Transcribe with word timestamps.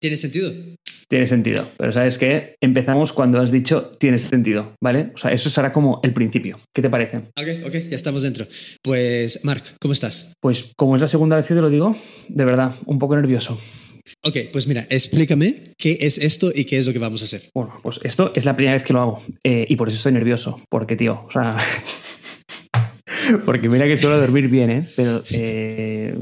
¿Tiene 0.00 0.16
sentido? 0.16 0.50
Tiene 1.08 1.26
sentido, 1.26 1.68
pero 1.76 1.92
¿sabes 1.92 2.16
qué? 2.16 2.54
Empezamos 2.62 3.12
cuando 3.12 3.38
has 3.38 3.52
dicho 3.52 3.92
tiene 3.98 4.16
sentido, 4.16 4.74
¿vale? 4.82 5.12
O 5.14 5.18
sea, 5.18 5.30
eso 5.30 5.50
será 5.50 5.72
como 5.72 6.00
el 6.02 6.14
principio. 6.14 6.58
¿Qué 6.74 6.80
te 6.80 6.88
parece? 6.88 7.18
Ok, 7.18 7.66
ok, 7.66 7.72
ya 7.90 7.96
estamos 7.96 8.22
dentro. 8.22 8.46
Pues, 8.82 9.44
Marc, 9.44 9.76
¿cómo 9.78 9.92
estás? 9.92 10.32
Pues 10.40 10.70
como 10.76 10.96
es 10.96 11.02
la 11.02 11.08
segunda 11.08 11.36
vez 11.36 11.46
que 11.46 11.54
te 11.54 11.60
lo 11.60 11.68
digo, 11.68 11.94
de 12.28 12.44
verdad, 12.46 12.74
un 12.86 12.98
poco 12.98 13.14
nervioso. 13.14 13.58
Ok, 14.24 14.36
pues 14.52 14.66
mira, 14.66 14.86
explícame 14.88 15.62
qué 15.76 15.98
es 16.00 16.16
esto 16.16 16.50
y 16.54 16.64
qué 16.64 16.78
es 16.78 16.86
lo 16.86 16.94
que 16.94 16.98
vamos 16.98 17.20
a 17.20 17.26
hacer. 17.26 17.42
Bueno, 17.54 17.78
pues 17.82 18.00
esto 18.02 18.32
es 18.34 18.46
la 18.46 18.56
primera 18.56 18.78
vez 18.78 18.84
que 18.84 18.94
lo 18.94 19.00
hago 19.02 19.22
eh, 19.44 19.66
y 19.68 19.76
por 19.76 19.88
eso 19.88 19.98
estoy 19.98 20.12
nervioso, 20.12 20.62
porque 20.70 20.96
tío, 20.96 21.24
o 21.26 21.30
sea... 21.30 21.58
Porque 23.38 23.68
mira 23.68 23.86
que 23.86 23.96
suelo 23.96 24.18
dormir 24.18 24.48
bien, 24.48 24.70
¿eh? 24.70 24.86
Pero, 24.96 25.22
eh, 25.32 26.14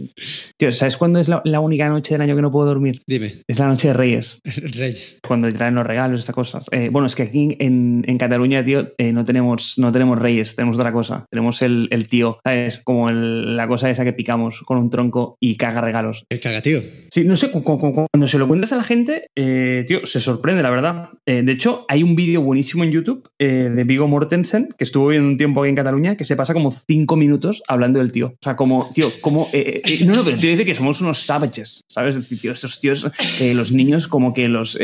tío, 0.56 0.72
¿sabes 0.72 0.96
cuándo 0.96 1.18
es 1.18 1.29
la, 1.29 1.61
única 1.61 1.88
noche 1.88 2.14
del 2.14 2.23
año 2.23 2.36
que 2.36 2.42
no 2.42 2.52
puedo 2.52 2.66
dormir? 2.66 3.02
Dime. 3.06 3.32
Es 3.46 3.59
la 3.59 3.66
noche 3.66 3.88
de 3.88 3.95
Reyes. 3.95 4.41
Reyes. 4.45 5.18
Cuando 5.27 5.52
traen 5.52 5.74
los 5.74 5.87
regalos, 5.87 6.20
estas 6.20 6.34
cosas. 6.34 6.66
Eh, 6.70 6.88
bueno, 6.91 7.06
es 7.06 7.16
que 7.16 7.24
aquí 7.24 7.56
en, 7.59 8.05
Cataluña, 8.18 8.65
tío, 8.65 8.92
eh, 8.98 9.12
no, 9.12 9.24
tenemos, 9.24 9.79
no 9.79 9.92
tenemos 9.92 10.18
Reyes, 10.18 10.56
tenemos 10.56 10.77
otra 10.77 10.92
cosa. 10.92 11.27
Tenemos 11.30 11.62
el, 11.62 11.88
tío, 12.09 12.38
¿sabes? 12.45 12.80
Como 12.84 13.10
la 13.10 13.68
cosa 13.68 13.90
esa 13.90 14.04
que 14.04 14.12
picamos 14.12 14.60
con 14.62 14.79
un 14.79 14.90
tronco 14.90 15.37
y 15.40 15.56
caga 15.56 15.80
regalos. 15.80 16.24
El 16.29 16.40
caga, 16.40 16.60
tío. 16.60 16.80
Sí, 17.10 17.24
no 17.24 17.37
sé, 17.37 17.51
cuando 17.51 18.27
se 18.27 18.38
lo 18.38 18.48
cuentas 18.48 18.73
a 18.73 18.77
la 18.77 18.82
gente, 18.82 19.29
tío, 19.34 20.04
se 20.04 20.20
sorprende, 20.20 20.62
la 20.62 20.70
verdad. 20.70 21.10
de 21.27 21.52
hecho, 21.52 21.84
hay 21.88 22.02
un 22.02 22.16
vídeo 22.16 22.43
buenísimo 22.43 22.84
en 22.84 22.90
YouTube 22.90 23.29
de 23.38 23.84
Vigo 23.84 24.09
Mortensen, 24.09 24.74
que 24.77 24.84
estuvo 24.84 25.09
viendo 25.09 25.29
un 25.29 25.37
tiempo 25.37 25.62
aquí 25.62 25.70
en 25.70 25.77
Cataluña, 25.77 26.16
que 26.16 26.24
se 26.24 26.34
pasa 26.34 26.54
como 26.54 26.73
cinco 26.73 26.98
minutos 27.16 27.62
hablando 27.69 27.98
del 27.98 28.12
tío. 28.12 28.29
O 28.29 28.43
sea, 28.43 28.57
como, 28.57 28.91
tío, 28.95 29.11
como. 29.20 29.48
Eh, 29.52 29.83
eh, 29.84 30.05
no, 30.05 30.16
no, 30.16 30.25
pero 30.25 30.34
el 30.37 30.41
tío 30.41 30.51
dice 30.51 30.65
que 30.65 30.75
somos 30.75 31.01
unos 31.01 31.19
savages, 31.19 31.83
¿sabes? 31.88 32.16
Tío, 32.41 32.52
estos 32.52 32.80
tíos, 32.80 33.07
eh, 33.41 33.55
los 33.55 33.73
niños, 33.73 34.09
como 34.09 34.33
que 34.33 34.48
los, 34.48 34.79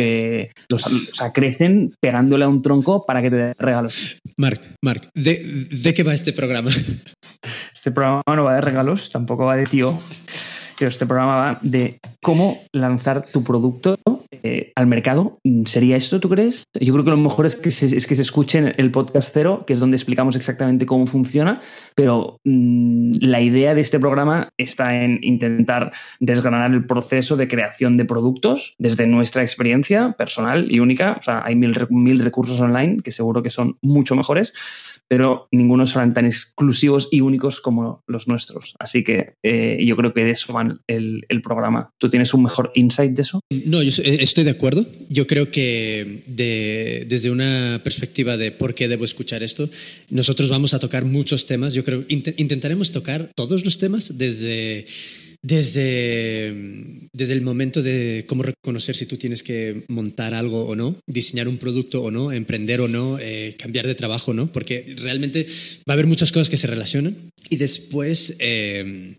los. 0.69 0.87
O 0.87 1.15
sea, 1.15 1.33
crecen 1.33 1.95
pegándole 2.01 2.45
a 2.45 2.49
un 2.49 2.63
tronco 2.63 3.05
para 3.07 3.23
que 3.23 3.31
te 3.31 3.37
den 3.37 3.55
regalos. 3.59 4.19
Marc, 4.37 4.63
Marc, 4.83 5.09
¿de, 5.15 5.67
¿de 5.71 5.95
qué 5.95 6.03
va 6.03 6.15
este 6.15 6.33
programa? 6.33 6.71
Este 7.75 7.91
programa 7.91 8.23
no 8.27 8.45
va 8.45 8.55
de 8.55 8.61
regalos, 8.63 9.11
tampoco 9.11 9.45
va 9.45 9.57
de 9.57 9.67
tío. 9.67 9.99
Pero 10.79 10.91
este 10.91 11.07
programa 11.07 11.37
va 11.37 11.59
de 11.63 12.01
cómo 12.23 12.59
lanzar 12.73 13.27
tu 13.27 13.45
producto 13.45 13.97
eh, 14.43 14.73
al 14.75 14.87
mercado. 14.87 15.39
¿Sería 15.65 15.97
esto, 15.97 16.21
tú 16.21 16.29
crees? 16.29 16.65
Yo 16.79 16.93
creo 16.93 17.05
que 17.05 17.11
lo 17.11 17.17
mejor 17.17 17.47
es 17.47 17.57
que 17.57 17.71
se, 17.71 17.97
es 17.97 18.07
que 18.07 18.17
se 18.17 18.23
escuchen 18.23 18.75
el 18.77 18.91
podcast 18.91 19.31
cero, 19.33 19.65
que 19.67 19.73
es 19.73 19.81
donde 19.81 19.97
explicamos 19.97 20.37
exactamente 20.37 20.87
cómo 20.87 21.07
funciona, 21.07 21.63
pero 21.95 22.39
mm, 22.45 23.15
la 23.21 23.41
idea 23.41 23.75
de 23.75 23.81
este 23.81 23.99
programa 23.99 24.51
está 24.59 25.03
en 25.03 25.19
intentar 25.23 25.93
desgranar 26.21 26.73
el 26.73 26.85
proceso 26.85 27.37
de 27.37 27.49
creación 27.49 27.97
de 27.97 28.05
productos 28.05 28.75
desde 28.79 29.07
nuestra 29.07 29.43
experiencia 29.43 30.13
personal 30.13 30.67
y 30.71 30.81
única. 30.81 31.17
O 31.21 31.23
sea, 31.23 31.43
hay 31.45 31.55
mil, 31.55 31.75
mil 31.91 32.19
recursos 32.19 32.61
online 32.61 33.03
que 33.03 33.13
seguro 33.13 33.43
que 33.43 33.51
son 33.51 33.79
mucho 33.81 34.15
mejores, 34.15 34.53
pero 35.09 35.49
ninguno 35.53 35.87
serán 35.87 36.15
tan 36.15 36.27
exclusivos 36.27 37.09
y 37.11 37.21
únicos 37.21 37.61
como 37.61 38.03
los 38.07 38.27
nuestros. 38.27 38.75
Así 38.79 39.05
que 39.05 39.35
eh, 39.43 39.83
yo 39.85 39.97
creo 39.97 40.13
que 40.13 40.25
de 40.25 40.31
eso 40.31 40.53
va 40.71 40.81
el, 40.87 41.43
programa. 41.43 41.91
¿Tú 41.99 42.09
tienes 42.09 42.33
un 42.33 42.43
mejor 42.43 42.71
insight 42.75 43.13
de 43.13 43.23
eso? 43.23 43.41
No, 43.51 43.83
yo 43.83 43.91
estoy 44.03 44.45
de 44.45 44.51
acuerdo. 44.51 44.87
Yo 45.09 45.27
creo 45.27 45.51
que 45.51 46.23
desde 47.07 47.31
una 47.31 47.81
perspectiva 47.85 48.37
de 48.37 48.51
por 48.53 48.75
qué 48.75 48.89
debo 48.89 49.05
escuchar 49.05 49.43
esto, 49.43 49.69
nosotros 50.11 50.49
vamos 50.49 50.75
a 50.75 50.79
tocar 50.79 51.05
muchos 51.05 51.47
temas. 51.47 51.75
Yo 51.75 51.85
creo 51.85 52.05
intentaremos 52.09 52.93
tocar 52.93 53.31
todos 53.35 53.65
los 53.65 53.79
temas 53.79 54.17
desde 54.17 54.87
desde, 55.45 56.55
desde 57.13 57.35
el 57.35 57.43
momento 57.43 57.83
de 57.83 58.25
cómo 58.27 58.43
reconocer 58.43 58.97
si 58.97 59.05
tú 59.05 59.19
tienes 59.19 59.43
que 59.43 59.85
montar 59.89 60.33
algo 60.33 60.65
o 60.65 60.75
no, 60.75 60.97
diseñar 61.07 61.49
un 61.49 61.59
producto 61.59 62.03
o 62.03 62.11
no, 62.11 62.33
emprender 62.33 62.81
o 62.81 62.89
no, 62.89 63.19
eh, 63.21 63.55
cambiar 63.59 63.87
de 63.87 63.95
trabajo 63.95 64.31
o 64.31 64.35
no, 64.35 64.47
porque 64.47 64.95
realmente 64.97 65.47
va 65.87 65.93
a 65.93 65.93
haber 65.93 66.07
muchas 66.07 66.33
cosas 66.33 66.49
que 66.49 66.57
se 66.57 66.67
relacionan. 66.67 67.31
Y 67.51 67.57
después... 67.57 68.37
Eh, 68.39 69.17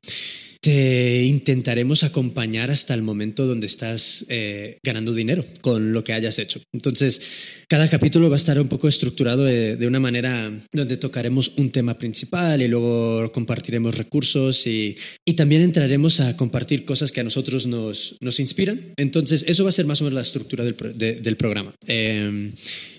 te 0.65 1.23
intentaremos 1.25 2.03
acompañar 2.03 2.71
hasta 2.71 2.95
el 2.95 3.03
momento 3.03 3.45
donde 3.45 3.67
estás 3.67 4.25
eh, 4.29 4.79
ganando 4.83 5.13
dinero 5.13 5.45
con 5.61 5.93
lo 5.93 6.03
que 6.03 6.11
hayas 6.11 6.39
hecho. 6.39 6.59
Entonces, 6.73 7.21
cada 7.67 7.87
capítulo 7.87 8.31
va 8.31 8.35
a 8.35 8.37
estar 8.37 8.59
un 8.59 8.67
poco 8.67 8.87
estructurado 8.87 9.43
de, 9.43 9.85
una 9.85 9.99
manera 9.99 10.51
donde 10.71 10.97
tocaremos 10.97 11.51
un 11.57 11.69
tema 11.69 11.99
principal 11.99 12.63
y 12.63 12.67
luego 12.67 13.31
compartiremos 13.31 13.95
recursos 13.95 14.65
y, 14.65 14.95
también 15.37 15.61
entraremos 15.61 16.19
a 16.19 16.35
compartir 16.35 16.83
cosas 16.83 17.11
que 17.11 17.19
a 17.19 17.23
nosotros 17.23 17.67
nos, 17.67 18.15
nos 18.19 18.39
inspiran. 18.39 18.79
Entonces, 18.97 19.45
eso 19.47 19.65
va 19.65 19.69
a 19.69 19.73
ser 19.73 19.85
más 19.85 20.01
o 20.01 20.05
menos 20.05 20.15
la 20.15 20.21
estructura 20.21 20.63
del, 20.63 20.97
del 20.97 21.37
programa. 21.37 21.75
Eh, 21.85 22.53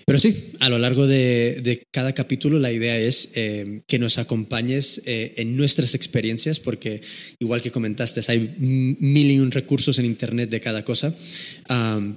pero 0.07 0.19
sí, 0.19 0.53
a 0.61 0.69
lo 0.69 0.79
largo 0.79 1.05
de, 1.05 1.85
cada 1.91 2.13
capítulo 2.13 2.59
la 2.59 2.71
idea 2.71 2.97
es 2.97 3.29
eh, 3.35 3.81
que 3.87 3.99
nos 3.99 4.17
acompañes 4.17 5.01
eh, 5.05 5.33
en 5.35 5.57
nuestras 5.57 5.95
experiencias, 5.95 6.61
porque 6.61 7.01
igual 7.39 7.59
que 7.59 7.71
comentaste, 7.71 8.21
hay 8.29 8.55
mil 8.57 9.29
y 9.29 9.39
un 9.39 9.51
recursos 9.51 9.99
en 9.99 10.05
Internet 10.05 10.49
de 10.49 10.61
cada 10.61 10.85
cosa, 10.85 11.13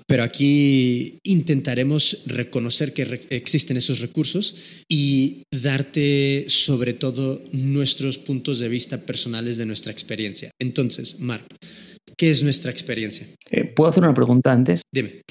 pero 0.07 0.23
aquí 0.23 1.19
intentaremos 1.25 2.19
reconocer 2.27 2.93
que 2.93 3.27
existen 3.31 3.77
esos 3.77 3.99
recursos 3.99 4.55
y 4.89 5.43
darte 5.51 6.45
sobre 6.47 6.93
todo 6.93 7.43
nuestros 7.51 8.19
puntos 8.19 8.61
de 8.61 8.69
vista 8.69 8.99
personales 8.99 9.57
de 9.57 9.67
nuestra 9.67 9.91
experiencia. 9.91 10.53
Entonces, 10.61 11.19
Mark, 11.19 11.49
¿Qué 12.21 12.29
es 12.29 12.43
nuestra 12.43 12.71
experiencia? 12.71 13.27
Eh, 13.49 13.65
¿Puedo 13.65 13.89
hacer 13.89 14.03
una 14.03 14.13
pregunta 14.13 14.53
antes? 14.53 14.83
Dime. 14.93 15.23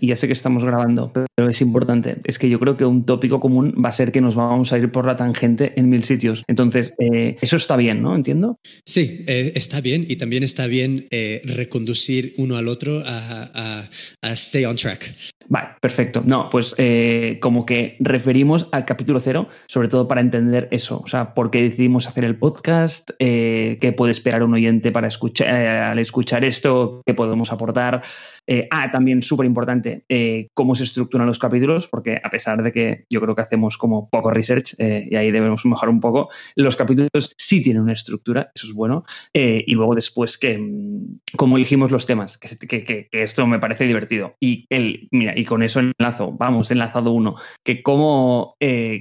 Y 0.00 0.06
ya 0.06 0.14
sé 0.14 0.28
que 0.28 0.32
estamos 0.32 0.64
grabando, 0.64 1.12
pero 1.12 1.50
es 1.50 1.60
importante. 1.60 2.18
Es 2.22 2.38
que 2.38 2.48
yo 2.48 2.60
creo 2.60 2.76
que 2.76 2.84
un 2.84 3.04
tópico 3.04 3.40
común 3.40 3.74
va 3.84 3.88
a 3.88 3.92
ser 3.92 4.12
que 4.12 4.20
nos 4.20 4.36
vamos 4.36 4.72
a 4.72 4.78
ir 4.78 4.92
por 4.92 5.06
la 5.06 5.16
tangente 5.16 5.72
en 5.74 5.88
mil 5.88 6.04
sitios. 6.04 6.44
Entonces, 6.46 6.94
eh, 7.00 7.36
eso 7.40 7.56
está 7.56 7.76
bien, 7.76 8.00
¿no? 8.00 8.14
¿Entiendo? 8.14 8.60
Sí, 8.84 9.24
eh, 9.26 9.54
está 9.56 9.80
bien. 9.80 10.06
Y 10.08 10.18
también 10.18 10.44
está 10.44 10.68
bien 10.68 11.08
reconducir 11.42 12.32
uno 12.36 12.56
al 12.56 12.68
otro 12.68 13.02
a, 13.04 13.88
a 14.22 14.32
stay 14.32 14.66
on 14.66 14.76
track. 14.76 15.16
Vale, 15.48 15.68
perfecto. 15.80 16.22
No, 16.24 16.50
pues 16.50 16.74
eh, 16.78 17.38
como 17.40 17.66
que 17.66 17.96
referimos 18.00 18.68
al 18.72 18.84
capítulo 18.84 19.20
cero, 19.20 19.48
sobre 19.68 19.88
todo 19.88 20.08
para 20.08 20.20
entender 20.20 20.68
eso, 20.70 21.00
o 21.04 21.06
sea, 21.06 21.34
por 21.34 21.50
qué 21.50 21.62
decidimos 21.62 22.08
hacer 22.08 22.24
el 22.24 22.36
podcast, 22.36 23.10
eh, 23.18 23.78
qué 23.80 23.92
puede 23.92 24.12
esperar 24.12 24.42
un 24.42 24.54
oyente 24.54 24.90
para 24.90 25.08
escuchar, 25.08 25.48
eh, 25.48 25.68
al 25.68 25.98
escuchar 25.98 26.35
esto, 26.44 27.02
qué 27.06 27.14
podemos 27.14 27.52
aportar. 27.52 28.02
Eh, 28.46 28.68
ah, 28.70 28.90
también 28.90 29.22
súper 29.22 29.46
importante, 29.46 30.04
eh, 30.08 30.48
cómo 30.54 30.74
se 30.74 30.84
estructuran 30.84 31.26
los 31.26 31.38
capítulos, 31.38 31.88
porque 31.88 32.20
a 32.22 32.30
pesar 32.30 32.62
de 32.62 32.72
que 32.72 33.04
yo 33.10 33.20
creo 33.20 33.34
que 33.34 33.42
hacemos 33.42 33.76
como 33.76 34.08
poco 34.08 34.30
research 34.30 34.74
eh, 34.78 35.08
y 35.10 35.16
ahí 35.16 35.30
debemos 35.30 35.64
mejorar 35.66 35.90
un 35.90 36.00
poco, 36.00 36.28
los 36.54 36.76
capítulos 36.76 37.32
sí 37.36 37.62
tienen 37.62 37.82
una 37.82 37.92
estructura, 37.92 38.50
eso 38.54 38.66
es 38.66 38.72
bueno. 38.72 39.04
y 39.32 39.74
luego 39.74 39.94
después 39.94 40.38
que, 40.38 40.58
mm, 40.58 41.18
cómo 41.36 41.56
elegimos 41.56 41.90
los 41.90 42.06
temas, 42.06 42.38
que, 42.38 42.84
que, 42.84 43.08
esto 43.12 43.46
me 43.46 43.58
parece 43.58 43.84
divertido. 43.84 44.34
Y, 44.40 44.66
el, 44.70 45.08
mira, 45.10 45.36
y 45.36 45.44
con 45.44 45.62
eso 45.62 45.80
enlazo, 45.80 46.32
vamos, 46.32 46.70
enlazado 46.70 47.12
uno, 47.12 47.36
que 47.64 47.82
cómo, 47.82 48.56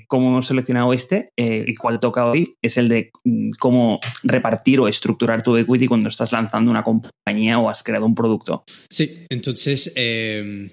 cómo 0.07 0.29
hemos 0.29 0.47
seleccionado 0.47 0.93
este 0.93 1.29
y 1.37 1.75
cuál 1.75 1.99
toca 1.99 2.25
hoy 2.25 2.55
es 2.61 2.77
el 2.77 2.89
de 2.89 3.11
mm, 3.23 3.51
cómo 3.59 3.99
repartir 4.23 4.79
o 4.79 4.87
estructurar 4.87 5.41
tu 5.41 5.55
equity 5.57 5.87
cuando 5.87 6.09
estás 6.09 6.31
lanzando 6.31 6.71
una 6.71 6.83
compañía 6.83 7.59
o 7.59 7.69
has 7.69 7.83
creado 7.83 8.05
un 8.05 8.15
producto. 8.15 8.63
Sí, 8.89 9.25
entonces, 9.35 9.91
eh, 9.95 10.69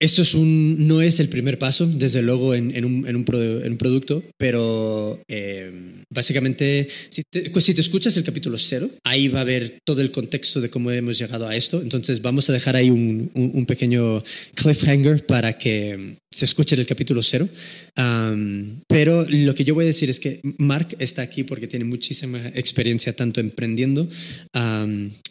esto 0.00 0.22
es 0.22 0.34
un, 0.34 0.88
no 0.88 1.02
es 1.02 1.20
el 1.20 1.28
primer 1.28 1.58
paso, 1.58 1.86
desde 1.86 2.22
luego, 2.22 2.54
en, 2.54 2.84
un, 2.84 3.76
producto, 3.78 4.24
pero 4.38 5.20
eh, 5.28 5.70
básicamente, 6.08 6.88
si 7.10 7.22
te, 7.30 7.50
pues 7.50 7.66
si 7.66 7.74
te, 7.74 7.82
escuchas 7.82 8.16
el 8.16 8.24
capítulo 8.24 8.56
cero, 8.56 8.88
ahí 9.04 9.28
va 9.28 9.40
a 9.40 9.42
haber 9.42 9.78
todo 9.84 10.00
el 10.00 10.10
contexto 10.10 10.62
de 10.62 10.70
cómo 10.70 10.90
hemos 10.90 11.18
llegado 11.18 11.46
a 11.46 11.54
esto. 11.54 11.82
Entonces, 11.82 12.22
vamos 12.22 12.48
a 12.48 12.54
dejar 12.54 12.76
ahí 12.76 12.88
un, 12.88 13.30
pequeño 13.68 14.22
cliffhanger 14.54 15.26
para 15.26 15.58
que 15.58 16.16
se 16.30 16.46
escuche 16.46 16.76
el 16.76 16.86
capítulo 16.86 17.22
cero. 17.22 17.46
pero 18.88 19.26
lo 19.28 19.54
que 19.54 19.64
yo 19.64 19.74
voy 19.74 19.84
a 19.84 19.88
decir 19.88 20.08
es 20.08 20.18
que 20.18 20.40
Mark 20.56 20.96
está 20.98 21.20
aquí 21.20 21.44
porque 21.44 21.66
tiene 21.66 21.84
muchísima 21.84 22.38
experiencia 22.54 23.14
tanto 23.14 23.40
emprendiendo 23.40 24.08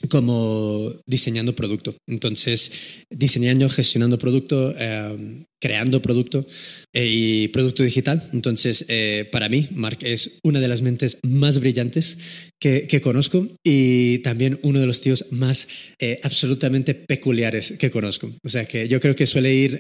como 0.10 0.94
diseñando 1.08 1.56
producto. 1.56 1.96
Entonces, 2.06 2.72
diseñando, 3.10 3.68
gestionando 3.68 4.20
producto 4.20 4.59
Em, 4.78 5.46
creando 5.60 6.02
producto 6.02 6.48
eh, 6.94 7.06
y 7.08 7.48
producto 7.50 7.84
digital. 7.84 8.24
Entonces, 8.34 8.86
eh, 8.88 9.28
para 9.32 9.50
mí, 9.50 9.68
Mark 9.72 10.00
es 10.02 10.40
una 10.44 10.60
de 10.60 10.68
las 10.68 10.82
mentes 10.82 11.20
más 11.24 11.60
brillantes 11.60 12.18
que, 12.60 12.88
conozco 13.02 13.48
y 13.64 14.20
también 14.20 14.60
uno 14.64 14.80
de 14.80 14.88
los 14.88 15.02
tíos 15.02 15.26
más 15.32 15.68
eh, 16.00 16.20
absolutamente 16.24 16.96
peculiares 16.96 17.74
que 17.78 17.92
conozco. 17.92 18.30
O 18.44 18.50
sea 18.50 18.66
que 18.66 18.88
yo 18.88 19.00
creo 19.00 19.16
que 19.16 19.28
suele 19.28 19.54
ir 19.54 19.80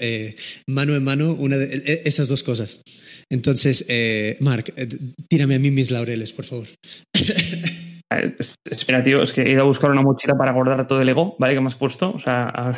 mano 0.67 0.95
en 0.95 1.03
mano 1.03 1.33
una 1.33 1.57
de 1.57 1.83
e, 1.85 2.01
esas 2.05 2.27
dos 2.27 2.43
cosas. 2.43 2.81
Entonces, 3.29 3.85
Mark, 4.39 4.73
tírame 5.29 5.55
a 5.55 5.59
mí 5.59 5.71
mis 5.71 5.91
laureles, 5.91 6.31
por 6.33 6.45
favor. 6.45 6.67
espera, 8.65 9.03
tío, 9.03 9.21
es 9.21 9.33
que 9.33 9.41
he 9.41 9.51
ido 9.51 9.61
a 9.61 9.65
buscar 9.65 9.91
una 9.91 10.01
mochila 10.01 10.35
para 10.35 10.51
guardar 10.51 10.87
todo 10.87 11.01
el 11.01 11.09
ego, 11.09 11.35
¿vale? 11.39 11.53
Que 11.53 11.61
me 11.61 11.67
has 11.67 11.75
puesto. 11.75 12.11
O 12.11 12.19
sea. 12.19 12.73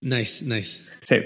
Nice, 0.00 0.44
nice. 0.44 0.84
Sí. 1.02 1.16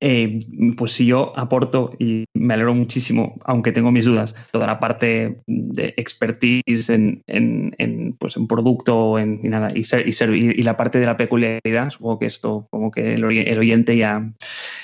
Eh, 0.00 0.40
pues 0.76 0.92
si 0.92 1.06
yo 1.06 1.32
aporto 1.38 1.92
y 1.98 2.24
me 2.34 2.54
alegro 2.54 2.74
muchísimo, 2.74 3.38
aunque 3.44 3.72
tengo 3.72 3.92
mis 3.92 4.04
dudas, 4.04 4.34
toda 4.50 4.66
la 4.66 4.80
parte 4.80 5.40
de 5.46 5.94
expertise 5.96 6.90
en, 6.90 7.22
en, 7.26 8.16
pues 8.18 8.36
en 8.36 8.46
producto 8.46 9.18
en, 9.18 9.40
y 9.42 9.48
nada, 9.48 9.72
y, 9.74 9.82
y, 9.82 10.62
la 10.62 10.76
parte 10.76 10.98
de 10.98 11.06
la 11.06 11.16
peculiaridad, 11.16 11.90
supongo 11.90 12.18
que 12.18 12.26
esto, 12.26 12.66
como 12.70 12.90
que 12.90 13.14
el, 13.14 13.24
oyente 13.24 13.96
ya, 13.96 14.32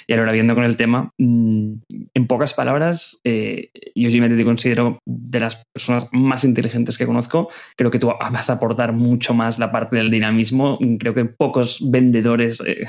ya 0.06 0.16
lo 0.16 0.22
hará 0.22 0.32
viendo 0.32 0.54
con 0.54 0.64
el 0.64 0.76
tema. 0.76 1.12
Mm, 1.18 1.74
en 2.14 2.26
pocas 2.26 2.54
palabras, 2.54 3.20
eh, 3.24 3.70
yo 3.94 4.10
sí 4.10 4.20
me 4.20 4.28
considero 4.44 4.98
de 5.04 5.40
las 5.40 5.64
personas 5.72 6.06
más 6.12 6.44
inteligentes 6.44 6.98
que 6.98 7.06
conozco. 7.06 7.48
Creo 7.76 7.90
que 7.90 7.98
tú 7.98 8.08
vas 8.08 8.50
a 8.50 8.54
aportar 8.54 8.92
mucho 8.92 9.34
más 9.34 9.58
la 9.58 9.72
parte 9.72 9.96
del 9.96 10.10
dinamismo. 10.10 10.78
Creo 10.98 11.14
que 11.14 11.24
pocos 11.24 11.78
vendedores, 11.90 12.60
eh, 12.66 12.86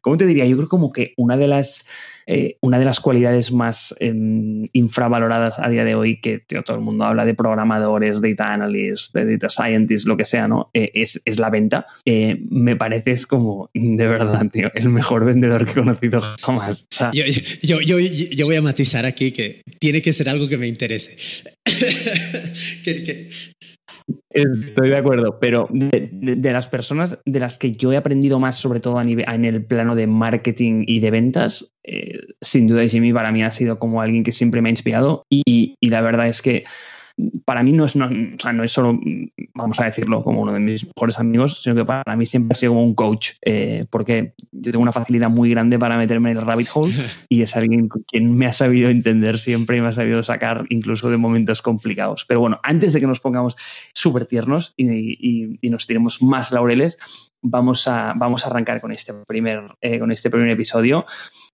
¿cómo 0.00 0.16
te 0.16 0.26
diría? 0.26 0.46
Yo 0.46 0.56
creo 0.56 0.68
como 0.68 0.92
que 0.96 1.12
una 1.16 1.36
de 1.36 1.46
las 1.46 1.86
eh, 2.28 2.56
una 2.60 2.80
de 2.80 2.84
las 2.84 2.98
cualidades 2.98 3.52
más 3.52 3.94
em, 4.00 4.66
infravaloradas 4.72 5.60
a 5.60 5.68
día 5.68 5.84
de 5.84 5.94
hoy, 5.94 6.20
que 6.20 6.40
todo 6.40 6.76
el 6.76 6.82
mundo 6.82 7.04
habla 7.04 7.24
de 7.24 7.34
programadores, 7.34 8.20
data 8.20 8.52
analysts, 8.52 9.12
de 9.12 9.36
data 9.36 9.48
scientists, 9.48 10.08
lo 10.08 10.16
que 10.16 10.24
sea, 10.24 10.48
¿no? 10.48 10.68
Eh, 10.74 10.90
es, 10.92 11.20
la 11.38 11.50
venta. 11.50 11.86
Eh, 12.04 12.42
me 12.50 12.74
parece 12.74 13.12
es 13.12 13.26
como, 13.26 13.70
de 13.74 14.08
verdad, 14.08 14.44
tío, 14.52 14.72
el 14.74 14.88
mejor 14.88 15.24
vendedor 15.24 15.66
que 15.66 15.70
he 15.70 15.74
conocido 15.74 16.20
jamás. 16.42 16.84
yo, 17.12 17.80
yo, 17.80 18.46
voy 18.46 18.56
a 18.56 18.62
matizar 18.62 19.06
aquí 19.06 19.30
que 19.30 19.62
tiene 19.78 20.02
que 20.02 20.12
ser 20.12 20.28
algo 20.28 20.48
que 20.48 20.58
me 20.58 20.66
interese. 20.66 21.16
Estoy 24.36 24.90
de 24.90 24.96
acuerdo, 24.96 25.38
pero 25.40 25.66
de, 25.70 26.38
las 26.52 26.68
personas 26.68 27.18
de 27.24 27.40
las 27.40 27.58
que 27.58 27.72
yo 27.72 27.92
he 27.92 27.96
aprendido 27.96 28.38
más, 28.38 28.56
sobre 28.56 28.80
todo 28.80 29.00
en 29.00 29.44
el 29.44 29.64
plano 29.64 29.94
de 29.94 30.06
marketing 30.06 30.84
y 30.86 31.00
de 31.00 31.10
ventas, 31.10 31.74
eh, 31.84 32.18
sin 32.42 32.66
duda 32.66 32.86
Jimmy 32.86 33.12
para 33.12 33.32
mí 33.32 33.42
ha 33.42 33.50
sido 33.50 33.78
como 33.78 34.02
alguien 34.02 34.24
que 34.24 34.32
siempre 34.32 34.60
me 34.60 34.68
ha 34.68 34.70
inspirado 34.70 35.24
y 35.30 35.74
la 35.80 36.02
verdad 36.02 36.28
es 36.28 36.42
que 36.42 36.64
para 37.44 37.62
mí 37.62 37.72
no 37.72 37.84
es, 37.84 37.96
no, 37.96 38.06
o 38.06 38.40
sea, 38.40 38.52
no 38.52 38.62
es 38.62 38.72
solo, 38.72 38.98
vamos 39.54 39.80
a 39.80 39.84
decirlo, 39.84 40.22
como 40.22 40.42
uno 40.42 40.52
de 40.52 40.60
mis 40.60 40.86
mejores 40.86 41.18
amigos, 41.18 41.62
sino 41.62 41.74
que 41.74 41.84
para 41.84 42.16
mí 42.16 42.26
siempre 42.26 42.54
ha 42.54 42.58
sido 42.58 42.72
como 42.72 42.84
un 42.84 42.94
coach, 42.94 43.30
eh, 43.42 43.84
porque 43.90 44.34
yo 44.52 44.72
tengo 44.72 44.82
una 44.82 44.92
facilidad 44.92 45.30
muy 45.30 45.50
grande 45.50 45.78
para 45.78 45.96
meterme 45.96 46.32
en 46.32 46.38
el 46.38 46.44
rabbit 46.44 46.68
hole 46.74 46.92
y 47.28 47.42
es 47.42 47.56
alguien 47.56 47.88
quien 47.88 48.36
me 48.36 48.46
ha 48.46 48.52
sabido 48.52 48.90
entender 48.90 49.38
siempre 49.38 49.78
y 49.78 49.80
me 49.80 49.88
ha 49.88 49.92
sabido 49.92 50.22
sacar 50.22 50.66
incluso 50.68 51.10
de 51.10 51.16
momentos 51.16 51.62
complicados. 51.62 52.24
Pero 52.26 52.40
bueno, 52.40 52.60
antes 52.62 52.92
de 52.92 53.00
que 53.00 53.06
nos 53.06 53.20
pongamos 53.20 53.56
súper 53.94 54.26
tiernos 54.26 54.74
y, 54.76 55.58
y, 55.62 55.70
nos 55.70 55.86
tiremos 55.86 56.22
más 56.22 56.52
laureles, 56.52 56.98
vamos 57.48 57.88
a, 57.88 58.12
vamos 58.16 58.44
a 58.44 58.48
arrancar 58.48 58.80
con 58.80 58.92
este 58.92 59.12
primer, 59.26 59.64
eh, 59.80 59.98
con 59.98 60.10
este 60.10 60.30
primer 60.30 60.50
episodio 60.50 61.04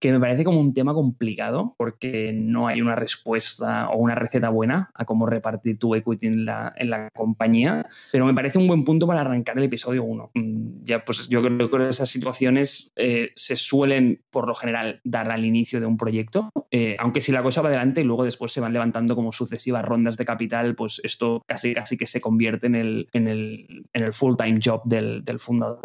que 0.01 0.11
me 0.11 0.19
parece 0.19 0.43
como 0.43 0.59
un 0.59 0.75
tema 0.75 0.95
complicado 0.95 1.75
porque 1.79 2.33
no 2.35 2.67
hay 2.67 2.83
una 2.83 2.97
respuesta 2.97 3.89
o 3.91 3.99
una 3.99 4.17
receta 4.17 4.49
buena 4.49 4.91
a 4.95 5.05
cómo 5.05 5.27
repartir 5.27 5.79
tu 5.79 5.95
equity 5.95 6.27
en 6.27 6.45
la, 6.45 6.73
en 6.77 6.91
la 6.91 7.09
compañía, 7.15 7.87
pero 8.11 8.27
me 8.27 8.35
parece 8.35 8.59
un 8.59 8.67
buen 8.67 8.85
punto 8.85 9.07
para 9.07 9.21
arrancar 9.21 9.57
el 9.59 9.65
episodio 9.65 10.03
1. 10.03 10.33
Mm, 10.35 10.85
ya, 10.85 11.05
pues 11.05 11.29
yo 11.29 11.41
creo 11.41 11.71
que 11.71 11.89
esas 11.89 12.09
situaciones 12.09 12.93
eh, 12.97 13.31
se 13.37 13.55
suelen, 13.55 14.23
por 14.31 14.49
lo 14.49 14.57
general, 14.57 15.01
dar 15.05 15.31
al 15.31 15.45
inicio 15.45 15.79
de 15.79 15.87
un 15.87 15.97
proyecto, 15.97 16.51
eh, 16.71 16.97
aunque 16.99 17.21
si 17.21 17.31
la 17.31 17.43
cosa 17.43 17.63
va 17.63 17.69
adelante 17.69 18.01
y 18.01 18.05
luego 18.05 18.25
después 18.25 18.51
se 18.51 18.61
van 18.61 18.73
levantando 18.73 19.15
como 19.15 19.31
sucesivas 19.31 19.85
rondas 19.85 20.17
de 20.17 20.25
capital, 20.25 20.75
pues 20.75 21.01
esto 21.05 21.45
casi, 21.47 21.75
casi 21.75 21.97
que 21.97 22.07
se 22.07 22.21
convierte 22.21 22.67
en 22.67 22.75
el, 22.75 23.09
en 23.13 23.29
el, 23.29 23.87
en 23.93 24.03
el 24.03 24.13
full-time 24.13 24.59
job 24.63 24.83
del, 24.85 25.25
del, 25.25 25.39
fundador. 25.39 25.81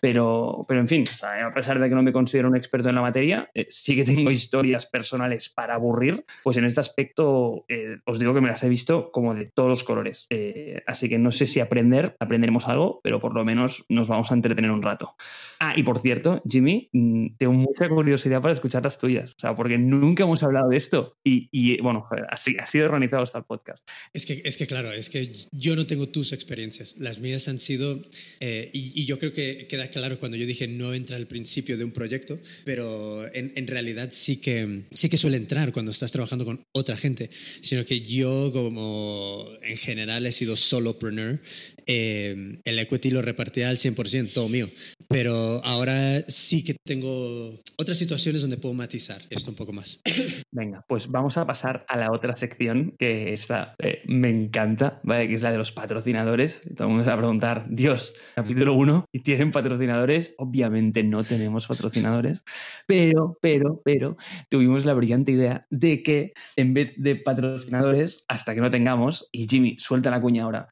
Pero, 0.00 0.64
pero 0.68 0.80
en 0.80 0.88
fin, 0.88 1.04
a 1.22 1.52
pesar 1.52 1.78
de 1.78 1.88
que 1.88 1.94
no 1.94 2.02
me 2.02 2.12
considero 2.12 2.48
un 2.48 2.56
experto 2.56 2.88
en 2.88 2.94
la 2.94 3.02
materia, 3.02 3.50
eh, 3.54 3.66
sí 3.70 3.96
que 3.96 4.04
tengo 4.04 4.30
historias 4.30 4.86
personales 4.86 5.48
para 5.50 5.74
aburrir, 5.74 6.24
pues 6.42 6.56
en 6.56 6.64
este 6.64 6.80
aspecto 6.80 7.64
eh, 7.68 7.98
os 8.06 8.18
digo 8.18 8.34
que 8.34 8.40
me 8.40 8.48
las 8.48 8.62
he 8.64 8.68
visto 8.68 9.10
como 9.12 9.34
de 9.34 9.46
todos 9.46 9.68
los 9.68 9.84
colores. 9.84 10.26
Eh, 10.30 10.82
así 10.86 11.08
que 11.08 11.18
no 11.18 11.30
sé 11.32 11.46
si 11.46 11.60
aprender, 11.60 12.16
aprenderemos 12.20 12.68
algo, 12.68 13.00
pero 13.02 13.20
por 13.20 13.34
lo 13.34 13.44
menos 13.44 13.84
nos 13.88 14.08
vamos 14.08 14.30
a 14.30 14.34
entretener 14.34 14.70
un 14.70 14.82
rato. 14.82 15.16
Ah, 15.58 15.74
y 15.76 15.82
por 15.82 15.98
cierto, 15.98 16.42
Jimmy, 16.48 16.88
mm, 16.92 17.36
tengo 17.36 17.52
mucha 17.52 17.88
curiosidad 17.88 18.40
para 18.40 18.52
escuchar 18.52 18.84
las 18.84 18.98
tuyas, 18.98 19.34
o 19.36 19.38
sea, 19.38 19.54
porque 19.54 19.78
nunca 19.78 20.24
hemos 20.24 20.42
hablado 20.42 20.70
de 20.70 20.76
esto 20.76 21.16
y, 21.24 21.80
bueno, 21.80 22.06
así 22.30 22.56
ha 22.58 22.66
sido 22.66 22.86
organizado 22.86 23.22
hasta 23.22 23.38
el 23.38 23.44
podcast. 23.44 23.86
Es 24.14 24.26
que, 24.26 24.40
es 24.44 24.56
que 24.56 24.66
claro, 24.66 24.92
es 24.92 25.10
que 25.10 25.32
yo 25.52 25.76
no 25.76 25.86
tengo 25.86 26.08
tus 26.08 26.32
experiencias, 26.32 26.96
las 26.98 27.20
mías 27.20 27.48
han 27.48 27.58
sido, 27.58 28.00
y, 28.40 28.70
y, 28.72 29.04
yo 29.04 29.18
creo 29.18 29.29
que 29.32 29.66
queda 29.68 29.88
claro 29.88 30.18
cuando 30.18 30.36
yo 30.36 30.46
dije 30.46 30.68
no 30.68 30.94
entra 30.94 31.16
al 31.16 31.26
principio 31.26 31.76
de 31.76 31.84
un 31.84 31.92
proyecto, 31.92 32.38
pero 32.64 33.26
en 33.34 33.50
en, 33.54 33.66
realidad 33.66 34.08
sí 34.12 34.36
que, 34.36 34.82
sí 34.92 35.08
que 35.08 35.16
suele 35.16 35.36
entrar 35.36 35.72
cuando 35.72 35.90
estás 35.90 36.12
trabajando 36.12 36.44
con 36.44 36.62
otra 36.72 36.96
gente, 36.96 37.30
sino 37.60 37.84
que 37.84 38.00
yo 38.00 38.50
como 38.52 39.48
en 39.62 39.76
general 39.76 40.26
he 40.26 40.32
sido 40.32 40.56
solopreneur, 40.56 41.40
eh, 41.86 42.58
el 42.64 42.78
equity 42.78 43.10
lo 43.10 43.22
repartía 43.22 43.68
al 43.68 43.76
100%, 43.76 44.32
todo 44.32 44.48
mío. 44.48 44.68
Pero 45.08 45.60
ahora 45.64 46.22
sí 46.28 46.62
que 46.62 46.76
tengo 46.84 47.58
otras 47.76 47.98
situaciones 47.98 48.42
donde 48.42 48.58
puedo 48.58 48.74
matizar 48.74 49.22
esto 49.30 49.50
un 49.50 49.56
poco 49.56 49.72
más. 49.72 50.00
Venga, 50.52 50.84
pues 50.88 51.08
vamos 51.08 51.36
a 51.36 51.46
pasar 51.46 51.84
a 51.88 51.96
la 51.96 52.12
otra 52.12 52.36
sección 52.36 52.94
que 52.98 53.32
esta 53.32 53.74
eh, 53.78 54.02
me 54.06 54.28
encanta, 54.28 55.00
¿vale? 55.02 55.28
que 55.28 55.34
es 55.34 55.42
la 55.42 55.52
de 55.52 55.58
los 55.58 55.72
patrocinadores. 55.72 56.62
Todo 56.76 56.88
el 56.88 56.94
mundo 56.94 57.06
va 57.06 57.14
a 57.14 57.18
preguntar, 57.18 57.66
Dios, 57.68 58.14
capítulo 58.34 58.74
1, 58.74 59.06
¿y 59.12 59.20
tienen 59.20 59.50
patrocinadores? 59.50 60.34
Obviamente 60.38 61.02
no 61.02 61.24
tenemos 61.24 61.66
patrocinadores, 61.66 62.44
pero, 62.86 63.38
pero, 63.40 63.82
pero 63.84 64.16
tuvimos 64.48 64.84
la 64.84 64.94
brillante 64.94 65.32
idea 65.32 65.66
de 65.70 66.02
que 66.02 66.32
en 66.56 66.74
vez 66.74 66.92
de 66.96 67.16
patrocinadores, 67.16 68.24
hasta 68.28 68.54
que 68.54 68.60
no 68.60 68.70
tengamos, 68.70 69.28
y 69.32 69.48
Jimmy, 69.48 69.76
suelta 69.78 70.10
la 70.10 70.20
cuña 70.20 70.44
ahora. 70.44 70.68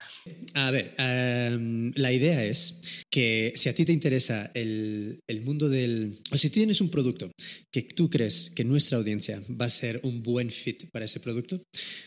A 0.54 0.70
ver, 0.70 0.94
em, 0.98 1.92
la 1.94 2.12
idea 2.12 2.44
es 2.44 3.04
que 3.10 3.52
si 3.54 3.68
a 3.68 3.74
ti 3.74 3.84
te 3.84 3.92
interesa 3.92 4.50
el, 4.54 5.20
el 5.26 5.40
mundo 5.42 5.68
del... 5.68 6.12
o 6.30 6.36
si 6.36 6.50
tienes 6.50 6.80
un 6.80 6.90
producto 6.90 7.30
que 7.70 7.82
tú 7.82 8.10
crees 8.10 8.50
que 8.54 8.64
nuestra 8.64 8.98
audiencia 8.98 9.40
va 9.60 9.66
a 9.66 9.70
ser 9.70 10.00
un 10.02 10.22
buen 10.22 10.50
fit 10.50 10.90
para 10.90 11.04
ese 11.04 11.20
producto, 11.20 11.62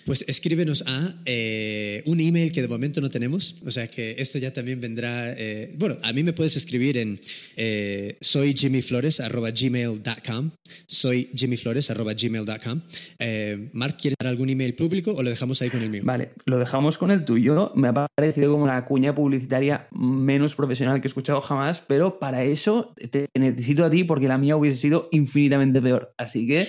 pues 0.05 0.25
escríbenos 0.27 0.83
a 0.85 1.21
eh, 1.25 2.03
un 2.05 2.19
email 2.19 2.51
que 2.51 2.61
de 2.61 2.67
momento 2.67 3.01
no 3.01 3.09
tenemos, 3.09 3.55
o 3.65 3.71
sea 3.71 3.87
que 3.87 4.15
esto 4.17 4.37
ya 4.37 4.51
también 4.51 4.81
vendrá... 4.81 5.33
Eh, 5.37 5.73
bueno, 5.77 5.97
a 6.03 6.11
mí 6.13 6.23
me 6.23 6.33
puedes 6.33 6.57
escribir 6.57 6.97
en 6.97 7.19
eh, 7.55 8.17
soy 8.19 8.51
soy 11.11 11.29
jimmyflores.gmail.com. 11.35 12.81
Eh, 13.19 13.69
Mark, 13.73 13.97
¿quieres 13.99 14.15
dar 14.19 14.29
algún 14.29 14.49
email 14.49 14.73
público 14.73 15.13
o 15.13 15.21
lo 15.21 15.29
dejamos 15.29 15.61
ahí 15.61 15.69
con 15.69 15.83
el 15.83 15.89
mío? 15.89 16.01
Vale, 16.05 16.31
lo 16.45 16.57
dejamos 16.57 16.97
con 16.97 17.11
el 17.11 17.23
tuyo. 17.23 17.71
Me 17.75 17.89
ha 17.89 17.93
parecido 17.93 18.51
como 18.51 18.65
cuña 18.85 19.15
publicitaria 19.15 19.87
menos 19.91 20.55
profesional 20.55 21.01
que 21.01 21.07
he 21.07 21.09
escuchado 21.09 21.41
jamás, 21.41 21.81
pero 21.81 22.19
para 22.19 22.43
eso 22.43 22.93
te 23.11 23.27
necesito 23.33 23.85
a 23.85 23.89
ti 23.89 24.03
porque 24.03 24.27
la 24.27 24.37
mía 24.37 24.55
hubiese 24.55 24.77
sido 24.77 25.07
infinitamente 25.11 25.81
peor. 25.81 26.13
Así 26.17 26.47
que 26.47 26.67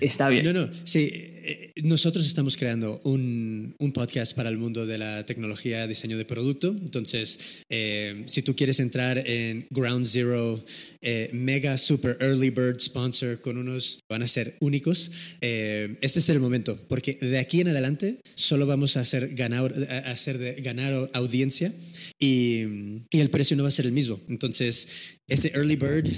Está 0.00 0.28
bien. 0.28 0.44
No, 0.44 0.52
no, 0.52 0.70
sí. 0.84 1.30
Eh, 1.42 1.72
nosotros 1.82 2.26
estamos 2.26 2.56
creando 2.56 3.00
un, 3.04 3.74
un, 3.78 3.92
podcast 3.92 4.34
para 4.36 4.50
el 4.50 4.58
mundo 4.58 4.86
de 4.86 4.98
la 4.98 5.24
tecnología, 5.24 5.86
diseño 5.86 6.18
de 6.18 6.24
producto. 6.24 6.68
Entonces, 6.68 7.64
eh, 7.70 8.24
si 8.26 8.42
tú 8.42 8.54
quieres 8.54 8.78
entrar 8.78 9.18
en 9.18 9.66
Ground 9.70 10.06
Zero, 10.06 10.62
eh, 11.00 11.30
mega 11.32 11.78
super 11.78 12.16
early 12.20 12.50
bird 12.50 12.80
sponsor 12.80 13.40
con 13.40 13.56
unos, 13.56 14.00
van 14.08 14.22
a 14.22 14.28
ser 14.28 14.56
únicos, 14.60 15.10
este 15.40 16.18
es 16.18 16.28
el 16.28 16.40
momento, 16.40 16.78
porque 16.88 17.14
de 17.14 17.38
aquí 17.38 17.60
en 17.60 17.68
adelante 17.68 18.20
solo 18.34 18.66
vamos 18.66 18.96
a 18.96 19.00
hacer 19.00 19.34
ganar, 19.34 19.74
a 19.88 20.10
hacer 20.10 20.38
de 20.38 20.54
ganar 20.54 21.10
audiencia 21.14 21.72
y, 22.18 22.62
y, 23.10 23.20
el 23.20 23.30
precio 23.30 23.56
no 23.56 23.62
va 23.62 23.68
a 23.70 23.72
ser 23.72 23.86
el 23.86 23.92
mismo. 23.92 24.20
Entonces, 24.28 24.88
ese 25.26 25.52
early 25.54 25.76
bird 25.76 26.08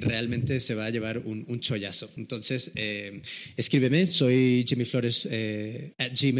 realmente 0.00 0.60
se 0.60 0.74
va 0.74 0.86
a 0.86 0.90
llevar 0.90 1.18
un, 1.18 1.44
un 1.48 1.60
chollazo. 1.60 2.10
Entonces, 2.16 2.72
escríbeme, 3.56 4.06
soy 4.08 4.64
Jimmy 4.66 4.84
Flores 4.84 5.28
eh, 5.30 5.94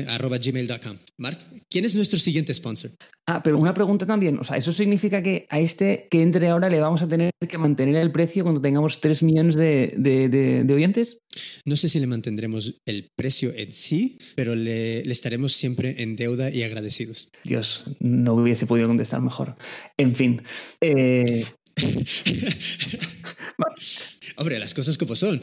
arroba 0.08 0.38
gmail.com. 0.38 0.96
Mark, 1.18 1.38
¿quién 1.68 1.84
es 1.84 1.94
nuestro 1.94 2.18
siguiente 2.18 2.54
sponsor? 2.54 2.90
Ah, 3.26 3.42
pero 3.42 3.58
una 3.58 3.74
pregunta 3.74 4.06
también, 4.06 4.38
o 4.38 4.44
sea, 4.44 4.56
¿eso 4.56 4.72
significa 4.72 5.22
que 5.22 5.46
a 5.50 5.60
este 5.60 6.08
que 6.10 6.20
entre 6.20 6.48
ahora 6.48 6.68
le 6.68 6.80
vamos 6.80 7.00
a 7.02 7.08
tener 7.08 7.30
que 7.48 7.58
mantener 7.58 7.96
el 7.96 8.10
precio 8.10 8.42
cuando 8.42 8.60
tengamos 8.60 9.00
3 9.00 9.22
millones 9.22 9.54
de, 9.54 9.94
de, 9.96 10.74
oyentes? 10.74 11.18
No 11.64 11.76
sé 11.76 11.88
si 11.88 12.00
le 12.00 12.08
mantendremos 12.08 12.80
el 12.86 13.08
precio 13.16 13.52
en 13.54 13.72
sí, 13.72 14.18
pero 14.34 14.56
le, 14.56 15.04
le 15.04 15.12
estaremos 15.12 15.52
siempre 15.52 16.02
en 16.02 16.16
deuda 16.16 16.50
y 16.50 16.64
agradecidos. 16.64 17.28
Dios, 17.44 17.96
no 18.00 18.34
hubiese 18.34 18.66
podido 18.66 18.88
contestar 18.88 19.20
mejor. 19.20 19.56
En 19.96 20.14
fin. 20.14 20.42
Eh... 20.80 21.44
Hombre, 24.36 24.58
las 24.58 24.74
cosas 24.74 24.96
como 24.96 25.16
son. 25.16 25.40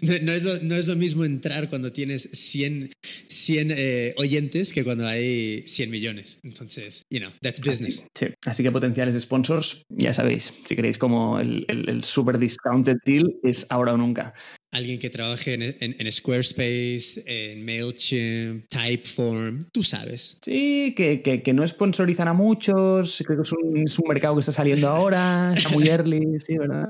No, 0.00 0.32
es 0.32 0.88
lo, 0.88 0.96
mismo 0.96 1.24
entrar 1.24 1.68
cuando 1.68 1.92
tienes 1.92 2.28
100, 2.32 2.90
100 3.28 3.70
eh, 3.70 4.14
oyentes 4.16 4.72
que 4.72 4.84
cuando 4.84 5.06
hay 5.06 5.62
100 5.66 5.90
millones. 5.90 6.40
Entonces, 6.42 7.04
you 7.10 7.20
know, 7.20 7.30
that's 7.40 7.60
business. 7.60 8.04
Sí, 8.14 8.26
así 8.46 8.62
que 8.62 8.72
potenciales 8.72 9.20
sponsors, 9.22 9.84
ya 9.90 10.12
sabéis, 10.12 10.52
si 10.66 10.74
queréis 10.74 10.98
como 10.98 11.38
el, 11.38 11.64
el, 11.68 11.88
el 11.88 12.04
super 12.04 12.38
discounted 12.38 12.96
deal 13.04 13.32
es 13.42 13.66
ahora 13.70 13.94
o 13.94 13.96
nunca 13.96 14.34
alguien 14.72 14.98
que 14.98 15.10
trabaje 15.10 15.54
en, 15.54 15.62
en, 15.62 15.96
en, 15.98 16.12
Squarespace, 16.12 17.22
en 17.26 17.64
MailChimp, 17.64 18.68
Typeform, 18.68 19.66
tú 19.70 19.82
sabes. 19.82 20.38
Sí, 20.42 20.94
que, 20.96 21.22
que, 21.22 21.42
que, 21.42 21.52
no 21.52 21.66
sponsorizan 21.66 22.26
a 22.28 22.32
muchos, 22.32 23.22
creo 23.24 23.38
que 23.38 23.42
es 23.42 23.52
un, 23.52 23.78
es 23.78 23.98
un 23.98 24.08
mercado 24.08 24.34
que 24.34 24.40
está 24.40 24.52
saliendo 24.52 24.88
ahora, 24.88 25.52
está 25.54 25.68
muy 25.68 25.86
early, 25.88 26.40
sí, 26.40 26.56
¿verdad? 26.56 26.88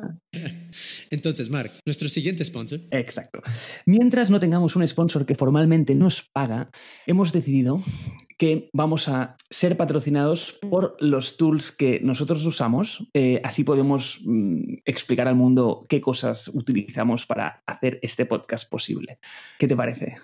Entonces, 1.10 1.50
Mark, 1.50 1.72
nuestro 1.86 2.08
siguiente 2.08 2.44
sponsor. 2.44 2.80
Exacto. 2.90 3.42
Mientras 3.86 4.30
no 4.30 4.40
tengamos 4.40 4.76
un 4.76 4.86
sponsor 4.86 5.26
que 5.26 5.34
formalmente 5.34 5.94
nos 5.94 6.22
paga, 6.22 6.70
hemos 7.06 7.32
decidido 7.32 7.82
que 8.38 8.70
vamos 8.72 9.08
a 9.08 9.36
ser 9.50 9.76
patrocinados 9.76 10.58
por 10.68 10.96
los 11.00 11.36
tools 11.36 11.70
que 11.70 12.00
nosotros 12.00 12.44
usamos. 12.44 13.04
Eh, 13.14 13.40
así 13.44 13.62
podemos 13.62 14.18
mm, 14.24 14.78
explicar 14.84 15.28
al 15.28 15.36
mundo 15.36 15.84
qué 15.88 16.00
cosas 16.00 16.48
utilizamos 16.48 17.26
para 17.26 17.62
hacer 17.66 17.98
este 18.02 18.26
podcast 18.26 18.68
posible. 18.68 19.18
¿Qué 19.58 19.68
te 19.68 19.76
parece? 19.76 20.16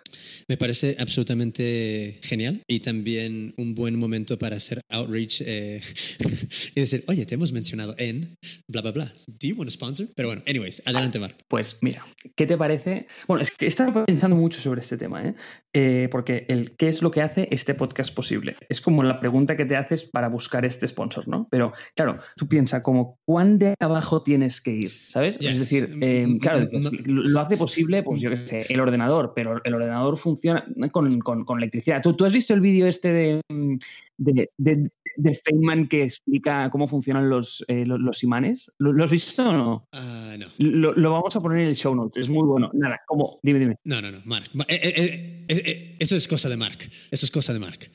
Me 0.49 0.57
parece 0.57 0.97
absolutamente 0.99 2.19
genial 2.23 2.63
y 2.67 2.81
también 2.81 3.55
un 3.57 3.75
buen 3.75 3.99
momento 3.99 4.39
para 4.39 4.57
hacer 4.57 4.81
outreach 4.89 5.43
eh, 5.45 5.81
y 6.75 6.81
decir, 6.81 7.05
oye, 7.07 7.27
te 7.27 7.35
hemos 7.35 7.53
mencionado 7.53 7.95
en 7.99 8.37
bla, 8.67 8.83
bla, 8.83 8.93
bla. 8.93 9.13
¿Do 9.27 9.47
you 9.47 9.55
want 9.57 9.69
a 9.69 9.71
sponsor? 9.71 9.98
Pero 10.15 10.29
bueno, 10.29 10.43
anyways, 10.47 10.83
adelante, 10.87 11.19
Mark. 11.19 11.37
Pues 11.49 11.79
mira, 11.81 12.05
¿qué 12.37 12.47
te 12.47 12.57
parece? 12.57 13.07
Bueno, 13.27 13.43
es 13.43 13.51
que 13.51 13.65
he 13.65 13.69
estado 13.69 14.05
pensando 14.05 14.37
mucho 14.37 14.61
sobre 14.61 14.81
este 14.81 14.97
tema, 14.97 15.25
¿eh? 15.25 15.35
Eh, 15.75 16.09
porque 16.11 16.47
el 16.49 16.77
qué 16.77 16.89
es 16.89 17.03
lo 17.03 17.11
que 17.11 17.23
hace 17.23 17.49
este 17.51 17.75
podcast 17.75 18.15
posible. 18.15 18.57
Es 18.69 18.81
como 18.81 19.03
la 19.03 19.21
pregunta 19.21 19.57
que 19.57 19.65
te 19.65 19.77
haces 19.77 20.05
para 20.05 20.29
buscar 20.29 20.65
este 20.65 20.89
sponsor, 20.89 21.29
¿no? 21.29 21.47
Pero 21.51 21.73
claro, 21.95 22.19
tú 22.37 22.49
piensas 22.49 22.83
como 22.83 23.19
cuán 23.25 23.59
de 23.59 23.75
abajo 23.79 24.23
tienes 24.23 24.61
que 24.61 24.73
ir, 24.73 24.91
¿sabes? 24.91 25.39
Yeah. 25.39 25.53
Es 25.53 25.59
decir, 25.59 25.97
eh, 26.01 26.27
claro, 26.41 26.67
no. 26.73 26.91
lo 27.05 27.41
hace 27.41 27.57
posible, 27.57 28.03
pues 28.03 28.21
yo 28.21 28.31
qué 28.31 28.47
sé, 28.47 28.67
el 28.73 28.81
ordenador, 28.81 29.33
pero 29.35 29.61
el 29.63 29.75
ordenador 29.75 30.17
funciona 30.17 30.67
con, 30.91 31.21
con, 31.21 31.45
con 31.45 31.59
electricidad. 31.59 32.03
¿Tú, 32.03 32.15
¿Tú, 32.15 32.25
has 32.25 32.33
visto 32.33 32.55
el 32.55 32.61
vídeo 32.61 32.87
este 32.87 33.13
de, 33.13 33.41
de, 34.17 34.51
de, 34.57 34.91
de, 35.17 35.35
Feynman 35.35 35.89
que 35.89 36.05
explica 36.05 36.71
cómo 36.71 36.87
funcionan 36.87 37.29
los, 37.29 37.65
eh, 37.69 37.85
los, 37.85 38.01
los, 38.01 38.23
imanes? 38.23 38.71
¿Lo, 38.79 38.93
¿Lo, 38.93 39.05
has 39.05 39.11
visto 39.11 39.49
o 39.49 39.53
no? 39.53 39.89
Uh, 39.93 40.39
no. 40.39 40.47
Lo, 40.59 40.93
lo, 40.95 41.13
vamos 41.13 41.35
a 41.37 41.41
poner 41.41 41.59
en 41.59 41.69
el 41.69 41.77
show 41.77 41.95
notes, 41.95 42.25
es 42.25 42.29
muy 42.29 42.47
bueno. 42.47 42.71
Nada, 42.75 43.01
como, 43.07 43.39
dime, 43.43 43.59
dime. 43.59 43.77
No, 43.85 44.01
no, 44.01 44.11
no, 44.11 44.21
Mark. 44.25 44.49
Eh, 44.69 44.81
eh, 44.83 45.45
eh, 45.49 45.97
eso 45.99 46.17
es 46.17 46.29
cosa 46.29 46.49
de 46.49 46.57
Mark. 46.57 46.79
Eso 47.11 47.27
es 47.27 47.31
cosa 47.31 47.53
de 47.53 47.59
Mark. 47.59 47.87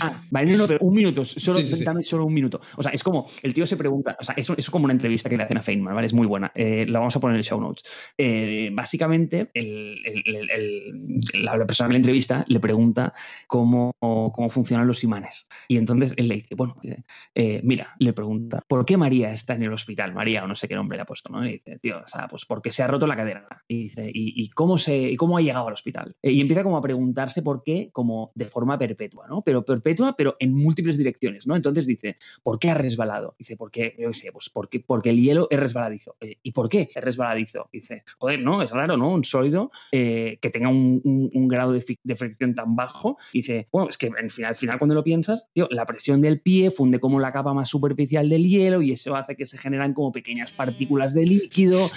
Ah, 0.00 0.22
vale, 0.30 0.56
no, 0.56 0.66
un 0.80 0.94
minuto, 0.94 1.24
solo, 1.24 1.58
sí, 1.58 1.64
sí, 1.64 1.76
sí. 1.76 1.84
solo 2.02 2.26
un 2.26 2.34
minuto. 2.34 2.60
O 2.76 2.82
sea, 2.82 2.92
es 2.92 3.02
como, 3.02 3.28
el 3.42 3.54
tío 3.54 3.66
se 3.66 3.76
pregunta, 3.76 4.16
o 4.20 4.24
sea, 4.24 4.34
es, 4.36 4.50
es 4.50 4.70
como 4.70 4.84
una 4.84 4.92
entrevista 4.92 5.28
que 5.30 5.36
le 5.36 5.44
hacen 5.44 5.58
a 5.58 5.62
Feynman, 5.62 5.94
¿vale? 5.94 6.06
Es 6.06 6.14
muy 6.14 6.26
buena. 6.26 6.50
Eh, 6.54 6.86
la 6.88 6.98
vamos 6.98 7.14
a 7.16 7.20
poner 7.20 7.36
en 7.36 7.38
el 7.38 7.44
show 7.44 7.60
notes. 7.60 7.84
Eh, 8.18 8.70
básicamente, 8.72 9.50
el, 9.54 9.98
el, 10.04 10.50
el, 10.50 11.44
la 11.44 11.66
persona 11.66 11.88
que 11.88 11.92
la 11.92 11.98
entrevista 11.98 12.44
le 12.48 12.60
pregunta 12.60 13.12
cómo, 13.46 13.94
cómo 14.00 14.50
funcionan 14.50 14.86
los 14.86 15.04
imanes. 15.04 15.48
Y 15.68 15.76
entonces 15.76 16.14
él 16.16 16.28
le 16.28 16.36
dice, 16.36 16.54
bueno, 16.54 16.76
eh, 17.34 17.60
mira, 17.62 17.94
le 17.98 18.12
pregunta, 18.12 18.62
¿por 18.66 18.84
qué 18.84 18.96
María 18.96 19.32
está 19.32 19.54
en 19.54 19.62
el 19.62 19.72
hospital? 19.72 20.14
María, 20.14 20.44
o 20.44 20.48
no 20.48 20.56
sé 20.56 20.68
qué 20.68 20.74
nombre 20.74 20.96
le 20.96 21.02
ha 21.02 21.06
puesto, 21.06 21.30
¿no? 21.30 21.46
Y 21.46 21.52
dice, 21.52 21.78
tío, 21.80 21.98
o 21.98 22.06
sea, 22.06 22.26
pues 22.28 22.44
porque 22.44 22.72
se 22.72 22.82
ha 22.82 22.86
roto 22.86 23.06
la 23.06 23.16
cadera. 23.16 23.46
Y 23.68 23.84
dice, 23.84 24.10
¿y, 24.12 24.42
y 24.42 24.50
cómo, 24.50 24.78
se, 24.78 25.16
cómo 25.16 25.38
ha 25.38 25.42
llegado 25.42 25.68
al 25.68 25.74
hospital? 25.74 26.16
y 26.22 26.40
empieza 26.40 26.62
como 26.62 26.76
a 26.76 26.82
preguntarse 26.82 27.42
por 27.42 27.62
qué, 27.62 27.90
como 27.92 28.32
de 28.34 28.46
forma 28.46 28.78
perpetua, 28.78 29.26
¿no? 29.28 29.42
Pero 29.42 29.64
perpetua, 29.76 30.14
pero 30.16 30.36
en 30.38 30.52
múltiples 30.54 30.96
direcciones, 30.98 31.46
¿no? 31.46 31.56
Entonces 31.56 31.86
dice, 31.86 32.16
¿por 32.42 32.58
qué 32.58 32.70
ha 32.70 32.74
resbalado? 32.74 33.34
Dice, 33.38 33.56
¿por 33.56 33.70
qué? 33.70 33.94
Yo 33.98 34.12
sé, 34.12 34.32
pues 34.32 34.50
porque, 34.50 34.80
porque 34.80 35.10
el 35.10 35.20
hielo 35.20 35.48
es 35.50 35.60
resbaladizo. 35.60 36.16
Eh, 36.20 36.38
¿Y 36.42 36.52
por 36.52 36.68
qué 36.68 36.88
es 36.94 37.02
resbaladizo? 37.02 37.68
Dice, 37.72 38.04
joder, 38.18 38.40
no, 38.40 38.62
es 38.62 38.70
raro, 38.70 38.96
¿no? 38.96 39.10
Un 39.10 39.24
sólido 39.24 39.70
eh, 39.92 40.38
que 40.40 40.50
tenga 40.50 40.68
un, 40.68 41.00
un, 41.04 41.30
un 41.32 41.48
grado 41.48 41.72
de, 41.72 41.84
de, 42.02 42.16
fricción 42.16 42.54
tan 42.54 42.76
bajo. 42.76 43.18
Dice, 43.32 43.68
bueno, 43.70 43.88
es 43.88 43.98
que 43.98 44.06
al 44.06 44.30
final, 44.30 44.50
al 44.50 44.56
final 44.56 44.78
cuando 44.78 44.94
lo 44.94 45.04
piensas, 45.04 45.48
tío, 45.52 45.68
la 45.70 45.86
presión 45.86 46.20
del 46.20 46.40
pie 46.40 46.70
funde 46.70 46.98
como 46.98 47.20
la 47.20 47.32
capa 47.32 47.52
más 47.52 47.68
superficial 47.68 48.28
del 48.28 48.48
hielo 48.48 48.82
y 48.82 48.92
eso 48.92 49.14
hace 49.14 49.36
que 49.36 49.46
se 49.46 49.58
generan 49.58 49.92
como 49.92 50.12
pequeñas 50.12 50.52
partículas 50.52 51.14
de 51.14 51.26
líquido. 51.26 51.90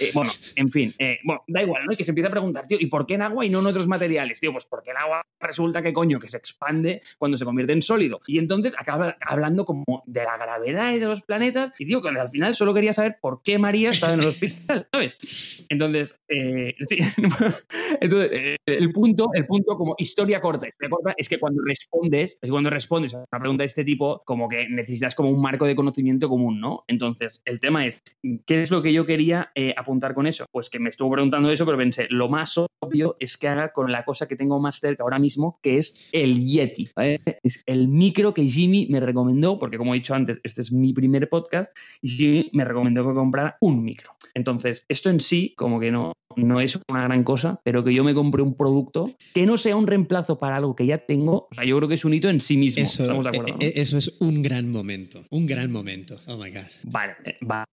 Eh, 0.00 0.10
bueno, 0.14 0.30
en 0.56 0.70
fin, 0.70 0.94
bueno, 1.24 1.42
da 1.46 1.62
igual, 1.62 1.84
¿no? 1.86 1.92
Y 1.92 1.96
que 1.96 2.04
se 2.04 2.10
empieza 2.10 2.28
a 2.28 2.30
preguntar, 2.30 2.66
tío, 2.66 2.78
¿y 2.80 2.86
por 2.86 3.06
qué 3.06 3.14
en 3.14 3.22
agua 3.22 3.44
y 3.44 3.50
no 3.50 3.60
en 3.60 3.66
otros 3.66 3.86
materiales? 3.86 4.40
Tío, 4.40 4.52
pues 4.52 4.64
porque 4.64 4.90
el 4.90 4.96
agua 4.96 5.22
resulta 5.40 5.82
que 5.82 5.92
coño, 5.92 6.18
que 6.18 6.28
se 6.28 6.36
expande 6.36 7.02
cuando 7.18 7.25
se 7.34 7.44
convierte 7.44 7.72
en 7.72 7.82
sólido. 7.82 8.20
Y 8.26 8.38
entonces 8.38 8.74
acaba 8.78 9.16
hablando 9.20 9.64
como 9.64 10.02
de 10.06 10.24
la 10.24 10.36
gravedad 10.36 10.94
y 10.94 10.98
de 10.98 11.06
los 11.06 11.22
planetas. 11.22 11.72
Y 11.78 11.84
digo 11.84 12.02
que 12.02 12.08
al 12.08 12.28
final 12.28 12.54
solo 12.54 12.74
quería 12.74 12.92
saber 12.92 13.18
por 13.20 13.42
qué 13.42 13.58
María 13.58 13.90
estaba 13.90 14.14
en 14.14 14.20
el 14.20 14.26
hospital, 14.26 14.88
¿sabes? 14.92 15.66
Entonces, 15.68 16.20
eh, 16.28 16.74
sí. 16.88 16.98
entonces 18.00 18.30
eh, 18.32 18.56
el, 18.66 18.92
punto, 18.92 19.30
el 19.34 19.46
punto 19.46 19.76
como 19.76 19.94
historia 19.98 20.40
corta, 20.40 20.68
historia 20.68 20.90
corta 20.90 21.14
es 21.16 21.28
que 21.28 21.38
cuando 21.38 21.62
respondes, 21.64 22.38
es 22.40 22.50
cuando 22.50 22.70
respondes 22.70 23.14
a 23.14 23.18
una 23.18 23.40
pregunta 23.40 23.62
de 23.62 23.66
este 23.66 23.84
tipo, 23.84 24.22
como 24.24 24.48
que 24.48 24.68
necesitas 24.68 25.14
como 25.14 25.30
un 25.30 25.40
marco 25.40 25.66
de 25.66 25.76
conocimiento 25.76 26.28
común, 26.28 26.60
¿no? 26.60 26.84
Entonces, 26.86 27.42
el 27.44 27.60
tema 27.60 27.86
es, 27.86 28.02
¿qué 28.46 28.62
es 28.62 28.70
lo 28.70 28.82
que 28.82 28.92
yo 28.92 29.06
quería 29.06 29.50
eh, 29.54 29.74
apuntar 29.76 30.14
con 30.14 30.26
eso? 30.26 30.46
Pues 30.50 30.70
que 30.70 30.78
me 30.78 30.90
estuvo 30.90 31.10
preguntando 31.10 31.50
eso, 31.50 31.64
pero 31.64 31.78
pensé, 31.78 32.06
lo 32.10 32.28
más 32.28 32.56
obvio 32.58 33.16
es 33.20 33.36
que 33.36 33.48
haga 33.48 33.72
con 33.72 33.90
la 33.92 34.04
cosa 34.04 34.28
que 34.28 34.36
tengo 34.36 34.60
más 34.60 34.80
cerca 34.80 35.02
ahora 35.02 35.18
mismo, 35.18 35.58
que 35.62 35.78
es 35.78 36.08
el 36.12 36.38
Yeti. 36.44 36.88
¿vale? 36.94 37.15
Es 37.42 37.62
el 37.66 37.88
micro 37.88 38.34
que 38.34 38.44
Jimmy 38.44 38.86
me 38.90 39.00
recomendó, 39.00 39.58
porque 39.58 39.78
como 39.78 39.94
he 39.94 39.98
dicho 39.98 40.14
antes, 40.14 40.40
este 40.42 40.62
es 40.62 40.72
mi 40.72 40.92
primer 40.92 41.28
podcast, 41.28 41.76
y 42.02 42.08
Jimmy 42.08 42.50
me 42.52 42.64
recomendó 42.64 43.06
que 43.06 43.14
comprara 43.14 43.56
un 43.60 43.84
micro. 43.84 44.12
Entonces, 44.34 44.84
esto 44.88 45.10
en 45.10 45.20
sí, 45.20 45.54
como 45.56 45.80
que 45.80 45.90
no, 45.90 46.12
no 46.36 46.60
es 46.60 46.78
una 46.88 47.02
gran 47.04 47.24
cosa, 47.24 47.60
pero 47.64 47.82
que 47.82 47.94
yo 47.94 48.04
me 48.04 48.14
compre 48.14 48.42
un 48.42 48.54
producto 48.54 49.10
que 49.34 49.46
no 49.46 49.56
sea 49.56 49.76
un 49.76 49.86
reemplazo 49.86 50.38
para 50.38 50.56
algo 50.56 50.76
que 50.76 50.86
ya 50.86 50.98
tengo, 50.98 51.48
o 51.50 51.54
sea, 51.54 51.64
yo 51.64 51.76
creo 51.76 51.88
que 51.88 51.94
es 51.94 52.04
un 52.04 52.14
hito 52.14 52.28
en 52.28 52.40
sí 52.40 52.56
mismo. 52.56 52.82
Eso, 52.82 53.04
¿Estamos 53.04 53.24
de 53.24 53.30
acuerdo? 53.30 53.54
¿no? 53.54 53.58
eso 53.60 53.98
es 53.98 54.16
un 54.20 54.42
gran 54.42 54.70
momento, 54.70 55.22
un 55.30 55.46
gran 55.46 55.72
momento. 55.72 56.18
Oh 56.26 56.36
my 56.36 56.50
God. 56.50 56.60
Vale, 56.84 57.14
eh, 57.24 57.36
vale. 57.40 57.66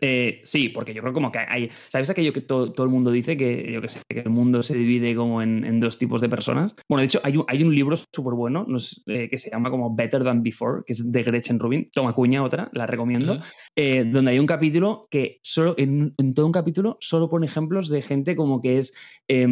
Eh, 0.00 0.40
sí, 0.44 0.68
porque 0.68 0.92
yo 0.92 1.02
creo 1.02 1.12
como 1.12 1.30
que 1.30 1.38
hay, 1.38 1.70
¿sabes 1.88 2.10
aquello 2.10 2.32
que 2.32 2.40
todo, 2.40 2.72
todo 2.72 2.84
el 2.84 2.92
mundo 2.92 3.10
dice 3.10 3.36
que 3.36 3.70
yo 3.72 3.80
que 3.80 3.88
sé, 3.88 4.00
que 4.08 4.20
el 4.20 4.30
mundo 4.30 4.62
se 4.62 4.74
divide 4.74 5.14
como 5.14 5.42
en, 5.42 5.64
en 5.64 5.80
dos 5.80 5.98
tipos 5.98 6.20
de 6.20 6.28
personas? 6.28 6.74
Bueno, 6.88 7.00
de 7.00 7.06
hecho, 7.06 7.20
hay 7.22 7.36
un, 7.36 7.44
hay 7.48 7.62
un 7.62 7.74
libro 7.74 7.96
súper 7.96 8.34
bueno 8.34 8.64
no 8.72 8.80
sé, 8.80 9.02
eh, 9.06 9.28
que 9.28 9.38
se 9.38 9.50
llama 9.50 9.70
como 9.70 9.94
Better 9.94 10.24
Than 10.24 10.42
Before, 10.42 10.82
que 10.86 10.94
es 10.94 11.12
de 11.12 11.22
Gretchen 11.22 11.58
Rubin. 11.58 11.90
Toma 11.92 12.14
cuña, 12.14 12.42
otra, 12.42 12.70
la 12.72 12.86
recomiendo. 12.86 13.34
Uh 13.34 13.36
-huh. 13.36 13.42
eh, 13.76 14.04
donde 14.04 14.32
hay 14.32 14.38
un 14.38 14.46
capítulo 14.46 15.08
que 15.10 15.38
solo, 15.42 15.74
en, 15.78 16.14
en, 16.18 16.34
todo 16.34 16.46
un 16.46 16.52
capítulo, 16.52 16.98
solo 17.00 17.28
pone 17.28 17.46
ejemplos 17.46 17.88
de 17.88 18.02
gente 18.02 18.36
como 18.36 18.60
que 18.60 18.78
es, 18.78 18.92
eh, 19.28 19.46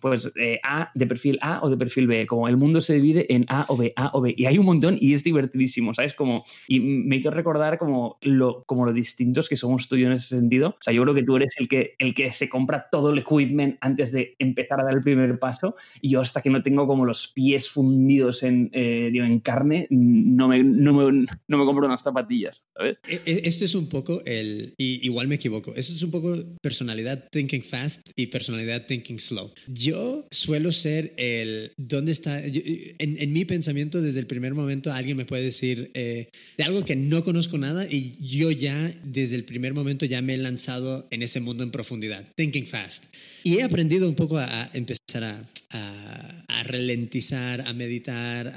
pues, 0.00 0.32
eh, 0.36 0.60
A 0.62 0.90
de 0.94 1.06
perfil 1.06 1.38
A 1.40 1.60
o 1.62 1.70
de 1.70 1.76
perfil 1.76 2.06
B. 2.06 2.26
Como 2.26 2.48
el 2.48 2.56
mundo 2.56 2.80
se 2.80 2.94
divide 2.94 3.32
en 3.32 3.44
A 3.48 3.66
o 3.68 3.76
B, 3.76 3.92
A 3.96 4.10
o 4.14 4.20
B. 4.20 4.34
Y 4.36 4.46
hay 4.46 4.58
un 4.58 4.66
montón 4.66 4.96
y 5.00 5.12
es 5.12 5.24
divertidísimo, 5.24 5.94
¿sabes? 5.94 6.14
Como, 6.14 6.44
y 6.68 6.80
me 6.80 7.16
hizo 7.16 7.30
recordar 7.30 7.78
como 7.78 8.18
lo, 8.22 8.64
como 8.66 8.84
lo 8.84 8.92
distintos 8.92 9.48
que 9.48 9.56
somos 9.56 9.88
tú 9.88 9.96
y 9.96 10.02
yo 10.02 10.06
en 10.06 10.12
ese 10.12 10.36
sentido. 10.36 10.70
O 10.70 10.82
sea, 10.82 10.92
yo 10.92 11.02
creo 11.02 11.14
que 11.14 11.22
tú 11.22 11.36
eres 11.36 11.54
el 11.58 11.68
que, 11.68 11.94
el 11.98 12.14
que 12.14 12.32
se 12.32 12.48
compra 12.48 12.86
todo 12.90 13.10
el 13.10 13.18
equipment 13.18 13.76
antes 13.80 14.12
de 14.12 14.34
empezar 14.38 14.80
a 14.80 14.84
dar 14.84 14.94
el 14.94 15.02
primer 15.02 15.38
paso. 15.38 15.74
Y 16.00 16.10
yo 16.10 16.20
hasta 16.20 16.40
que 16.42 16.50
no 16.50 16.62
tengo 16.62 16.86
como 16.86 17.04
los 17.04 17.28
pies 17.28 17.70
fundidos 17.70 18.42
en, 18.42 18.63
eh, 18.72 19.10
digo, 19.12 19.24
en 19.24 19.40
carne, 19.40 19.86
no 19.90 20.48
me, 20.48 20.62
no, 20.62 20.92
me, 20.92 21.26
no 21.48 21.58
me 21.58 21.64
compro 21.64 21.86
unas 21.86 22.02
zapatillas, 22.02 22.66
¿sabes? 22.76 22.98
Esto 23.06 23.64
es 23.64 23.74
un 23.74 23.88
poco 23.88 24.22
el, 24.24 24.74
y 24.78 25.04
igual 25.04 25.28
me 25.28 25.36
equivoco, 25.36 25.74
esto 25.74 25.94
es 25.94 26.02
un 26.02 26.10
poco 26.10 26.36
personalidad 26.62 27.28
thinking 27.30 27.62
fast 27.62 28.00
y 28.16 28.26
personalidad 28.28 28.86
thinking 28.86 29.20
slow. 29.20 29.52
Yo 29.68 30.26
suelo 30.30 30.72
ser 30.72 31.14
el, 31.16 31.72
¿dónde 31.76 32.12
está? 32.12 32.46
Yo, 32.46 32.60
en, 32.64 33.18
en, 33.18 33.32
mi 33.32 33.44
pensamiento, 33.44 34.00
desde 34.00 34.20
el 34.20 34.26
primer 34.26 34.54
momento, 34.54 34.92
alguien 34.92 35.16
me 35.16 35.24
puede 35.24 35.44
decir 35.44 35.90
eh, 35.94 36.28
de 36.56 36.64
algo 36.64 36.84
que 36.84 36.96
no 36.96 37.24
conozco 37.24 37.58
nada 37.58 37.86
y 37.90 38.16
yo 38.20 38.50
ya, 38.50 38.92
desde 39.04 39.36
el 39.36 39.44
primer 39.44 39.74
momento, 39.74 40.06
ya 40.06 40.22
me 40.22 40.34
he 40.34 40.38
lanzado 40.38 41.06
en 41.10 41.22
ese 41.22 41.40
mundo 41.40 41.64
en 41.64 41.70
profundidad. 41.70 42.24
Thinking 42.36 42.66
fast. 42.66 43.04
Y 43.46 43.58
he 43.58 43.62
aprendido 43.62 44.08
un 44.08 44.14
poco 44.14 44.38
a, 44.38 44.70
empezar 44.72 45.22
a, 45.22 45.44
a, 45.68 46.44
a, 46.48 46.62
ralentizar, 46.64 47.60
a 47.60 47.74
meditar, 47.74 48.48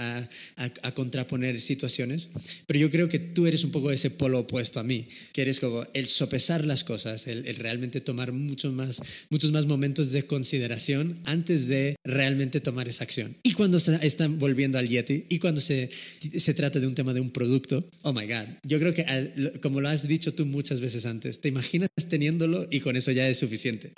a, 0.56 0.92
contraponer 0.94 1.60
situaciones. 1.60 2.30
Pero 2.66 2.80
yo 2.80 2.90
creo 2.90 3.10
que 3.10 3.20
tú 3.20 3.48
eres 3.48 3.66
un 3.66 3.72
poco 3.72 3.92
ese 3.92 4.12
polo 4.12 4.40
opuesto 4.40 4.80
a 4.80 4.84
mí, 4.84 5.10
que 5.34 5.42
eres 5.42 5.60
como 5.60 5.86
el 5.94 6.08
sopesar 6.08 6.64
las 6.64 6.86
cosas, 6.86 7.28
el, 7.28 7.44
realmente 7.58 8.00
tomar 8.00 8.32
muchos 8.32 8.72
más, 8.72 9.02
muchos 9.30 9.52
más 9.52 9.66
momentos 9.66 10.14
de 10.14 10.24
consideración 10.24 11.18
antes 11.26 11.68
de 11.68 11.98
realmente 12.06 12.62
tomar 12.62 12.88
esa 12.88 13.04
acción. 13.04 13.36
Y 13.44 13.52
cuando 13.52 13.82
se 13.82 14.00
están 14.08 14.40
volviendo 14.40 14.78
al 14.78 14.88
Yeti 14.88 15.26
y 15.28 15.40
cuando 15.40 15.60
se, 15.60 15.90
se 16.38 16.54
trata 16.54 16.80
de 16.80 16.88
un 16.88 16.96
tema 16.96 17.14
de 17.14 17.20
un 17.20 17.32
producto, 17.32 17.90
oh 18.04 18.14
my 18.14 18.26
God, 18.26 18.48
yo 18.64 18.80
creo 18.80 18.94
que 18.94 19.60
como 19.62 19.82
lo 19.82 19.90
has 19.90 20.08
dicho 20.08 20.34
tú 20.34 20.46
muchas 20.46 20.80
veces 20.80 21.06
antes, 21.06 21.42
te 21.42 21.50
imaginas 21.50 21.90
teniéndolo 22.08 22.70
y 22.72 22.80
con 22.80 22.96
eso 22.96 23.12
ya 23.12 23.28
es 23.28 23.38
suficiente. 23.38 23.92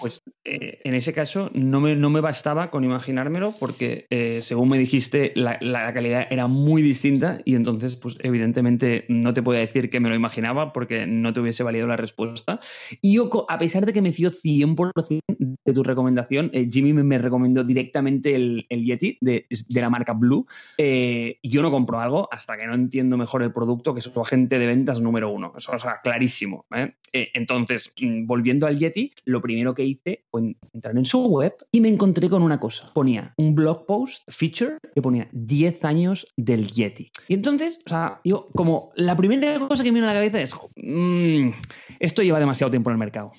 Pues 0.00 0.22
eh, 0.44 0.80
en 0.84 0.94
ese 0.94 1.12
caso 1.12 1.50
no 1.52 1.80
me, 1.80 1.94
no 1.94 2.08
me 2.08 2.20
bastaba 2.20 2.70
con 2.70 2.84
imaginármelo 2.84 3.54
porque 3.58 4.06
eh, 4.10 4.40
según 4.42 4.70
me 4.70 4.78
dijiste 4.78 5.32
la, 5.34 5.58
la, 5.60 5.92
calidad 5.92 6.26
era 6.30 6.46
muy 6.46 6.80
distinta 6.80 7.40
y 7.44 7.54
entonces 7.54 7.96
pues 7.96 8.16
evidentemente 8.20 9.04
no 9.08 9.34
te 9.34 9.42
podía 9.42 9.60
decir 9.60 9.90
que 9.90 10.00
me 10.00 10.08
lo 10.08 10.14
imaginaba 10.14 10.72
porque 10.72 11.06
no 11.06 11.32
te 11.32 11.40
hubiese 11.40 11.62
valido 11.62 11.86
la 11.86 11.96
respuesta. 11.96 12.60
Y 13.02 13.14
yo 13.14 13.30
a 13.48 13.58
pesar 13.58 13.84
de 13.84 13.92
que 13.92 14.00
me 14.00 14.12
fío 14.12 14.30
100% 14.30 15.20
de 15.64 15.72
tu 15.72 15.82
recomendación, 15.82 16.50
eh, 16.52 16.68
Jimmy 16.70 16.92
me, 16.94 17.18
recomendó 17.18 17.62
directamente 17.62 18.34
el, 18.34 18.66
el 18.70 18.84
Yeti 18.84 19.18
de, 19.20 19.46
de, 19.50 19.80
la 19.80 19.90
marca 19.90 20.14
Blue. 20.14 20.46
yo 20.78 21.62
no 21.62 21.70
compro 21.70 22.00
algo 22.00 22.28
hasta 22.32 22.56
que 22.56 22.66
no 22.66 22.74
entiendo 22.74 23.18
mejor 23.18 23.42
el 23.42 23.52
producto 23.52 23.92
que 23.92 24.00
es 24.00 24.06
su 24.06 24.20
agente 24.20 24.58
de 24.58 24.66
ventas 24.66 25.00
número 25.00 25.30
uno. 25.30 25.52
Eso, 25.56 25.72
o 25.72 25.78
sea, 25.78 26.00
clarísimo. 26.02 26.64
entonces, 27.12 27.92
mm, 28.00 28.26
volviendo 28.26 28.66
al 28.66 28.78
Yeti, 28.78 29.12
lo 29.24 29.42
primero 29.42 29.74
que 29.74 29.89
hice 29.90 30.24
fue 30.30 30.56
entrar 30.72 30.96
en 30.96 31.04
su 31.04 31.20
web 31.26 31.54
y 31.72 31.80
me 31.80 31.88
encontré 31.88 32.28
con 32.28 32.42
una 32.42 32.58
cosa. 32.58 32.90
Ponía 32.94 33.34
un 33.36 33.54
blog 33.54 33.86
post 33.86 34.22
feature 34.28 34.78
que 34.94 35.02
ponía 35.02 35.28
10 35.32 35.84
años 35.84 36.26
del 36.36 36.70
Yeti. 36.70 37.10
Y 37.28 37.34
entonces, 37.34 37.80
o 37.86 37.88
sea, 37.88 38.20
yo 38.24 38.48
como 38.54 38.92
la 38.96 39.16
primera 39.16 39.58
cosa 39.60 39.82
que 39.82 39.90
me 39.90 40.00
viene 40.00 40.08
a 40.08 40.14
la 40.14 40.18
cabeza 40.20 40.40
es, 40.40 40.54
mmm, 40.76 41.50
esto 41.98 42.22
lleva 42.22 42.40
demasiado 42.40 42.70
tiempo 42.70 42.90
en 42.90 42.94
el 42.94 42.98
mercado. 42.98 43.32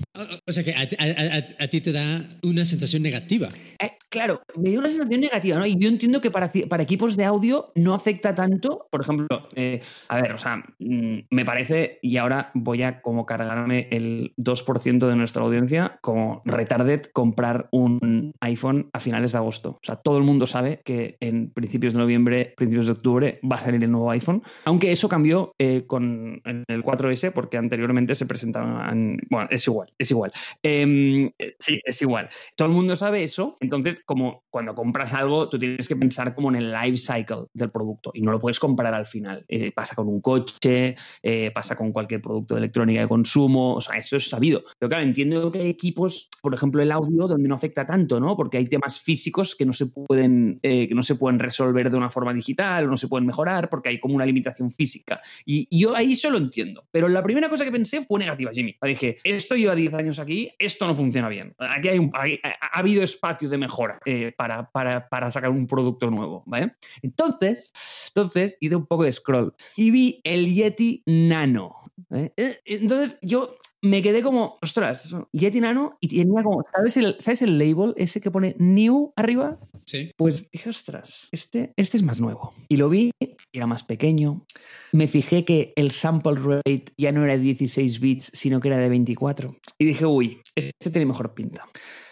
O, 0.47 0.51
sea 0.51 0.63
que 0.63 0.73
a, 0.73 1.67
ti 1.67 1.81
te 1.81 1.91
da 1.91 2.27
una 2.43 2.65
sensación 2.65 3.01
negativa. 3.01 3.49
Eh, 3.79 3.91
claro, 4.11 4.41
me 4.55 4.69
dio 4.69 4.79
una 4.79 4.89
sensación 4.89 5.21
negativa, 5.21 5.57
¿no? 5.57 5.65
Y 5.65 5.77
yo 5.79 5.87
entiendo 5.87 6.21
que 6.21 6.29
para, 6.29 6.51
para 6.69 6.83
equipos 6.83 7.15
de 7.15 7.23
audio 7.23 7.71
no 7.75 7.93
afecta 7.93 8.35
tanto, 8.35 8.87
por 8.91 9.01
ejemplo, 9.01 9.47
eh, 9.55 9.81
a 10.09 10.21
ver, 10.21 10.33
o 10.33 10.37
sea, 10.37 10.63
mm, 10.79 11.19
me 11.29 11.45
parece, 11.45 11.97
y 12.01 12.17
ahora 12.17 12.51
voy 12.53 12.83
a 12.83 13.01
como 13.01 13.25
cargarme 13.25 13.87
el 13.89 14.33
2% 14.37 15.07
de 15.07 15.15
nuestra 15.15 15.43
audiencia, 15.43 15.97
como 16.01 16.41
retarded 16.45 17.03
comprar 17.13 17.69
un 17.71 18.33
iPhone 18.41 18.89
a 18.91 18.99
finales 18.99 19.31
de 19.31 19.37
agosto. 19.37 19.71
O 19.71 19.85
sea, 19.85 19.95
todo 19.95 20.17
el 20.17 20.23
mundo 20.23 20.45
sabe 20.45 20.81
que 20.83 21.15
en 21.21 21.49
principios 21.49 21.93
de 21.93 21.99
noviembre, 21.99 22.53
principios 22.57 22.87
de 22.87 22.91
octubre 22.91 23.39
va 23.49 23.55
a 23.55 23.61
salir 23.61 23.81
el 23.81 23.91
nuevo 23.91 24.11
iPhone, 24.11 24.43
aunque 24.65 24.91
eso 24.91 25.07
cambió 25.07 25.55
eh, 25.57 25.85
con 25.87 26.41
el 26.45 26.83
4S 26.83 27.31
porque 27.31 27.57
anteriormente 27.57 28.13
se 28.15 28.25
presentaban, 28.25 29.17
bueno, 29.29 29.47
es 29.49 29.65
igual, 29.67 29.89
es 29.97 30.11
igual. 30.11 30.33
Em, 30.63 31.31
sí, 31.59 31.79
es 31.85 32.01
igual. 32.01 32.27
Todo 32.57 32.67
el 32.67 32.73
mundo 32.73 32.97
sabe 32.97 33.23
eso, 33.23 33.55
entonces 33.61 34.00
como 34.05 34.43
cuando 34.49 34.75
compras 34.75 35.13
algo, 35.13 35.49
tú 35.49 35.57
tienes 35.57 35.87
que 35.87 35.95
pensar 35.95 36.35
como 36.35 36.49
en 36.49 36.55
el 36.55 36.71
life 36.71 36.97
cycle 36.97 37.45
del 37.53 37.71
producto 37.71 38.11
y 38.13 38.21
no 38.21 38.31
lo 38.31 38.39
puedes 38.39 38.59
comprar 38.59 38.93
al 38.93 39.05
final. 39.05 39.45
Eh, 39.47 39.71
pasa 39.71 39.95
con 39.95 40.07
un 40.07 40.21
coche, 40.21 40.95
eh, 41.23 41.51
pasa 41.51 41.75
con 41.75 41.91
cualquier 41.91 42.21
producto 42.21 42.55
de 42.55 42.59
electrónica 42.59 43.01
de 43.01 43.07
consumo, 43.07 43.75
o 43.75 43.81
sea, 43.81 43.97
eso 43.97 44.17
es 44.17 44.29
sabido. 44.29 44.63
Pero 44.77 44.89
claro, 44.89 45.03
entiendo 45.03 45.51
que 45.51 45.59
hay 45.59 45.69
equipos, 45.69 46.29
por 46.41 46.53
ejemplo, 46.53 46.81
el 46.81 46.91
audio, 46.91 47.27
donde 47.27 47.47
no 47.47 47.55
afecta 47.55 47.85
tanto, 47.85 48.19
¿no? 48.19 48.35
Porque 48.35 48.57
hay 48.57 48.65
temas 48.65 49.01
físicos 49.01 49.55
que 49.55 49.65
no 49.65 49.73
se 49.73 49.87
pueden, 49.87 50.59
eh, 50.63 50.87
que 50.87 50.95
no 50.95 51.03
se 51.03 51.15
pueden 51.15 51.39
resolver 51.39 51.89
de 51.89 51.97
una 51.97 52.09
forma 52.09 52.33
digital 52.33 52.85
o 52.85 52.87
no 52.87 52.97
se 52.97 53.07
pueden 53.07 53.25
mejorar 53.25 53.69
porque 53.69 53.89
hay 53.89 53.99
como 53.99 54.15
una 54.15 54.25
limitación 54.25 54.71
física. 54.71 55.21
Y, 55.45 55.67
yo 55.71 55.95
ahí 55.95 56.13
eso 56.13 56.29
lo 56.29 56.37
entiendo. 56.37 56.85
Pero 56.91 57.07
la 57.07 57.23
primera 57.23 57.49
cosa 57.49 57.65
que 57.65 57.71
pensé 57.71 58.03
fue 58.03 58.19
negativa, 58.19 58.51
Jimmy. 58.53 58.75
Dije, 58.83 59.17
esto 59.23 59.55
lleva 59.55 59.73
10 59.73 59.93
años 59.93 60.19
aquí, 60.19 60.51
esto 60.59 60.85
no 60.85 60.93
funciona 60.93 61.29
bien. 61.29 61.55
Aquí 61.57 61.87
hay 61.87 61.99
ha, 62.13 62.79
habido 62.79 63.03
espacio 63.03 63.49
de 63.49 63.57
mejora 63.57 63.90
eh, 64.05 64.33
para, 64.37 64.69
para, 64.71 65.09
para, 65.09 65.31
sacar 65.31 65.49
un 65.49 65.67
producto 65.67 66.09
nuevo, 66.09 66.43
¿vale? 66.45 66.73
Entonces, 67.01 67.71
entonces, 68.07 68.57
hice 68.59 68.75
un 68.75 68.85
poco 68.85 69.03
de 69.03 69.11
scroll 69.11 69.53
y 69.75 69.91
vi 69.91 70.21
el 70.23 70.53
Yeti 70.53 71.03
Nano. 71.05 71.75
¿eh? 72.11 72.31
Entonces, 72.65 73.17
yo 73.21 73.55
me 73.81 74.03
quedé 74.03 74.21
como, 74.21 74.59
ostras, 74.61 75.13
Yeti 75.31 75.59
Nano 75.59 75.97
y 75.99 76.07
tenía 76.09 76.43
como, 76.43 76.63
¿sabes 76.73 76.97
el, 76.97 77.15
¿sabes 77.19 77.41
el 77.41 77.57
label 77.57 77.93
ese 77.97 78.21
que 78.21 78.29
pone 78.29 78.55
New 78.59 79.11
arriba? 79.15 79.59
Sí. 79.85 80.11
Pues 80.17 80.49
dije, 80.51 80.69
ostras, 80.69 81.27
este, 81.31 81.73
este 81.77 81.97
es 81.97 82.03
más 82.03 82.19
nuevo. 82.19 82.53
Y 82.69 82.77
lo 82.77 82.89
vi, 82.89 83.11
era 83.51 83.65
más 83.65 83.83
pequeño. 83.83 84.45
Me 84.91 85.07
fijé 85.07 85.45
que 85.45 85.73
el 85.75 85.91
sample 85.91 86.35
rate 86.35 86.85
ya 86.97 87.11
no 87.11 87.23
era 87.23 87.33
de 87.33 87.39
16 87.39 87.99
bits, 87.99 88.31
sino 88.33 88.59
que 88.59 88.67
era 88.67 88.77
de 88.77 88.89
24. 88.89 89.51
Y 89.79 89.85
dije, 89.85 90.05
uy, 90.05 90.41
este 90.55 90.91
tiene 90.91 91.07
mejor 91.07 91.33
pinta. 91.33 91.65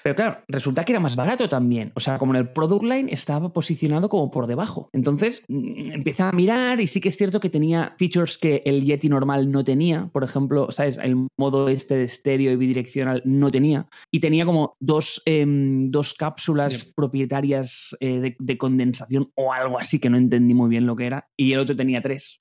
Pero 0.03 0.15
claro, 0.15 0.37
resulta 0.47 0.85
que 0.85 0.93
era 0.93 0.99
más 0.99 1.15
barato 1.15 1.49
también. 1.49 1.91
O 1.95 1.99
sea, 1.99 2.17
como 2.17 2.33
en 2.33 2.39
el 2.39 2.49
product 2.49 2.83
line 2.83 3.11
estaba 3.11 3.51
posicionado 3.51 4.09
como 4.09 4.31
por 4.31 4.47
debajo. 4.47 4.89
Entonces 4.93 5.43
mm, 5.47 5.91
empecé 5.91 6.23
a 6.23 6.31
mirar 6.31 6.79
y 6.79 6.87
sí 6.87 7.01
que 7.01 7.09
es 7.09 7.17
cierto 7.17 7.39
que 7.39 7.49
tenía 7.49 7.95
features 7.97 8.37
que 8.37 8.61
el 8.65 8.83
Yeti 8.83 9.09
normal 9.09 9.51
no 9.51 9.63
tenía. 9.63 10.09
Por 10.11 10.23
ejemplo, 10.23 10.71
¿sabes? 10.71 10.97
El 10.97 11.27
modo 11.37 11.67
este 11.69 11.95
de 11.95 12.03
estéreo 12.03 12.51
y 12.51 12.55
bidireccional 12.55 13.21
no 13.25 13.51
tenía. 13.51 13.87
Y 14.11 14.19
tenía 14.19 14.45
como 14.45 14.75
dos, 14.79 15.21
em, 15.25 15.91
dos 15.91 16.13
cápsulas 16.13 16.91
propietarias 16.95 17.95
eh, 17.99 18.19
de, 18.19 18.35
de 18.39 18.57
condensación 18.57 19.31
o 19.35 19.53
algo 19.53 19.79
así 19.79 19.99
que 19.99 20.09
no 20.09 20.17
entendí 20.17 20.53
muy 20.53 20.69
bien 20.69 20.85
lo 20.85 20.95
que 20.95 21.07
era. 21.07 21.27
Y 21.37 21.53
el 21.53 21.59
otro 21.59 21.75
tenía 21.75 22.01
tres. 22.01 22.37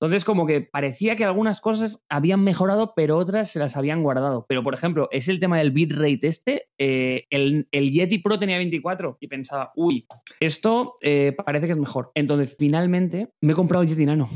Entonces, 0.00 0.24
como 0.24 0.46
que 0.46 0.62
parecía 0.62 1.14
que 1.14 1.26
algunas 1.26 1.60
cosas 1.60 2.02
habían 2.08 2.42
mejorado, 2.42 2.94
pero 2.96 3.18
otras 3.18 3.50
se 3.50 3.58
las 3.58 3.76
habían 3.76 4.02
guardado. 4.02 4.46
Pero, 4.48 4.64
por 4.64 4.72
ejemplo, 4.72 5.08
es 5.12 5.28
el 5.28 5.40
tema 5.40 5.58
del 5.58 5.72
bitrate 5.72 6.26
este. 6.26 6.68
Eh, 6.78 7.26
el, 7.28 7.68
el, 7.70 7.90
Yeti 7.90 8.18
Pro 8.18 8.38
tenía 8.38 8.56
24 8.56 9.18
y 9.20 9.28
pensaba, 9.28 9.72
uy, 9.76 10.06
esto 10.40 10.96
eh, 11.02 11.36
parece 11.44 11.66
que 11.66 11.74
es 11.74 11.78
mejor. 11.78 12.12
Entonces, 12.14 12.56
finalmente, 12.58 13.28
me 13.42 13.52
he 13.52 13.54
comprado 13.54 13.82
el 13.82 13.90
Yeti 13.90 14.06
Nano. 14.06 14.30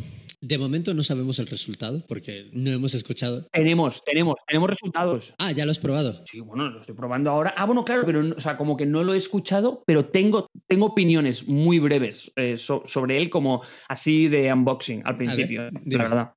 De 0.45 0.59
momento 0.59 0.93
no 0.93 1.03
sabemos 1.03 1.39
el 1.39 1.47
resultado 1.47 2.05
porque 2.07 2.51
no 2.53 2.71
hemos 2.71 2.93
escuchado. 2.93 3.47
Tenemos, 3.51 4.05
tenemos, 4.05 4.35
tenemos 4.47 4.69
resultados. 4.69 5.35
Ah, 5.39 5.53
ya 5.53 5.65
lo 5.65 5.71
has 5.71 5.79
probado. 5.79 6.23
Sí, 6.27 6.41
bueno, 6.41 6.69
lo 6.69 6.81
estoy 6.81 6.95
probando 6.95 7.31
ahora. 7.31 7.55
Ah, 7.57 7.65
bueno, 7.65 7.83
claro, 7.83 8.03
pero 8.05 8.21
o 8.37 8.41
sea, 8.41 8.59
como 8.59 8.77
que 8.77 8.85
no 8.85 9.03
lo 9.05 9.15
he 9.15 9.17
escuchado, 9.17 9.83
pero 9.87 10.05
tengo, 10.05 10.51
tengo 10.67 10.85
opiniones 10.85 11.49
muy 11.49 11.79
breves 11.79 12.31
eh, 12.37 12.59
sobre 12.59 13.17
él, 13.17 13.31
como 13.31 13.63
así 13.89 14.29
de 14.29 14.53
unboxing 14.53 15.01
al 15.07 15.17
principio, 15.17 15.71
la 15.87 16.03
verdad. 16.03 16.33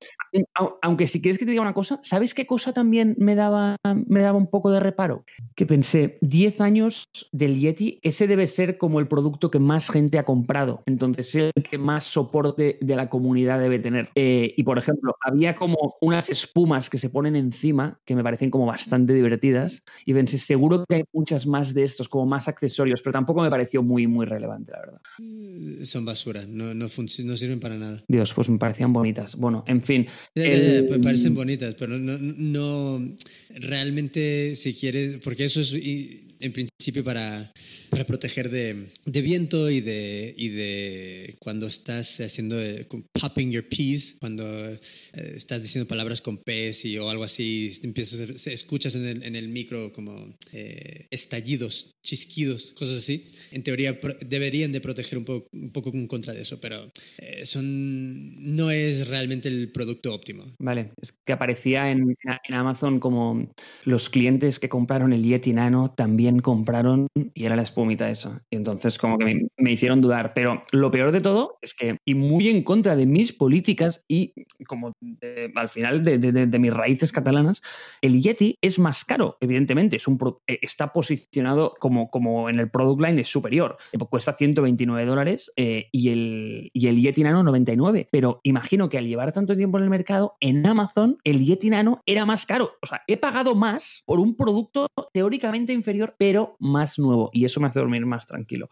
Aunque 0.81 1.07
si 1.07 1.21
quieres 1.21 1.37
que 1.37 1.43
te 1.43 1.51
diga 1.51 1.61
una 1.61 1.73
cosa, 1.73 1.99
¿sabes 2.01 2.33
qué 2.33 2.45
cosa 2.45 2.71
también 2.71 3.13
me 3.17 3.35
daba, 3.35 3.75
me 4.07 4.21
daba 4.21 4.37
un 4.37 4.49
poco 4.49 4.71
de 4.71 4.79
reparo? 4.79 5.25
Que 5.53 5.65
pensé, 5.65 6.17
10 6.21 6.61
años 6.61 7.03
del 7.33 7.59
Yeti, 7.59 7.99
ese 8.03 8.25
debe 8.27 8.47
ser 8.47 8.77
como 8.77 9.01
el 9.01 9.09
producto 9.09 9.51
que 9.51 9.59
más 9.59 9.89
gente 9.89 10.17
ha 10.17 10.23
comprado. 10.23 10.81
Entonces, 10.85 11.35
el 11.35 11.51
que 11.69 11.77
más 11.77 12.05
soporte 12.05 12.77
de 12.79 12.95
la 12.95 13.09
comunidad 13.09 13.59
debe 13.59 13.79
tener. 13.79 13.96
Eh, 14.15 14.53
y 14.55 14.63
por 14.63 14.77
ejemplo, 14.77 15.15
había 15.21 15.55
como 15.55 15.95
unas 16.01 16.29
espumas 16.29 16.89
que 16.89 16.97
se 16.97 17.09
ponen 17.09 17.35
encima 17.35 17.99
que 18.05 18.15
me 18.15 18.23
parecen 18.23 18.49
como 18.49 18.65
bastante 18.65 19.13
divertidas. 19.13 19.83
Y 20.05 20.13
pensé, 20.13 20.37
seguro 20.37 20.85
que 20.87 20.95
hay 20.95 21.03
muchas 21.13 21.47
más 21.47 21.73
de 21.73 21.83
estos, 21.83 22.09
como 22.09 22.25
más 22.25 22.47
accesorios, 22.47 23.01
pero 23.01 23.13
tampoco 23.13 23.41
me 23.41 23.49
pareció 23.49 23.83
muy, 23.83 24.07
muy 24.07 24.25
relevante, 24.25 24.71
la 24.71 24.79
verdad. 24.79 25.01
Mm, 25.19 25.83
son 25.83 26.05
basura, 26.05 26.45
no, 26.47 26.73
no, 26.73 26.87
no 26.87 27.37
sirven 27.37 27.59
para 27.59 27.75
nada. 27.75 28.03
Dios, 28.07 28.33
pues 28.33 28.49
me 28.49 28.57
parecían 28.57 28.93
bonitas. 28.93 29.35
Bueno, 29.35 29.63
en 29.67 29.81
fin. 29.81 30.07
Pues 30.33 30.99
parecen 31.01 31.35
bonitas, 31.35 31.75
pero 31.75 31.97
no, 31.97 32.17
no 32.19 33.15
realmente 33.49 34.55
si 34.55 34.73
quieres, 34.73 35.21
porque 35.23 35.45
eso 35.45 35.61
es 35.61 35.73
en 36.39 36.53
principio 36.53 37.03
para, 37.03 37.51
para 37.89 38.05
proteger 38.05 38.49
de, 38.49 38.87
de, 39.05 39.21
viento 39.21 39.69
y 39.69 39.81
de, 39.81 40.33
y 40.37 40.49
de 40.49 41.35
cuando 41.39 41.67
estás 41.67 42.19
haciendo 42.19 42.61
eh, 42.61 42.87
popping 43.19 43.51
your 43.51 43.67
peas, 43.67 44.15
cuando 44.19 44.45
eh, 44.45 44.79
estás 45.13 45.61
diciendo 45.61 45.87
palabras 45.87 46.21
con 46.21 46.37
pez 46.37 46.85
y, 46.85 46.97
o 46.97 47.09
algo 47.09 47.23
así, 47.23 47.71
empiezas, 47.83 48.47
escuchas 48.47 48.95
en 48.95 49.05
el, 49.05 49.23
en 49.23 49.35
el 49.35 49.49
micro 49.49 49.91
como 49.93 50.35
eh, 50.53 51.07
estallidos, 51.11 51.95
chisquidos, 52.03 52.73
cosas 52.73 52.97
así. 52.97 53.27
En 53.51 53.63
teoría 53.63 53.99
deberían 54.25 54.71
de 54.71 54.81
proteger 54.81 55.17
un 55.17 55.25
poco, 55.25 55.47
un 55.53 55.71
poco 55.71 55.91
en 55.93 56.07
contra 56.07 56.33
de 56.33 56.41
eso, 56.41 56.59
pero 56.59 56.91
son, 57.43 58.55
no 58.55 58.71
es 58.71 59.07
realmente 59.07 59.47
el 59.47 59.71
producto 59.71 60.13
óptimo. 60.13 60.45
Vale, 60.59 60.91
es 61.01 61.11
que 61.11 61.33
aparecía 61.33 61.91
en, 61.91 62.15
en 62.47 62.53
Amazon 62.53 62.99
como 62.99 63.49
los 63.83 64.09
clientes 64.09 64.59
que 64.59 64.69
compraron 64.69 65.13
el 65.13 65.23
Yeti 65.23 65.53
Nano 65.53 65.93
también 65.95 66.39
compraron 66.39 67.07
y 67.33 67.45
era 67.45 67.55
la 67.55 67.63
Y 67.91 68.55
entonces 68.55 68.97
como 68.97 69.17
que 69.17 69.47
me, 69.57 69.71
hicieron 69.71 70.01
dudar. 70.01 70.33
Pero 70.33 70.61
lo 70.71 70.91
peor 70.91 71.11
de 71.11 71.21
todo 71.21 71.57
es 71.61 71.73
que, 71.73 71.97
y 72.05 72.15
muy 72.15 72.49
en 72.49 72.63
contra 72.63 72.95
de 72.95 73.05
mis 73.05 73.33
políticas 73.33 74.03
y 74.07 74.33
como 74.67 74.93
al 75.55 75.69
final 75.69 76.03
de, 76.03 76.59
mis 76.59 76.73
raíces 76.73 77.11
catalanas, 77.11 77.61
el 78.01 78.21
Yeti 78.21 78.57
es 78.61 78.79
más 78.79 79.05
caro, 79.05 79.37
evidentemente. 79.41 79.97
Es 79.97 80.07
un, 80.07 80.17
eh, 80.47 80.59
está 80.61 80.91
posicionado 80.93 81.75
como, 81.79 82.09
como 82.09 82.49
en 82.49 82.59
el 82.59 82.69
product 82.69 83.01
line 83.01 83.21
es 83.21 83.29
superior. 83.29 83.77
Eh, 83.91 83.97
cuesta 83.97 84.33
129 84.33 85.05
dólares 85.05 85.51
eh, 85.55 85.87
y, 85.91 86.09
el, 86.09 86.69
y 86.73 86.87
el 86.87 87.01
Yeti 87.01 87.23
Nano 87.23 87.43
99. 87.43 88.07
Pero 88.11 88.39
imagino 88.43 88.89
que 88.89 88.97
al 88.97 89.07
llevar 89.07 89.31
tanto 89.31 89.55
tiempo 89.55 89.77
en 89.77 89.83
el 89.83 89.89
mercado, 89.89 90.35
en 90.39 90.65
Amazon 90.65 91.17
el 91.23 91.43
Yeti 91.45 91.69
Nano 91.69 92.01
era 92.05 92.25
más 92.25 92.45
caro. 92.45 92.71
O 92.81 92.85
sea, 92.85 93.01
he 93.07 93.17
pagado 93.17 93.55
más 93.55 94.03
por 94.05 94.19
un 94.19 94.35
producto 94.35 94.87
teóricamente 95.13 95.73
inferior 95.73 96.15
pero 96.17 96.55
más 96.59 96.99
nuevo 96.99 97.29
y 97.33 97.45
eso 97.45 97.59
me 97.59 97.66
hace 97.67 97.79
dormir 97.79 98.05
más 98.05 98.25
tranquilo. 98.25 98.69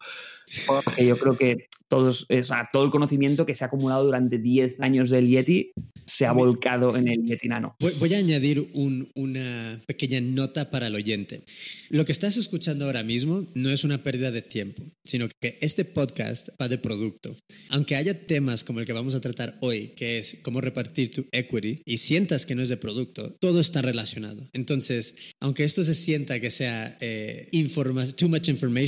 Porque 0.68 1.06
yo 1.06 1.18
creo 1.18 1.38
que 1.38 1.68
todos, 1.88 2.26
o 2.30 2.44
sea, 2.44 2.70
todo 2.72 2.86
el 2.86 2.92
conocimiento 2.92 3.46
que 3.46 3.56
se 3.56 3.64
ha 3.64 3.68
acumulado 3.68 4.06
durante 4.06 4.38
10 4.38 4.80
años 4.82 5.10
del 5.10 5.28
Yeti 5.28 5.72
se 6.06 6.26
ha 6.26 6.32
volcado 6.32 6.96
en 6.96 7.08
el 7.08 7.24
Yeti 7.26 7.48
Nano. 7.48 7.76
Voy, 7.80 8.14
a 8.14 8.18
añadir 8.18 8.70
una 8.74 9.80
pequeña 9.88 10.22
nota 10.22 10.70
para 10.70 10.88
el 10.88 10.96
oyente. 10.96 11.44
Lo 11.90 12.06
que 12.06 12.12
estás 12.12 12.38
escuchando 12.38 12.86
ahora 12.86 13.04
mismo 13.04 13.48
no 13.56 13.70
es 13.70 13.84
una 13.84 14.04
pérdida 14.04 14.32
de 14.32 14.42
tiempo, 14.42 14.84
sino 15.04 15.28
que 15.42 15.58
este 15.62 15.86
podcast 15.86 16.50
va 16.62 16.68
de 16.68 16.78
producto. 16.78 17.36
Aunque 17.70 17.96
haya 17.96 18.26
temas 18.26 18.64
como 18.64 18.80
el 18.80 18.86
que 18.86 18.94
vamos 18.94 19.16
a 19.16 19.22
tratar 19.22 19.58
hoy, 19.62 19.90
que 19.96 20.20
es 20.20 20.40
cómo 20.44 20.62
repartir 20.62 21.12
tu 21.12 21.26
equity, 21.32 21.82
y 21.86 21.98
sientas 21.98 22.46
que 22.46 22.56
no 22.56 22.62
es 22.62 22.70
de 22.70 22.78
producto, 22.78 23.36
todo 23.40 23.60
está 23.60 23.82
relacionado. 23.82 24.48
Entonces, 24.54 25.16
aunque 25.40 25.64
esto 25.64 25.84
se 25.84 25.96
sienta 25.96 26.40
que 26.40 26.52
sea 26.52 26.98
eh, 27.02 27.50
too 27.52 28.30
much 28.30 28.48
information, 28.50 28.85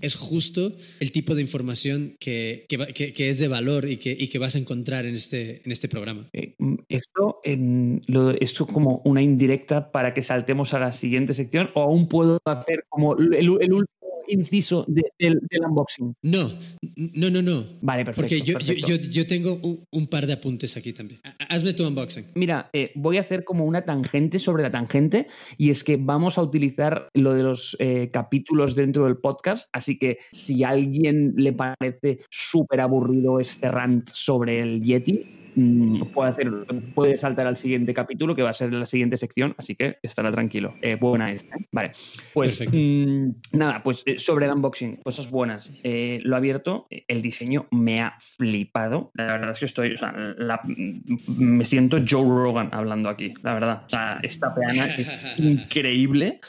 es 0.00 0.14
justo 0.16 0.72
el 1.00 1.12
tipo 1.12 1.34
de 1.34 1.42
información 1.42 2.16
que, 2.18 2.66
es 2.68 3.38
de 3.38 3.48
valor 3.48 3.88
y 3.88 3.96
que, 3.96 4.38
vas 4.38 4.54
a 4.54 4.58
encontrar 4.58 5.06
en 5.06 5.14
este, 5.14 5.60
este 5.70 5.88
programa. 5.88 6.28
Eh, 6.32 6.54
lo, 8.06 8.30
esto 8.30 8.66
como 8.66 9.02
una 9.04 9.22
indirecta 9.22 9.90
para 9.92 10.14
que 10.14 10.22
saltemos 10.22 10.72
a 10.74 10.78
la 10.78 10.92
siguiente 10.92 11.34
sección 11.34 11.70
o 11.74 11.82
aún 11.82 12.08
puedo 12.08 12.38
hacer 12.44 12.84
como 12.88 13.16
el 13.16 13.50
último 13.50 13.99
inciso 14.32 14.84
del, 14.88 15.40
unboxing. 15.66 16.14
No, 16.22 16.50
no, 16.96 17.30
no, 17.30 17.42
no. 17.42 17.64
Vale, 17.80 18.04
perfecto. 18.04 18.20
Porque 18.22 18.40
yo, 18.42 18.58
Yo, 18.86 18.96
yo, 18.96 19.26
tengo 19.26 19.60
un, 19.90 20.06
par 20.06 20.26
de 20.26 20.32
apuntes 20.34 20.76
aquí 20.76 20.92
también. 20.92 21.20
Hazme 21.48 21.72
tu 21.72 21.86
unboxing. 21.86 22.26
Mira, 22.34 22.70
eh, 22.72 22.92
voy 22.94 23.18
a 23.18 23.20
hacer 23.20 23.44
como 23.44 23.64
una 23.64 23.84
tangente 23.84 24.38
sobre 24.38 24.62
la 24.62 24.70
tangente 24.70 25.26
y 25.56 25.70
es 25.70 25.84
que 25.84 25.96
vamos 25.96 26.38
a 26.38 26.42
utilizar 26.42 27.08
lo 27.14 27.34
de 27.34 27.42
los 27.42 27.76
eh, 27.78 28.10
capítulos 28.12 28.74
dentro 28.74 29.04
del 29.04 29.18
podcast, 29.18 29.68
así 29.72 29.98
que 29.98 30.18
si 30.32 30.64
a 30.64 30.70
alguien 30.70 31.34
le 31.36 31.52
parece 31.52 32.20
súper 32.30 32.80
aburrido 32.80 33.40
este 33.40 33.70
rant 33.70 34.08
sobre 34.08 34.60
el 34.60 34.82
Yeti, 34.82 35.39
Mm, 35.54 36.02
puede, 36.12 36.30
hacer, 36.30 36.50
puede 36.94 37.16
saltar 37.16 37.46
al 37.46 37.56
siguiente 37.56 37.94
capítulo, 37.94 38.34
que 38.34 38.42
va 38.42 38.50
a 38.50 38.54
ser 38.54 38.72
la 38.72 38.86
siguiente 38.86 39.16
sección, 39.16 39.54
así 39.58 39.74
que 39.74 39.98
estará 40.02 40.30
tranquilo. 40.30 40.74
Eh, 40.82 40.96
buena 40.96 41.32
esta. 41.32 41.56
¿eh? 41.56 41.66
Vale. 41.72 41.92
Pues 42.34 42.60
mm, 42.60 43.30
nada, 43.52 43.82
pues 43.82 44.02
eh, 44.06 44.18
sobre 44.18 44.46
el 44.46 44.52
unboxing, 44.52 44.96
cosas 44.96 45.30
buenas. 45.30 45.70
lo 45.82 46.36
abierto, 46.36 46.86
el 46.90 47.22
diseño 47.22 47.66
me 47.70 48.00
ha 48.00 48.16
flipado. 48.20 49.10
La 49.14 49.26
verdad 49.26 49.50
es 49.50 49.58
que 49.58 49.64
estoy, 49.64 49.92
o 49.92 49.96
sea, 49.96 50.12
me 51.26 51.64
siento 51.64 51.98
Joe 52.08 52.24
Rogan 52.24 52.70
hablando 52.72 53.08
aquí, 53.08 53.34
la 53.42 53.54
verdad. 53.54 53.82
O 53.86 53.88
sea, 53.88 54.20
esta 54.22 54.54
peana 54.54 54.86
es 54.86 55.06
increíble. 55.38 56.40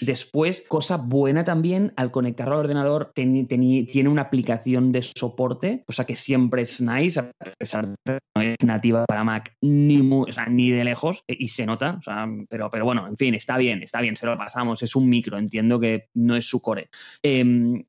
después, 0.00 0.64
cosa 0.66 0.96
buena 0.96 1.44
también, 1.44 1.92
al 1.96 2.10
conectarlo 2.10 2.54
al 2.54 2.60
ordenador, 2.60 3.12
tiene 3.14 4.08
una 4.08 4.22
aplicación 4.22 4.92
de 4.92 5.02
soporte, 5.02 5.84
o 5.86 5.92
sea 5.92 6.04
que 6.04 6.16
siempre 6.16 6.62
es 6.62 6.80
nice, 6.80 7.20
a 7.20 7.30
pesar 7.58 7.88
de 8.04 8.21
no 8.34 8.42
es 8.42 8.56
nativa 8.62 9.04
para 9.06 9.24
Mac 9.24 9.56
ni, 9.60 10.00
ni 10.48 10.70
de 10.70 10.84
lejos 10.84 11.24
eh, 11.28 11.36
y 11.38 11.48
se 11.48 11.66
nota, 11.66 12.00
pero, 12.48 12.70
pero 12.70 12.84
bueno, 12.84 13.06
en 13.06 13.16
fin, 13.16 13.34
está 13.34 13.58
bien, 13.58 13.82
está 13.82 14.00
bien, 14.00 14.16
se 14.16 14.26
lo 14.26 14.36
pasamos, 14.36 14.82
es 14.82 14.96
un 14.96 15.08
micro, 15.08 15.38
entiendo 15.38 15.78
que 15.80 16.08
no 16.14 16.36
es 16.36 16.46
su 16.46 16.60
core. 16.60 16.88
Em, 17.22 17.84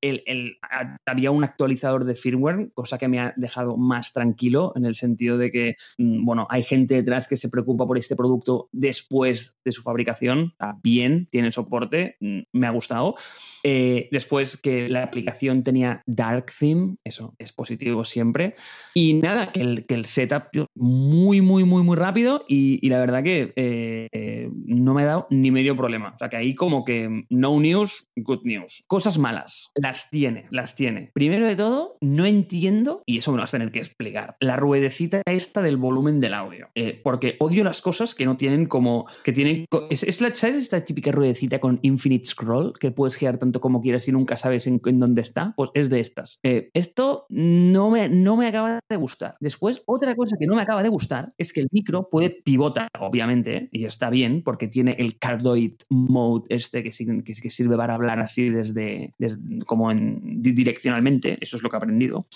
había 1.06 1.32
un 1.32 1.44
actualizador 1.44 2.06
de 2.06 2.16
firmware, 2.16 2.72
cosa 2.74 2.98
que 2.98 3.08
me 3.08 3.20
ha 3.20 3.34
dejado 3.38 3.78
más 3.78 4.14
tranquilo 4.14 4.74
en 4.76 4.86
el 4.86 4.96
sentido 4.96 5.38
de 5.38 5.52
que, 5.52 5.76
mm, 5.98 6.26
bueno, 6.26 6.48
hay 6.50 6.64
gente 6.64 6.96
detrás 6.96 7.28
que 7.28 7.38
se 7.38 7.50
preocupa 7.50 7.88
por 7.88 7.98
este 7.98 8.16
producto 8.16 8.70
después 8.72 9.58
de 9.64 9.72
su 9.72 9.82
fabricación, 9.82 10.50
está 10.52 10.78
bien, 10.84 11.28
tiene 11.32 11.52
soporte, 11.52 12.18
mm, 12.20 12.40
me 12.52 12.68
ha 12.68 12.72
gustado. 12.72 13.16
Eh, 13.64 14.10
después 14.12 14.58
que 14.58 14.90
la 14.90 15.04
aplicación 15.04 15.64
tenía 15.64 16.04
Dark 16.06 16.48
Theme, 16.60 16.98
eso 17.04 17.34
es 17.40 17.54
positivo 17.54 18.04
siempre. 18.04 18.56
Y 18.94 19.14
nada, 19.14 19.52
que 19.52 19.62
el, 19.62 19.86
que 19.86 19.96
el 19.96 20.06
setup 20.24 20.68
muy, 20.76 21.42
muy, 21.42 21.64
muy, 21.64 21.84
muy 21.84 21.98
rápido 21.98 22.46
y, 22.48 22.88
la 22.94 23.00
verdad 23.00 23.24
que 23.24 23.54
eh, 23.56 24.50
no 24.66 24.94
me 24.94 25.04
ha 25.04 25.06
dado 25.06 25.28
ni 25.30 25.52
medio 25.52 25.76
problema. 25.76 26.14
O 26.16 26.18
sea 26.20 26.30
que 26.30 26.38
ahí 26.38 26.56
como 26.56 26.86
que 26.86 27.26
no 27.30 27.60
news, 27.60 28.10
good 28.16 28.42
news. 28.44 28.84
Cosas 28.88 29.18
malas, 29.18 29.72
las 29.76 30.10
tiene, 30.10 30.46
las 30.52 30.76
tiene. 30.76 31.12
Primero 31.14 31.48
de 31.48 31.56
todo, 31.56 31.98
no 32.02 32.26
entiendo, 32.26 33.04
y 33.06 33.18
eso 33.18 33.32
me 33.32 33.40
vas 33.40 33.54
a 33.54 33.58
tener 33.58 33.72
que 33.72 33.80
explicar, 33.80 34.36
la 34.40 34.56
ruedecita 34.56 35.22
esta 35.26 35.62
del 35.62 35.78
volumen 35.78 36.20
del 36.20 36.34
audio. 36.34 36.70
Eh, 36.76 37.00
porque 37.04 37.36
odio 37.40 37.64
las 37.64 37.82
cosas 37.82 38.16
que 38.16 38.26
no 38.26 38.38
tienen 38.38 38.66
como, 38.66 39.08
que 39.24 39.32
tienen, 39.32 39.66
es, 39.90 40.22
la, 40.22 40.34
¿sabes 40.34 40.56
esta 40.56 40.84
típica 40.84 41.12
ruedecita 41.12 41.60
con 41.60 41.80
infinite 41.82 42.26
scroll 42.26 42.74
que 42.80 42.92
puedes 42.92 43.16
girar 43.16 43.38
tanto 43.38 43.62
como 43.62 43.82
quieras 43.82 44.08
y 44.08 44.12
nunca 44.12 44.36
sabes 44.36 44.68
en, 44.68 44.82
dónde 44.84 45.22
está, 45.22 45.54
pues 45.56 45.72
es 45.74 45.90
de 45.90 46.00
estas. 46.00 46.40
Eh, 46.44 46.70
esto 46.74 47.26
no 47.30 47.90
me, 47.90 48.10
no 48.10 48.38
me 48.38 48.48
acaba 48.48 48.80
de 48.90 48.96
gustar. 48.96 49.36
Después, 49.40 49.82
otra 49.86 50.13
cosa 50.16 50.36
que 50.40 50.48
no 50.48 50.56
me 50.56 50.62
acaba 50.62 50.84
de 50.84 50.90
gustar 50.90 51.34
es 51.38 51.54
que 51.54 51.62
el 51.62 51.68
micro 51.72 52.10
puede 52.10 52.30
pivotar, 52.30 52.90
obviamente, 53.00 53.70
y 53.72 53.86
está 53.86 54.10
bien 54.10 54.42
porque 54.44 54.68
tiene 54.68 54.96
el 55.00 55.18
cardioid 55.18 55.74
mode 55.90 56.46
este 56.50 56.84
que, 56.84 56.92
que, 56.92 57.34
que 57.34 57.50
sirve 57.50 57.78
para 57.78 57.96
hablar 57.96 58.20
así 58.20 58.50
desde, 58.50 59.14
como 59.66 59.92
en, 59.92 60.42
direccionalmente, 60.42 61.38
eso 61.42 61.58
es 61.58 61.64
lo 61.64 61.70
que 61.70 61.76
he 61.76 61.78
aprendido. 61.78 62.28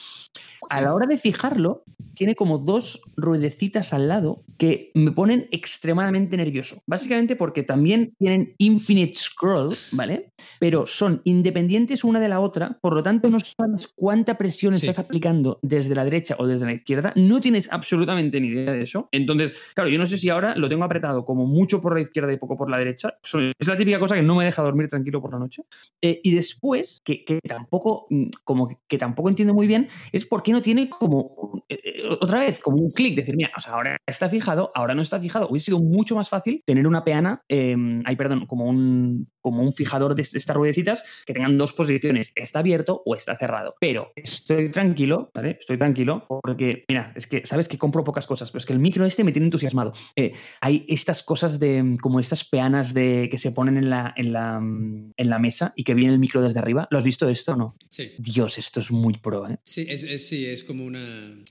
A 0.70 0.82
la 0.82 0.94
hora 0.94 1.08
de 1.08 1.18
fijarlo, 1.18 1.84
tiene 2.13 2.36
como 2.36 2.58
dos 2.58 3.02
ruedecitas 3.16 3.94
al 3.94 4.08
lado 4.08 4.44
que 4.58 4.92
me 4.96 5.12
ponen 5.12 5.48
extremadamente 5.52 6.36
nervioso. 6.36 6.82
Básicamente 6.88 7.36
porque 7.36 7.63
también 7.63 8.13
tienen 8.18 8.56
infinite 8.58 9.13
scroll, 9.16 9.76
¿vale? 9.92 10.32
Pero 10.60 10.86
son 10.86 11.22
independientes 11.26 12.04
una 12.04 12.20
de 12.20 12.30
la 12.30 12.40
otra, 12.40 12.78
por 12.82 12.94
lo 12.94 13.04
tanto 13.04 13.30
no 13.30 13.40
sabes 13.40 13.88
cuánta 13.96 14.38
presión 14.38 14.74
estás 14.74 15.00
aplicando 15.00 15.60
desde 15.62 15.96
la 15.96 16.04
derecha 16.04 16.36
o 16.40 16.48
desde 16.48 16.66
la 16.66 16.74
izquierda, 16.74 17.13
no 17.16 17.40
tienes 17.40 17.66
absolutamente 17.71 18.39
ni 18.39 18.49
idea 18.49 18.73
de 18.73 18.84
eso. 18.84 19.10
Entonces, 19.12 19.53
claro, 19.73 19.89
yo 19.89 19.97
no 19.97 20.06
sé 20.06 20.17
si 20.17 20.30
ahora 20.30 20.56
lo 20.56 20.69
tengo 20.69 20.84
apretado 20.84 21.25
como 21.25 21.45
mucho 21.45 21.82
por 21.82 21.93
la 21.93 22.01
izquierda 22.01 22.32
y 22.34 22.38
poco 22.38 22.58
por 22.58 22.69
la 22.69 22.77
derecha. 22.77 23.17
Es 23.23 23.67
la 23.67 23.77
típica 23.77 23.99
cosa 23.99 24.15
que 24.15 24.21
no 24.21 24.36
me 24.36 24.45
deja 24.45 24.62
dormir 24.62 24.89
tranquilo 24.89 25.21
por 25.21 25.32
la 25.34 25.39
noche. 25.39 25.63
Eh, 26.01 26.19
y 26.23 26.34
después, 26.34 27.01
que, 27.03 27.23
tampoco, 27.47 28.08
mm, 28.10 28.27
como 28.43 28.69
que, 28.88 28.97
tampoco 28.97 29.30
entiendo 29.30 29.53
muy 29.53 29.67
bien, 29.67 29.88
es 30.12 30.25
por 30.25 30.43
qué 30.43 30.51
no 30.51 30.62
tiene 30.62 30.89
como, 30.89 31.63
eh, 31.69 31.80
eh, 31.84 32.17
otra 32.21 32.39
vez, 32.39 32.60
como 32.60 32.77
un 32.77 32.91
clic, 32.91 33.15
decir, 33.15 33.36
mira, 33.36 33.51
o 33.56 33.60
sea, 33.60 33.73
ahora 33.73 33.97
está 34.06 34.30
fijado, 34.30 34.71
ahora 34.75 34.95
no 34.95 35.01
está 35.01 35.19
fijado. 35.19 35.47
Hubiese 35.49 35.67
sido 35.67 35.80
mucho 35.80 36.15
más 36.15 36.30
fácil 36.30 36.63
tener 36.65 36.88
una 36.88 37.03
peana, 37.03 37.43
eh, 37.49 37.75
ay, 38.06 38.15
perdón, 38.15 38.45
como 38.45 38.65
un, 38.65 39.27
como 39.48 39.64
un 39.64 39.72
fijador 39.72 40.14
de 40.14 40.24
estas 40.24 40.54
ruedecitas 40.54 41.06
que 41.26 41.32
tengan 41.32 41.58
dos 41.58 41.72
posiciones, 41.72 42.34
está 42.36 42.60
abierto 42.60 43.02
o 43.06 43.16
está 43.16 43.38
cerrado. 43.38 43.76
Pero 43.80 44.12
estoy 44.18 44.70
tranquilo, 44.70 45.32
¿vale? 45.34 45.58
Estoy 45.58 45.78
tranquilo 45.78 46.26
porque, 46.28 46.84
mira, 46.90 47.14
es 47.16 47.28
que 47.28 47.48
sabes 47.48 47.70
que 47.70 47.78
compro 47.78 48.04
pocas 48.04 48.28
cosas, 48.28 48.52
pero 48.52 48.60
es 48.60 48.66
que 48.66 48.74
el 48.74 48.80
micro 48.80 49.06
este 49.06 49.24
me 49.24 49.32
tiene 49.32 49.46
entusiasmado. 49.46 49.94
Eh, 50.18 50.34
hay 50.60 50.86
estas 50.90 51.24
cosas 51.24 51.60
de, 51.60 51.96
como 52.02 52.20
estas 52.20 52.44
peanas 52.44 52.94
de, 52.94 53.30
que 53.32 53.38
se 53.38 53.54
ponen 53.54 53.78
en 53.78 53.90
la, 53.90 54.14
en, 54.18 54.34
la, 54.34 54.58
en 54.58 55.30
la 55.30 55.40
mesa 55.40 55.72
y 55.78 55.86
que 55.86 55.94
viene 55.94 56.12
el 56.12 56.20
micro 56.20 56.42
desde 56.42 56.60
arriba. 56.60 56.90
¿Lo 56.92 56.98
has 56.98 57.06
visto 57.06 57.30
esto 57.30 57.54
o 57.54 57.56
no? 57.56 57.78
Sí. 57.88 58.12
Dios, 58.18 58.58
esto 58.58 58.82
es 58.82 58.92
muy 58.92 59.18
pro, 59.18 59.50
¿eh? 59.50 59.58
Sí, 59.64 59.86
es, 59.88 60.28
sí, 60.28 60.46
es 60.46 60.66
como 60.66 60.84
una... 60.84 61.00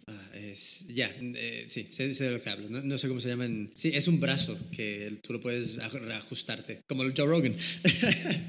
Ah, 0.07 0.31
es, 0.35 0.85
ya, 0.89 1.11
eh, 1.21 1.65
sí, 1.69 1.87
sé, 1.87 2.13
de 2.13 2.31
lo 2.31 2.41
que 2.41 2.51
hablo. 2.51 2.69
No, 2.69 2.83
no, 2.83 2.99
sé 2.99 3.09
cómo 3.09 3.21
se 3.21 3.29
llaman. 3.29 3.71
Sí, 3.75 3.93
es 3.95 4.09
un 4.09 4.21
brazo 4.21 4.59
que 4.71 5.19
tú 5.23 5.33
lo 5.33 5.41
puedes 5.41 5.79
ajustarte, 5.79 6.81
como 6.87 7.03
el 7.03 7.15
Joe 7.17 7.27
Rogan. 7.27 7.55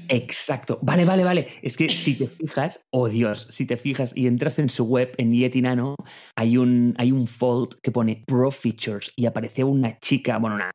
Exacto. 0.08 0.78
Vale, 0.82 1.04
vale, 1.04 1.24
vale. 1.24 1.46
Es 1.62 1.76
que 1.76 1.88
si 1.88 2.14
te 2.14 2.26
fijas, 2.26 2.80
oh 2.90 3.08
Dios, 3.08 3.46
si 3.50 3.66
te 3.66 3.76
fijas 3.76 4.12
y 4.16 4.26
entras 4.26 4.58
en 4.58 4.68
su 4.68 4.84
web, 4.84 5.12
en 5.18 5.32
Yeti 5.32 5.62
Nano, 5.62 5.96
hay 6.36 6.56
un, 6.56 6.94
hay 6.98 7.12
un 7.12 7.26
fold 7.26 7.74
que 7.82 7.90
pone 7.90 8.24
Pro 8.26 8.50
Features 8.50 9.12
y 9.16 9.26
aparece 9.26 9.64
una 9.64 9.98
chica, 9.98 10.38
bueno, 10.38 10.56
una, 10.56 10.72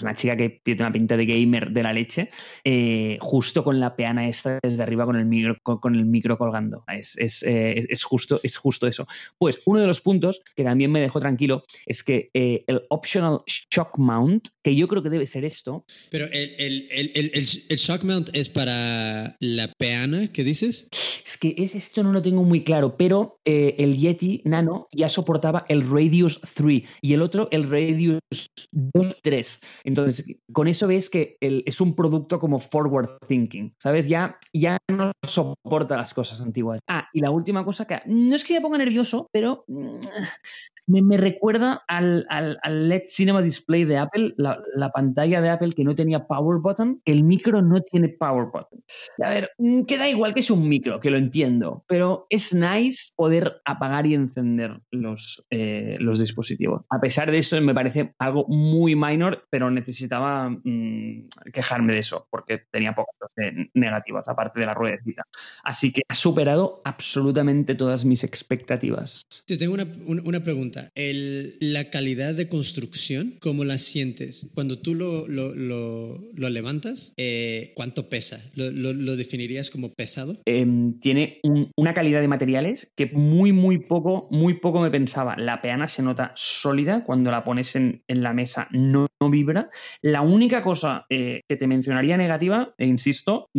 una 0.00 0.14
chica 0.14 0.36
que 0.36 0.60
tiene 0.62 0.82
una 0.82 0.92
pinta 0.92 1.16
de 1.16 1.26
gamer 1.26 1.70
de 1.70 1.82
la 1.82 1.92
leche, 1.92 2.30
eh, 2.64 3.18
justo 3.20 3.64
con 3.64 3.80
la 3.80 3.96
peana 3.96 4.28
esta 4.28 4.58
desde 4.62 4.82
arriba 4.82 5.04
con 5.04 5.16
el 5.16 5.26
micro, 5.26 5.56
con, 5.62 5.94
el 5.94 6.04
micro 6.04 6.38
colgando. 6.38 6.84
Es, 6.88 7.16
es, 7.18 7.42
eh, 7.42 7.86
es, 7.88 8.04
justo, 8.04 8.40
es 8.42 8.56
justo 8.56 8.86
eso. 8.86 9.06
Pues 9.38 9.60
uno 9.66 9.80
de 9.80 9.86
los 9.86 10.00
puntos 10.00 10.42
que 10.54 10.64
también 10.64 10.92
me 10.92 11.00
dejó 11.00 11.20
tranquilo 11.20 11.64
es 11.86 12.02
que 12.02 12.30
eh, 12.34 12.64
el 12.66 12.82
Optional 12.90 13.40
Shock 13.46 13.98
Mount, 13.98 14.48
que 14.62 14.74
yo 14.74 14.88
creo 14.88 15.02
que 15.02 15.10
debe 15.10 15.26
ser 15.26 15.44
esto. 15.44 15.84
Pero 16.10 16.26
el, 16.26 16.54
el, 16.58 17.12
el, 17.14 17.30
el 17.34 17.76
Shock 17.76 17.95
Mount 18.04 18.30
es 18.32 18.48
para 18.48 19.36
la 19.40 19.72
peana, 19.78 20.28
¿qué 20.32 20.44
dices? 20.44 20.88
Es 21.24 21.36
que 21.36 21.54
es, 21.58 21.74
esto 21.74 22.02
no 22.02 22.12
lo 22.12 22.22
tengo 22.22 22.42
muy 22.42 22.62
claro, 22.64 22.96
pero 22.96 23.38
eh, 23.44 23.74
el 23.78 23.96
Yeti 23.96 24.42
Nano 24.44 24.88
ya 24.92 25.08
soportaba 25.08 25.64
el 25.68 25.88
Radius 25.88 26.40
3 26.54 26.82
y 27.00 27.12
el 27.12 27.22
otro 27.22 27.48
el 27.50 27.70
Radius 27.70 28.20
2.3. 28.72 29.62
Entonces, 29.84 30.26
con 30.52 30.68
eso 30.68 30.86
ves 30.86 31.10
que 31.10 31.36
es 31.40 31.80
un 31.80 31.94
producto 31.94 32.38
como 32.38 32.58
forward 32.58 33.18
thinking, 33.26 33.74
¿sabes? 33.78 34.06
Ya, 34.06 34.38
ya 34.52 34.78
no 34.88 35.12
soporta 35.26 35.96
las 35.96 36.14
cosas 36.14 36.40
antiguas. 36.40 36.80
Ah, 36.88 37.08
y 37.12 37.20
la 37.20 37.30
última 37.30 37.64
cosa 37.64 37.86
que 37.86 38.00
no 38.06 38.36
es 38.36 38.44
que 38.44 38.54
me 38.54 38.60
ponga 38.60 38.78
nervioso, 38.78 39.28
pero 39.32 39.64
mm, 39.68 39.98
me, 40.86 41.16
recuerda 41.16 41.82
al, 41.88 42.26
LED 42.64 43.02
Cinema 43.08 43.42
Display 43.42 43.84
de 43.84 43.98
Apple, 43.98 44.34
la, 44.36 44.90
pantalla 44.92 45.40
de 45.40 45.50
Apple 45.50 45.72
que 45.72 45.84
no 45.84 45.94
tenía 45.94 46.26
power 46.26 46.60
button. 46.60 47.00
El 47.04 47.24
micro 47.24 47.62
no 47.62 47.80
tiene 47.90 48.08
power 48.08 48.46
button. 48.52 48.82
A 49.22 49.30
ver, 49.30 49.50
mm, 49.58 49.82
queda 49.84 50.08
igual 50.08 50.34
que 50.34 50.40
es 50.40 50.50
un 50.50 50.68
micro, 50.68 51.00
que 51.00 51.10
lo 51.10 51.18
entiendo, 51.18 51.84
pero 51.88 52.26
es 52.30 52.54
nice 52.54 53.10
poder 53.16 53.60
apagar 53.64 54.06
y 54.06 54.14
encender 54.14 54.80
los, 54.90 55.44
eh, 55.50 55.96
los 56.00 56.18
dispositivos. 56.18 56.82
A 56.90 57.00
pesar 57.00 57.30
de 57.30 57.38
esto, 57.38 57.60
me 57.60 57.74
parece 57.74 58.14
algo 58.18 58.46
muy 58.48 58.94
minor, 58.94 59.46
pero 59.50 59.70
necesitaba 59.70 60.50
mm, 60.50 61.28
quejarme 61.52 61.94
de 61.94 62.00
eso, 62.00 62.26
porque 62.30 62.62
tenía 62.70 62.94
pocas 62.94 63.16
negativas, 63.74 64.28
aparte 64.28 64.60
de 64.60 64.66
la 64.66 64.74
ruedecita. 64.74 65.24
Así 65.64 65.92
que 65.92 66.02
ha 66.08 66.14
superado 66.14 66.80
absolutamente 66.84 67.74
todas 67.74 68.04
mis 68.04 68.24
expectativas. 68.24 69.26
Te 69.46 69.56
tengo 69.56 69.74
una, 69.74 69.86
una 70.06 70.42
pregunta. 70.42 70.90
La 70.94 71.90
calidad 71.90 72.34
de 72.34 72.48
construcción, 72.48 73.36
¿cómo 73.40 73.64
la 73.64 73.78
sientes? 73.78 74.50
Cuando 74.54 74.78
tú 74.78 74.94
lo, 74.94 75.28
lo, 75.28 75.54
lo, 75.54 76.48
levantas, 76.50 77.12
eh, 77.16 77.72
¿cuánto 77.76 78.08
pesa? 78.08 78.40
¿Lo, 78.54 79.16
definirías 79.16 79.68
como 79.68 79.92
pesado? 79.92 80.38
Em, 80.46 80.98
tiene 80.98 81.40
una 81.76 81.92
calidad 81.92 82.22
de 82.22 82.28
materiales 82.28 82.90
que 82.96 83.06
muy, 83.12 83.52
muy 83.52 83.78
poco, 83.78 84.28
muy 84.30 84.54
poco 84.54 84.80
me 84.80 84.90
pensaba. 84.90 85.36
La 85.36 85.60
peana 85.60 85.86
se 85.86 86.02
nota 86.02 86.32
sólida 86.36 87.04
cuando 87.04 87.30
la 87.30 87.44
pones 87.44 87.76
en, 87.76 88.02
en 88.08 88.22
la 88.22 88.32
mesa, 88.32 88.68
no, 88.72 89.06
vibra. 89.30 89.68
La 90.00 90.22
única 90.22 90.62
cosa 90.62 91.04
eh, 91.10 91.42
que 91.46 91.56
te 91.56 91.66
mencionaría 91.66 92.16
negativa, 92.16 92.74
e 92.78 92.86
insisto, 92.86 93.50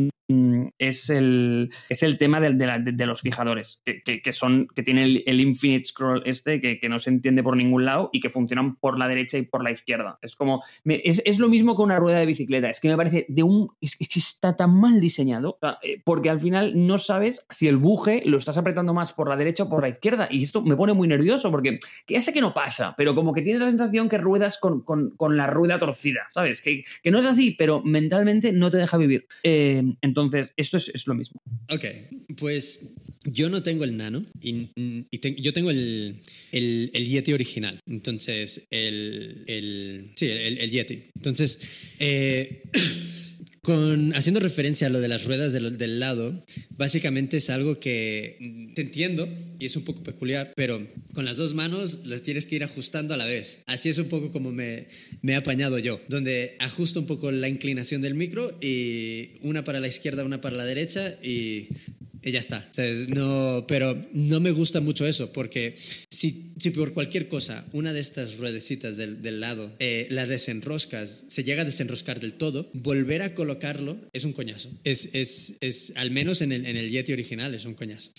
es 0.77 1.09
el, 1.09 1.69
es 1.89 2.03
el 2.03 2.17
tema 2.17 2.41
de, 2.41 3.05
los 3.05 3.21
fijadores, 3.21 3.81
que, 3.85 4.21
que, 4.21 4.31
son, 4.31 4.67
que 4.75 4.83
tiene 4.83 5.23
el, 5.25 5.39
infinite 5.39 5.85
scroll 5.85 6.21
este, 6.25 6.59
que, 6.59 6.89
no 6.89 6.99
se 6.99 7.09
entiende 7.09 7.43
por 7.43 7.55
ningún 7.55 7.85
lado 7.85 8.09
y 8.11 8.19
que 8.19 8.29
funcionan 8.29 8.75
por 8.75 8.99
la 8.99 9.07
derecha 9.07 9.37
y 9.37 9.43
por 9.43 9.63
la 9.63 9.71
izquierda. 9.71 10.19
Es 10.21 10.35
como, 10.35 10.63
es, 10.85 11.21
es, 11.25 11.39
lo 11.39 11.47
mismo 11.47 11.75
que 11.75 11.81
una 11.81 11.99
rueda 11.99 12.19
de 12.19 12.25
bicicleta, 12.25 12.69
es 12.69 12.79
que 12.79 12.89
me 12.89 12.97
parece 12.97 13.25
de 13.29 13.43
un, 13.43 13.69
es 13.79 13.95
que 13.95 14.05
está 14.19 14.55
tan 14.55 14.73
mal 14.79 14.99
diseñado, 14.99 15.59
eh, 15.81 16.01
porque 16.03 16.29
al 16.29 16.39
final 16.39 16.73
no 16.75 16.97
sabes 16.97 17.45
si 17.49 17.67
el 17.67 17.77
buje 17.77 18.21
lo 18.25 18.37
estás 18.37 18.57
apretando 18.57 18.93
más 18.93 19.13
por 19.13 19.29
la 19.29 19.37
derecha 19.37 19.63
o 19.63 19.69
por 19.69 19.81
la 19.81 19.89
izquierda, 19.89 20.27
y 20.29 20.43
esto 20.43 20.61
me 20.61 20.75
pone 20.75 20.93
muy 20.93 21.07
nervioso, 21.07 21.51
porque 21.51 21.79
ya 22.07 22.21
sé 22.21 22.33
que 22.33 22.41
no 22.41 22.53
pasa, 22.53 22.95
pero 22.97 23.15
como 23.15 23.33
que 23.33 23.41
tienes 23.41 23.61
la 23.61 23.69
sensación 23.69 24.09
que 24.09 24.17
ruedas 24.17 24.57
con, 24.57 24.81
con, 24.81 25.37
la 25.37 25.47
rueda 25.47 25.77
torcida, 25.77 26.27
¿sabes? 26.31 26.61
Que, 26.61 26.83
no 27.05 27.19
es 27.19 27.25
así, 27.25 27.55
pero 27.57 27.81
mentalmente 27.83 28.51
no 28.51 28.69
te 28.69 28.77
deja 28.77 28.97
vivir. 28.97 29.27
Eh, 29.43 29.83
entonces, 30.01 30.16
esto 30.55 30.77
es, 30.77 31.07
lo 31.07 31.13
mismo. 31.13 31.41
Ok, 31.69 31.85
pues 32.37 32.89
yo 33.25 33.49
no 33.49 33.61
tengo 33.61 33.83
el 33.83 33.97
Nano 33.97 34.25
y, 34.41 34.69
yo 35.39 35.53
tengo 35.53 35.69
el, 35.69 36.19
el, 36.51 37.07
Yeti 37.07 37.33
original. 37.33 37.79
Entonces, 37.85 38.67
el, 38.71 39.43
el 39.47 40.11
sí, 40.15 40.27
el, 40.27 40.71
Yeti. 40.71 41.03
Entonces, 41.15 41.59
eh, 41.99 42.63
Con, 43.67 44.15
haciendo 44.15 44.39
referencia 44.39 44.87
a 44.87 44.89
lo 44.89 45.01
de 45.01 45.09
las 45.09 45.25
ruedas 45.25 45.51
del, 45.51 45.99
lado, 45.99 46.33
básicamente 46.77 47.35
es 47.35 47.49
algo 47.49 47.81
que 47.81 48.71
te 48.73 48.81
entiendo 48.81 49.27
y 49.59 49.65
es 49.65 49.75
un 49.75 49.83
poco 49.83 50.03
peculiar, 50.03 50.53
pero 50.55 50.87
con 51.13 51.25
las 51.25 51.35
dos 51.35 51.53
manos 51.53 52.05
las 52.05 52.21
tienes 52.21 52.45
que 52.45 52.55
ir 52.55 52.63
ajustando 52.63 53.13
a 53.13 53.17
la 53.17 53.25
vez. 53.25 53.59
Así 53.65 53.89
es 53.89 53.97
un 53.97 54.07
poco 54.07 54.31
como 54.31 54.53
me, 54.53 54.87
me 55.21 55.33
he 55.33 55.35
apañado 55.35 55.79
yo, 55.79 55.99
donde 56.07 56.55
ajusto 56.59 57.01
un 57.01 57.07
poco 57.07 57.29
la 57.29 57.49
inclinación 57.49 58.01
del 58.01 58.13
micro 58.13 58.57
y 58.61 59.31
una 59.41 59.65
para 59.65 59.81
la 59.81 59.89
izquierda, 59.89 60.23
una 60.23 60.39
para 60.39 60.55
la 60.55 60.63
derecha 60.63 61.17
y 61.21 61.67
ya 62.31 62.39
está. 62.39 62.69
No, 63.07 63.65
pero 63.67 63.97
no 64.13 64.39
me 64.39 64.51
gusta 64.51 64.81
mucho 64.81 65.05
eso, 65.05 65.31
porque 65.33 65.75
si, 66.09 66.53
si 66.59 66.71
por 66.71 66.93
cualquier 66.93 67.27
cosa 67.27 67.65
una 67.73 67.93
de 67.93 67.99
estas 67.99 68.37
ruedecitas 68.37 68.97
del, 68.97 69.21
del 69.21 69.39
lado 69.39 69.71
eh, 69.79 70.07
la 70.09 70.25
desenroscas, 70.25 71.25
se 71.27 71.43
llega 71.43 71.61
a 71.61 71.65
desenroscar 71.65 72.19
del 72.19 72.33
todo, 72.33 72.69
volver 72.73 73.21
a 73.21 73.33
colocarlo 73.33 73.97
es 74.13 74.23
un 74.25 74.33
coñazo. 74.33 74.69
Es, 74.83 75.09
es, 75.13 75.53
es 75.61 75.93
al 75.95 76.11
menos 76.11 76.41
en 76.41 76.51
el, 76.51 76.65
en 76.65 76.77
el 76.77 76.89
Yeti 76.89 77.13
original, 77.13 77.53
es 77.53 77.65
un 77.65 77.73
coñazo. 77.73 78.11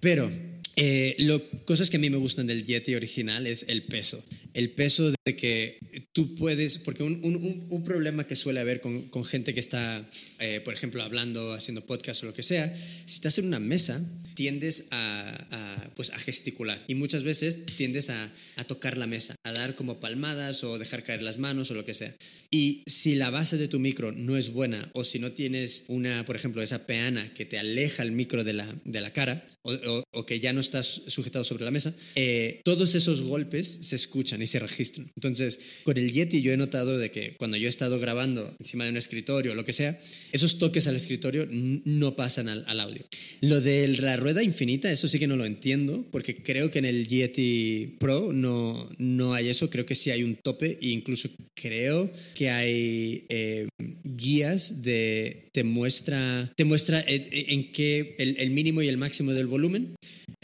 Pero 0.00 0.30
eh, 0.78 1.16
lo, 1.20 1.42
cosas 1.64 1.88
que 1.88 1.96
a 1.96 2.00
mí 2.00 2.10
me 2.10 2.18
gustan 2.18 2.46
del 2.46 2.64
Yeti 2.64 2.94
original 2.94 3.46
es 3.46 3.64
el 3.66 3.84
peso. 3.84 4.22
El 4.52 4.72
peso 4.72 5.10
de 5.10 5.34
que 5.34 5.78
tú 6.12 6.34
puedes, 6.34 6.76
porque 6.78 7.02
un, 7.02 7.20
un, 7.24 7.66
un 7.70 7.82
problema 7.82 8.26
que 8.26 8.36
suele 8.36 8.60
haber 8.60 8.82
con, 8.82 9.08
con 9.08 9.24
gente 9.24 9.54
que 9.54 9.60
está, 9.60 10.06
eh, 10.38 10.60
por 10.62 10.74
ejemplo, 10.74 11.02
hablando, 11.02 11.54
haciendo 11.54 11.86
podcast 11.86 12.22
o 12.22 12.26
lo 12.26 12.34
que 12.34 12.42
sea, 12.42 12.76
si 13.06 13.14
estás 13.14 13.38
en 13.38 13.46
una 13.46 13.58
mesa, 13.58 14.04
tiendes 14.34 14.88
a, 14.90 15.90
pues, 15.96 16.10
a 16.10 16.18
gesticular 16.18 16.84
y 16.88 16.94
muchas 16.94 17.24
veces 17.24 17.64
tiendes 17.76 18.10
a, 18.10 18.30
a, 18.56 18.64
tocar 18.64 18.98
la 18.98 19.06
mesa, 19.06 19.34
a 19.44 19.52
dar 19.52 19.76
como 19.76 19.98
palmadas 19.98 20.62
o 20.62 20.78
dejar 20.78 21.04
caer 21.04 21.22
las 21.22 21.38
manos 21.38 21.70
o 21.70 21.74
lo 21.74 21.86
que 21.86 21.94
sea. 21.94 22.14
Y 22.50 22.82
si 22.86 23.14
la 23.14 23.30
base 23.30 23.56
de 23.56 23.68
tu 23.68 23.78
micro 23.78 24.12
no 24.12 24.36
es 24.36 24.50
buena 24.50 24.90
o 24.92 25.04
si 25.04 25.18
no 25.18 25.32
tienes 25.32 25.84
una, 25.88 26.24
por 26.26 26.36
ejemplo, 26.36 26.62
esa 26.62 26.86
peana 26.86 27.32
que 27.32 27.46
te 27.46 27.58
aleja 27.58 28.02
el 28.02 28.12
micro 28.12 28.44
de 28.44 28.52
la, 28.52 28.74
de 28.84 29.00
la 29.00 29.12
cara 29.12 29.46
o, 29.62 30.04
o 30.10 30.26
que 30.26 30.38
ya 30.38 30.52
no 30.52 30.60
estás 30.66 31.02
sujetado 31.06 31.44
sobre 31.44 31.64
la 31.64 31.70
mesa, 31.70 31.94
eh, 32.14 32.60
todos 32.64 32.94
esos 32.94 33.22
golpes 33.22 33.78
se 33.82 33.96
escuchan 33.96 34.42
y 34.42 34.46
se 34.46 34.58
registran. 34.58 35.10
Entonces, 35.16 35.58
con 35.84 35.96
el 35.96 36.12
Yeti 36.12 36.42
yo 36.42 36.52
he 36.52 36.56
notado 36.56 36.98
de 36.98 37.10
que 37.10 37.34
cuando 37.36 37.56
yo 37.56 37.66
he 37.66 37.70
estado 37.70 37.98
grabando 37.98 38.54
encima 38.58 38.84
de 38.84 38.90
un 38.90 38.96
escritorio 38.96 39.52
o 39.52 39.54
lo 39.54 39.64
que 39.64 39.72
sea, 39.72 39.98
esos 40.32 40.58
toques 40.58 40.86
al 40.86 40.96
escritorio 40.96 41.46
no 41.50 42.16
pasan 42.16 42.48
al, 42.48 42.64
al, 42.66 42.80
audio. 42.80 43.04
Lo 43.40 43.60
de 43.60 43.88
la 43.88 44.16
rueda 44.16 44.42
infinita, 44.42 44.90
eso 44.90 45.08
sí 45.08 45.18
que 45.18 45.26
no 45.26 45.36
lo 45.36 45.44
entiendo, 45.44 46.04
porque 46.10 46.42
creo 46.42 46.70
que 46.70 46.78
en 46.78 46.84
el 46.84 47.08
Yeti 47.08 47.96
Pro 47.98 48.32
no, 48.32 48.88
no 48.98 49.34
hay 49.34 49.48
eso, 49.48 49.70
creo 49.70 49.86
que 49.86 49.94
sí 49.94 50.10
hay 50.10 50.22
un 50.22 50.36
tope 50.36 50.78
e 50.80 50.88
incluso 50.88 51.28
creo 51.54 52.10
que 52.34 52.50
hay 52.50 53.24
eh, 53.28 53.68
guías 54.04 54.82
de 54.82 55.42
te 55.52 55.64
muestra 55.64 56.52
te 56.56 56.64
muestra 56.64 57.04
en, 57.06 57.28
en 57.30 57.72
qué 57.72 58.14
el, 58.18 58.36
el, 58.38 58.50
mínimo 58.50 58.82
y 58.82 58.88
el 58.88 58.96
máximo 58.96 59.32
del 59.32 59.46
volumen 59.46 59.96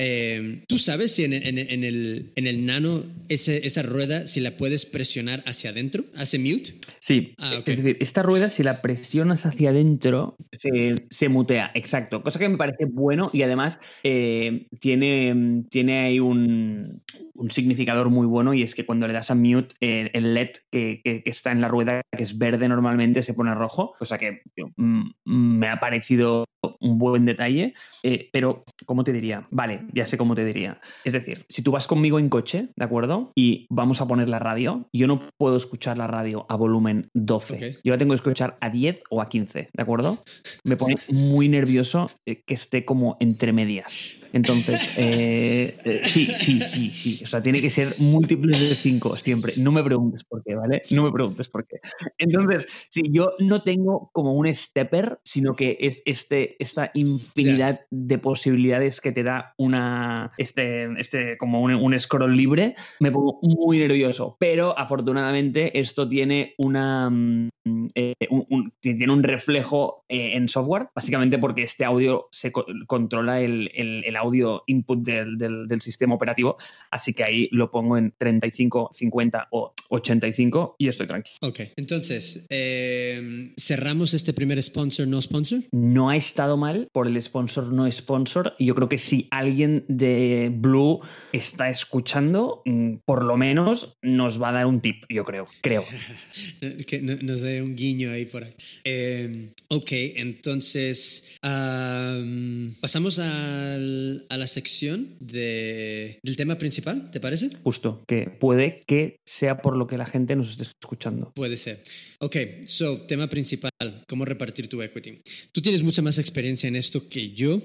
eh, 0.04 0.64
¿Tú 0.66 0.78
sabes 0.78 1.14
si 1.14 1.24
en, 1.24 1.32
el, 1.32 2.32
en 2.34 2.46
el 2.46 2.66
nano 2.66 3.04
esa 3.28 3.82
rueda, 3.82 4.26
si 4.26 4.40
la 4.40 4.56
puedes 4.56 4.84
presionar 4.84 5.44
hacia 5.46 5.70
adentro? 5.70 6.04
¿Hace 6.16 6.40
mute? 6.40 6.74
Sí. 6.98 7.34
Ah, 7.38 7.62
es 7.64 7.76
decir, 7.76 7.96
esta 8.00 8.22
rueda, 8.24 8.50
si 8.50 8.64
la 8.64 8.82
presionas 8.82 9.46
hacia 9.46 9.70
adentro, 9.70 10.36
se, 10.50 11.28
mutea. 11.28 11.70
Exacto. 11.74 12.20
Cosa 12.20 12.40
que 12.40 12.48
me 12.48 12.56
parece 12.56 12.86
bueno 12.86 13.30
y 13.32 13.42
además 13.42 13.78
eh, 14.02 14.66
tiene, 14.80 15.62
tiene 15.70 16.00
ahí 16.00 16.18
un, 16.18 17.00
un 17.34 17.50
significador 17.50 18.10
muy 18.10 18.26
bueno 18.26 18.54
y 18.54 18.62
es 18.62 18.74
que 18.74 18.84
cuando 18.84 19.06
le 19.06 19.12
das 19.12 19.30
a 19.30 19.36
mute, 19.36 19.74
eh, 19.80 20.10
el 20.14 20.34
LED 20.34 20.50
que, 20.70 21.00
que, 21.04 21.22
está 21.26 21.52
en 21.52 21.60
la 21.60 21.68
rueda, 21.68 22.02
que 22.16 22.22
es 22.22 22.38
verde 22.38 22.68
normalmente, 22.68 23.22
se 23.22 23.34
pone 23.34 23.54
rojo, 23.54 23.94
cosa 23.98 24.18
que 24.18 24.42
mm, 24.76 25.10
me 25.24 25.68
ha 25.68 25.80
parecido 25.80 26.44
un 26.80 26.98
buen 26.98 27.24
detalle, 27.24 27.74
eh, 28.02 28.28
pero 28.32 28.64
¿cómo 28.86 29.04
te 29.04 29.12
diría? 29.12 29.46
Vale, 29.50 29.86
ya 29.92 30.06
sé 30.06 30.16
cómo 30.16 30.34
te 30.34 30.44
diría. 30.44 30.80
Es 31.04 31.12
decir, 31.12 31.44
si 31.48 31.62
tú 31.62 31.72
vas 31.72 31.86
conmigo 31.86 32.18
en 32.18 32.28
coche, 32.28 32.68
¿de 32.76 32.84
acuerdo? 32.84 33.32
Y 33.34 33.66
vamos 33.70 34.00
a 34.00 34.06
poner 34.06 34.28
la 34.28 34.38
radio, 34.38 34.88
yo 34.92 35.06
no 35.06 35.20
puedo 35.36 35.56
escuchar 35.56 35.98
la 35.98 36.06
radio 36.06 36.46
a 36.48 36.56
volumen 36.56 37.10
12, 37.14 37.80
yo 37.84 37.92
la 37.92 37.98
tengo 37.98 38.12
que 38.12 38.16
escuchar 38.16 38.56
a 38.60 38.70
10 38.70 39.02
o 39.10 39.20
a 39.20 39.28
15, 39.28 39.70
¿de 39.72 39.82
acuerdo? 39.82 40.22
Me 40.64 40.76
pone 40.76 40.96
muy 41.08 41.48
nervioso 41.48 42.10
eh, 42.26 42.42
que 42.44 42.54
esté 42.54 42.84
como 42.84 43.16
entre 43.20 43.52
medias. 43.52 44.21
Entonces, 44.32 44.90
eh, 44.96 45.76
eh, 45.84 46.00
sí, 46.04 46.26
sí, 46.26 46.60
sí, 46.60 46.90
sí. 46.90 47.24
O 47.24 47.26
sea, 47.26 47.42
tiene 47.42 47.60
que 47.60 47.70
ser 47.70 47.94
múltiples 47.98 48.60
de 48.60 48.74
5 48.74 49.16
siempre. 49.16 49.52
No 49.58 49.72
me 49.72 49.82
preguntes 49.84 50.24
por 50.24 50.42
qué, 50.42 50.54
¿vale? 50.54 50.82
No 50.90 51.04
me 51.04 51.12
preguntes 51.12 51.48
por 51.48 51.66
qué. 51.66 51.80
Entonces, 52.18 52.66
sí, 52.88 53.02
yo 53.10 53.32
no 53.38 53.62
tengo 53.62 54.10
como 54.12 54.34
un 54.34 54.52
stepper, 54.52 55.20
sino 55.22 55.54
que 55.54 55.76
es 55.80 56.02
este, 56.06 56.56
esta 56.58 56.90
infinidad 56.94 57.80
de 57.90 58.18
posibilidades 58.18 59.00
que 59.00 59.12
te 59.12 59.22
da 59.22 59.54
una, 59.58 60.32
este, 60.38 60.88
este 61.00 61.36
como 61.36 61.60
un, 61.60 61.74
un 61.74 61.98
scroll 61.98 62.36
libre. 62.36 62.74
Me 63.00 63.10
pongo 63.10 63.38
muy 63.42 63.78
nervioso, 63.78 64.36
pero 64.38 64.78
afortunadamente 64.78 65.78
esto 65.78 66.08
tiene 66.08 66.54
una, 66.58 67.10
mm, 67.10 67.48
eh, 67.94 68.14
un, 68.30 68.72
tiene 68.80 69.12
un 69.12 69.22
reflejo 69.22 70.04
eh, 70.08 70.32
en 70.34 70.48
software, 70.48 70.88
básicamente 70.94 71.38
porque 71.38 71.62
este 71.62 71.84
audio 71.84 72.28
se 72.30 72.50
co 72.50 72.66
controla 72.86 73.40
el, 73.40 73.70
el, 73.74 74.04
el, 74.04 74.16
audio 74.22 74.62
input 74.66 75.00
del, 75.00 75.36
del, 75.36 75.66
del, 75.68 75.80
sistema 75.80 76.14
operativo, 76.14 76.56
así 76.90 77.12
que 77.12 77.24
ahí 77.24 77.48
lo 77.52 77.70
pongo 77.70 77.96
en 77.96 78.12
35, 78.16 78.90
50 78.92 79.48
o 79.50 79.74
85 79.88 80.76
y 80.78 80.88
estoy 80.88 81.06
tranquilo. 81.06 81.36
Ok, 81.40 81.60
entonces, 81.76 82.46
eh, 82.48 83.52
¿cerramos 83.58 84.14
este 84.14 84.32
primer 84.32 84.62
sponsor 84.62 85.06
no 85.08 85.20
sponsor? 85.20 85.60
No 85.72 86.08
ha 86.10 86.16
estado 86.16 86.56
mal 86.56 86.88
por 86.92 87.06
el 87.06 87.20
sponsor 87.20 87.72
no 87.72 87.90
sponsor 87.90 88.54
y 88.58 88.66
yo 88.66 88.74
creo 88.74 88.88
que 88.88 88.98
si 88.98 89.28
alguien 89.30 89.84
de 89.88 90.50
Blue 90.54 91.00
está 91.32 91.68
escuchando, 91.68 92.62
mm, 92.64 92.96
por 93.04 93.24
lo 93.24 93.36
menos 93.36 93.96
nos 94.02 94.40
va 94.40 94.50
a 94.50 94.52
dar 94.52 94.66
un 94.66 94.80
tip, 94.80 95.04
yo 95.08 95.24
creo, 95.24 95.46
creo. 95.60 95.84
que 96.86 97.00
nos 97.00 97.40
dé 97.40 97.62
un 97.62 97.74
guiño 97.76 98.10
ahí 98.10 98.26
por 98.26 98.44
ahí. 98.44 98.54
Eh, 98.84 99.50
ok, 99.68 99.88
entonces 100.16 101.38
um, 101.42 102.72
pasamos 102.80 103.18
al 103.18 104.11
a 104.28 104.36
la 104.36 104.46
sección 104.46 105.16
de, 105.20 106.18
del 106.22 106.36
tema 106.36 106.58
principal, 106.58 107.10
¿te 107.10 107.20
parece? 107.20 107.50
Justo, 107.62 108.02
que 108.06 108.28
puede 108.28 108.82
que 108.86 109.16
sea 109.24 109.62
por 109.62 109.76
lo 109.76 109.86
que 109.86 109.98
la 109.98 110.06
gente 110.06 110.36
nos 110.36 110.50
esté 110.50 110.64
escuchando. 110.64 111.32
Puede 111.34 111.56
ser. 111.56 111.82
Ok, 112.20 112.36
so, 112.64 113.02
tema 113.02 113.28
principal, 113.28 113.70
cómo 114.08 114.24
repartir 114.24 114.68
tu 114.68 114.82
equity. 114.82 115.18
Tú 115.52 115.60
tienes 115.60 115.82
mucha 115.82 116.02
más 116.02 116.18
experiencia 116.18 116.68
en 116.68 116.76
esto 116.76 117.08
que 117.08 117.30
yo. 117.32 117.56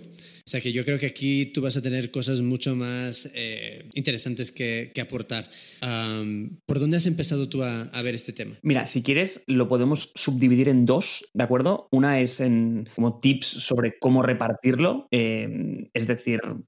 O 0.48 0.50
sea 0.50 0.62
que 0.62 0.72
yo 0.72 0.86
creo 0.86 0.98
que 0.98 1.08
aquí 1.08 1.48
tú 1.48 1.62
vas 1.62 1.76
a 1.76 1.82
tener 1.82 2.10
cosas 2.10 2.40
mucho 2.40 2.74
más 2.74 3.30
eh, 3.34 3.90
interesantes 3.96 4.54
que, 4.54 4.92
que 4.94 5.02
aportar. 5.02 5.50
Um, 5.82 6.58
¿Por 6.66 6.80
dónde 6.80 6.96
has 6.96 7.06
empezado 7.06 7.50
tú 7.50 7.64
a, 7.64 7.82
a, 7.82 8.02
ver 8.02 8.16
este 8.16 8.32
tema? 8.32 8.56
Mira, 8.62 8.86
si 8.86 9.04
quieres, 9.04 9.44
lo 9.46 9.68
podemos 9.68 10.14
subdividir 10.16 10.70
en 10.70 10.86
dos, 10.86 11.26
¿de 11.34 11.44
acuerdo? 11.44 11.90
Una 11.92 12.22
es 12.22 12.40
en 12.40 12.88
como 12.96 13.20
tips 13.20 13.46
sobre 13.46 14.00
cómo 14.00 14.24
repartirlo, 14.24 15.10
eh, 15.12 15.90
es 15.94 16.08
decir, 16.08 16.37
you 16.44 16.50
know 16.50 16.64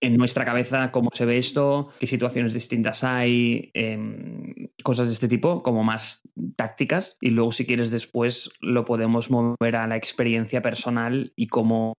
en 0.00 0.16
nuestra 0.16 0.44
cabeza 0.44 0.90
cómo 0.90 1.10
se 1.12 1.24
ve 1.24 1.38
esto, 1.38 1.88
qué 1.98 2.06
situaciones 2.06 2.54
distintas 2.54 3.04
hay, 3.04 3.70
eh, 3.74 3.98
cosas 4.82 5.08
de 5.08 5.14
este 5.14 5.28
tipo, 5.28 5.62
como 5.62 5.84
más 5.84 6.22
tácticas. 6.56 7.16
Y 7.20 7.30
luego, 7.30 7.52
si 7.52 7.66
quieres, 7.66 7.90
después 7.90 8.50
lo 8.60 8.84
podemos 8.84 9.30
mover 9.30 9.76
a 9.76 9.86
la 9.86 9.96
experiencia 9.96 10.62
personal 10.62 11.32
y 11.36 11.48
cómo, 11.48 11.94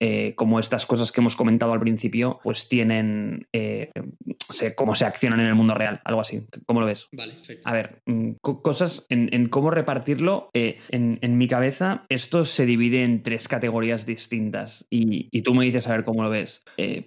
eh, 0.00 0.34
cómo 0.36 0.60
estas 0.60 0.86
cosas 0.86 1.12
que 1.12 1.20
hemos 1.20 1.36
comentado 1.36 1.72
al 1.72 1.80
principio, 1.80 2.40
pues 2.42 2.68
tienen, 2.68 3.46
eh, 3.52 3.90
se, 4.48 4.74
cómo 4.74 4.94
se 4.94 5.04
accionan 5.04 5.40
en 5.40 5.46
el 5.46 5.54
mundo 5.54 5.74
real, 5.74 6.00
algo 6.04 6.20
así. 6.20 6.46
¿Cómo 6.66 6.80
lo 6.80 6.86
ves? 6.86 7.08
Vale, 7.12 7.34
perfecto. 7.34 7.68
A 7.68 7.72
ver, 7.72 8.02
mm, 8.06 8.32
cosas 8.40 9.06
en, 9.08 9.28
en, 9.32 9.48
cómo 9.48 9.70
repartirlo. 9.70 10.50
Eh, 10.54 10.78
en, 10.90 11.18
en, 11.22 11.38
mi 11.38 11.48
cabeza, 11.48 12.04
esto 12.08 12.44
se 12.44 12.66
divide 12.66 13.04
en 13.04 13.22
tres 13.22 13.48
categorías 13.48 14.06
distintas 14.06 14.86
y, 14.90 15.28
y 15.30 15.42
tú 15.42 15.54
me 15.54 15.64
dices 15.64 15.86
a 15.88 15.92
ver 15.92 16.04
cómo 16.04 16.22
lo 16.22 16.30
ves. 16.30 16.64
Eh, 16.76 17.06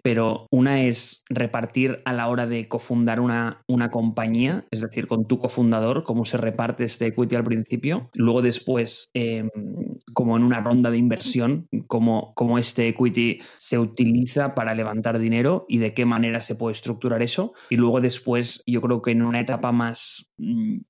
una 0.52 0.84
es 0.84 1.24
repartir 1.30 2.02
a 2.06 2.14
la 2.14 2.28
hora 2.28 2.46
de 2.46 2.68
cofundar 2.68 3.20
una, 3.20 3.64
una 3.68 3.90
compañía, 3.90 4.66
es 4.72 4.82
decir, 4.82 5.08
con 5.08 5.28
tu 5.28 5.40
cofundador, 5.40 6.04
cómo 6.04 6.26
se 6.26 6.38
reparte 6.38 6.84
este 6.84 7.08
equity 7.08 7.36
al 7.36 7.44
principio. 7.44 8.10
Luego 8.14 8.42
después, 8.42 9.10
eh, 9.14 9.50
como 10.14 10.38
en 10.38 10.44
una 10.44 10.62
ronda 10.62 10.92
de 10.92 10.98
inversión, 10.98 11.68
cómo, 11.88 12.34
cómo 12.36 12.58
este 12.58 12.88
equity 12.88 13.40
se 13.58 13.80
utiliza 13.80 14.54
para 14.56 14.76
levantar 14.76 15.20
dinero 15.20 15.66
y 15.68 15.78
de 15.80 15.94
qué 15.94 16.06
manera 16.06 16.42
se 16.42 16.56
puede 16.56 16.74
estructurar 16.74 17.22
eso. 17.22 17.54
Y 17.70 17.78
luego 17.78 18.02
después, 18.02 18.62
yo 18.66 18.82
creo 18.82 19.02
que 19.02 19.12
en 19.12 19.22
una 19.22 19.40
etapa 19.40 19.72
más, 19.72 20.32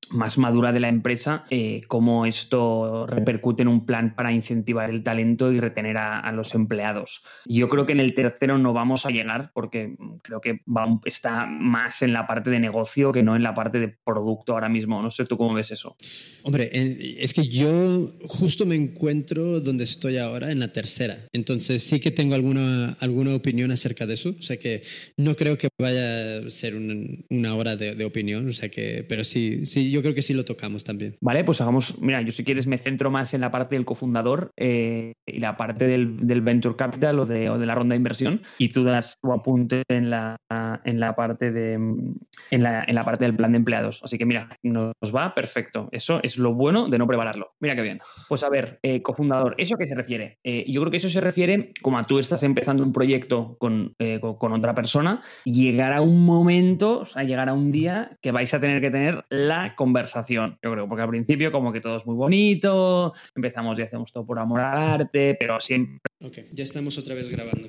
más 0.09 0.37
madura 0.37 0.71
de 0.71 0.79
la 0.79 0.89
empresa, 0.89 1.45
eh, 1.49 1.81
cómo 1.87 2.25
esto 2.25 3.05
repercute 3.07 3.61
en 3.61 3.67
un 3.67 3.85
plan 3.85 4.15
para 4.15 4.31
incentivar 4.31 4.89
el 4.89 5.03
talento 5.03 5.51
y 5.51 5.59
retener 5.59 5.97
a, 5.97 6.19
a 6.19 6.31
los 6.31 6.55
empleados. 6.55 7.23
Yo 7.45 7.69
creo 7.69 7.85
que 7.85 7.93
en 7.93 7.99
el 7.99 8.13
tercero 8.13 8.57
no 8.57 8.73
vamos 8.73 9.05
a 9.05 9.09
llegar 9.09 9.36
porque 9.53 9.95
creo 10.23 10.41
que 10.41 10.61
va, 10.67 10.99
está 11.05 11.45
más 11.45 12.01
en 12.01 12.13
la 12.13 12.27
parte 12.27 12.49
de 12.49 12.59
negocio 12.59 13.11
que 13.11 13.23
no 13.23 13.35
en 13.35 13.43
la 13.43 13.53
parte 13.53 13.79
de 13.79 13.95
producto 14.03 14.53
ahora 14.53 14.69
mismo. 14.69 15.01
No 15.01 15.09
sé 15.09 15.25
tú 15.25 15.37
cómo 15.37 15.53
ves 15.53 15.71
eso. 15.71 15.95
Hombre, 16.43 16.69
es 16.73 17.33
que 17.33 17.47
yo 17.47 18.13
justo 18.27 18.65
me 18.65 18.75
encuentro 18.75 19.59
donde 19.59 19.83
estoy 19.83 20.17
ahora, 20.17 20.51
en 20.51 20.59
la 20.59 20.71
tercera. 20.71 21.17
Entonces 21.33 21.83
sí 21.83 21.99
que 21.99 22.11
tengo 22.11 22.35
alguna, 22.35 22.97
alguna 22.99 23.35
opinión 23.35 23.71
acerca 23.71 24.05
de 24.05 24.13
eso. 24.13 24.35
O 24.39 24.41
sea 24.41 24.57
que 24.57 24.81
no 25.17 25.35
creo 25.35 25.57
que 25.57 25.69
vaya 25.79 26.39
a 26.39 26.49
ser 26.49 26.75
un, 26.75 27.25
una 27.29 27.55
hora 27.55 27.75
de, 27.75 27.95
de, 27.95 28.05
opinión. 28.05 28.47
O 28.49 28.53
sea 28.53 28.69
que, 28.69 29.05
pero 29.07 29.23
sí, 29.23 29.65
sí, 29.65 29.91
yo 29.91 30.01
creo 30.01 30.13
que 30.13 30.21
sí 30.21 30.33
lo 30.33 30.45
tocamos 30.45 30.83
también. 30.83 31.15
Vale, 31.21 31.43
pues 31.43 31.61
hagamos, 31.61 31.99
mira, 32.01 32.21
yo 32.21 32.31
si 32.31 32.43
quieres 32.43 32.67
me 32.67 32.77
centro 32.77 33.11
más 33.11 33.33
en 33.33 33.41
la 33.41 33.51
parte 33.51 33.75
del 33.75 33.85
cofundador 33.85 34.51
eh, 34.57 35.13
y 35.25 35.39
la 35.39 35.57
parte 35.57 35.87
del, 35.87 36.25
del, 36.25 36.41
venture 36.41 36.75
capital 36.75 37.19
o 37.19 37.25
de, 37.25 37.49
o 37.49 37.57
de 37.57 37.65
la 37.65 37.75
ronda 37.75 37.93
de 37.93 37.97
inversión 37.97 38.41
y 38.57 38.69
tú 38.69 38.83
das 38.83 39.15
tu 39.27 39.33
apunte 39.33 39.83
en 39.89 40.09
la, 40.09 40.37
en 40.85 40.99
la 40.99 41.15
parte 41.15 41.51
de 41.51 41.73
en 41.73 42.63
la, 42.63 42.83
en 42.87 42.95
la 42.95 43.03
parte 43.03 43.25
del 43.25 43.35
plan 43.35 43.51
de 43.51 43.57
empleados. 43.57 44.01
Así 44.03 44.17
que 44.17 44.25
mira, 44.25 44.57
nos 44.63 45.15
va 45.15 45.35
perfecto. 45.35 45.89
Eso 45.91 46.19
es 46.23 46.37
lo 46.37 46.53
bueno 46.53 46.87
de 46.87 46.97
no 46.97 47.07
prepararlo. 47.07 47.53
Mira 47.59 47.75
qué 47.75 47.81
bien. 47.81 47.99
Pues 48.29 48.43
a 48.43 48.49
ver, 48.49 48.79
eh, 48.83 49.01
cofundador, 49.01 49.55
¿eso 49.57 49.75
a 49.75 49.77
qué 49.77 49.87
se 49.87 49.95
refiere? 49.95 50.37
Eh, 50.43 50.63
yo 50.67 50.81
creo 50.81 50.91
que 50.91 50.97
eso 50.97 51.09
se 51.09 51.21
refiere 51.21 51.73
como 51.81 51.97
a 51.97 52.05
tú 52.05 52.19
estás 52.19 52.43
empezando 52.43 52.83
un 52.83 52.93
proyecto 52.93 53.57
con, 53.59 53.95
eh, 53.99 54.19
con, 54.19 54.53
otra 54.53 54.73
persona, 54.73 55.21
llegará 55.43 56.01
un 56.01 56.25
momento, 56.25 56.99
o 56.99 57.05
sea, 57.05 57.23
llegará 57.23 57.53
un 57.53 57.71
día 57.71 58.17
que 58.21 58.31
vais 58.31 58.53
a 58.53 58.59
tener 58.59 58.79
que 58.81 58.91
tener 58.91 59.25
la 59.29 59.75
conversación. 59.75 60.57
Yo 60.63 60.71
creo, 60.71 60.87
porque 60.87 61.03
al 61.03 61.09
principio 61.09 61.51
como 61.51 61.73
que 61.73 61.81
todo 61.81 61.97
es 61.97 62.05
muy 62.05 62.15
bonito, 62.15 63.13
empezamos 63.35 63.77
y 63.77 63.81
hacemos 63.81 64.11
todo 64.11 64.25
por 64.25 64.39
amor 64.39 64.61
al 64.61 65.01
arte, 65.01 65.35
pero 65.37 65.59
siempre... 65.59 65.99
Ok, 66.23 66.37
ya 66.53 66.63
estamos 66.63 66.97
otra 66.97 67.13
vez 67.13 67.29
grabando. 67.29 67.67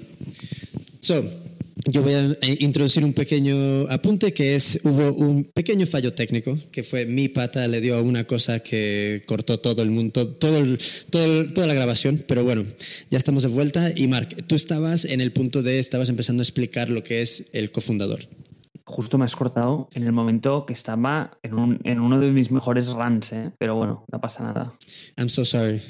So, 1.00 1.22
yo 1.86 2.02
voy 2.02 2.14
a 2.14 2.36
introducir 2.58 3.04
un 3.04 3.12
pequeño 3.12 3.88
apunte 3.88 4.32
que 4.32 4.56
es, 4.56 4.80
hubo 4.82 5.12
un 5.12 5.44
pequeño 5.44 5.86
fallo 5.86 6.12
técnico, 6.12 6.58
que 6.72 6.82
fue 6.82 7.06
mi 7.06 7.28
pata 7.28 7.68
le 7.68 7.80
dio 7.80 7.96
a 7.96 8.02
una 8.02 8.24
cosa 8.24 8.60
que 8.60 9.22
cortó 9.26 9.60
todo 9.60 9.82
el 9.82 9.90
mundo, 9.90 10.28
todo, 10.34 10.58
el, 10.58 10.78
todo 11.10 11.24
el, 11.24 11.52
toda 11.52 11.66
la 11.66 11.74
grabación, 11.74 12.24
pero 12.26 12.42
bueno, 12.42 12.64
ya 13.10 13.18
estamos 13.18 13.44
de 13.44 13.48
vuelta. 13.48 13.92
Y 13.94 14.08
Mark, 14.08 14.44
tú 14.46 14.56
estabas 14.56 15.04
en 15.04 15.20
el 15.20 15.32
punto 15.32 15.62
de, 15.62 15.78
estabas 15.78 16.08
empezando 16.08 16.40
a 16.40 16.44
explicar 16.44 16.90
lo 16.90 17.04
que 17.04 17.22
es 17.22 17.48
el 17.52 17.70
cofundador. 17.70 18.26
Justo 18.84 19.18
me 19.18 19.26
has 19.26 19.36
cortado 19.36 19.88
en 19.92 20.02
el 20.04 20.12
momento 20.12 20.64
que 20.66 20.72
estaba 20.72 21.38
en, 21.42 21.54
un, 21.54 21.78
en 21.84 22.00
uno 22.00 22.18
de 22.18 22.32
mis 22.32 22.50
mejores 22.50 22.88
runs, 22.88 23.32
¿eh? 23.32 23.52
pero 23.58 23.76
bueno, 23.76 24.04
no 24.10 24.20
pasa 24.20 24.42
nada. 24.42 24.72
I'm 25.16 25.28
so 25.28 25.44
sorry. 25.44 25.80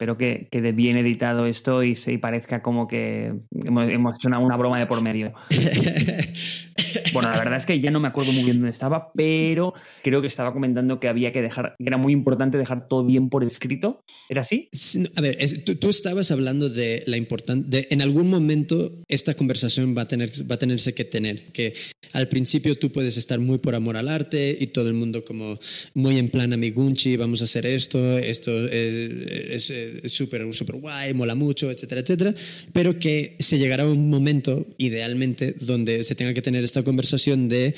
Espero 0.00 0.16
que 0.16 0.48
quede 0.50 0.72
bien 0.72 0.96
editado 0.96 1.44
esto 1.44 1.82
y 1.82 1.94
se 1.94 2.18
parezca 2.18 2.62
como 2.62 2.88
que 2.88 3.34
hemos, 3.52 3.86
hemos 3.90 4.16
hecho 4.16 4.28
una, 4.28 4.38
una, 4.38 4.56
broma 4.56 4.78
de 4.78 4.86
por 4.86 5.02
medio. 5.02 5.34
bueno, 7.12 7.28
la 7.28 7.36
verdad 7.36 7.56
es 7.56 7.66
que 7.66 7.80
ya 7.80 7.90
no 7.90 8.00
me 8.00 8.08
acuerdo 8.08 8.32
muy 8.32 8.44
bien 8.44 8.56
dónde 8.56 8.70
estaba, 8.70 9.12
pero 9.14 9.74
creo 10.02 10.22
que 10.22 10.26
estaba 10.26 10.54
comentando 10.54 11.00
que 11.00 11.08
había 11.08 11.32
que 11.32 11.42
dejar, 11.42 11.74
que 11.76 11.84
era 11.84 11.98
muy 11.98 12.14
importante 12.14 12.56
dejar 12.56 12.88
todo 12.88 13.04
bien 13.04 13.28
por 13.28 13.44
escrito. 13.44 14.02
¿Era 14.30 14.40
así? 14.40 14.70
A 15.16 15.20
ver, 15.20 15.36
es, 15.38 15.66
tú, 15.66 15.74
tú, 15.74 15.90
estabas 15.90 16.30
hablando 16.30 16.70
de 16.70 17.04
la 17.06 17.18
importancia, 17.18 17.86
en 17.90 18.00
algún 18.00 18.30
momento 18.30 19.02
esta 19.06 19.34
conversación 19.34 19.94
va 19.94 20.02
a, 20.02 20.08
tener, 20.08 20.30
va 20.50 20.54
a 20.54 20.58
tenerse 20.58 20.94
que 20.94 21.04
tener, 21.04 21.52
que 21.52 21.74
al 22.14 22.28
principio 22.28 22.74
tú 22.74 22.90
puedes 22.90 23.18
estar 23.18 23.38
muy 23.38 23.58
por 23.58 23.74
amor 23.74 23.98
al 23.98 24.08
arte 24.08 24.56
y 24.58 24.68
todo 24.68 24.88
el 24.88 24.94
mundo 24.94 25.26
como 25.26 25.58
muy 25.92 26.16
en 26.16 26.30
plan 26.30 26.54
amiguchi, 26.54 27.18
vamos 27.18 27.42
a 27.42 27.44
hacer 27.44 27.66
esto, 27.66 28.16
esto 28.16 28.50
es, 28.68 29.68
es 29.68 29.89
es 30.02 30.12
súper 30.12 30.52
super 30.54 30.76
guay, 30.76 31.14
mola 31.14 31.34
mucho, 31.34 31.70
etcétera, 31.70 32.00
etcétera, 32.00 32.34
pero 32.72 32.98
que 32.98 33.36
se 33.38 33.58
llegará 33.58 33.86
un 33.86 34.10
momento, 34.10 34.66
idealmente, 34.78 35.54
donde 35.60 36.04
se 36.04 36.14
tenga 36.14 36.34
que 36.34 36.42
tener 36.42 36.64
esta 36.64 36.82
conversación 36.82 37.48
de 37.48 37.74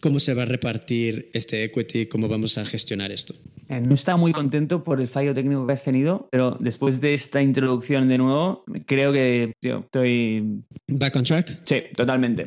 cómo 0.00 0.20
se 0.20 0.34
va 0.34 0.42
a 0.42 0.46
repartir 0.46 1.30
este 1.32 1.64
equity, 1.64 2.06
cómo 2.06 2.28
vamos 2.28 2.58
a 2.58 2.64
gestionar 2.64 3.10
esto. 3.10 3.34
Eh, 3.68 3.80
no 3.80 3.94
estaba 3.94 4.16
muy 4.16 4.32
contento 4.32 4.84
por 4.84 5.00
el 5.00 5.08
fallo 5.08 5.34
técnico 5.34 5.66
que 5.66 5.72
has 5.72 5.84
tenido, 5.84 6.28
pero 6.30 6.56
después 6.60 7.00
de 7.00 7.14
esta 7.14 7.42
introducción 7.42 8.08
de 8.08 8.18
nuevo, 8.18 8.64
creo 8.86 9.12
que 9.12 9.52
tío, 9.60 9.80
estoy... 9.80 10.62
¿Back 10.88 11.16
on 11.16 11.24
track? 11.24 11.62
Sí, 11.64 11.82
totalmente. 11.94 12.44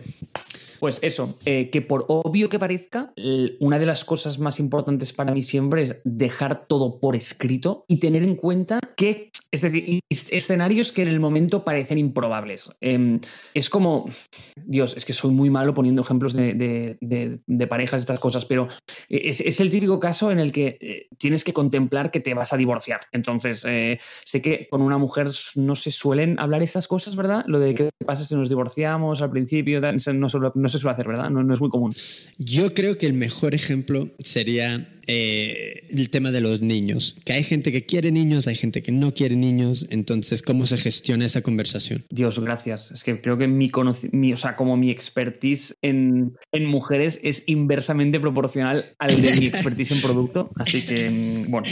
Pues 0.81 0.97
eso, 1.03 1.37
eh, 1.45 1.69
que 1.69 1.83
por 1.83 2.05
obvio 2.07 2.49
que 2.49 2.57
parezca, 2.57 3.13
una 3.59 3.77
de 3.77 3.85
las 3.85 4.03
cosas 4.03 4.39
más 4.39 4.59
importantes 4.59 5.13
para 5.13 5.31
mí 5.31 5.43
siempre 5.43 5.83
es 5.83 6.01
dejar 6.05 6.65
todo 6.65 6.99
por 6.99 7.15
escrito 7.15 7.85
y 7.87 7.99
tener 7.99 8.23
en 8.23 8.35
cuenta 8.35 8.79
que, 8.95 9.29
es 9.51 9.61
decir, 9.61 9.99
escenarios 10.09 10.91
que 10.91 11.03
en 11.03 11.09
el 11.09 11.19
momento 11.19 11.63
parecen 11.63 11.99
improbables. 11.99 12.71
Eh, 12.81 13.19
es 13.53 13.69
como, 13.69 14.09
Dios, 14.55 14.97
es 14.97 15.05
que 15.05 15.13
soy 15.13 15.31
muy 15.31 15.51
malo 15.51 15.75
poniendo 15.75 16.01
ejemplos 16.01 16.33
de, 16.33 16.55
de, 16.55 16.97
de, 16.99 17.39
de 17.45 17.67
parejas, 17.67 18.01
estas 18.01 18.19
cosas, 18.19 18.45
pero 18.45 18.67
es, 19.07 19.39
es, 19.39 19.59
el 19.59 19.69
típico 19.69 19.99
caso 19.99 20.31
en 20.31 20.39
el 20.39 20.51
que 20.51 20.79
eh, 20.81 21.07
tienes 21.19 21.43
que 21.43 21.53
contemplar 21.53 22.09
que 22.09 22.21
te 22.21 22.33
vas 22.33 22.53
a 22.53 22.57
divorciar. 22.57 23.01
Entonces, 23.11 23.63
eh, 23.67 23.99
sé 24.25 24.41
que 24.41 24.67
con 24.67 24.81
una 24.81 24.97
mujer 24.97 25.29
no 25.55 25.75
se 25.75 25.91
suelen 25.91 26.39
hablar 26.39 26.63
estas 26.63 26.87
cosas, 26.87 27.15
¿verdad? 27.15 27.43
Lo 27.45 27.59
de 27.59 27.75
qué 27.75 27.89
pasa 28.03 28.25
si 28.25 28.33
nos 28.35 28.49
divorciamos 28.49 29.21
al 29.21 29.29
principio, 29.29 29.79
no, 29.79 30.29
solo, 30.29 30.51
no 30.55 30.70
se 30.71 30.79
suele 30.79 30.93
hacer, 30.93 31.07
¿verdad? 31.07 31.29
No, 31.29 31.43
no, 31.43 31.53
es 31.53 31.59
muy 31.59 31.69
común. 31.69 31.93
Yo 32.37 32.73
creo 32.73 32.97
que 32.97 33.05
el 33.05 33.13
mejor 33.13 33.53
ejemplo 33.53 34.09
sería 34.19 34.89
eh, 35.07 35.87
el 35.89 36.09
tema 36.09 36.31
de 36.31 36.41
los 36.41 36.61
niños. 36.61 37.15
Que 37.25 37.33
hay 37.33 37.43
gente 37.43 37.71
que 37.71 37.85
quiere 37.85 38.11
niños, 38.11 38.47
hay 38.47 38.55
gente 38.55 38.81
que 38.81 38.91
no 38.91 39.13
quiere 39.13 39.35
niños. 39.35 39.87
Entonces, 39.89 40.41
¿cómo 40.41 40.65
se 40.65 40.77
gestiona 40.77 41.25
esa 41.25 41.41
conversación? 41.41 42.05
Dios, 42.09 42.39
gracias. 42.39 42.91
Es 42.91 43.03
que 43.03 43.21
creo 43.21 43.37
que 43.37 43.47
mi, 43.47 43.71
mi 44.11 44.33
o 44.33 44.37
sea, 44.37 44.55
como 44.55 44.77
mi 44.77 44.89
expertise 44.89 45.75
en, 45.81 46.33
en 46.51 46.65
mujeres 46.65 47.19
es 47.23 47.43
inversamente 47.47 48.19
proporcional 48.19 48.95
al 48.99 49.21
de 49.21 49.35
mi 49.37 49.45
expertise 49.47 49.91
en 49.91 50.01
producto. 50.01 50.49
Así 50.55 50.81
que, 50.81 51.45
bueno, 51.47 51.67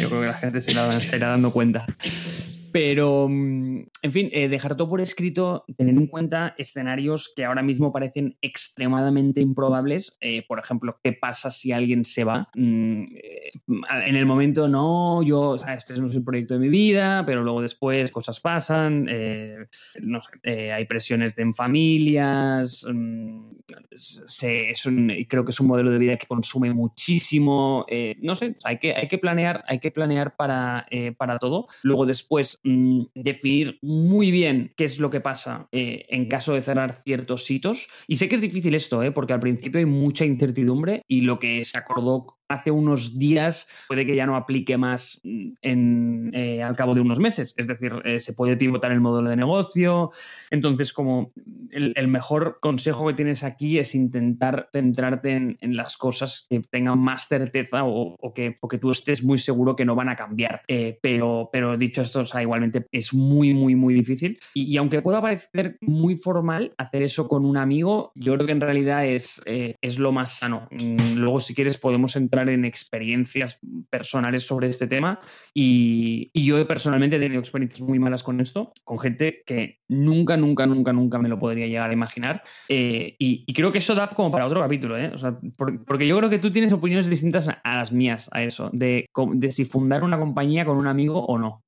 yo 0.00 0.08
creo 0.08 0.20
que 0.20 0.26
la 0.26 0.34
gente 0.34 0.60
se 0.60 0.72
irá, 0.72 1.00
se 1.00 1.16
irá 1.16 1.28
dando 1.28 1.52
cuenta. 1.52 1.86
Pero, 2.72 3.28
mm, 3.28 3.82
en 4.02 4.12
fin, 4.12 4.30
eh, 4.32 4.48
dejar 4.48 4.76
todo 4.76 4.88
por 4.88 5.00
escrito, 5.00 5.64
tener 5.76 5.94
en 5.94 6.06
cuenta 6.06 6.54
escenarios 6.56 7.30
que 7.36 7.44
ahora 7.44 7.62
mismo 7.62 7.92
parecen 7.92 8.36
extremadamente 8.40 9.42
improbables. 9.42 10.16
Eh, 10.20 10.44
por 10.48 10.58
ejemplo, 10.58 10.98
¿qué 11.04 11.12
pasa 11.12 11.50
si 11.50 11.72
alguien 11.72 12.04
se 12.04 12.24
va? 12.24 12.48
Mm, 12.54 13.04
eh, 13.14 13.52
en 14.06 14.16
el 14.16 14.24
momento, 14.24 14.68
no, 14.68 15.22
yo, 15.22 15.50
o 15.50 15.58
sea, 15.58 15.74
este 15.74 15.94
no 16.00 16.06
es 16.06 16.14
el 16.14 16.24
proyecto 16.24 16.54
de 16.54 16.60
mi 16.60 16.70
vida, 16.70 17.24
pero 17.26 17.42
luego 17.42 17.60
después 17.60 18.10
cosas 18.10 18.40
pasan, 18.40 19.04
no 20.00 20.20
sé, 20.22 20.72
hay 20.72 20.84
presiones 20.86 21.36
de 21.36 21.42
en 21.42 21.54
familias, 21.54 22.86
mm, 22.88 23.50
creo 25.28 25.44
que 25.44 25.50
es 25.50 25.60
un 25.60 25.66
modelo 25.66 25.90
de 25.90 25.98
vida 25.98 26.16
que 26.16 26.26
consume 26.26 26.72
muchísimo, 26.72 27.84
no 28.20 28.36
sé, 28.36 28.56
hay 28.64 28.78
que, 28.78 28.94
hay 28.94 29.08
que 29.08 29.18
planear, 29.18 29.64
hay 29.66 29.80
que 29.80 29.90
planear 29.90 30.36
para, 30.36 30.86
para 31.18 31.38
todo. 31.38 31.66
Luego 31.82 32.06
después 32.06 32.61
mm, 32.64 33.02
definir 33.14 33.78
muy 33.82 34.30
bien 34.30 34.72
qué 34.76 34.84
es 34.84 34.98
lo 34.98 35.10
que 35.10 35.20
pasa 35.20 35.68
eh, 35.72 36.06
en 36.08 36.28
caso 36.28 36.54
de 36.54 36.62
cerrar 36.62 36.96
ciertos 36.96 37.44
sitios. 37.44 37.88
Y 38.06 38.16
sé 38.16 38.28
que 38.28 38.36
es 38.36 38.40
difícil 38.40 38.74
esto, 38.74 39.02
¿eh? 39.02 39.12
porque 39.12 39.32
al 39.32 39.40
principio 39.40 39.78
hay 39.78 39.86
mucha 39.86 40.24
incertidumbre 40.24 41.02
y 41.08 41.22
lo 41.22 41.38
que 41.38 41.64
se 41.64 41.78
acordó 41.78 42.38
hace 42.52 42.70
unos 42.70 43.18
días 43.18 43.68
puede 43.88 44.06
que 44.06 44.16
ya 44.16 44.26
no 44.26 44.36
aplique 44.36 44.76
más 44.78 45.20
en, 45.62 46.30
eh, 46.34 46.62
al 46.62 46.76
cabo 46.76 46.94
de 46.94 47.00
unos 47.00 47.18
meses. 47.18 47.54
Es 47.56 47.66
decir, 47.66 47.92
eh, 48.04 48.20
se 48.20 48.32
puede 48.32 48.56
pivotar 48.56 48.92
el 48.92 49.00
modelo 49.00 49.30
de 49.30 49.36
negocio. 49.36 50.10
Entonces, 50.50 50.92
como 50.92 51.32
el, 51.70 52.08
mejor 52.08 52.58
consejo 52.60 53.06
que 53.06 53.14
tienes 53.14 53.42
aquí 53.42 53.78
es 53.78 53.94
intentar 53.94 54.68
centrarte 54.72 55.56
en, 55.60 55.76
las 55.76 55.96
cosas 55.96 56.46
que 56.50 56.60
tengan 56.60 56.98
más 56.98 57.28
certeza 57.28 57.84
o, 57.84 58.16
que, 58.34 58.58
que, 58.68 58.78
tú 58.78 58.90
estés 58.90 59.24
muy 59.24 59.38
seguro 59.38 59.74
que 59.74 59.84
no 59.84 59.94
van 59.94 60.10
a 60.10 60.16
cambiar. 60.16 60.62
Eh, 60.68 60.98
pero, 61.00 61.48
pero 61.50 61.78
dicho 61.78 62.02
esto, 62.02 62.26
sea, 62.26 62.42
igualmente 62.42 62.86
es 62.92 63.14
muy, 63.14 63.54
muy, 63.54 63.74
muy 63.74 63.94
difícil. 63.94 64.38
Y, 64.52 64.76
aunque 64.76 65.00
pueda 65.00 65.22
parecer 65.22 65.78
muy 65.80 66.16
formal 66.16 66.74
hacer 66.76 67.02
eso 67.02 67.28
con 67.28 67.46
un 67.46 67.56
amigo, 67.56 68.12
yo 68.14 68.34
creo 68.34 68.46
que 68.46 68.52
en 68.52 68.60
realidad 68.60 69.06
es, 69.06 69.40
es 69.46 69.98
lo 69.98 70.12
más 70.12 70.38
sano. 70.38 70.68
Mm, 70.70 71.16
luego, 71.16 71.40
si 71.40 71.54
quieres, 71.54 71.78
podemos 71.78 72.16
entrar 72.16 72.41
en 72.48 72.64
experiencias 72.64 73.58
personales 73.90 74.44
sobre 74.44 74.68
este 74.68 74.86
tema 74.86 75.20
y, 75.54 76.30
yo 76.34 76.66
personalmente 76.66 77.16
he 77.16 77.20
tenido 77.20 77.40
experiencias 77.40 77.80
muy 77.80 77.98
malas 77.98 78.22
con 78.22 78.40
esto, 78.40 78.72
con 78.84 78.98
gente 78.98 79.42
que 79.46 79.78
nunca, 79.88 80.36
nunca, 80.36 80.66
nunca, 80.66 80.92
nunca 80.92 81.18
me 81.18 81.28
lo 81.28 81.38
podría 81.38 81.66
llegar 81.66 81.90
a 81.90 81.92
imaginar 81.92 82.42
eh, 82.68 83.14
y, 83.18 83.52
creo 83.52 83.70
que 83.70 83.78
eso 83.78 83.94
da 83.94 84.08
como 84.08 84.30
para 84.30 84.46
otro 84.46 84.60
capítulo, 84.60 84.98
¿eh? 84.98 85.12
porque 85.86 86.06
yo 86.06 86.16
creo 86.18 86.30
que 86.30 86.38
tú 86.38 86.50
tienes 86.50 86.72
opiniones 86.72 87.08
distintas 87.08 87.48
a 87.48 87.76
las 87.76 87.92
mías 87.92 88.28
a 88.32 88.42
eso, 88.42 88.70
de, 88.72 89.06
de 89.34 89.52
si 89.52 89.64
fundar 89.64 90.02
una 90.02 90.18
compañía 90.18 90.64
con 90.64 90.76
un 90.76 90.86
amigo 90.86 91.24
o 91.24 91.38
no. 91.38 91.62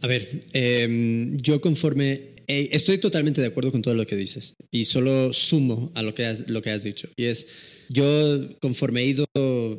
A 0.00 0.06
ver, 0.06 0.26
em, 0.52 1.36
yo 1.36 1.60
conforme 1.60 2.33
estoy 2.46 2.98
totalmente 2.98 3.40
de 3.40 3.46
acuerdo 3.46 3.72
con 3.72 3.82
todo 3.82 3.94
lo 3.94 4.06
que 4.06 4.16
dices 4.16 4.54
y 4.70 4.84
solo 4.84 5.32
sumo 5.32 5.92
a 5.94 6.02
lo 6.02 6.14
que 6.14 6.26
has, 6.26 6.48
lo 6.48 6.62
que 6.62 6.70
has 6.70 6.84
dicho. 6.84 7.08
Y 7.16 7.24
es, 7.24 7.46
yo 7.88 8.58
conforme 8.60 9.02
he 9.02 9.06
ido 9.06 9.26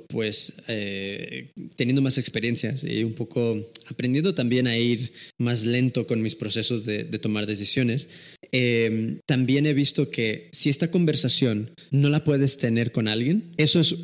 pues 0.10 0.54
eh, 0.68 1.50
teniendo 1.76 2.02
más 2.02 2.18
experiencias 2.18 2.84
y 2.84 3.04
un 3.04 3.14
poco 3.14 3.72
aprendiendo 3.88 4.34
también 4.36 4.68
a 4.68 4.78
ir 4.78 5.12
más 5.38 5.66
lento 5.66 6.08
con 6.08 6.22
mis 6.22 6.36
procesos 6.36 6.86
de, 6.86 7.06
tomar 7.20 7.46
decisiones, 7.46 8.10
eh, 8.52 9.20
también 9.26 9.66
he 9.66 9.74
visto 9.74 10.10
que 10.10 10.50
si 10.52 10.70
esta 10.70 10.92
conversación 10.92 11.72
no 11.92 12.10
la 12.10 12.24
puedes 12.24 12.58
tener 12.58 12.92
con 12.92 13.08
alguien, 13.08 13.54
eso 13.58 13.80
es 13.80 13.96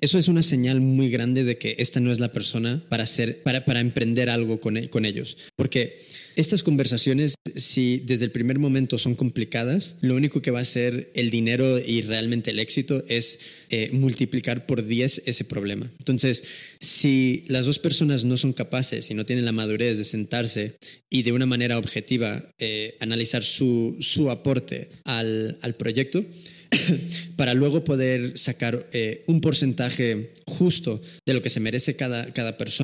eso 0.00 0.18
es 0.18 0.28
una 0.28 0.42
señal 0.42 0.80
muy 0.80 1.10
grande 1.10 1.44
de 1.44 1.58
que 1.58 1.76
esta 1.78 2.00
no 2.00 2.12
es 2.12 2.20
la 2.20 2.30
persona 2.30 2.84
para, 2.88 3.04
hacer, 3.04 3.42
para, 3.42 3.64
para 3.64 3.80
emprender 3.80 4.28
algo 4.30 4.60
con, 4.60 4.76
e, 4.76 4.90
con 4.90 5.04
ellos. 5.04 5.36
Porque 5.56 5.98
estas 6.36 6.62
conversaciones, 6.62 7.34
si 7.56 7.98
desde 7.98 8.24
el 8.24 8.30
primer 8.30 8.58
momento 8.58 8.98
son 8.98 9.14
complicadas, 9.14 9.96
lo 10.00 10.16
único 10.16 10.40
que 10.40 10.50
va 10.50 10.60
a 10.60 10.64
ser 10.64 11.10
el 11.14 11.30
dinero 11.30 11.78
y 11.78 12.02
realmente 12.02 12.50
el 12.50 12.58
éxito 12.58 13.04
es 13.08 13.38
eh, 13.70 13.90
multiplicar 13.92 14.66
por 14.66 14.84
10 14.84 15.22
ese 15.26 15.44
problema. 15.44 15.90
Entonces, 15.98 16.42
si 16.80 17.44
las 17.48 17.66
dos 17.66 17.78
personas 17.78 18.24
no 18.24 18.36
son 18.36 18.52
capaces 18.52 19.10
y 19.10 19.14
no 19.14 19.26
tienen 19.26 19.44
la 19.44 19.52
madurez 19.52 19.98
de 19.98 20.04
sentarse 20.04 20.76
y 21.10 21.22
de 21.22 21.32
una 21.32 21.46
manera 21.46 21.78
objetiva 21.78 22.48
eh, 22.58 22.96
analizar 23.00 23.44
su, 23.44 23.96
su 24.00 24.30
aporte 24.30 24.88
al, 25.04 25.58
al 25.60 25.74
proyecto, 25.74 26.24
para 27.36 27.54
luego 27.54 27.84
poder 27.84 28.38
sacar 28.38 28.88
eh, 28.92 29.24
un 29.26 29.40
porcentaje 29.40 30.32
justo 30.46 31.02
de 31.26 31.34
lo 31.34 31.42
que 31.42 31.50
se 31.50 31.60
merece 31.60 31.96
cada, 31.96 32.26
cada 32.32 32.56
persona 32.56 32.82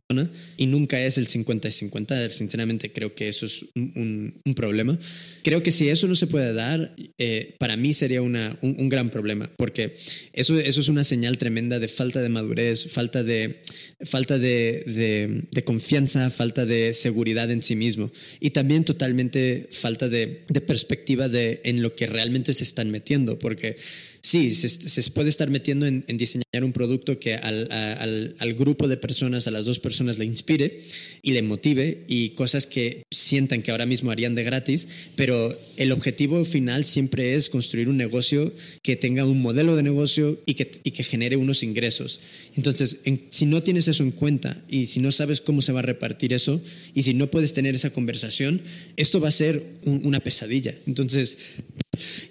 y 0.56 0.66
nunca 0.66 1.00
es 1.00 1.18
el 1.18 1.26
50 1.26 1.68
y 1.68 1.72
50. 1.72 2.30
Sinceramente 2.30 2.92
creo 2.92 3.14
que 3.14 3.28
eso 3.28 3.46
es 3.46 3.64
un, 3.74 4.40
problema. 4.56 4.98
Creo 5.44 5.62
que 5.62 5.70
si 5.70 5.88
eso 5.88 6.08
no 6.08 6.14
se 6.14 6.26
puede 6.26 6.52
dar, 6.52 6.94
eh, 7.18 7.54
para 7.58 7.76
mí 7.76 7.94
sería 7.94 8.22
una, 8.22 8.58
un, 8.60 8.88
gran 8.88 9.10
problema, 9.10 9.48
porque 9.56 9.94
eso, 10.32 10.58
eso 10.58 10.80
es 10.80 10.88
una 10.88 11.04
señal 11.04 11.38
tremenda 11.38 11.78
de 11.78 11.86
falta 11.86 12.20
de 12.20 12.28
madurez, 12.28 12.90
falta 12.90 13.22
de, 13.22 13.60
falta 14.04 14.38
de, 14.38 15.46
de 15.50 15.64
confianza, 15.64 16.30
falta 16.30 16.66
de 16.66 16.92
seguridad 16.92 17.50
en 17.50 17.62
sí 17.62 17.76
mismo 17.76 18.10
y 18.40 18.50
también 18.50 18.84
totalmente 18.84 19.68
falta 19.70 20.08
de, 20.08 20.44
de 20.48 20.60
perspectiva 20.60 21.28
de, 21.28 21.60
en 21.64 21.82
lo 21.82 21.94
que 21.94 22.06
realmente 22.06 22.54
se 22.54 22.64
están 22.64 22.90
metiendo, 22.90 23.38
porque 23.38 23.77
sí, 24.20 24.54
se, 24.54 25.10
puede 25.10 25.28
estar 25.28 25.50
metiendo 25.50 25.86
en, 25.86 26.04
diseñar 26.06 26.62
un 26.62 26.72
producto 26.72 27.18
que 27.18 27.34
al, 27.34 28.54
grupo 28.54 28.88
de 28.88 28.96
personas, 28.96 29.46
a 29.46 29.50
las 29.50 29.64
dos 29.64 29.78
personas 29.78 30.18
le 30.18 30.24
inspire 30.24 30.82
y 31.22 31.32
le 31.32 31.42
motive 31.42 32.04
y 32.08 32.30
cosas 32.30 32.66
que 32.66 33.02
sientan 33.10 33.62
que 33.62 33.70
ahora 33.70 33.86
mismo 33.86 34.10
harían 34.10 34.34
de 34.34 34.44
gratis, 34.44 34.88
pero 35.16 35.58
el 35.76 35.92
objetivo 35.92 36.44
final 36.44 36.84
siempre 36.84 37.34
es 37.34 37.48
construir 37.48 37.88
un 37.88 37.96
negocio 37.96 38.52
que 38.82 38.96
tenga 38.96 39.24
un 39.24 39.40
modelo 39.40 39.76
de 39.76 39.82
negocio 39.82 40.40
y 40.46 40.54
que, 40.54 40.68
genere 41.04 41.36
unos 41.36 41.62
ingresos. 41.62 42.20
Entonces, 42.56 42.98
si 43.30 43.46
no 43.46 43.62
tienes 43.62 43.88
eso 43.88 44.02
en 44.02 44.10
cuenta 44.10 44.62
y 44.68 44.86
si 44.86 45.00
no 45.00 45.12
sabes 45.12 45.40
cómo 45.40 45.62
se 45.62 45.72
va 45.72 45.78
a 45.78 45.82
repartir 45.82 46.32
eso 46.32 46.60
y 46.92 47.04
si 47.04 47.14
no 47.14 47.30
puedes 47.30 47.52
tener 47.52 47.74
esa 47.74 47.90
conversación, 47.90 48.62
esto 48.96 49.20
va 49.20 49.28
a 49.28 49.32
ser 49.32 49.64
una 49.84 50.20
pesadilla. 50.20 50.74
Entonces, 50.86 51.38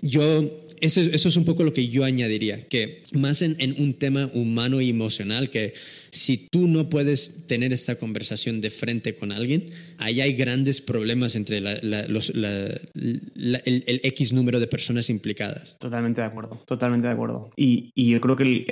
yo 0.02 0.67
eso, 0.82 1.02
eso, 1.02 1.30
es 1.30 1.36
un 1.38 1.46
poco 1.46 1.64
lo 1.64 1.74
que 1.74 1.88
yo 1.88 2.04
añadiría, 2.04 2.60
que 2.68 3.04
más 3.12 3.42
en, 3.42 3.56
en, 3.60 3.76
un 3.82 3.94
tema 3.94 4.30
humano 4.34 4.82
y 4.82 4.90
emocional, 4.90 5.50
que 5.50 5.74
si 6.18 6.48
tú 6.50 6.68
no 6.68 6.90
puedes 6.90 7.48
tener 7.48 7.72
esta 7.72 7.96
conversación 7.96 8.60
de 8.62 8.70
frente 8.70 9.16
con 9.16 9.32
alguien, 9.32 9.70
ahí 9.98 10.22
hay 10.22 10.34
grandes 10.34 10.82
problemas 10.82 11.36
entre 11.36 11.62
los, 11.62 12.30
el, 12.30 14.02
X 14.04 14.34
número 14.34 14.60
de 14.60 14.68
personas 14.68 15.10
implicadas. 15.10 15.78
Totalmente 15.80 16.22
de 16.22 16.28
acuerdo, 16.28 16.62
totalmente 16.66 17.08
de 17.08 17.14
acuerdo. 17.14 17.52
Y, 17.56 17.92
yo 17.96 18.20
creo 18.22 18.36
que 18.36 18.66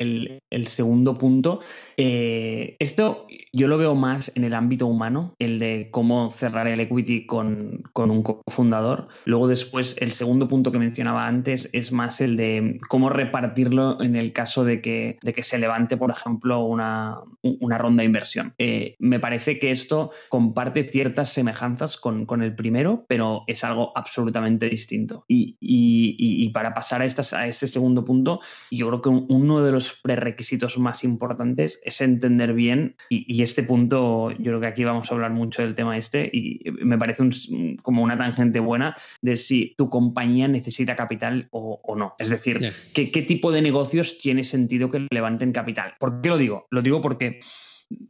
el, 0.49 0.67
segundo 0.67 1.17
punto, 1.17 1.59
eh, 1.97 2.75
esto 2.79 3.27
yo 3.53 3.67
lo 3.67 3.77
veo 3.77 3.95
más 3.95 4.31
en 4.35 4.43
el 4.43 4.53
ámbito 4.53 4.87
humano, 4.87 5.33
el 5.39 5.59
de 5.59 5.89
cómo 5.91 6.31
cerrar 6.31 6.67
el 6.67 6.79
equity 6.79 7.25
con, 7.25 7.83
con 7.93 8.11
un 8.11 8.23
cofundador. 8.23 9.07
Luego 9.25 9.47
después, 9.47 9.95
el 10.01 10.11
segundo 10.11 10.47
punto 10.47 10.71
que 10.71 10.79
mencionaba 10.79 11.27
antes 11.27 11.69
es 11.71 11.91
más 11.91 12.19
el 12.21 12.35
de 12.35 12.79
cómo 12.89 13.09
repartirlo 13.09 14.01
en 14.01 14.15
el 14.15 14.33
caso 14.33 14.65
de 14.65 14.81
que, 14.81 15.17
de 15.21 15.33
que 15.33 15.43
se 15.43 15.57
levante, 15.57 15.97
por 15.97 16.11
ejemplo, 16.11 16.65
una, 16.65 17.19
una 17.41 17.77
ronda 17.77 18.01
de 18.01 18.07
inversión. 18.07 18.53
Eh, 18.57 18.95
me 18.99 19.19
parece 19.19 19.59
que 19.59 19.71
esto 19.71 20.11
comparte 20.29 20.83
ciertas 20.83 21.31
semejanzas 21.31 21.97
con, 21.97 22.25
el 22.41 22.55
primero, 22.55 23.05
pero 23.07 23.43
es 23.47 23.63
algo 23.63 23.91
absolutamente 23.95 24.69
distinto. 24.69 25.25
Y, 25.27 26.49
para 26.53 26.73
pasar 26.73 27.01
a, 27.01 27.05
estas, 27.05 27.33
a 27.33 27.47
este 27.47 27.67
segundo 27.67 28.05
punto, 28.05 28.39
yo 28.71 28.87
creo 28.87 29.01
que 29.01 29.09
uno 29.09 29.63
de 29.63 29.71
los 29.71 29.99
prerequisitos 30.01 30.77
más 30.77 31.03
importantes 31.03 31.81
es 31.83 32.01
entender 32.01 32.53
bien, 32.53 32.95
y, 33.09 33.43
este 33.43 33.63
punto, 33.63 34.31
yo 34.31 34.43
creo 34.43 34.61
que 34.61 34.67
aquí 34.67 34.83
vamos 34.83 35.11
a 35.11 35.15
hablar 35.15 35.31
mucho 35.31 35.61
del 35.61 35.75
tema 35.75 35.97
este, 35.97 36.29
y 36.31 36.61
me 36.83 36.97
parece 36.97 37.23
como 37.81 38.03
una 38.03 38.17
tangente 38.17 38.59
buena 38.59 38.95
de 39.21 39.35
si 39.35 39.75
tu 39.77 39.89
compañía 39.89 40.47
necesita 40.47 40.95
capital 40.95 41.47
o, 41.51 41.95
no. 41.95 42.15
Es 42.19 42.29
decir, 42.29 42.59
¿qué, 42.93 43.11
¿qué 43.11 43.21
tipo 43.21 43.51
de 43.51 43.61
negocios 43.61 44.17
tiene 44.19 44.43
sentido 44.43 44.89
que 44.89 45.07
levanten 45.11 45.51
capital? 45.51 45.93
¿Por 45.99 46.21
qué 46.21 46.29
lo 46.29 46.37
digo? 46.37 46.67
Lo 46.69 46.81
digo 46.81 47.01
porque 47.01 47.14
porque 47.15 47.39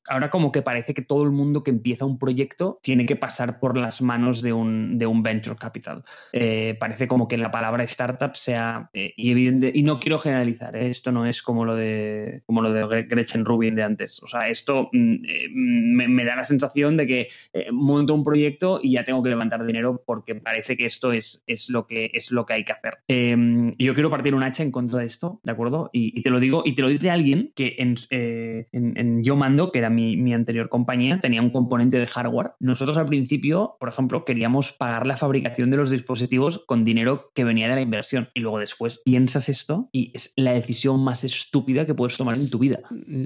ahora 0.07 0.29
como 0.29 0.51
que 0.51 0.61
parece 0.61 0.93
que 0.93 1.01
todo 1.01 1.23
el 1.23 1.31
mundo 1.31 1.63
que 1.63 1.71
empieza 1.71 2.05
un 2.05 2.17
proyecto 2.17 2.79
tiene 2.81 3.05
que 3.05 3.15
pasar 3.15 3.59
por 3.59 3.77
las 3.77 4.01
manos 4.01 4.41
de 4.41 4.53
un, 4.53 4.97
de 4.97 5.05
un 5.05 5.23
venture 5.23 5.55
capital. 5.55 6.03
Eh, 6.31 6.77
parece 6.79 7.07
como 7.07 7.27
que 7.27 7.37
la 7.37 7.51
palabra 7.51 7.83
startup 7.83 8.35
sea, 8.35 8.89
eh, 8.93 9.13
y 9.17 9.31
evidente, 9.31 9.71
y 9.73 9.83
no 9.83 9.99
quiero 9.99 10.19
generalizar, 10.19 10.75
¿eh? 10.75 10.89
esto 10.89 11.11
no 11.11 11.25
es 11.25 11.41
como 11.41 11.65
lo 11.65 11.75
de 11.75 12.41
como 12.45 12.61
lo 12.61 12.71
de 12.71 13.03
Gretchen 13.03 13.45
Rubin 13.45 13.75
de 13.75 13.83
antes. 13.83 14.21
O 14.23 14.27
sea, 14.27 14.49
esto 14.49 14.89
mm, 14.93 15.17
me, 15.53 16.25
da 16.25 16.35
la 16.35 16.43
sensación 16.43 16.97
de 16.97 17.07
que 17.07 17.27
monto 17.71 18.13
un 18.13 18.23
proyecto 18.23 18.79
y 18.81 18.93
ya 18.93 19.03
tengo 19.03 19.21
que 19.23 19.29
levantar 19.29 19.65
dinero 19.65 20.01
porque 20.05 20.35
parece 20.35 20.77
que 20.77 20.85
esto 20.85 21.11
es, 21.11 21.43
es, 21.47 21.69
lo, 21.69 21.85
que, 21.87 22.11
es 22.13 22.31
lo 22.31 22.45
que 22.45 22.53
hay 22.53 22.63
que 22.63 22.71
hacer. 22.71 22.97
Em, 23.07 23.75
yo 23.77 23.93
quiero 23.93 24.09
partir 24.09 24.33
un 24.33 24.43
hacha 24.43 24.63
en 24.63 24.71
contra 24.71 24.99
de 24.99 25.05
esto, 25.05 25.39
¿de 25.43 25.51
acuerdo? 25.51 25.89
Y, 25.93 26.21
te 26.21 26.29
lo 26.29 26.39
digo, 26.39 26.63
y 26.65 26.73
te 26.73 26.81
lo 26.81 26.87
dice 26.87 27.09
alguien 27.09 27.51
que 27.55 27.75
en 27.77 29.23
Yo 29.23 29.35
Mando 29.35 29.64
Que 29.71 29.79
era 29.79 29.89
mi, 29.89 30.17
mi, 30.17 30.33
anterior 30.33 30.69
compañía, 30.69 31.19
tenía 31.19 31.41
un 31.41 31.49
componente 31.49 31.97
de 31.97 32.07
hardware. 32.07 32.51
Nosotros 32.59 32.97
al 32.97 33.05
principio, 33.05 33.75
por 33.79 33.89
ejemplo, 33.89 34.25
queríamos 34.25 34.73
pagar 34.73 35.07
la 35.07 35.17
fabricación 35.17 35.71
de 35.71 35.77
los 35.77 35.91
dispositivos 35.91 36.63
con 36.65 36.83
dinero 36.83 37.31
que 37.33 37.43
venía 37.43 37.67
de 37.69 37.75
la 37.75 37.81
inversión. 37.81 38.29
Y 38.33 38.41
luego 38.41 38.59
después 38.59 39.01
piensas 39.03 39.49
esto 39.49 39.89
y 39.91 40.11
es 40.13 40.33
la 40.35 40.53
decisión 40.53 41.03
más 41.03 41.23
estúpida 41.23 41.85
que 41.85 41.95
puedes 41.95 42.17
tomar 42.17 42.37
en 42.37 42.49
tu 42.49 42.59
vida. 42.59 42.79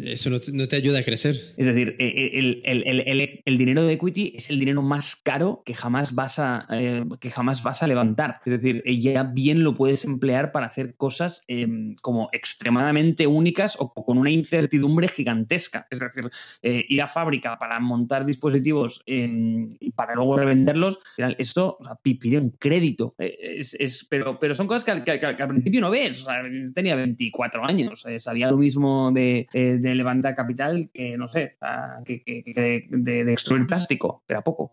Eso 0.03 0.29
no 0.29 0.39
te, 0.39 0.51
no 0.51 0.67
te 0.67 0.75
ayuda 0.75 0.99
a 0.99 1.03
crecer. 1.03 1.35
Es 1.57 1.67
decir, 1.67 1.95
eh, 1.99 2.07
eh, 2.07 2.31
el, 2.33 2.61
el, 2.63 3.03
el, 3.05 3.41
el, 3.45 3.57
dinero 3.57 3.83
de 3.83 3.93
equity 3.93 4.33
es 4.35 4.49
el 4.49 4.59
dinero 4.59 4.81
más 4.81 5.15
caro 5.15 5.63
que 5.65 5.73
jamás 5.73 6.15
vas 6.15 6.39
a, 6.39 6.67
eh, 6.71 7.03
que 7.19 7.31
jamás 7.31 7.63
vas 7.63 7.83
a 7.83 7.87
levantar. 7.87 8.41
Es 8.45 8.53
decir, 8.53 8.83
ya 8.85 9.23
bien 9.23 9.63
lo 9.63 9.75
puedes 9.75 10.05
emplear 10.05 10.51
para 10.51 10.67
hacer 10.67 10.95
cosas 10.95 11.43
eh, 11.47 11.67
como 12.01 12.29
extremadamente 12.31 13.27
únicas 13.27 13.75
o 13.79 13.93
con 13.93 14.17
una 14.17 14.31
incertidumbre 14.31 15.07
gigantesca. 15.07 15.87
Es 15.89 15.99
decir, 15.99 16.28
eh, 16.61 16.85
ir 16.87 17.01
a 17.01 17.07
fábrica 17.07 17.57
para 17.57 17.79
montar 17.79 18.25
dispositivos 18.25 19.01
y 19.05 19.91
para 19.91 20.15
luego 20.15 20.37
revenderlos, 20.37 20.99
esto 21.37 21.77
o 21.79 21.85
sea, 21.85 21.95
pide 22.01 22.37
un 22.37 22.51
crédito. 22.51 23.15
Es, 23.17 23.73
es, 23.73 24.05
pero, 24.09 24.39
pero 24.39 24.55
son 24.55 24.67
cosas 24.67 24.83
que, 24.83 25.03
que, 25.03 25.19
que, 25.19 25.25
al 25.25 25.47
principio 25.47 25.81
no 25.81 25.89
ves. 25.89 26.21
O 26.21 26.25
sea, 26.25 26.41
tenía 26.73 26.95
24 26.95 27.65
años, 27.65 28.05
sabía 28.17 28.49
lo 28.49 28.57
mismo 28.57 29.11
de, 29.11 29.47
de, 29.53 29.95
levantar 29.95 30.35
capital 30.35 30.89
que, 30.93 31.17
no 31.17 31.27
sé, 31.29 31.57
que, 32.05 32.23
de, 32.25 32.85
de, 32.89 33.23
de 33.23 33.33
extruir 33.33 33.65
plástico, 33.65 34.23
pero 34.27 34.39
a 34.39 34.43
poco. 34.43 34.71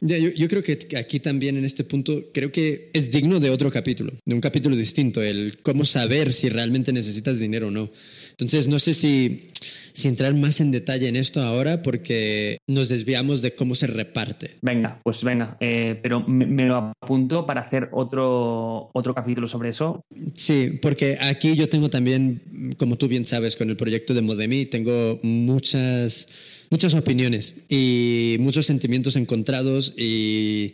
Yo, 0.00 0.16
yo, 0.16 0.48
creo 0.48 0.62
que 0.62 0.78
aquí 0.96 1.20
también 1.20 1.56
en 1.56 1.64
este 1.64 1.84
punto 1.84 2.24
creo 2.32 2.50
que 2.50 2.90
es 2.94 3.10
digno 3.10 3.38
de 3.38 3.50
otro 3.50 3.70
capítulo, 3.70 4.12
de 4.24 4.34
un 4.34 4.40
capítulo 4.40 4.74
distinto, 4.74 5.22
el 5.22 5.58
cómo 5.62 5.84
saber 5.84 6.32
si 6.32 6.48
realmente 6.48 6.92
necesitas 6.92 7.38
dinero 7.38 7.68
o 7.68 7.70
no. 7.70 7.90
Entonces, 8.30 8.68
no 8.68 8.78
sé 8.78 8.94
si, 8.94 9.50
si 9.92 10.08
entrar 10.08 10.32
más 10.34 10.62
en 10.62 10.70
detalle 10.70 11.08
en 11.08 11.16
esto 11.16 11.42
ahora 11.42 11.82
porque 11.82 12.58
nos 12.66 12.88
desviamos 12.88 13.42
de 13.42 13.54
cómo 13.54 13.74
se 13.74 13.86
reparte. 13.86 14.56
Venga, 14.62 14.98
pues 15.02 15.22
venga, 15.22 15.58
eh, 15.60 15.98
pero 16.02 16.20
me, 16.26 16.46
me, 16.46 16.64
lo 16.64 16.94
apunto 17.02 17.44
para 17.44 17.60
hacer 17.60 17.90
otro, 17.92 18.90
otro 18.94 19.14
capítulo 19.14 19.48
sobre 19.48 19.68
eso. 19.68 20.02
Sí, 20.34 20.78
porque 20.80 21.18
aquí 21.20 21.54
yo 21.54 21.68
tengo 21.68 21.90
también, 21.90 22.74
como 22.78 22.96
tú 22.96 23.08
bien 23.08 23.26
sabes, 23.26 23.56
con 23.56 23.68
el 23.68 23.76
proyecto 23.76 24.14
de 24.14 24.22
Modemi, 24.22 24.64
tengo 24.64 25.18
muchas 25.22 26.28
muchas 26.70 26.94
opiniones 26.94 27.54
y 27.68 28.36
muchos 28.40 28.66
sentimientos 28.66 29.16
encontrados 29.16 29.92
y 29.96 30.72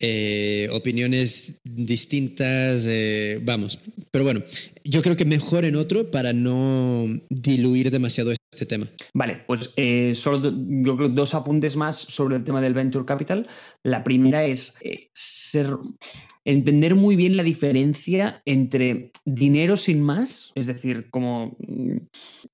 eh, 0.00 0.68
opiniones 0.72 1.58
distintas, 1.64 2.86
eh, 2.88 3.40
vamos. 3.42 3.80
Pero 4.10 4.24
bueno, 4.24 4.40
yo 4.84 5.02
creo 5.02 5.16
que 5.16 5.24
mejor 5.24 5.64
en 5.64 5.76
otro 5.76 6.10
para 6.10 6.32
no 6.32 7.06
diluir 7.30 7.90
demasiado 7.90 8.32
este 8.32 8.66
tema. 8.66 8.86
Vale, 9.14 9.44
pues 9.46 9.72
eh, 9.76 10.14
solo 10.14 10.52
yo 10.56 10.96
creo 10.96 11.08
dos 11.08 11.34
apuntes 11.34 11.76
más 11.76 11.96
sobre 11.96 12.36
el 12.36 12.44
tema 12.44 12.60
del 12.60 12.74
Venture 12.74 13.04
Capital. 13.04 13.46
La 13.82 14.02
primera 14.02 14.44
es 14.44 14.74
eh, 14.80 15.10
ser 15.12 15.76
entender 16.46 16.94
muy 16.94 17.16
bien 17.16 17.36
la 17.36 17.42
diferencia 17.42 18.40
entre 18.44 19.10
dinero 19.24 19.76
sin 19.76 20.00
más, 20.00 20.52
es 20.54 20.66
decir, 20.66 21.10
como 21.10 21.56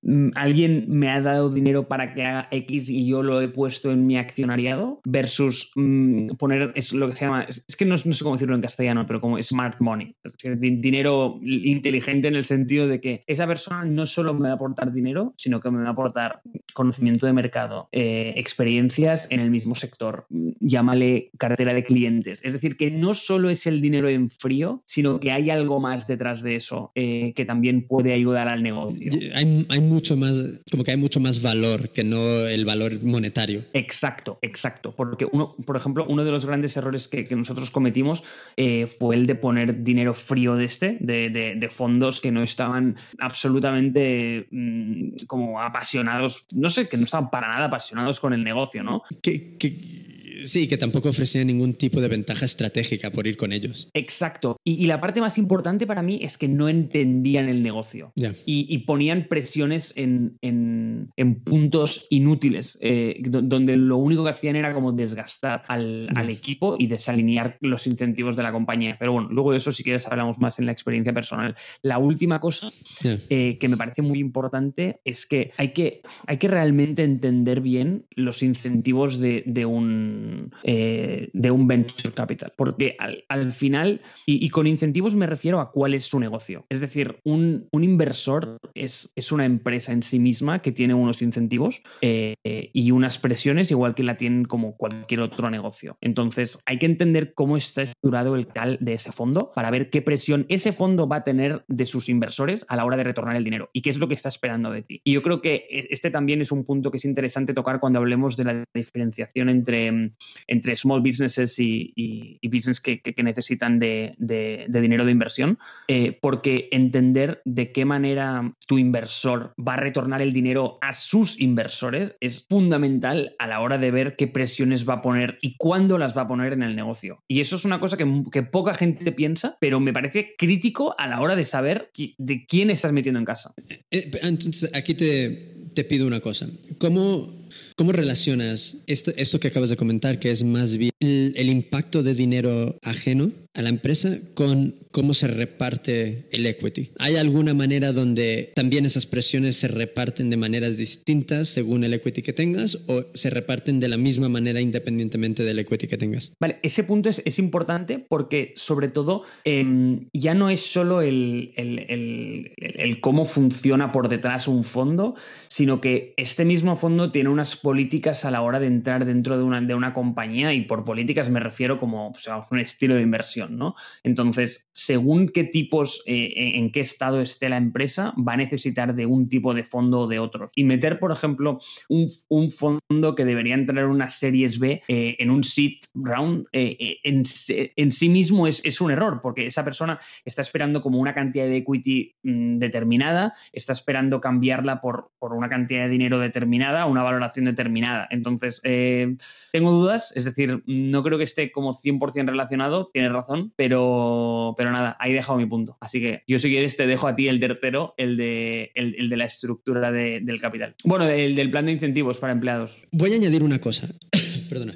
mm, 0.01 0.31
alguien 0.35 0.85
me 0.87 1.11
ha 1.11 1.21
dado 1.21 1.51
dinero 1.51 1.87
para 1.87 2.13
que 2.13 2.25
haga 2.25 2.47
X 2.49 2.89
y 2.89 3.05
yo 3.05 3.21
lo 3.21 3.39
he 3.39 3.47
puesto 3.47 3.91
en 3.91 4.07
mi 4.07 4.17
accionariado, 4.17 4.99
versus 5.05 5.71
mm, 5.75 6.29
poner, 6.39 6.71
es 6.75 6.91
lo 6.91 7.07
que 7.09 7.15
se 7.15 7.25
llama, 7.25 7.43
es, 7.43 7.63
que 7.75 7.85
no, 7.85 7.97
sé 7.97 8.23
cómo 8.23 8.35
decirlo 8.35 8.55
en 8.55 8.61
castellano, 8.61 9.05
pero 9.05 9.21
como 9.21 9.41
smart 9.41 9.79
money, 9.79 10.15
dinero 10.59 11.39
inteligente 11.43 12.27
en 12.27 12.35
el 12.35 12.45
sentido 12.45 12.87
de 12.87 12.99
que 12.99 13.23
esa 13.27 13.45
persona 13.45 13.85
no 13.85 14.07
solo 14.07 14.33
me 14.33 14.47
va 14.47 14.53
a 14.53 14.55
aportar 14.55 14.91
dinero, 14.91 15.35
sino 15.37 15.59
que 15.59 15.69
me 15.69 15.83
va 15.83 15.89
a 15.89 15.91
aportar 15.91 16.41
conocimiento 16.73 17.27
de 17.27 17.33
mercado, 17.33 17.89
eh, 17.91 18.33
experiencias 18.37 19.27
en 19.29 19.39
el 19.39 19.51
mismo 19.51 19.75
sector, 19.75 20.25
llámale 20.59 21.29
cartera 21.37 21.75
de 21.75 21.83
clientes, 21.83 22.43
es 22.43 22.53
decir, 22.53 22.75
que 22.75 22.89
no 22.89 23.13
solo 23.13 23.51
es 23.51 23.67
el 23.67 23.82
dinero 23.83 24.09
en 24.09 24.31
frío, 24.31 24.81
sino 24.85 25.19
que 25.19 25.31
hay 25.31 25.51
algo 25.51 25.79
más 25.79 26.07
detrás 26.07 26.41
de 26.41 26.55
eso 26.55 26.91
eh, 26.95 27.33
que 27.35 27.45
también 27.45 27.87
puede 27.87 28.13
ayudar 28.13 28.47
al 28.47 28.63
negocio. 28.63 29.11
Hay, 29.35 29.67
hay, 29.69 29.79
mucho 29.81 30.17
más, 30.17 30.33
como 30.71 30.83
que 30.83 30.91
hay 30.91 30.97
mucho 30.97 31.19
más 31.19 31.41
valor 31.43 31.89
que 31.89 32.03
no 32.03 32.47
el 32.47 32.65
valor 32.65 33.03
monetario. 33.03 33.63
Exacto, 33.73 34.39
exacto. 34.41 34.93
Porque 34.95 35.27
uno, 35.31 35.55
por 35.65 35.75
ejemplo, 35.75 36.05
uno 36.09 36.23
de 36.23 36.31
los 36.31 36.45
grandes 36.45 36.75
errores 36.75 37.07
que, 37.07 37.25
que 37.25 37.35
nosotros 37.35 37.69
cometimos 37.69 38.23
eh, 38.57 38.87
fue 38.87 39.15
el 39.15 39.27
de 39.27 39.35
poner 39.35 39.83
dinero 39.83 40.13
frío 40.13 40.55
de 40.55 40.65
este, 40.65 40.97
de, 40.99 41.29
de, 41.29 41.55
de, 41.55 41.69
fondos 41.69 42.21
que 42.21 42.31
no 42.31 42.41
estaban 42.41 42.95
absolutamente 43.19 44.47
mmm, 44.49 45.09
como 45.27 45.61
apasionados, 45.61 46.45
no 46.53 46.69
sé, 46.69 46.87
que 46.87 46.97
no 46.97 47.03
estaban 47.03 47.29
para 47.29 47.47
nada 47.47 47.65
apasionados 47.65 48.19
con 48.19 48.33
el 48.33 48.43
negocio, 48.43 48.83
¿no? 48.83 49.03
Que, 49.21 49.57
que 49.57 50.12
Sí, 50.45 50.67
que 50.67 50.77
tampoco 50.77 51.09
ofrecía 51.09 51.43
ningún 51.43 51.73
tipo 51.73 52.01
de 52.01 52.07
ventaja 52.07 52.45
estratégica 52.45 53.11
por 53.11 53.27
ir 53.27 53.37
con 53.37 53.51
ellos. 53.51 53.89
Exacto. 53.93 54.57
Y, 54.63 54.73
y 54.83 54.85
la 54.85 54.99
parte 54.99 55.21
más 55.21 55.37
importante 55.37 55.87
para 55.87 56.01
mí 56.01 56.19
es 56.21 56.37
que 56.37 56.47
no 56.47 56.69
entendían 56.69 57.49
el 57.49 57.61
negocio 57.61 58.11
yeah. 58.15 58.33
y, 58.45 58.65
y, 58.73 58.79
ponían 58.79 59.27
presiones 59.27 59.93
en, 59.95 60.37
en, 60.41 61.09
en 61.17 61.35
puntos 61.35 62.07
inútiles, 62.09 62.77
eh, 62.81 63.21
donde 63.23 63.77
lo 63.77 63.97
único 63.97 64.23
que 64.23 64.31
hacían 64.31 64.55
era 64.55 64.73
como 64.73 64.91
desgastar 64.91 65.63
al, 65.67 66.07
yeah. 66.11 66.21
al, 66.21 66.29
equipo 66.29 66.75
y 66.79 66.87
desalinear 66.87 67.57
los 67.61 67.87
incentivos 67.87 68.35
de 68.35 68.43
la 68.43 68.51
compañía. 68.51 68.97
Pero 68.99 69.13
bueno, 69.13 69.29
luego 69.31 69.51
de 69.51 69.57
eso, 69.57 69.71
si 69.71 69.83
quieres, 69.83 70.07
hablamos 70.07 70.39
más 70.39 70.59
en 70.59 70.65
la 70.65 70.71
experiencia 70.71 71.13
personal. 71.13 71.55
La 71.81 71.97
última 71.97 72.39
cosa 72.39 72.69
yeah. 73.01 73.17
eh, 73.29 73.57
que 73.59 73.67
me 73.67 73.77
parece 73.77 74.01
muy 74.01 74.19
importante 74.19 74.99
es 75.05 75.25
que 75.25 75.51
hay 75.57 75.73
que, 75.73 76.01
hay 76.27 76.37
que 76.37 76.47
realmente 76.47 77.03
entender 77.03 77.61
bien 77.61 78.05
los 78.15 78.43
incentivos 78.43 79.19
de, 79.19 79.43
de 79.45 79.65
un 79.65 80.22
eh, 80.63 81.29
de 81.33 81.51
un 81.51 81.67
venture 81.67 82.13
capital. 82.13 82.53
Porque 82.55 82.95
al, 82.99 83.23
al 83.29 83.51
final, 83.51 84.01
y, 84.25 84.49
con 84.49 84.67
incentivos 84.67 85.15
me 85.15 85.27
refiero 85.27 85.59
a 85.59 85.71
cuál 85.71 85.93
es 85.93 86.05
su 86.05 86.19
negocio. 86.19 86.65
Es 86.69 86.79
decir, 86.79 87.17
un, 87.23 87.67
un 87.71 87.83
inversor 87.83 88.57
es, 88.73 89.11
es, 89.15 89.31
una 89.31 89.45
empresa 89.45 89.91
en 89.93 90.03
sí 90.03 90.19
misma 90.19 90.61
que 90.61 90.71
tiene 90.71 90.93
unos 90.93 91.21
incentivos 91.21 91.81
eh, 92.01 92.35
y 92.43 92.91
unas 92.91 93.17
presiones, 93.17 93.71
igual 93.71 93.95
que 93.95 94.03
la 94.03 94.15
tienen 94.15 94.45
como 94.45 94.75
cualquier 94.77 95.21
otro 95.21 95.49
negocio. 95.49 95.97
Entonces, 96.01 96.59
hay 96.65 96.79
que 96.79 96.85
entender 96.85 97.33
cómo 97.33 97.57
está 97.57 97.83
estructurado 97.83 98.35
el 98.35 98.47
capital 98.47 98.77
de 98.81 98.93
ese 98.93 99.11
fondo 99.11 99.51
para 99.53 99.71
ver 99.71 99.89
qué 99.89 100.01
presión 100.01 100.45
ese 100.49 100.71
fondo 100.71 101.07
va 101.07 101.17
a 101.17 101.23
tener 101.23 101.63
de 101.67 101.85
sus 101.85 102.09
inversores 102.09 102.65
a 102.69 102.75
la 102.75 102.85
hora 102.85 102.97
de 102.97 103.03
retornar 103.03 103.35
el 103.35 103.43
dinero 103.43 103.69
y 103.73 103.81
qué 103.81 103.89
es 103.89 103.97
lo 103.97 104.07
que 104.07 104.13
está 104.13 104.29
esperando 104.29 104.71
de 104.71 104.83
ti. 104.83 105.01
Y 105.03 105.13
yo 105.13 105.23
creo 105.23 105.41
que 105.41 105.65
este 105.69 106.11
también 106.11 106.41
es 106.41 106.51
un 106.51 106.65
punto 106.65 106.91
que 106.91 106.97
es 106.97 107.05
interesante 107.05 107.53
tocar 107.53 107.79
cuando 107.79 107.99
hablemos 107.99 108.37
de 108.37 108.43
la 108.43 108.63
diferenciación 108.73 109.49
entre 109.49 110.11
entre 110.47 110.75
small 110.75 111.01
businesses 111.01 111.59
y, 111.59 111.93
y, 111.95 112.47
business 112.47 112.79
que, 112.79 113.01
que, 113.01 113.23
necesitan 113.23 113.79
de, 113.79 114.13
de, 114.17 114.67
dinero 114.81 115.05
de 115.05 115.11
inversión, 115.11 115.57
eh, 115.87 116.17
porque 116.21 116.67
entender 116.71 117.41
de 117.45 117.71
qué 117.71 117.85
manera 117.85 118.53
tu 118.67 118.77
inversor 118.77 119.53
va 119.57 119.73
a 119.73 119.77
retornar 119.77 120.21
el 120.21 120.33
dinero 120.33 120.77
a 120.81 120.93
sus 120.93 121.39
inversores 121.39 122.15
es 122.19 122.45
fundamental 122.47 123.35
a 123.39 123.47
la 123.47 123.61
hora 123.61 123.77
de 123.77 123.91
ver 123.91 124.15
qué 124.15 124.27
presiones 124.27 124.87
va 124.87 124.95
a 124.95 125.01
poner 125.01 125.37
y 125.41 125.55
cuándo 125.57 125.97
las 125.97 126.15
va 126.15 126.23
a 126.23 126.27
poner 126.27 126.53
en 126.53 126.63
el 126.63 126.75
negocio. 126.75 127.23
Y 127.27 127.39
eso 127.39 127.55
es 127.55 127.65
una 127.65 127.79
cosa 127.79 127.97
que, 127.97 128.23
que 128.31 128.43
poca 128.43 128.73
gente 128.73 129.11
piensa, 129.11 129.57
pero 129.59 129.79
me 129.79 129.93
parece 129.93 130.35
crítico 130.37 130.95
a 130.97 131.07
la 131.07 131.21
hora 131.21 131.35
de 131.35 131.45
saber 131.45 131.91
de 132.17 132.45
quién 132.45 132.69
estás 132.69 132.91
metiendo 132.91 133.19
en 133.19 133.25
casa. 133.25 133.53
Eh, 133.91 134.11
entonces, 134.21 134.69
aquí 134.73 134.93
te, 134.93 135.53
te 135.73 135.83
pido 135.83 136.07
una 136.07 136.19
cosa. 136.19 136.47
¿Cómo 136.79 137.42
¿Cómo 137.75 137.91
relacionas 137.91 138.77
esto, 138.87 139.11
esto, 139.17 139.39
que 139.39 139.47
acabas 139.47 139.69
de 139.69 139.77
comentar, 139.77 140.19
que 140.19 140.31
es 140.31 140.43
más 140.43 140.77
bien 140.77 140.91
el, 140.99 141.33
el, 141.35 141.49
impacto 141.49 142.03
de 142.03 142.13
dinero 142.13 142.77
ajeno 142.83 143.31
a 143.53 143.61
la 143.61 143.69
empresa 143.69 144.17
con 144.33 144.75
cómo 144.91 145.13
se 145.13 145.27
reparte 145.27 146.27
el 146.31 146.45
equity? 146.45 146.91
¿Hay 146.99 147.17
alguna 147.17 147.53
manera 147.53 147.91
donde 147.91 148.51
también 148.55 148.85
esas 148.85 149.05
presiones 149.05 149.57
se 149.57 149.67
reparten 149.67 150.29
de 150.29 150.37
maneras 150.37 150.77
distintas 150.77 151.49
según 151.49 151.83
el 151.83 151.93
equity 151.93 152.21
que 152.21 152.33
tengas 152.33 152.79
o 152.87 153.05
se 153.13 153.29
reparten 153.29 153.79
de 153.79 153.89
la 153.89 153.97
misma 153.97 154.29
manera 154.29 154.61
independientemente 154.61 155.43
del 155.43 155.59
equity 155.59 155.87
que 155.87 155.97
tengas? 155.97 156.33
Vale, 156.39 156.59
ese 156.63 156.83
punto 156.83 157.09
es, 157.09 157.21
es 157.25 157.39
importante 157.39 157.99
porque 157.99 158.53
sobre 158.55 158.87
todo 158.87 159.23
eh, 159.43 159.99
ya 160.13 160.33
no 160.33 160.49
es 160.49 160.61
solo 160.61 161.01
el, 161.01 161.53
el, 161.57 162.53
el, 162.57 163.01
cómo 163.01 163.25
funciona 163.25 163.91
por 163.91 164.09
detrás 164.09 164.47
un 164.47 164.63
fondo, 164.63 165.15
sino 165.49 165.81
que 165.81 166.13
este 166.17 166.45
mismo 166.45 166.75
fondo 166.77 167.11
tiene 167.11 167.29
una 167.29 167.33
unas 167.33 167.57
políticas 167.57 168.23
a 168.25 168.31
la 168.31 168.41
hora 168.41 168.59
de 168.59 168.67
entrar 168.67 169.05
dentro 169.05 169.37
de 169.37 169.43
una, 169.43 169.59
de 169.59 169.73
una 169.73 169.93
compañía 169.93 170.53
y 170.53 170.61
por 170.61 170.85
políticas 170.85 171.29
me 171.29 171.39
refiero 171.39 171.79
como 171.79 172.11
pues, 172.13 172.25
un 172.49 172.59
estilo 172.59 172.95
de 172.95 173.01
inversión, 173.01 173.42
¿no? 173.49 173.75
Entonces, 174.03 174.67
según 174.71 175.29
qué 175.29 175.43
tipos, 175.43 176.03
eh, 176.05 176.53
en 176.55 176.71
qué 176.71 176.79
estado 176.79 177.21
esté 177.21 177.49
la 177.49 177.57
empresa, 177.57 178.13
va 178.17 178.33
a 178.33 178.37
necesitar 178.37 178.95
de 178.95 179.05
un 179.05 179.29
tipo 179.29 179.53
de 179.53 179.63
fondo 179.63 180.01
o 180.01 180.07
de 180.07 180.19
otros. 180.19 180.51
Y 180.55 180.63
meter, 180.63 180.99
por 180.99 181.11
ejemplo, 181.11 181.59
un, 181.89 182.51
fondo 182.51 183.15
que 183.15 183.25
debería 183.25 183.55
entrar 183.55 183.85
en 183.85 183.91
una 183.91 184.09
series 184.09 184.59
B 184.59 184.81
eh, 184.87 185.15
en 185.19 185.29
un 185.29 185.43
seed 185.43 185.79
round, 185.93 186.45
eh, 186.51 186.97
en, 187.03 187.25
sí 187.25 188.09
mismo 188.09 188.47
es, 188.47 188.81
un 188.81 188.91
error, 188.91 189.19
porque 189.21 189.47
esa 189.47 189.63
persona 189.63 189.99
está 190.25 190.41
esperando 190.41 190.81
como 190.81 190.99
una 190.99 191.13
cantidad 191.13 191.45
de 191.45 191.57
equity 191.57 192.15
mmm, 192.23 192.57
determinada, 192.57 193.33
está 193.51 193.71
esperando 193.71 194.19
cambiarla 194.19 194.81
por, 194.81 195.11
por 195.19 195.33
una 195.33 195.49
cantidad 195.49 195.83
de 195.83 195.89
dinero 195.89 196.19
determinada, 196.19 196.85
una 196.85 197.03
valoración 197.03 197.45
determinada. 197.45 198.07
Entonces, 198.09 198.61
eh, 198.63 199.15
tengo 199.51 199.71
dudas, 199.71 200.11
es 200.15 200.25
decir, 200.25 200.63
no 200.65 201.03
creo 201.03 201.17
que 201.17 201.23
esté 201.23 201.51
como 201.51 201.73
100% 201.73 202.27
relacionado, 202.27 202.89
tienes 202.91 203.11
razón, 203.11 203.32
pero, 203.55 204.53
pero 204.57 204.71
nada, 204.71 204.97
ahí 204.99 205.11
he 205.11 205.15
dejado 205.15 205.37
mi 205.37 205.45
punto. 205.45 205.77
Así 205.79 205.99
que 205.99 206.23
yo 206.27 206.39
si 206.39 206.49
quieres 206.49 206.77
te 206.77 206.87
dejo 206.87 207.07
a 207.07 207.15
ti 207.15 207.27
el 207.27 207.39
tercero, 207.39 207.93
el 207.97 208.17
de, 208.17 208.71
el, 208.75 209.09
de 209.09 209.17
la 209.17 209.25
estructura 209.25 209.91
de, 209.91 210.19
del 210.21 210.39
capital. 210.39 210.75
Bueno, 210.83 211.07
el 211.09 211.35
del 211.35 211.51
plan 211.51 211.65
de 211.65 211.73
incentivos 211.73 212.19
para 212.19 212.33
empleados. 212.33 212.87
Voy 212.91 213.13
a 213.13 213.15
añadir 213.15 213.43
una 213.43 213.59
cosa, 213.59 213.89
perdona. 214.49 214.75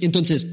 Entonces, 0.00 0.46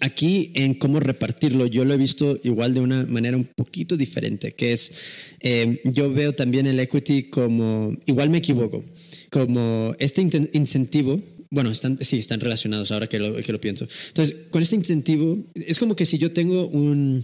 aquí 0.00 0.52
en 0.54 0.74
cómo 0.74 1.00
repartirlo, 1.00 1.66
yo 1.66 1.84
lo 1.84 1.94
he 1.94 1.96
visto 1.96 2.38
igual 2.42 2.74
de 2.74 2.80
una 2.80 3.04
manera 3.04 3.36
un 3.36 3.44
poquito 3.44 3.96
diferente, 3.96 4.52
que 4.52 4.72
es, 4.72 4.92
eh, 5.40 5.80
yo 5.84 6.12
veo 6.12 6.32
también 6.34 6.66
el 6.66 6.78
equity 6.80 7.24
como, 7.24 7.92
igual 8.06 8.30
me 8.30 8.38
equivoco, 8.38 8.84
como 9.30 9.94
este 9.98 10.22
incentivo 10.52 11.20
bueno, 11.52 11.70
están, 11.70 11.98
sí, 12.00 12.18
están 12.18 12.40
relacionados 12.40 12.90
ahora 12.92 13.06
que 13.06 13.18
lo, 13.18 13.34
que 13.36 13.52
lo 13.52 13.60
pienso. 13.60 13.86
Entonces, 14.08 14.36
con 14.48 14.62
este 14.62 14.74
incentivo, 14.74 15.38
es 15.54 15.78
como 15.78 15.94
que 15.94 16.06
si 16.06 16.16
yo 16.16 16.32
tengo 16.32 16.66
un... 16.66 17.22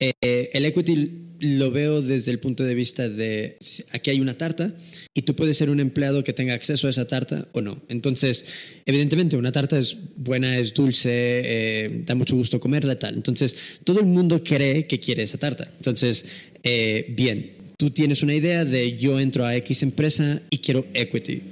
Eh, 0.00 0.50
el 0.54 0.64
equity 0.64 1.26
lo 1.40 1.70
veo 1.70 2.00
desde 2.00 2.30
el 2.30 2.38
punto 2.38 2.64
de 2.64 2.74
vista 2.74 3.06
de 3.10 3.58
aquí 3.92 4.08
hay 4.10 4.20
una 4.20 4.38
tarta 4.38 4.74
y 5.12 5.22
tú 5.22 5.36
puedes 5.36 5.58
ser 5.58 5.68
un 5.68 5.80
empleado 5.80 6.24
que 6.24 6.32
tenga 6.32 6.54
acceso 6.54 6.86
a 6.86 6.90
esa 6.90 7.06
tarta 7.06 7.48
o 7.52 7.60
no. 7.60 7.82
Entonces, 7.90 8.46
evidentemente, 8.86 9.36
una 9.36 9.52
tarta 9.52 9.78
es 9.78 9.94
buena, 10.16 10.56
es 10.56 10.72
dulce, 10.72 11.10
eh, 11.12 12.02
da 12.06 12.14
mucho 12.14 12.34
gusto 12.34 12.58
comerla, 12.58 12.98
tal. 12.98 13.14
Entonces, 13.14 13.78
todo 13.84 14.00
el 14.00 14.06
mundo 14.06 14.42
cree 14.42 14.86
que 14.86 14.98
quiere 14.98 15.22
esa 15.22 15.36
tarta. 15.36 15.70
Entonces, 15.76 16.24
eh, 16.62 17.12
bien, 17.14 17.55
tú 17.76 17.90
tienes 17.90 18.22
una 18.22 18.34
idea 18.34 18.64
de 18.64 18.96
yo 18.96 19.20
entro 19.20 19.44
a 19.44 19.54
X 19.56 19.82
empresa 19.82 20.40
y 20.50 20.58
quiero 20.58 20.86
equity, 20.94 21.42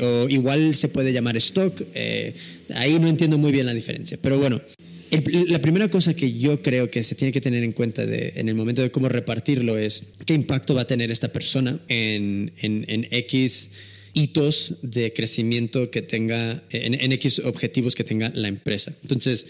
o 0.00 0.28
igual 0.28 0.74
se 0.74 0.88
puede 0.88 1.12
llamar 1.12 1.36
stock, 1.36 1.82
eh, 1.94 2.34
ahí 2.74 2.98
no 2.98 3.08
entiendo 3.08 3.38
muy 3.38 3.52
bien 3.52 3.66
la 3.66 3.74
diferencia, 3.74 4.18
pero 4.20 4.38
bueno. 4.38 4.60
La 5.50 5.60
primera 5.60 5.90
cosa 5.90 6.14
que 6.14 6.32
yo 6.32 6.62
creo 6.62 6.90
que 6.90 7.02
se 7.02 7.14
tiene 7.14 7.32
que 7.32 7.42
tener 7.42 7.62
en 7.64 7.72
cuenta 7.72 8.02
en 8.02 8.48
el 8.48 8.54
momento 8.54 8.80
de 8.80 8.90
cómo 8.90 9.10
repartirlo 9.10 9.76
es 9.76 10.04
qué 10.24 10.32
impacto 10.32 10.74
va 10.74 10.82
a 10.82 10.86
tener 10.86 11.10
esta 11.10 11.28
persona 11.28 11.78
en, 11.88 12.50
en, 12.62 12.86
en 12.88 13.08
X 13.10 13.72
hitos 14.14 14.76
de 14.80 15.12
crecimiento 15.12 15.90
que 15.90 16.00
tenga, 16.00 16.62
en, 16.70 16.94
en 16.94 17.12
X 17.12 17.42
objetivos 17.44 17.94
que 17.94 18.04
tenga 18.04 18.32
la 18.34 18.48
empresa. 18.48 18.94
Entonces, 19.02 19.46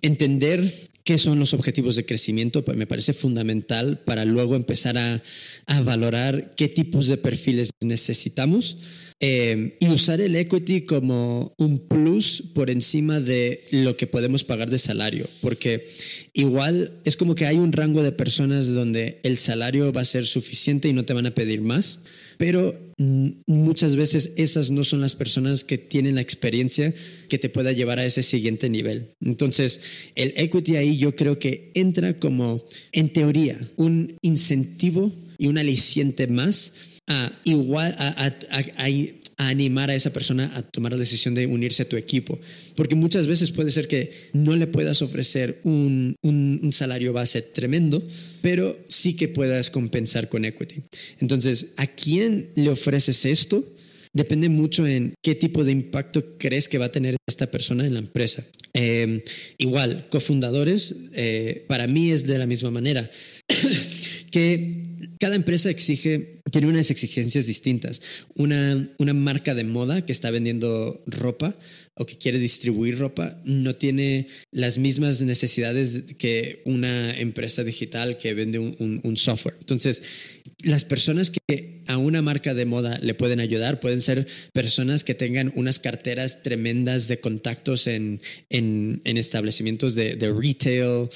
entender 0.00 0.72
qué 1.04 1.18
son 1.18 1.38
los 1.38 1.54
objetivos 1.54 1.96
de 1.96 2.06
crecimiento 2.06 2.64
pues 2.64 2.76
me 2.76 2.86
parece 2.86 3.12
fundamental 3.12 3.98
para 4.04 4.24
luego 4.24 4.56
empezar 4.56 4.98
a, 4.98 5.22
a 5.66 5.80
valorar 5.82 6.54
qué 6.56 6.68
tipos 6.68 7.06
de 7.06 7.16
perfiles 7.16 7.70
necesitamos 7.80 8.78
eh, 9.24 9.76
y 9.78 9.88
usar 9.88 10.20
el 10.20 10.34
equity 10.34 10.80
como 10.80 11.54
un 11.56 11.86
plus 11.86 12.42
por 12.56 12.70
encima 12.70 13.20
de 13.20 13.62
lo 13.70 13.96
que 13.96 14.08
podemos 14.08 14.42
pagar 14.42 14.68
de 14.68 14.80
salario, 14.80 15.28
porque 15.40 15.86
igual 16.32 17.00
es 17.04 17.16
como 17.16 17.36
que 17.36 17.46
hay 17.46 17.56
un 17.56 17.72
rango 17.72 18.02
de 18.02 18.10
personas 18.10 18.66
donde 18.66 19.20
el 19.22 19.38
salario 19.38 19.92
va 19.92 20.00
a 20.00 20.06
ser 20.06 20.26
suficiente 20.26 20.88
y 20.88 20.92
no 20.92 21.04
te 21.04 21.12
van 21.12 21.26
a 21.26 21.30
pedir 21.30 21.60
más, 21.60 22.00
pero 22.38 22.78
muchas 23.46 23.96
veces 23.96 24.32
esas 24.36 24.70
no 24.70 24.84
son 24.84 25.00
las 25.00 25.14
personas 25.14 25.64
que 25.64 25.78
tienen 25.78 26.14
la 26.14 26.20
experiencia 26.20 26.94
que 27.28 27.38
te 27.38 27.48
pueda 27.48 27.72
llevar 27.72 27.98
a 27.98 28.06
ese 28.06 28.22
siguiente 28.22 28.68
nivel. 28.68 29.08
Entonces, 29.20 29.80
el 30.14 30.32
equity 30.36 30.76
ahí 30.76 30.96
yo 30.96 31.14
creo 31.16 31.38
que 31.38 31.70
entra 31.74 32.18
como, 32.18 32.64
en 32.92 33.12
teoría, 33.12 33.58
un 33.76 34.16
incentivo 34.22 35.12
y 35.38 35.48
un 35.48 35.58
aliciente 35.58 36.26
más 36.26 36.72
a 37.08 37.32
igual 37.44 37.96
a, 37.98 38.08
a, 38.08 38.26
a, 38.26 38.84
a, 38.84 38.88
animar 39.48 39.90
a 39.90 39.94
esa 39.94 40.12
persona 40.12 40.52
a 40.54 40.62
tomar 40.62 40.92
la 40.92 40.98
decisión 40.98 41.34
de 41.34 41.46
unirse 41.46 41.82
a 41.82 41.88
tu 41.88 41.96
equipo. 41.96 42.38
Porque 42.74 42.94
muchas 42.94 43.26
veces 43.26 43.50
puede 43.50 43.70
ser 43.70 43.88
que 43.88 44.10
no 44.32 44.56
le 44.56 44.66
puedas 44.66 45.02
ofrecer 45.02 45.60
un, 45.64 46.16
un, 46.22 46.72
salario 46.72 47.12
base 47.12 47.42
tremendo, 47.42 48.02
pero 48.40 48.76
sí 48.88 49.14
que 49.14 49.28
puedas 49.28 49.70
compensar 49.70 50.28
con 50.28 50.44
equity. 50.44 50.82
Entonces, 51.20 51.68
¿a 51.76 51.86
quién 51.86 52.50
le 52.54 52.70
ofreces 52.70 53.24
esto? 53.26 53.64
depende 54.14 54.48
mucho 54.48 54.86
en 54.86 55.14
qué 55.22 55.34
tipo 55.34 55.64
de 55.64 55.72
impacto 55.72 56.36
crees 56.38 56.68
que 56.68 56.78
va 56.78 56.86
a 56.86 56.92
tener 56.92 57.16
esta 57.26 57.50
persona 57.50 57.86
en 57.86 57.94
la 57.94 58.00
empresa. 58.00 58.44
Eh, 58.74 59.24
igual, 59.58 60.06
cofundadores, 60.10 60.94
eh, 61.12 61.64
para 61.66 61.86
mí 61.86 62.10
es 62.10 62.26
de 62.26 62.38
la 62.38 62.46
misma 62.46 62.70
manera, 62.70 63.10
que 64.30 64.82
cada 65.18 65.34
empresa 65.34 65.70
exige, 65.70 66.41
tiene 66.52 66.68
unas 66.68 66.90
exigencias 66.90 67.46
distintas. 67.46 68.00
Una, 68.36 68.88
una 68.98 69.14
marca 69.14 69.54
de 69.54 69.64
moda 69.64 70.06
que 70.06 70.12
está 70.12 70.30
vendiendo 70.30 71.02
ropa 71.06 71.56
o 71.94 72.06
que 72.06 72.16
quiere 72.16 72.38
distribuir 72.38 72.98
ropa 72.98 73.40
no 73.44 73.74
tiene 73.74 74.26
las 74.50 74.78
mismas 74.78 75.20
necesidades 75.20 76.14
que 76.18 76.62
una 76.64 77.12
empresa 77.18 77.64
digital 77.64 78.16
que 78.16 78.34
vende 78.34 78.58
un, 78.58 78.74
un, 78.78 79.00
un 79.02 79.16
software. 79.16 79.56
Entonces, 79.60 80.02
las 80.62 80.84
personas 80.84 81.30
que 81.30 81.82
a 81.86 81.98
una 81.98 82.22
marca 82.22 82.54
de 82.54 82.64
moda 82.64 82.98
le 83.02 83.14
pueden 83.14 83.40
ayudar 83.40 83.80
pueden 83.80 84.02
ser 84.02 84.26
personas 84.52 85.04
que 85.04 85.14
tengan 85.14 85.52
unas 85.56 85.78
carteras 85.78 86.42
tremendas 86.42 87.08
de 87.08 87.20
contactos 87.20 87.86
en, 87.86 88.20
en, 88.50 89.00
en 89.04 89.16
establecimientos 89.16 89.94
de, 89.94 90.16
de, 90.16 90.32
retail, 90.32 91.08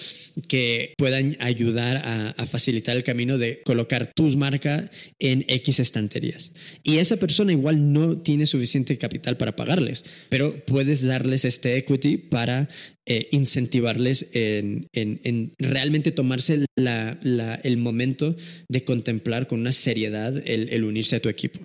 que 0.49 0.95
puedan 0.99 1.37
ayudar 1.41 1.99
a, 1.99 2.31
a, 2.31 2.47
facilitar 2.47 2.97
el 2.97 3.05
camino 3.05 3.39
de 3.39 3.63
colocar 3.65 4.13
tus 4.15 4.37
marcas 4.37 4.91
en 5.19 5.45
X 5.49 5.81
estanterías. 5.81 6.53
Y 6.83 6.99
esa 6.99 7.17
persona 7.17 7.53
igual 7.53 7.93
no 7.93 8.19
tiene 8.19 8.47
suficiente 8.47 8.99
capital 8.99 9.37
para 9.37 9.57
pagarles, 9.57 10.05
pero 10.29 10.65
puedes 10.67 11.03
darles 11.03 11.45
este 11.45 11.77
equity 11.77 12.17
para 12.19 12.69
eh, 13.07 13.29
incentivarles 13.31 14.29
en, 14.33 14.89
en, 14.93 15.21
en, 15.25 15.53
realmente 15.59 16.11
tomarse 16.11 16.67
la, 16.77 17.19
la, 17.23 17.55
el 17.57 17.77
momento 17.77 18.37
de 18.69 18.85
contemplar 18.85 19.47
con 19.47 19.61
una 19.61 19.73
seriedad 19.73 20.37
el, 20.45 20.69
el 20.71 20.85
unirse 20.85 21.17
a 21.17 21.21
tu 21.21 21.29
equipo. 21.29 21.61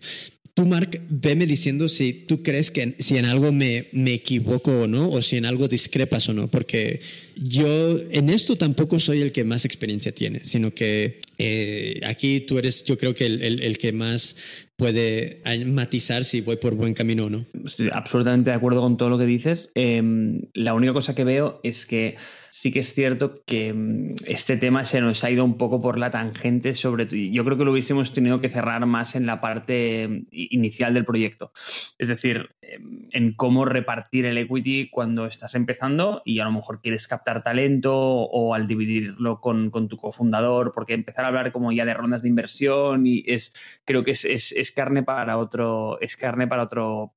Tú, 0.53 0.65
Mark, 0.65 0.99
veme 1.09 1.45
diciendo 1.45 1.87
si 1.87 2.11
tú 2.11 2.43
crees 2.43 2.71
que 2.71 2.95
si 2.99 3.17
en 3.17 3.23
algo 3.25 3.53
me, 3.53 3.87
me, 3.93 4.13
equivoco 4.13 4.81
o 4.81 4.87
no, 4.87 5.09
o 5.09 5.21
si 5.21 5.37
en 5.37 5.45
algo 5.45 5.69
discrepas 5.69 6.27
o 6.27 6.33
no, 6.33 6.49
porque 6.49 6.99
yo 7.37 7.99
en 8.11 8.29
esto 8.29 8.57
tampoco 8.57 8.99
soy 8.99 9.21
el 9.21 9.31
que 9.31 9.45
más 9.45 9.63
experiencia 9.63 10.11
tiene, 10.11 10.41
sino 10.43 10.71
que 10.71 11.21
eh, 11.43 11.99
aquí 12.05 12.41
tú 12.41 12.59
eres, 12.59 12.83
yo 12.83 12.97
creo 12.97 13.15
que 13.15 13.25
el, 13.25 13.61
el, 13.61 13.77
que 13.79 13.91
más 13.91 14.35
puede 14.75 15.41
matizar 15.65 16.23
si 16.23 16.41
voy 16.41 16.57
por 16.57 16.75
buen 16.75 16.93
camino 16.93 17.25
o 17.25 17.29
no. 17.29 17.45
Estoy 17.65 17.89
absolutamente 17.91 18.51
de 18.51 18.55
acuerdo 18.55 18.81
con 18.81 18.97
todo 18.97 19.09
lo 19.09 19.17
que 19.17 19.25
dices. 19.25 19.71
Eh, 19.73 20.39
la 20.53 20.75
única 20.75 20.93
cosa 20.93 21.15
que 21.15 21.23
veo 21.23 21.59
es 21.63 21.87
que 21.87 22.15
sí 22.51 22.71
que 22.71 22.81
es 22.81 22.93
cierto 22.93 23.33
que 23.45 23.73
mm, 23.73 24.15
este 24.27 24.57
tema 24.57 24.85
se 24.85 25.01
nos 25.01 25.23
ha 25.23 25.31
ido 25.31 25.43
un 25.43 25.57
poco 25.57 25.81
por 25.81 25.97
la 25.97 26.11
tangente 26.11 26.73
sobre 26.73 27.07
yo 27.31 27.45
creo 27.45 27.57
que 27.57 27.63
lo 27.63 27.71
hubiésemos 27.71 28.13
tenido 28.13 28.39
que 28.39 28.49
cerrar 28.49 28.85
más 28.85 29.15
en 29.15 29.25
la 29.25 29.39
parte 29.39 30.07
mm, 30.07 30.27
inicial 30.31 30.93
del 30.93 31.05
proyecto 31.05 31.53
es 31.97 32.09
decir 32.09 32.49
em, 32.61 33.07
en 33.11 33.33
cómo 33.33 33.63
repartir 33.63 34.25
el 34.25 34.37
equity 34.37 34.89
cuando 34.89 35.25
estás 35.25 35.55
empezando 35.55 36.21
y 36.25 36.39
a 36.39 36.43
lo 36.43 36.51
mejor 36.51 36.81
quieres 36.81 37.07
captar 37.07 37.41
talento 37.41 37.95
o 37.95 38.53
al 38.53 38.67
dividirlo 38.67 39.39
con, 39.39 39.71
con 39.71 39.87
tu 39.87 39.95
cofundador 39.95 40.73
porque 40.73 40.93
empezar 40.93 41.25
a 41.25 41.30
hablar 41.31 41.51
como 41.51 41.71
ya 41.71 41.85
de 41.85 41.93
rondas 41.93 42.21
de 42.21 42.29
inversión 42.29 43.07
y 43.07 43.23
es 43.25 43.53
creo 43.85 44.03
que 44.03 44.11
es, 44.11 44.25
es, 44.25 44.71
carne 44.71 45.03
para 45.03 45.37
otro 45.37 45.99
es 46.01 46.15
carne 46.15 46.47
para 46.47 46.63
otro 46.63 47.13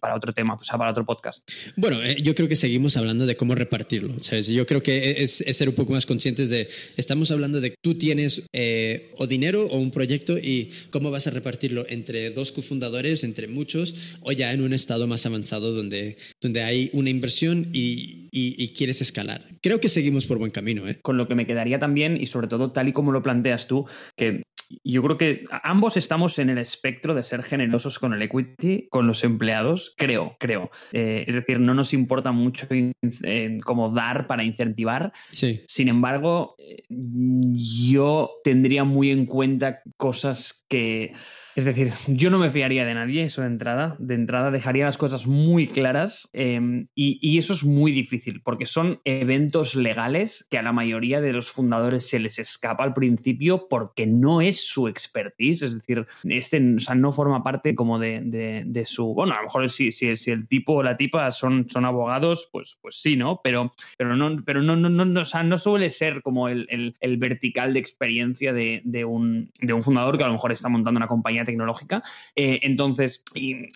para 0.00 0.14
otro 0.14 0.32
tema 0.32 0.54
o 0.54 0.64
sea 0.64 0.78
para 0.78 0.90
otro 0.90 1.04
podcast. 1.04 1.48
Bueno 1.76 2.02
eh, 2.02 2.16
yo 2.22 2.34
creo 2.34 2.48
que 2.48 2.56
seguimos 2.56 2.96
hablando 2.96 3.26
de 3.26 3.36
cómo 3.36 3.54
repartirlo 3.54 4.20
sabes 4.20 4.48
yo 4.48 4.66
creo 4.66 4.82
que 4.82 5.22
es, 5.22 5.40
es, 5.40 5.56
ser 5.56 5.68
un 5.68 5.74
poco 5.74 5.92
más 5.92 6.06
conscientes 6.06 6.50
de, 6.50 6.68
estamos 6.96 7.30
hablando 7.30 7.60
de 7.60 7.74
tú 7.80 7.94
tienes 7.94 8.42
eh, 8.52 9.12
o 9.16 9.26
dinero 9.26 9.66
o 9.66 9.78
un 9.78 9.90
proyecto 9.90 10.38
y 10.38 10.70
cómo 10.90 11.10
vas 11.10 11.26
a 11.26 11.30
repartirlo 11.30 11.86
entre 11.88 12.30
dos 12.30 12.52
cofundadores, 12.52 13.24
entre 13.24 13.48
muchos, 13.48 14.18
o 14.22 14.32
ya 14.32 14.52
en 14.52 14.62
un 14.62 14.72
estado 14.72 15.06
más 15.06 15.26
avanzado 15.26 15.72
donde, 15.72 16.16
donde 16.40 16.62
hay 16.62 16.90
una 16.92 17.10
inversión 17.10 17.68
y, 17.72 18.25
y, 18.38 18.74
quieres 18.74 19.00
escalar. 19.00 19.46
Creo 19.62 19.80
que 19.80 19.88
seguimos 19.88 20.26
por 20.26 20.38
buen 20.38 20.50
camino. 20.50 20.86
¿eh? 20.86 20.98
Con 21.00 21.16
lo 21.16 21.26
que 21.26 21.34
me 21.34 21.46
quedaría 21.46 21.78
también, 21.78 22.18
y 22.18 22.26
sobre 22.26 22.48
todo 22.48 22.70
tal 22.70 22.88
y 22.88 22.92
como 22.92 23.10
lo 23.10 23.22
planteas 23.22 23.66
tú, 23.66 23.86
que 24.14 24.42
yo 24.84 25.02
creo 25.02 25.16
que 25.16 25.44
ambos 25.62 25.96
estamos 25.96 26.38
en 26.38 26.50
el 26.50 26.58
espectro 26.58 27.14
de 27.14 27.22
ser 27.22 27.42
generosos 27.42 27.98
con 27.98 28.12
el 28.12 28.20
equity, 28.20 28.88
con 28.90 29.06
los 29.06 29.24
empleados, 29.24 29.94
creo, 29.96 30.36
creo. 30.38 30.70
Eh, 30.92 31.24
es 31.26 31.34
decir, 31.34 31.60
no 31.60 31.72
nos 31.72 31.94
importa 31.94 32.32
mucho 32.32 32.66
eh, 32.70 33.58
como 33.64 33.90
dar 33.90 34.26
para 34.26 34.44
incentivar. 34.44 35.12
Sí. 35.30 35.62
Sin 35.66 35.88
embargo, 35.88 36.56
eh, 36.58 36.82
yo 36.88 38.32
tendría 38.44 38.84
muy 38.84 39.10
en 39.10 39.24
cuenta 39.24 39.80
cosas 39.96 40.66
que 40.68 41.12
es 41.56 41.64
decir, 41.64 41.90
yo 42.06 42.30
no 42.30 42.38
me 42.38 42.50
fiaría 42.50 42.84
de 42.84 42.92
nadie, 42.92 43.24
eso 43.24 43.40
de 43.40 43.46
entrada. 43.46 43.96
De 43.98 44.14
entrada 44.14 44.50
dejaría 44.50 44.84
las 44.84 44.98
cosas 44.98 45.26
muy 45.26 45.66
claras 45.66 46.28
em, 46.34 46.88
y, 46.94 47.38
eso 47.38 47.54
es 47.54 47.64
muy 47.64 47.92
difícil 47.92 48.42
porque 48.42 48.66
son 48.66 49.00
eventos 49.04 49.74
legales 49.74 50.46
que 50.50 50.58
a 50.58 50.62
la 50.62 50.72
mayoría 50.72 51.22
de 51.22 51.32
los 51.32 51.50
fundadores 51.50 52.08
se 52.08 52.18
les 52.18 52.38
escapa 52.38 52.84
al 52.84 52.92
principio 52.92 53.68
porque 53.68 54.06
no 54.06 54.42
es 54.42 54.66
su 54.68 54.86
expertise. 54.86 55.62
Es 55.62 55.74
decir, 55.74 56.06
este 56.24 56.60
no 56.60 57.10
forma 57.10 57.42
parte 57.42 57.74
como 57.74 57.98
de, 57.98 58.82
su. 58.84 59.14
Bueno, 59.14 59.32
a 59.32 59.38
lo 59.38 59.44
mejor 59.44 59.70
si, 59.70 59.92
si, 59.92 60.14
si, 60.16 60.30
el 60.30 60.48
tipo 60.48 60.74
o 60.74 60.82
la 60.82 60.98
tipa 60.98 61.30
son, 61.32 61.70
son 61.70 61.86
abogados, 61.86 62.50
pues, 62.52 62.76
pues 62.82 63.00
sí, 63.00 63.16
¿no? 63.16 63.40
Pero, 63.42 63.72
pero, 63.96 64.14
no, 64.14 64.42
pero 64.44 64.60
no, 64.62 64.76
no, 64.76 64.90
no, 64.90 65.20
o 65.22 65.24
sea, 65.24 65.42
no 65.42 65.56
suele 65.56 65.88
ser 65.88 66.20
como 66.20 66.48
el, 66.48 66.94
el 67.00 67.16
vertical 67.16 67.72
de 67.72 67.80
experiencia 67.80 68.52
de, 68.52 69.04
un, 69.06 69.50
de 69.60 69.72
un 69.72 69.82
fundador 69.82 70.18
que 70.18 70.24
a 70.24 70.26
lo 70.26 70.34
mejor 70.34 70.52
está 70.52 70.68
montando 70.68 70.98
una 70.98 71.06
compañía 71.06 71.45
tecnológica. 71.46 72.02
Eh, 72.34 72.60
entonces, 72.62 73.24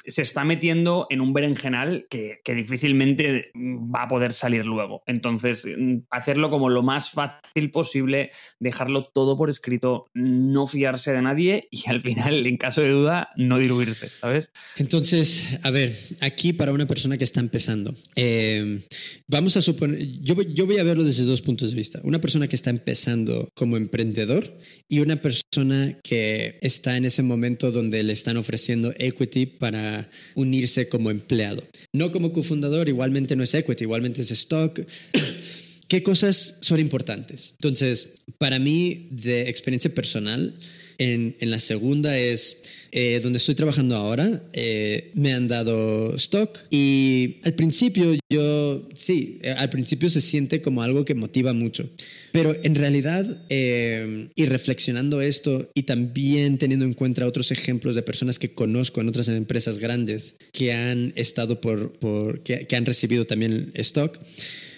se 0.06 0.22
está 0.22 0.44
metiendo 0.44 1.06
en 1.10 1.20
un 1.20 1.32
berenjenal 1.32 2.06
que, 2.10 2.40
que, 2.44 2.54
difícilmente 2.54 3.50
va 3.54 4.02
a 4.02 4.08
poder 4.08 4.32
salir 4.32 4.66
luego. 4.66 5.02
Entonces, 5.06 5.66
hacerlo 6.10 6.50
como 6.50 6.68
lo 6.68 6.82
más 6.82 7.10
fácil 7.10 7.70
posible, 7.70 8.30
dejarlo 8.58 9.04
todo 9.04 9.36
por 9.36 9.48
escrito, 9.48 10.06
no 10.14 10.66
fiarse 10.66 11.12
de 11.12 11.22
nadie 11.22 11.68
y 11.70 11.88
al 11.88 12.00
final, 12.00 12.46
en 12.46 12.56
caso 12.56 12.82
de 12.82 12.90
duda, 12.90 13.30
no 13.36 13.58
diluirse, 13.58 14.08
¿sabes? 14.08 14.50
Entonces, 14.76 15.58
a 15.62 15.70
ver, 15.70 15.96
aquí 16.20 16.52
para 16.52 16.72
una 16.72 16.86
persona 16.86 17.16
que 17.16 17.24
está 17.24 17.40
empezando, 17.40 17.94
eh, 18.16 18.80
vamos 19.26 19.56
a 19.56 19.62
suponer, 19.62 19.98
yo, 20.20 20.40
yo 20.42 20.66
voy 20.66 20.78
a 20.78 20.84
verlo 20.84 21.04
desde 21.04 21.24
dos 21.24 21.42
puntos 21.42 21.70
de 21.70 21.76
vista. 21.76 22.00
Una 22.02 22.20
persona 22.20 22.48
que 22.48 22.56
está 22.56 22.70
empezando 22.70 23.48
como 23.54 23.76
emprendedor 23.76 24.58
y 24.88 25.00
una 25.00 25.16
persona 25.16 25.98
que 26.02 26.58
está 26.60 26.96
en 26.96 27.04
ese 27.04 27.22
momento 27.22 27.59
donde 27.70 28.02
le 28.02 28.14
están 28.14 28.38
ofreciendo 28.38 28.94
equity 28.96 29.44
para 29.46 30.08
unirse 30.34 30.88
como 30.88 31.10
empleado. 31.10 31.62
No 31.92 32.10
como 32.10 32.32
cofundador, 32.32 32.88
igualmente 32.88 33.36
no 33.36 33.42
es 33.42 33.52
equity, 33.54 33.84
igualmente 33.84 34.22
es 34.22 34.30
stock. 34.30 34.80
¿Qué 35.88 36.02
cosas 36.02 36.56
son 36.60 36.80
importantes? 36.80 37.52
Entonces, 37.58 38.08
para 38.38 38.58
mí, 38.58 39.08
de 39.10 39.50
experiencia 39.50 39.92
personal, 39.92 40.54
en, 41.00 41.34
la 41.40 41.58
segunda 41.58 42.16
es 42.18 42.58
eh, 42.92 43.20
donde 43.22 43.38
estoy 43.38 43.54
trabajando 43.54 43.96
ahora, 43.96 44.42
eh, 44.52 45.10
me 45.14 45.32
han 45.32 45.48
dado 45.48 46.14
stock 46.16 46.58
y 46.70 47.36
al 47.42 47.54
principio 47.54 48.14
yo, 48.30 48.86
sí, 48.94 49.38
eh, 49.42 49.52
al 49.52 49.70
principio 49.70 50.10
se 50.10 50.20
siente 50.20 50.60
como 50.60 50.82
algo 50.82 51.06
que 51.06 51.14
motiva 51.14 51.54
mucho, 51.54 51.88
pero 52.32 52.54
en 52.62 52.74
realidad, 52.74 53.44
y 53.48 54.44
reflexionando 54.44 55.22
esto 55.22 55.70
y 55.74 55.84
también 55.84 56.58
teniendo 56.58 56.84
en 56.84 56.92
cuenta 56.92 57.26
otros 57.26 57.50
ejemplos 57.50 57.94
de 57.94 58.02
personas 58.02 58.38
que 58.38 58.52
conozco 58.52 59.00
en 59.00 59.08
otras 59.08 59.28
empresas 59.28 59.78
grandes 59.78 60.36
que 60.52 60.72
han 60.74 61.14
estado 61.16 61.60
por, 61.60 61.92
por 61.92 62.42
que 62.42 62.76
han 62.76 62.84
recibido 62.84 63.24
también 63.24 63.72
stock, 63.74 64.18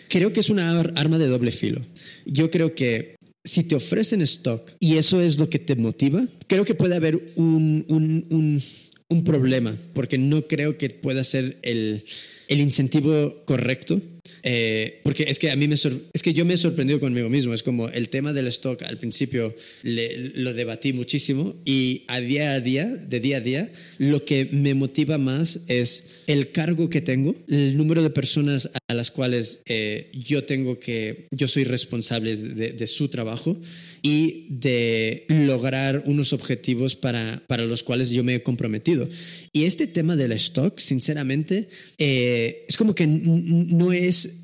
creo 0.09 0.33
que 0.33 0.41
es 0.41 0.51
una 0.51 0.79
arma 0.95 1.19
de 1.19 1.27
doble 1.27 1.51
filo. 1.51 1.85
Yo 2.27 2.51
creo 2.51 2.75
que 2.75 3.17
si 3.45 3.65
te 3.65 3.75
ofrecen 3.75 4.23
stock 4.23 4.73
y 4.79 4.97
eso 4.97 5.21
es 5.21 5.39
lo 5.39 5.49
que 5.51 5.59
te 5.59 5.77
motiva, 5.77 6.25
creo 6.47 6.65
que 6.65 6.75
puede 6.75 6.97
haber 6.97 7.17
un, 7.37 7.85
un, 7.89 8.27
un, 8.31 8.63
un 9.09 9.25
problema, 9.25 9.77
porque 9.95 10.19
no 10.19 10.43
creo 10.43 10.79
que 10.79 10.91
pueda 10.91 11.25
ser 11.25 11.59
el, 11.63 12.05
el 12.49 12.61
incentivo 12.61 13.45
correcto 13.45 14.01
eh, 14.43 15.01
porque 15.05 15.25
es 15.29 15.39
que 15.39 15.51
a 15.51 15.57
mí 15.57 15.69
me 15.69 15.75
es 15.75 16.23
que 16.23 16.33
yo 16.35 16.45
me 16.45 16.55
he 16.55 16.59
sorprendido 16.59 17.01
conmigo 17.01 17.29
mismo. 17.29 17.55
Es 17.55 17.63
como 17.63 17.89
el 17.89 18.09
tema 18.09 18.33
del 18.33 18.47
stock 18.49 18.83
al 18.83 18.99
principio 18.99 19.55
lo 19.83 20.55
debatí 20.55 20.93
muchísimo 20.93 21.55
y 21.65 22.05
a 22.09 22.21
día 22.21 22.53
a 22.53 22.61
día, 22.61 22.87
de 22.87 23.21
día 23.21 23.39
a 23.39 23.41
día, 23.41 23.73
lo 23.99 24.25
que 24.25 24.49
me 24.51 24.75
motiva 24.75 25.19
más 25.19 25.61
es 25.69 26.07
el 26.27 26.51
cargo 26.53 26.89
que 26.89 27.01
tengo, 27.01 27.35
el 27.49 27.77
número 27.77 28.03
de 28.03 28.11
personas 28.11 28.71
a 28.89 28.95
las 28.95 29.11
cuales 29.11 29.61
eh, 29.67 30.11
yo 30.13 30.45
tengo 30.45 30.79
que, 30.79 31.27
yo 31.31 31.49
soy 31.49 31.65
responsable 31.65 32.37
de, 32.37 32.73
de 32.73 32.87
su 32.87 33.09
trabajo 33.09 33.59
y 34.03 34.47
de 34.51 35.25
lograr 35.29 36.03
unos 36.07 36.33
objetivos 36.33 36.97
para, 36.97 37.43
para 37.47 37.65
los 37.65 37.85
cuales 37.85 38.11
yo 38.11 38.25
me 38.25 38.35
he 38.35 38.43
comprometido. 38.43 39.09
Y 39.53 39.65
este 39.65 39.87
tema 39.87 40.17
del 40.17 40.33
stock, 40.33 40.79
sinceramente, 40.81 41.69
eh, 41.99 42.67
es 42.69 42.77
como 42.77 42.95
que 42.95 43.07
no 43.07 43.93
es 43.93 44.43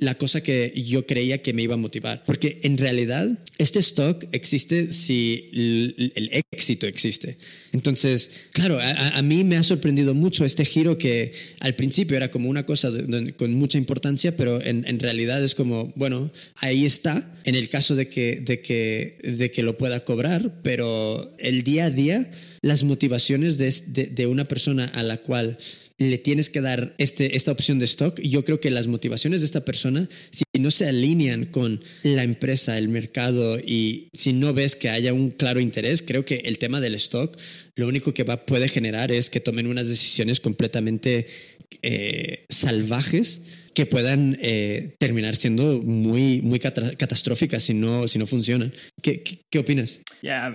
la 0.00 0.16
cosa 0.16 0.42
que 0.42 0.72
yo 0.76 1.06
creía 1.06 1.40
que 1.40 1.52
me 1.52 1.62
iba 1.62 1.74
a 1.74 1.78
motivar, 1.78 2.24
porque 2.26 2.60
en 2.62 2.76
realidad 2.76 3.38
este 3.58 3.78
stock 3.78 4.26
existe 4.32 4.92
si 4.92 5.50
el, 5.52 6.30
éxito 6.50 6.86
existe. 6.86 7.38
Entonces, 7.72 8.30
claro, 8.52 8.78
a, 8.80 9.22
mí 9.22 9.44
me 9.44 9.56
ha 9.56 9.62
sorprendido 9.62 10.14
mucho 10.14 10.44
este 10.44 10.64
giro 10.64 10.98
que 10.98 11.32
al 11.60 11.74
principio 11.74 12.16
era 12.16 12.30
como 12.30 12.48
una 12.48 12.66
cosa 12.66 12.90
con 13.36 13.54
mucha 13.54 13.78
importancia, 13.78 14.36
pero 14.36 14.62
en, 14.62 14.84
en, 14.86 14.98
realidad 14.98 15.42
es 15.44 15.54
como, 15.54 15.92
bueno, 15.96 16.32
ahí 16.56 16.84
está, 16.84 17.32
en 17.44 17.54
el 17.54 17.68
caso 17.68 17.94
de 17.94 18.08
que, 18.08 18.40
de 18.40 18.60
que 18.60 18.95
de, 19.22 19.50
que 19.50 19.62
lo 19.62 19.76
pueda 19.78 20.00
cobrar, 20.00 20.60
pero 20.62 21.34
el 21.38 21.62
día 21.62 21.86
a 21.86 21.90
día, 21.90 22.30
las 22.62 22.84
motivaciones 22.84 23.58
de, 23.58 24.26
una 24.26 24.46
persona 24.46 24.86
a 24.86 25.02
la 25.02 25.18
cual 25.18 25.58
le 25.98 26.18
tienes 26.18 26.50
que 26.50 26.60
dar 26.60 26.94
este, 26.98 27.36
esta 27.36 27.52
opción 27.52 27.78
de 27.78 27.86
stock. 27.86 28.20
Yo 28.20 28.44
creo 28.44 28.60
que 28.60 28.70
las 28.70 28.86
motivaciones 28.86 29.40
de 29.40 29.46
esta 29.46 29.64
persona, 29.64 30.08
si 30.30 30.44
no 30.58 30.70
se 30.70 30.86
alinean 30.86 31.46
con 31.46 31.80
la 32.02 32.22
empresa, 32.22 32.76
el 32.76 32.88
mercado 32.88 33.58
y 33.58 34.08
si 34.12 34.32
no 34.32 34.52
ves 34.52 34.76
que 34.76 34.90
haya 34.90 35.14
un 35.14 35.30
claro 35.30 35.60
interés, 35.60 36.02
creo 36.02 36.24
que 36.24 36.36
el 36.44 36.58
tema 36.58 36.80
del 36.80 36.94
stock 36.94 37.36
lo 37.76 37.88
único 37.88 38.12
que 38.12 38.24
va, 38.24 38.44
puede 38.44 38.68
generar 38.68 39.10
es 39.10 39.30
que 39.30 39.40
tomen 39.40 39.66
unas 39.66 39.88
decisiones 39.88 40.40
completamente 40.40 41.26
eh, 41.82 42.44
salvajes 42.48 43.40
que 43.76 43.84
puedan 43.84 44.38
eh, 44.40 44.96
terminar 44.98 45.36
siendo 45.36 45.82
muy, 45.82 46.40
muy 46.40 46.58
catastróficas 46.58 47.62
si 47.62 47.74
no, 47.74 48.08
si 48.08 48.18
no 48.18 48.24
funcionan. 48.24 48.72
¿Qué, 49.02 49.22
qué, 49.50 49.58
opinas? 49.58 50.00
Ya, 50.22 50.54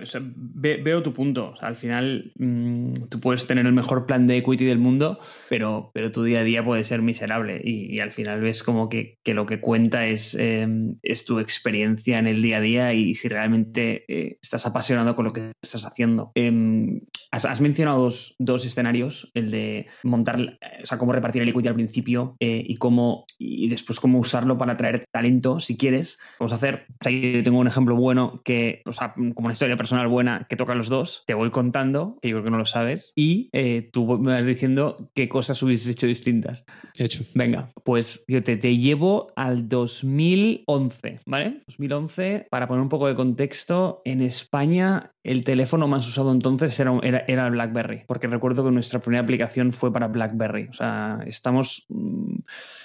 veo 0.64 1.04
tu 1.04 1.14
punto. 1.14 1.54
al 1.62 1.76
final 1.76 2.32
mm, 2.40 2.94
tú 3.12 3.20
puedes 3.20 3.46
tener 3.46 3.68
el 3.68 3.74
mejor 3.74 4.08
plan 4.08 4.26
de 4.26 4.38
equity 4.38 4.66
del 4.66 4.80
mundo, 4.80 5.20
pero, 5.50 5.92
pero 5.94 6.12
tu 6.12 6.24
día 6.24 6.40
a 6.40 6.44
día 6.44 6.66
puede 6.66 6.84
ser 6.84 7.04
miserable 7.04 7.62
y, 7.64 8.00
al 8.00 8.12
final 8.12 8.42
ves 8.42 8.64
como 8.64 8.90
que, 8.90 9.20
que 9.24 9.36
lo 9.36 9.46
que 9.46 9.60
cuenta 9.60 10.08
es, 10.08 10.34
em, 10.34 10.96
es, 11.04 11.24
tu 11.24 11.38
experiencia 11.38 12.18
en 12.18 12.26
el 12.26 12.42
día 12.42 12.58
a 12.58 12.62
día 12.62 12.94
y 12.96 13.14
si 13.14 13.28
realmente 13.28 14.04
eh, 14.08 14.40
estás 14.42 14.66
apasionado 14.66 15.16
con 15.16 15.26
lo 15.26 15.34
que 15.34 15.52
estás 15.62 15.86
haciendo. 15.86 16.32
Em, 16.34 17.02
has, 17.32 17.62
mencionado 17.62 18.02
dos, 18.02 18.34
dos, 18.40 18.66
escenarios, 18.66 19.30
el 19.36 19.52
de 19.52 19.86
montar, 20.02 20.58
o 20.82 20.88
sea, 20.88 20.98
cómo 20.98 21.14
repartir 21.14 21.44
el 21.44 21.50
equity 21.50 21.68
al 21.68 21.76
principio 21.76 22.36
eh, 22.40 22.64
y 22.66 22.78
cómo 22.78 23.11
y 23.38 23.70
después 23.70 24.00
cómo 24.00 24.20
usarlo 24.20 24.58
para 24.58 24.74
atraer 24.74 25.06
talento, 25.12 25.60
si 25.60 25.78
quieres. 25.78 26.20
Vamos 26.40 26.54
a 26.54 26.56
hacer, 26.56 26.86
yo 27.06 27.44
tengo 27.44 27.60
un 27.60 27.68
ejemplo 27.68 27.96
bueno 27.96 28.42
que, 28.44 28.82
o 28.86 28.94
sea, 28.94 29.14
como 29.14 29.46
una 29.46 29.54
historia 29.54 29.78
personal 29.78 30.08
buena 30.08 30.46
que 30.50 30.56
toca 30.56 30.76
los 30.76 30.90
dos, 30.90 31.24
te 31.26 31.34
voy 31.34 31.50
contando, 31.52 32.18
que 32.22 32.30
yo 32.30 32.36
creo 32.36 32.46
que 32.46 32.52
no 32.52 32.58
lo 32.58 32.66
sabes, 32.66 33.14
y 33.16 33.50
eh, 33.54 33.90
tú 33.92 34.06
me 34.20 34.34
vas 34.34 34.46
diciendo 34.46 35.10
qué 35.16 35.28
cosas 35.30 35.62
hubieses 35.64 35.90
hecho 35.90 36.08
distintas. 36.08 36.66
Hecho. 36.98 37.24
Venga, 37.36 37.70
pues 37.84 38.24
yo 38.28 38.44
te, 38.44 38.58
te 38.58 38.78
llevo 38.78 39.32
al 39.36 39.68
2011, 39.70 41.20
¿vale? 41.26 41.62
2011, 41.68 42.48
para 42.50 42.68
poner 42.68 42.82
un 42.82 42.90
poco 42.90 43.08
de 43.08 43.16
contexto, 43.16 44.02
en 44.06 44.22
España 44.22 45.12
el 45.24 45.44
teléfono 45.44 45.88
más 45.88 46.08
usado 46.08 46.32
entonces 46.32 46.80
era, 46.80 46.98
era, 47.04 47.24
era, 47.28 47.46
el 47.46 47.54
BlackBerry, 47.54 48.04
porque 48.08 48.28
recuerdo 48.28 48.64
que 48.64 48.72
nuestra 48.72 49.00
primera 49.00 49.22
aplicación 49.22 49.72
fue 49.72 49.94
para 49.94 50.08
BlackBerry. 50.08 50.68
O 50.70 50.74
sea, 50.74 51.20
estamos, 51.26 51.86
mm, 51.90 52.38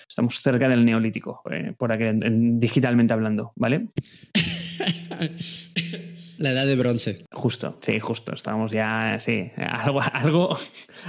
estamos 0.08 0.40
cerca 0.40 0.68
del 0.68 0.84
neolítico, 0.84 1.42
eh, 1.50 1.74
por 1.76 1.92
aquí, 1.92 2.04
digitalmente 2.12 3.12
hablando, 3.12 3.52
¿vale? 3.56 3.88
La 6.38 6.50
edad 6.50 6.66
de 6.66 6.76
bronce. 6.76 7.18
Justo, 7.32 7.78
sí, 7.80 7.98
justo. 7.98 8.34
Estábamos 8.34 8.72
ya, 8.72 9.18
sí, 9.20 9.50
algo, 9.56 10.00
algo, 10.12 10.56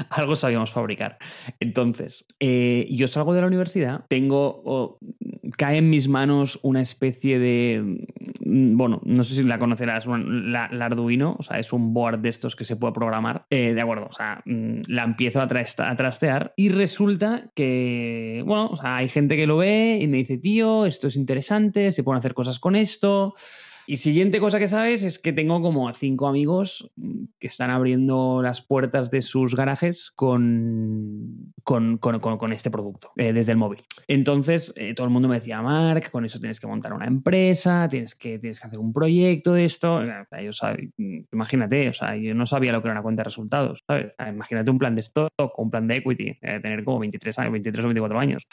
algo 0.10 0.36
sabíamos 0.36 0.72
fabricar. 0.72 1.18
Entonces, 1.60 2.26
eh, 2.40 2.88
yo 2.90 3.08
salgo 3.08 3.34
de 3.34 3.42
la 3.42 3.48
universidad, 3.48 4.06
tengo, 4.08 5.00
cae 5.58 5.78
en 5.78 5.90
mis 5.90 6.08
manos 6.08 6.60
una 6.64 6.82
especie 6.82 7.40
de, 7.40 8.06
mm, 8.40 8.78
bueno, 8.78 9.02
no 9.04 9.24
sé 9.24 9.36
si 9.36 9.44
la 9.44 9.60
conocerás, 9.60 10.06
la, 10.08 10.66
Arduino, 10.66 11.36
o 11.38 11.44
sea, 11.44 11.60
es 11.60 11.74
un 11.74 11.94
board 11.94 12.20
de 12.20 12.30
estos 12.30 12.56
que 12.56 12.64
se 12.64 12.78
puede 12.78 12.94
programar. 12.94 13.46
Eh, 13.50 13.74
de 13.74 13.82
acuerdo, 13.82 14.08
o 14.10 14.14
sea, 14.14 14.42
mm, 14.46 14.82
la 14.88 15.04
empiezo 15.04 15.42
a, 15.42 15.44
a, 15.44 15.96
trastear 15.96 16.54
y 16.56 16.70
resulta 16.70 17.52
que, 17.54 18.44
bueno, 18.46 18.68
o 18.68 18.78
sea, 18.78 18.98
hay 18.98 19.10
gente 19.10 19.36
que 19.36 19.48
lo 19.48 19.58
ve 19.58 20.00
y 20.02 20.08
me 20.08 20.18
dice, 20.18 20.38
tío, 20.38 20.86
esto 20.86 21.08
es 21.08 21.18
interesante, 21.18 21.92
se 21.92 22.04
pueden 22.04 22.20
hacer 22.20 22.34
cosas 22.34 22.60
con 22.60 22.76
esto. 22.78 23.34
Y 23.88 23.98
siguiente 23.98 24.42
cosa 24.42 24.60
que 24.60 24.68
sabes 24.68 25.04
es 25.04 25.18
que 25.18 25.32
tengo 25.32 25.62
como 25.62 25.92
cinco 25.94 26.28
amigos 26.28 26.92
que 27.40 27.48
están 27.48 27.70
abriendo 27.70 28.42
las 28.44 28.62
puertas 28.62 29.10
de 29.10 29.22
sus 29.22 29.56
garajes 29.56 30.12
con, 30.12 31.54
con, 31.64 32.52
este 32.52 32.70
producto 32.70 33.12
eh, 33.16 33.32
desde 33.32 33.54
el 33.54 33.58
móvil. 33.58 33.84
Entonces, 34.10 34.74
eh, 34.76 34.94
todo 34.94 35.08
el 35.08 35.14
mundo 35.14 35.30
me 35.30 35.36
decía, 35.36 35.62
Mark, 35.62 36.12
con 36.12 36.26
eso 36.26 36.38
tienes 36.38 36.60
que 36.60 36.68
montar 36.68 36.92
una 36.92 37.06
empresa, 37.06 37.88
tienes 37.90 38.14
que, 38.14 38.40
tienes 38.40 38.60
que 38.60 38.68
hacer 38.68 38.80
un 38.80 38.92
proyecto 38.92 39.54
de 39.54 39.64
esto. 39.64 40.04
Yo 40.04 40.52
imagínate, 41.32 41.88
o 41.88 41.94
sea, 41.94 42.18
yo 42.18 42.36
no 42.36 42.46
sabía 42.46 42.74
lo 42.74 42.82
que 42.82 42.90
era 42.90 42.94
una 42.94 43.04
cuenta 43.04 43.22
de 43.22 43.26
resultados, 43.26 43.84
¿sabes? 43.88 44.14
Imagínate 44.20 44.70
un 44.70 44.80
plan 44.80 44.96
de 44.96 45.02
stock 45.02 45.32
un 45.58 45.70
plan 45.70 45.88
de 45.88 45.98
equity, 45.98 46.38
eh, 46.42 46.60
tener 46.62 46.84
como 46.84 47.00
23 47.00 47.40
años, 47.40 47.52
23 47.54 47.86
o 47.86 47.88
24 47.88 48.20
años. 48.20 48.48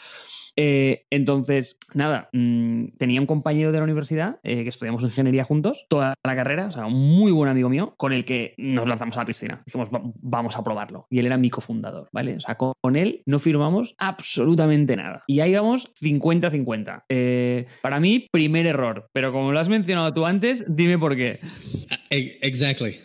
Eh, 0.57 1.05
entonces, 1.11 1.79
nada, 1.95 2.29
mm, 2.33 2.97
tenía 2.99 3.21
un 3.21 3.27
compañero 3.27 3.73
de 3.73 3.79
la 3.79 3.85
universidad 3.85 4.39
eh, 4.43 4.63
que 4.63 4.69
estudiamos 4.69 5.03
ingeniería 5.03 5.45
juntos, 5.45 5.87
toda 5.89 6.15
la 6.23 6.37
carrera, 6.37 6.67
o 6.67 6.71
sea, 6.71 6.87
un 6.87 7.17
muy 7.17 7.33
buen 7.33 7.51
amigo 7.51 7.69
mío, 7.69 7.95
con 7.97 8.13
el 8.13 8.25
que 8.25 8.55
nos 8.57 8.87
lanzamos 8.87 9.17
a 9.17 9.21
la 9.21 9.27
piscina. 9.27 9.63
Dijimos, 9.67 9.89
vamos 9.91 10.57
a 10.57 10.65
probarlo. 10.65 11.07
Y 11.11 11.19
él 11.19 11.27
era 11.27 11.39
mi 11.39 11.51
cofundador, 11.51 12.09
¿vale? 12.13 12.37
O 12.37 12.41
sea, 12.41 12.57
con, 12.57 12.97
él 12.97 13.23
no 13.27 13.39
firmamos 13.39 13.95
absolutamente 13.99 14.97
nada. 14.97 15.25
Y 15.27 15.41
ahí 15.41 15.55
vamos 15.55 15.91
50-50. 16.01 17.05
Eh, 17.09 17.67
para 17.83 18.01
mí, 18.01 18.29
primer 18.31 18.67
error, 18.67 19.09
pero 19.13 19.33
como 19.33 19.53
lo 19.53 19.59
has 19.59 19.69
mencionado 19.69 20.13
tú 20.13 20.27
antes, 20.27 20.65
dime 20.69 20.99
por 20.99 21.17
qué. 21.17 21.39
Exactly. 22.11 22.97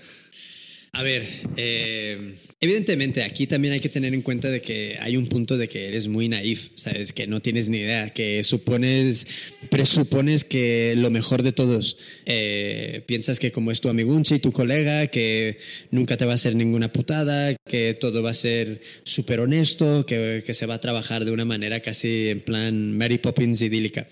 A 0.92 1.04
ver, 1.04 1.24
eh, 1.56 2.34
evidentemente 2.60 3.24
aquí 3.24 3.46
también 3.46 3.74
hay 3.74 3.80
que 3.80 3.90
tener 3.90 4.14
en 4.14 4.24
cuenta 4.24 4.50
de 4.50 4.60
que 4.60 4.98
hay 5.00 5.18
un 5.18 5.28
punto 5.28 5.56
de 5.58 5.70
que 5.70 5.88
eres 5.88 6.08
muy 6.08 6.28
naif, 6.28 6.72
sabes 6.76 7.14
que 7.14 7.28
no 7.28 7.42
tienes 7.42 7.70
ni 7.70 7.78
idea, 7.78 8.10
que 8.10 8.44
supones, 8.44 9.28
presupones 9.70 10.44
que 10.44 10.96
lo 10.98 11.12
mejor 11.12 11.44
de 11.44 11.52
todos, 11.52 11.98
eh, 12.26 13.04
piensas 13.06 13.38
que 13.38 13.52
como 13.52 13.70
es 13.70 13.82
tu 13.82 13.90
amiguchi, 13.90 14.40
tu 14.40 14.52
colega, 14.52 15.08
que 15.08 15.60
nunca 15.92 16.18
te 16.18 16.26
va 16.26 16.32
a 16.32 16.36
hacer 16.36 16.56
ninguna 16.56 16.92
putada, 16.92 17.56
que 17.68 17.94
todo 17.94 18.24
va 18.24 18.32
a 18.32 18.36
ser 18.36 18.82
súper 19.04 19.42
honesto, 19.42 20.08
que, 20.08 20.44
que 20.44 20.54
se 20.56 20.66
va 20.66 20.76
a 20.76 20.82
trabajar 20.82 21.24
de 21.24 21.32
una 21.32 21.46
manera 21.46 21.82
casi 21.82 22.30
en 22.30 22.42
plan 22.42 22.98
Mary 22.98 23.20
Poppins 23.20 23.62
idílica. 23.62 24.08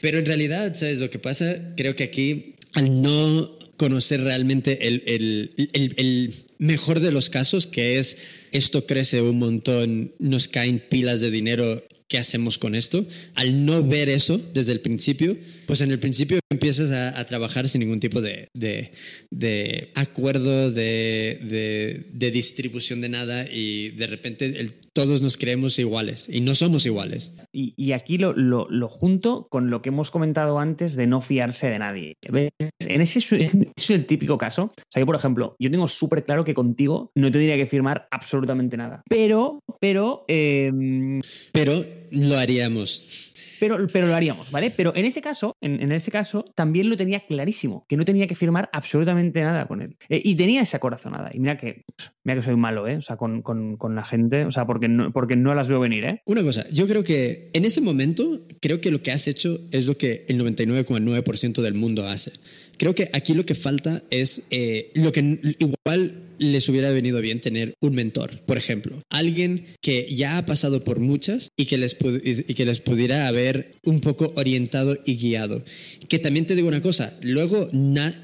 Pero 0.00 0.18
en 0.18 0.26
realidad, 0.26 0.74
¿sabes 0.76 0.98
lo 0.98 1.10
que 1.10 1.18
pasa? 1.18 1.74
Creo 1.76 1.96
que 1.96 2.04
aquí 2.04 2.54
al 2.72 3.02
no 3.02 3.59
conocer 3.80 4.20
realmente 4.20 4.88
el, 4.88 5.02
el, 5.06 5.94
el, 5.96 6.34
mejor 6.58 7.00
de 7.00 7.12
los 7.12 7.30
casos, 7.30 7.66
que 7.66 7.98
es 7.98 8.18
esto 8.52 8.84
crece 8.84 9.22
un 9.22 9.38
montón, 9.38 10.12
nos 10.18 10.48
caen 10.48 10.84
pilas 10.86 11.22
de 11.22 11.30
dinero 11.30 11.82
¿qué 12.06 12.18
hacemos 12.18 12.58
con 12.58 12.74
esto? 12.74 13.06
Al 13.34 13.64
no 13.64 13.82
ver 13.82 14.10
eso 14.10 14.38
desde 14.52 14.72
el 14.72 14.80
principio, 14.80 15.34
pues 15.66 15.80
en 15.80 15.92
el 15.92 15.98
principio 15.98 16.39
empiezas 16.60 16.90
a, 16.90 17.24
trabajar 17.24 17.68
sin 17.68 17.80
ningún 17.80 18.00
tipo 18.00 18.20
de, 18.20 18.48
de, 18.52 19.92
acuerdo, 19.94 20.70
de, 20.70 22.04
de, 22.12 22.30
distribución 22.30 23.00
de 23.00 23.08
nada 23.08 23.46
y 23.50 23.90
de 23.90 24.06
repente 24.06 24.68
todos 24.92 25.22
nos 25.22 25.38
creemos 25.38 25.78
iguales 25.78 26.28
y 26.30 26.42
no 26.42 26.54
somos 26.54 26.84
iguales. 26.84 27.32
Y, 27.50 27.72
y 27.76 27.92
aquí 27.92 28.18
lo, 28.18 28.34
lo, 28.34 28.68
lo, 28.68 28.88
junto 28.88 29.48
con 29.48 29.70
lo 29.70 29.80
que 29.80 29.88
hemos 29.88 30.10
comentado 30.10 30.58
antes 30.58 30.96
de 30.96 31.06
no 31.06 31.22
fiarse 31.22 31.70
de 31.70 31.78
nadie. 31.78 32.14
En 32.22 33.00
ese 33.00 33.20
es 33.20 33.90
el 33.90 34.06
típico 34.06 34.36
caso. 34.36 34.64
O 34.64 34.90
sea, 34.90 35.00
yo, 35.00 35.06
por 35.06 35.16
ejemplo, 35.16 35.56
yo 35.58 35.70
tengo 35.70 35.88
súper 35.88 36.24
claro 36.24 36.44
que 36.44 36.52
contigo 36.52 37.10
no 37.14 37.28
te 37.28 37.38
tendría 37.38 37.56
que 37.56 37.66
firmar 37.66 38.06
absolutamente 38.10 38.76
nada. 38.76 39.02
Pero, 39.08 39.62
pero... 39.80 40.24
Em, 40.28 41.20
pero 41.52 41.86
lo 42.10 42.36
haríamos. 42.36 43.29
Pero, 43.60 43.86
pero 43.92 44.06
lo 44.06 44.14
haríamos, 44.14 44.50
¿vale? 44.50 44.72
Pero 44.74 44.92
en 44.96 45.04
ese 45.04 45.20
caso, 45.20 45.56
en, 45.60 45.92
ese 45.92 46.10
caso, 46.10 46.46
también 46.54 46.88
lo 46.88 46.96
tenía 46.96 47.20
clarísimo, 47.20 47.84
que 47.88 47.96
no 47.98 48.06
tenía 48.06 48.26
que 48.26 48.34
firmar 48.34 48.70
absolutamente 48.72 49.42
nada 49.42 49.68
con 49.68 49.82
él. 49.82 49.96
Eh, 50.08 50.20
y 50.24 50.34
tenía 50.34 50.62
esa 50.62 50.78
corazonada. 50.78 51.30
Y 51.32 51.40
mira 51.40 51.58
que, 51.58 51.84
mira 52.24 52.36
que 52.36 52.42
soy 52.42 52.56
malo, 52.56 52.88
¿eh? 52.88 52.96
O 52.96 53.02
sea, 53.02 53.18
con, 53.18 53.42
con, 53.42 53.94
la 53.94 54.02
gente, 54.02 54.46
o 54.46 54.50
sea, 54.50 54.66
porque 54.66 54.88
no, 54.88 55.12
porque 55.12 55.36
no 55.36 55.54
las 55.54 55.68
veo 55.68 55.78
venir, 55.78 56.04
¿eh? 56.04 56.22
Una 56.24 56.42
cosa, 56.42 56.66
yo 56.70 56.88
creo 56.88 57.04
que 57.04 57.50
en 57.52 57.66
ese 57.66 57.82
momento, 57.82 58.46
creo 58.62 58.80
que 58.80 58.90
lo 58.90 59.02
que 59.02 59.12
has 59.12 59.28
hecho 59.28 59.60
es 59.70 59.86
lo 59.86 59.98
que 59.98 60.24
el 60.28 60.40
99,9% 60.40 61.60
del 61.60 61.74
mundo 61.74 62.06
hace. 62.06 62.32
Creo 62.78 62.94
que 62.94 63.10
aquí 63.12 63.34
lo 63.34 63.44
que 63.44 63.54
falta 63.54 64.02
es 64.10 64.42
eh, 64.50 64.90
lo 64.94 65.12
que 65.12 65.38
igual 65.58 66.29
les 66.40 66.68
hubiera 66.70 66.90
venido 66.90 67.20
bien 67.20 67.40
tener 67.40 67.74
un 67.80 67.94
mentor, 67.94 68.40
por 68.46 68.56
ejemplo, 68.56 69.02
alguien 69.10 69.66
que 69.82 70.08
ya 70.10 70.38
ha 70.38 70.46
pasado 70.46 70.82
por 70.82 70.98
muchas 70.98 71.50
y 71.54 71.66
que 71.66 71.76
les, 71.76 71.94
que 71.94 72.64
les 72.64 72.80
pudiera 72.80 73.28
haber 73.28 73.72
un 73.84 74.00
poco 74.00 74.32
orientado 74.36 74.96
y 75.04 75.16
guiado. 75.16 75.62
Que 76.08 76.18
también 76.18 76.46
te 76.46 76.56
digo 76.56 76.68
una 76.68 76.80
cosa, 76.80 77.18
luego, 77.20 77.68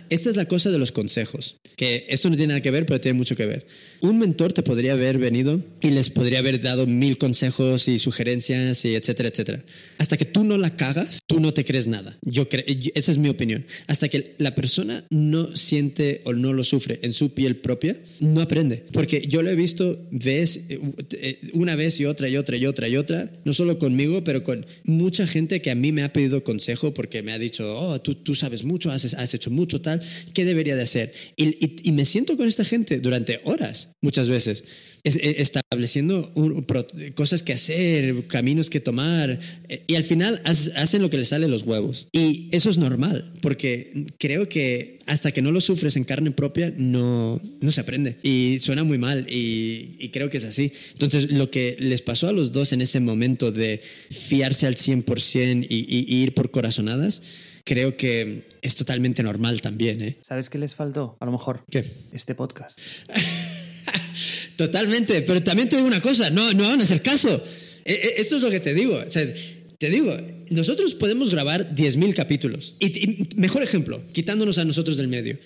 esta 0.08 0.30
es 0.30 0.36
la 0.36 0.46
cosa 0.46 0.70
de 0.70 0.78
los 0.78 0.92
consejos, 0.92 1.56
que 1.76 2.06
esto 2.08 2.30
no 2.30 2.36
tiene 2.36 2.54
nada 2.54 2.62
que 2.62 2.70
ver, 2.70 2.86
pero 2.86 3.00
tiene 3.02 3.18
mucho 3.18 3.36
que 3.36 3.44
ver. 3.44 3.66
Un 4.00 4.18
mentor 4.18 4.54
te 4.54 4.62
podría 4.62 4.94
haber 4.94 5.18
venido 5.18 5.62
y 5.82 5.90
les 5.90 6.08
podría 6.08 6.38
haber 6.38 6.62
dado 6.62 6.86
mil 6.86 7.18
consejos 7.18 7.86
y 7.86 7.98
sugerencias 7.98 8.82
y 8.86 8.94
etcétera, 8.94 9.28
etcétera. 9.28 9.62
Hasta 9.98 10.16
que 10.16 10.24
tú 10.24 10.42
no 10.42 10.56
la 10.56 10.74
cagas, 10.74 11.20
tú 11.26 11.38
no 11.38 11.52
te 11.52 11.66
crees 11.66 11.86
nada. 11.86 12.16
Yo 12.22 12.48
esa 12.94 13.12
es 13.12 13.18
mi 13.18 13.28
opinión. 13.28 13.66
Hasta 13.86 14.08
que 14.08 14.34
la 14.38 14.54
persona 14.54 15.04
no 15.10 15.54
siente 15.54 16.22
o 16.24 16.32
no 16.32 16.54
lo 16.54 16.64
sufre 16.64 16.98
en 17.02 17.12
su 17.12 17.34
piel 17.34 17.56
propia, 17.56 18.00
no 18.20 18.40
aprende. 18.40 18.84
Porque 18.92 19.26
yo 19.28 19.42
lo 19.42 19.50
he 19.50 19.56
visto 19.56 20.06
ves, 20.10 20.60
eh, 20.68 21.40
una 21.52 21.76
vez 21.76 22.00
y 22.00 22.06
otra 22.06 22.28
y 22.28 22.36
otra 22.36 22.56
y 22.56 22.66
otra 22.66 22.88
y 22.88 22.96
otra, 22.96 23.30
no 23.44 23.52
solo 23.52 23.78
conmigo, 23.78 24.24
pero 24.24 24.42
con 24.42 24.66
mucha 24.84 25.26
gente 25.26 25.60
que 25.60 25.70
a 25.70 25.74
mí 25.74 25.92
me 25.92 26.02
ha 26.02 26.12
pedido 26.12 26.44
consejo 26.44 26.94
porque 26.94 27.22
me 27.22 27.32
ha 27.32 27.38
dicho, 27.38 27.76
oh, 27.78 28.00
tú, 28.00 28.14
tú 28.14 28.34
sabes 28.34 28.64
mucho, 28.64 28.90
has, 28.90 29.14
has 29.14 29.34
hecho 29.34 29.50
mucho 29.50 29.80
tal, 29.80 30.00
¿qué 30.34 30.44
debería 30.44 30.76
de 30.76 30.82
hacer? 30.82 31.12
Y, 31.36 31.88
y, 31.88 31.92
me 31.92 32.04
siento 32.04 32.36
con 32.36 32.46
esta 32.48 32.64
gente 32.64 33.00
durante 33.00 33.40
horas, 33.44 33.90
muchas 34.00 34.28
veces, 34.28 34.64
estableciendo 35.06 36.32
cosas 37.14 37.42
que 37.42 37.52
hacer, 37.52 38.26
caminos 38.26 38.70
que 38.70 38.80
tomar, 38.80 39.38
eh, 39.68 39.84
y 39.86 39.94
al 39.94 40.04
final 40.04 40.42
hacen 40.44 41.02
lo 41.02 41.10
que 41.10 41.18
les 41.18 41.28
sale 41.28 41.48
los 41.48 41.62
huevos. 41.62 42.08
Y 42.12 42.48
eso 42.52 42.70
es 42.70 42.78
normal, 42.78 43.32
porque 43.42 44.06
creo 44.18 44.48
que 44.48 44.98
hasta 45.06 45.30
que 45.30 45.42
no 45.42 45.52
lo 45.52 45.60
sufres 45.60 45.96
en 45.96 46.04
carne 46.04 46.32
propia, 46.32 46.72
no, 46.76 47.40
no 47.60 47.72
se 47.72 47.80
aprende. 47.80 48.18
Y 48.22 48.58
suena 48.58 48.82
muy 48.82 48.98
mal 48.98 49.26
y, 49.28 50.10
creo 50.12 50.30
que 50.30 50.38
es 50.38 50.44
así. 50.44 50.72
Entonces, 50.92 51.30
lo 51.30 51.50
que 51.50 51.76
les 51.78 52.02
pasó 52.02 52.28
a 52.28 52.32
los 52.32 52.52
dos 52.52 52.72
en 52.72 52.80
ese 52.80 53.00
momento 53.00 53.52
de 53.52 53.80
fiarse 54.10 54.66
al 54.66 54.76
100% 54.76 55.66
y, 55.68 55.86
y 55.88 56.22
ir 56.22 56.34
por 56.34 56.50
corazonadas, 56.50 57.22
creo 57.64 57.96
que 57.96 58.44
es 58.62 58.76
totalmente 58.76 59.22
normal 59.22 59.60
también. 59.60 60.00
¿eh? 60.00 60.16
¿Sabes 60.22 60.48
qué 60.48 60.58
les 60.58 60.74
faltó? 60.74 61.16
A 61.20 61.26
lo 61.26 61.32
mejor. 61.32 61.64
¿Qué? 61.70 61.84
Este 62.12 62.34
podcast. 62.34 62.78
Totalmente, 64.56 65.22
pero 65.22 65.42
también 65.42 65.68
te 65.68 65.76
digo 65.76 65.88
una 65.88 66.00
cosa, 66.00 66.30
no, 66.30 66.52
no 66.52 66.68
van 66.68 66.80
a 66.80 66.84
hacer 66.84 67.02
caso. 67.02 67.42
E, 67.84 67.92
e, 67.92 68.20
esto 68.20 68.36
es 68.36 68.42
lo 68.42 68.50
que 68.50 68.60
te 68.60 68.74
digo. 68.74 69.02
te 69.78 69.90
digo, 69.90 70.16
nosotros 70.50 70.94
podemos 70.94 71.30
grabar 71.30 71.74
10.000 71.74 72.14
capítulos. 72.14 72.74
Y, 72.80 73.28
mejor 73.36 73.62
ejemplo, 73.62 74.04
quitándonos 74.12 74.58
a 74.58 74.64
nosotros 74.64 74.96
del 74.96 75.08
medio. 75.08 75.38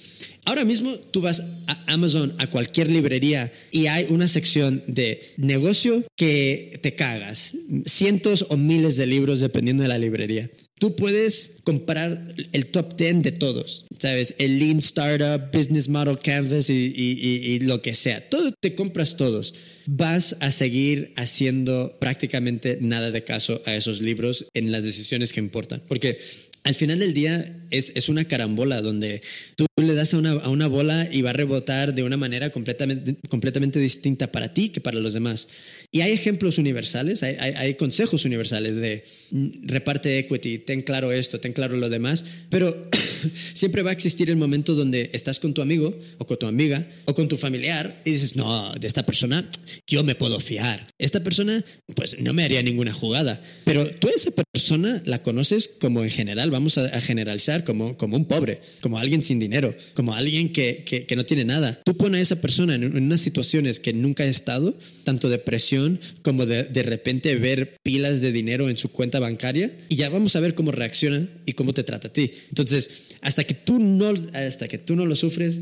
Ahora 0.44 0.64
mismo 0.64 0.94
tú 0.96 1.20
vas 1.20 1.42
a 1.66 1.84
Amazon, 1.92 2.34
a 2.38 2.48
cualquier 2.48 2.90
librería, 2.90 3.52
y 3.70 3.86
hay 3.86 4.06
una 4.08 4.28
sección 4.28 4.82
de 4.86 5.34
negocio 5.36 6.04
que 6.16 6.78
te 6.82 6.94
cagas. 6.94 7.56
Cientos 7.86 8.46
o 8.48 8.56
miles 8.56 8.96
de 8.96 9.06
libros 9.06 9.40
dependiendo 9.40 9.82
de 9.82 9.88
la 9.88 9.98
librería. 9.98 10.50
Tú 10.80 10.96
puedes 10.96 11.52
comprar 11.62 12.34
el 12.52 12.66
top 12.68 12.96
10 12.96 13.22
de 13.22 13.32
todos, 13.32 13.84
¿sabes? 13.98 14.34
El 14.38 14.58
Lean 14.58 14.78
Startup, 14.78 15.50
Business 15.52 15.90
Model 15.90 16.18
Canvas 16.18 16.70
y, 16.70 16.94
y, 16.96 17.60
lo 17.60 17.82
que 17.82 17.92
sea. 17.92 18.30
Todo 18.30 18.50
te 18.58 18.74
compras 18.74 19.18
todos. 19.18 19.52
Vas 19.84 20.36
a 20.40 20.50
seguir 20.50 21.12
haciendo 21.16 21.98
prácticamente 22.00 22.78
nada 22.80 23.10
de 23.10 23.22
caso 23.24 23.60
a 23.66 23.74
esos 23.74 24.00
libros 24.00 24.46
en 24.54 24.72
las 24.72 24.82
decisiones 24.82 25.34
que 25.34 25.40
importan. 25.40 25.82
Porque 25.86 26.16
al 26.64 26.74
final 26.74 26.98
del 26.98 27.12
día 27.12 27.59
es, 27.70 27.92
es, 27.94 28.08
una 28.08 28.24
carambola 28.24 28.82
donde 28.82 29.22
tú 29.56 29.66
le 29.76 29.94
das 29.94 30.14
a 30.14 30.18
una, 30.18 30.32
a 30.32 30.48
una, 30.48 30.66
bola 30.66 31.08
y 31.10 31.22
va 31.22 31.30
a 31.30 31.32
rebotar 31.32 31.94
de 31.94 32.02
una 32.02 32.16
manera 32.16 32.50
completamente, 32.50 33.16
completamente 33.28 33.78
distinta 33.78 34.30
para 34.30 34.52
ti 34.52 34.68
que 34.70 34.80
para 34.80 35.00
los 35.00 35.14
demás. 35.14 35.48
Y 35.90 36.02
hay 36.02 36.12
ejemplos 36.12 36.58
universales, 36.58 37.22
hay, 37.22 37.36
hay, 37.36 37.74
consejos 37.74 38.24
universales 38.24 38.76
de 38.76 39.04
mm, 39.30 39.66
reparte 39.66 40.18
equity, 40.18 40.58
ten 40.58 40.82
claro 40.82 41.12
esto, 41.12 41.40
ten 41.40 41.52
claro 41.52 41.76
lo 41.76 41.88
demás, 41.88 42.24
pero 42.50 42.88
siempre 43.54 43.82
va 43.82 43.90
a 43.90 43.92
existir 43.92 44.30
el 44.30 44.36
momento 44.36 44.74
donde 44.74 45.10
estás 45.12 45.40
con 45.40 45.54
tu 45.54 45.62
amigo 45.62 45.98
o 46.18 46.26
con 46.26 46.38
tu 46.38 46.46
amiga 46.46 46.86
o 47.06 47.14
con 47.14 47.28
tu 47.28 47.36
familiar 47.36 48.02
y 48.04 48.12
dices, 48.12 48.36
no, 48.36 48.74
de 48.74 48.86
esta 48.86 49.04
persona 49.04 49.48
yo 49.86 50.04
me 50.04 50.14
puedo 50.14 50.40
fiar. 50.40 50.86
Esta 50.98 51.22
persona, 51.22 51.64
pues 51.94 52.18
no 52.20 52.32
me 52.32 52.44
haría 52.44 52.62
ninguna 52.62 52.92
jugada. 52.92 53.40
Pero 53.64 53.88
tú 53.96 54.08
esa 54.08 54.30
persona 54.30 55.02
la 55.04 55.22
conoces 55.22 55.70
como 55.80 56.02
en 56.02 56.10
general, 56.10 56.50
vamos 56.50 56.78
a, 56.78 57.00
generalizar, 57.00 57.59
como, 57.64 57.96
como 57.96 58.16
un 58.16 58.26
pobre, 58.26 58.60
como 58.80 58.98
alguien 58.98 59.22
sin 59.22 59.38
dinero, 59.38 59.74
como 59.94 60.14
alguien 60.14 60.52
que, 60.52 60.84
que, 60.84 61.16
no 61.16 61.24
tiene 61.24 61.44
nada. 61.44 61.80
Tú 61.84 61.96
pones 61.96 62.18
a 62.18 62.22
esa 62.22 62.40
persona 62.40 62.74
en, 62.74 62.96
unas 62.96 63.20
situaciones 63.20 63.80
que 63.80 63.92
nunca 63.92 64.22
ha 64.22 64.26
estado, 64.26 64.76
tanto 65.04 65.28
de 65.28 65.38
presión 65.38 66.00
como 66.22 66.46
de 66.46 66.64
de 66.64 66.82
repente 66.82 67.34
ver 67.36 67.76
pilas 67.82 68.20
de 68.20 68.32
dinero 68.32 68.68
en 68.68 68.76
su 68.76 68.90
cuenta 68.90 69.18
bancaria 69.18 69.70
y 69.88 69.96
ya 69.96 70.08
vamos 70.08 70.36
a 70.36 70.40
ver 70.40 70.54
cómo 70.54 70.70
reacciona 70.70 71.28
y 71.46 71.52
cómo 71.52 71.74
te 71.74 71.84
trata 71.84 72.08
a 72.08 72.12
ti. 72.12 72.32
Entonces, 72.48 72.90
hasta 73.20 73.44
que 73.44 73.54
tú 73.54 73.78
no, 73.78 74.12
hasta 74.32 74.68
que 74.68 74.78
tú 74.78 74.96
no 74.96 75.06
lo 75.06 75.16
sufres, 75.16 75.60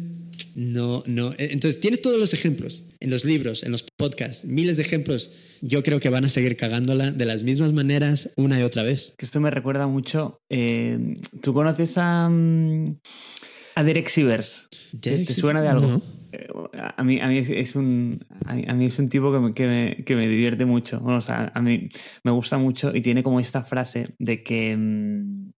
no, 0.55 1.03
no. 1.07 1.33
E, 1.33 1.53
entonces, 1.53 1.81
tienes 1.81 2.03
todos 2.03 2.19
los 2.19 2.35
ejemplos 2.35 2.85
en 3.01 3.11
los 3.11 3.25
libros, 3.25 3.63
en 3.63 3.73
los 3.73 3.83
podcasts, 3.83 4.45
miles 4.45 4.77
de 4.77 4.83
ejemplos. 4.83 5.31
Yo 5.61 5.83
creo 5.83 6.01
que 6.01 6.09
van 6.09 6.25
a 6.25 6.29
seguir 6.29 6.57
cagándola 6.57 7.11
de 7.11 7.25
las 7.25 7.43
mismas 7.43 7.73
maneras 7.73 8.31
una 8.37 8.61
y 8.61 8.63
otra 8.63 8.83
vez. 8.83 9.15
Esto 9.19 9.41
me 9.41 9.51
recuerda 9.51 9.87
mucho. 9.87 10.41
Eh, 10.49 11.17
¿Tú 11.43 11.55
conoces 11.55 11.99
a, 11.99 12.29
mm, 12.29 12.97
a 13.75 13.85
Derek 13.85 14.09
Sivers? 14.09 14.69
¿Te, 15.01 15.25
suena 15.27 15.63
de 15.63 15.69
algo? 15.69 16.03
Eh, 16.33 16.47
a 16.97 17.03
mí, 17.05 17.21
a 17.21 17.29
mí 17.29 17.39
es 17.39 17.75
un 17.75 18.25
a 18.45 18.75
mí, 18.75 18.87
es 18.87 18.99
un 18.99 19.09
tipo 19.09 19.33
que 19.33 19.39
me, 19.39 19.55
que 19.55 19.67
me, 19.67 20.05
que 20.05 20.17
me 20.17 20.29
divierte 20.29 20.65
mucho. 20.65 21.03
o 21.05 21.21
sea, 21.21 21.51
a 21.55 21.63
mí 21.63 21.89
me 22.23 22.31
gusta 22.31 22.59
mucho 22.59 22.95
y 22.95 23.01
tiene 23.01 23.23
como 23.23 23.41
esta 23.41 23.63
frase 23.63 24.15
de 24.19 24.43
que 24.43 24.77
mm, 24.77 25.53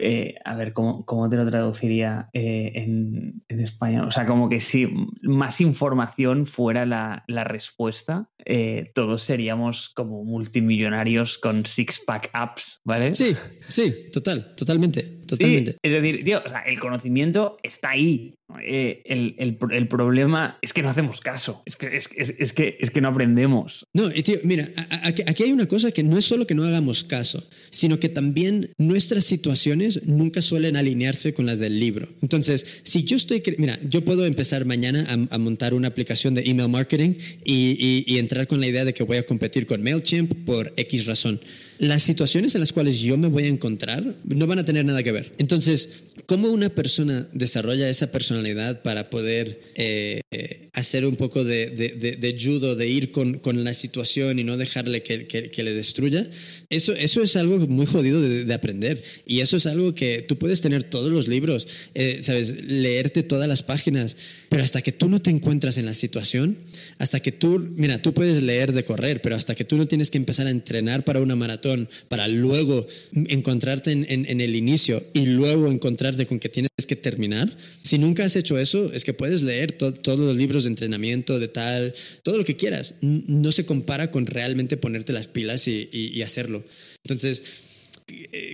eh, 0.00 0.34
a 0.44 0.54
ver, 0.56 0.72
¿cómo, 0.72 1.04
¿cómo, 1.04 1.28
te 1.28 1.36
lo 1.36 1.48
traduciría 1.50 2.28
eh, 2.32 2.72
en, 2.74 3.42
en, 3.48 3.60
español? 3.60 4.08
O 4.08 4.10
sea, 4.10 4.26
como 4.26 4.48
que 4.48 4.60
si 4.60 4.88
más 5.22 5.60
información 5.60 6.46
fuera 6.46 6.86
la, 6.86 7.24
la 7.26 7.44
respuesta, 7.44 8.28
eh, 8.44 8.90
todos 8.94 9.22
seríamos 9.22 9.88
como 9.88 10.24
multimillonarios 10.24 11.38
con 11.38 11.64
six-pack 11.66 12.30
apps, 12.32 12.80
¿vale? 12.84 13.14
Sí, 13.14 13.34
sí, 13.68 14.10
total, 14.12 14.54
totalmente, 14.56 15.20
totalmente. 15.26 15.76
es 15.82 15.92
decir, 15.92 16.24
tío, 16.24 16.42
o 16.44 16.48
sea, 16.48 16.60
el 16.60 16.78
conocimiento 16.78 17.58
está 17.62 17.90
ahí. 17.90 18.34
El, 18.64 19.34
el, 19.38 19.58
el, 19.72 19.88
problema 19.88 20.56
es 20.62 20.72
que 20.72 20.80
no 20.80 20.88
hacemos 20.88 21.20
caso, 21.20 21.62
es 21.66 21.74
que, 21.74 21.96
es, 21.96 22.08
es, 22.16 22.52
que, 22.52 22.76
es 22.78 22.90
que 22.90 23.00
no 23.00 23.08
aprendemos. 23.08 23.84
No, 23.92 24.08
y 24.14 24.22
tío, 24.22 24.38
mira, 24.44 24.70
aquí, 25.02 25.22
aquí 25.26 25.42
hay 25.42 25.52
una 25.52 25.66
cosa 25.66 25.90
que 25.90 26.04
no 26.04 26.16
es 26.16 26.24
solo 26.26 26.46
que 26.46 26.54
no 26.54 26.62
hagamos 26.62 27.02
caso, 27.02 27.44
sino 27.70 27.98
que 27.98 28.08
también 28.08 28.70
nuestras 28.78 29.24
situaciones 29.24 30.06
nunca 30.06 30.42
suelen 30.42 30.76
alinearse 30.76 31.34
con 31.34 31.44
las 31.44 31.58
del 31.58 31.80
libro. 31.80 32.08
Entonces, 32.22 32.80
si 32.84 33.02
yo 33.02 33.16
estoy, 33.16 33.42
mira, 33.58 33.80
yo 33.82 34.04
puedo 34.04 34.24
empezar 34.24 34.64
mañana 34.64 35.06
a, 35.30 35.38
montar 35.38 35.74
una 35.74 35.88
aplicación 35.88 36.34
de 36.34 36.42
email 36.42 36.68
marketing 36.68 37.14
y, 37.44 38.04
y 38.06 38.18
entrar 38.18 38.46
con 38.46 38.60
la 38.60 38.68
idea 38.68 38.84
de 38.84 38.94
que 38.94 39.02
voy 39.02 39.16
a 39.16 39.24
competir 39.24 39.66
con 39.66 39.82
MailChimp 39.82 40.44
por 40.44 40.72
X 40.76 41.06
razón 41.06 41.40
las 41.78 42.02
situaciones 42.02 42.54
en 42.54 42.60
las 42.60 42.72
cuales 42.72 43.00
yo 43.00 43.16
me 43.16 43.28
voy 43.28 43.44
a 43.44 43.48
encontrar 43.48 44.16
no 44.24 44.46
van 44.46 44.58
a 44.58 44.64
tener 44.64 44.84
nada 44.84 45.02
que 45.02 45.12
ver. 45.12 45.32
Entonces, 45.38 45.90
¿cómo 46.26 46.50
una 46.50 46.70
persona 46.70 47.28
desarrolla 47.32 47.88
esa 47.88 48.10
personalidad 48.10 48.82
para 48.82 49.10
poder 49.10 49.60
eh, 49.74 50.20
hacer 50.72 51.06
un 51.06 51.16
poco 51.16 51.44
de, 51.44 52.38
judo, 52.42 52.76
de 52.76 52.88
ir 52.88 53.10
con, 53.12 53.38
con, 53.38 53.62
la 53.64 53.74
situación 53.74 54.38
y 54.38 54.44
no 54.44 54.56
dejarle 54.56 55.02
que, 55.02 55.26
que, 55.26 55.62
le 55.62 55.72
destruya? 55.72 56.28
Eso, 56.70 56.94
eso 56.94 57.22
es 57.22 57.36
algo 57.36 57.58
muy 57.66 57.86
jodido 57.86 58.20
de, 58.20 58.54
aprender. 58.54 59.02
Y 59.26 59.40
eso 59.40 59.56
es 59.56 59.66
algo 59.66 59.94
que 59.94 60.24
tú 60.26 60.38
puedes 60.38 60.60
tener 60.60 60.84
todos 60.84 61.12
los 61.12 61.28
libros, 61.28 61.68
eh, 61.94 62.20
¿sabes? 62.22 62.64
Leerte 62.66 63.22
todas 63.22 63.48
las 63.48 63.62
páginas, 63.62 64.16
pero 64.48 64.62
hasta 64.62 64.82
que 64.82 64.92
tú 64.92 65.08
no 65.08 65.20
te 65.20 65.30
encuentras 65.30 65.76
en 65.78 65.86
la 65.86 65.94
situación, 65.94 66.56
hasta 66.98 67.20
que 67.20 67.32
tú, 67.32 67.58
mira, 67.76 68.00
tú 68.00 68.14
puedes 68.14 68.42
leer 68.42 68.72
de 68.72 68.84
correr, 68.84 69.20
pero 69.20 69.36
hasta 69.36 69.54
que 69.54 69.64
tú 69.64 69.76
no 69.76 69.86
tienes 69.86 70.10
que 70.10 70.18
empezar 70.18 70.46
a 70.46 70.50
entrenar 70.50 71.04
para 71.04 71.20
una 71.20 71.36
maratón, 71.36 71.65
para 72.08 72.28
luego 72.28 72.86
encontrarte 73.14 73.92
en, 73.92 74.40
el 74.40 74.54
inicio 74.54 75.02
y 75.12 75.26
luego 75.26 75.70
encontrarte 75.70 76.26
con 76.26 76.38
que 76.38 76.48
tienes 76.48 76.70
que 76.86 76.96
terminar. 76.96 77.56
Si 77.82 77.98
nunca 77.98 78.24
has 78.24 78.36
hecho 78.36 78.58
eso, 78.58 78.92
es 78.92 79.04
que 79.04 79.14
puedes 79.14 79.42
leer 79.42 79.72
todos 79.72 80.18
los 80.18 80.36
libros 80.36 80.64
de 80.64 80.70
entrenamiento, 80.70 81.38
de 81.38 81.48
tal, 81.48 81.94
todo 82.22 82.38
lo 82.38 82.44
que 82.44 82.56
quieras. 82.56 82.94
No 83.00 83.52
se 83.52 83.64
compara 83.66 84.10
con 84.10 84.26
realmente 84.26 84.76
ponerte 84.76 85.12
las 85.12 85.26
pilas 85.26 85.66
y, 85.68 86.22
hacerlo. 86.22 86.64
Entonces, 87.04 87.42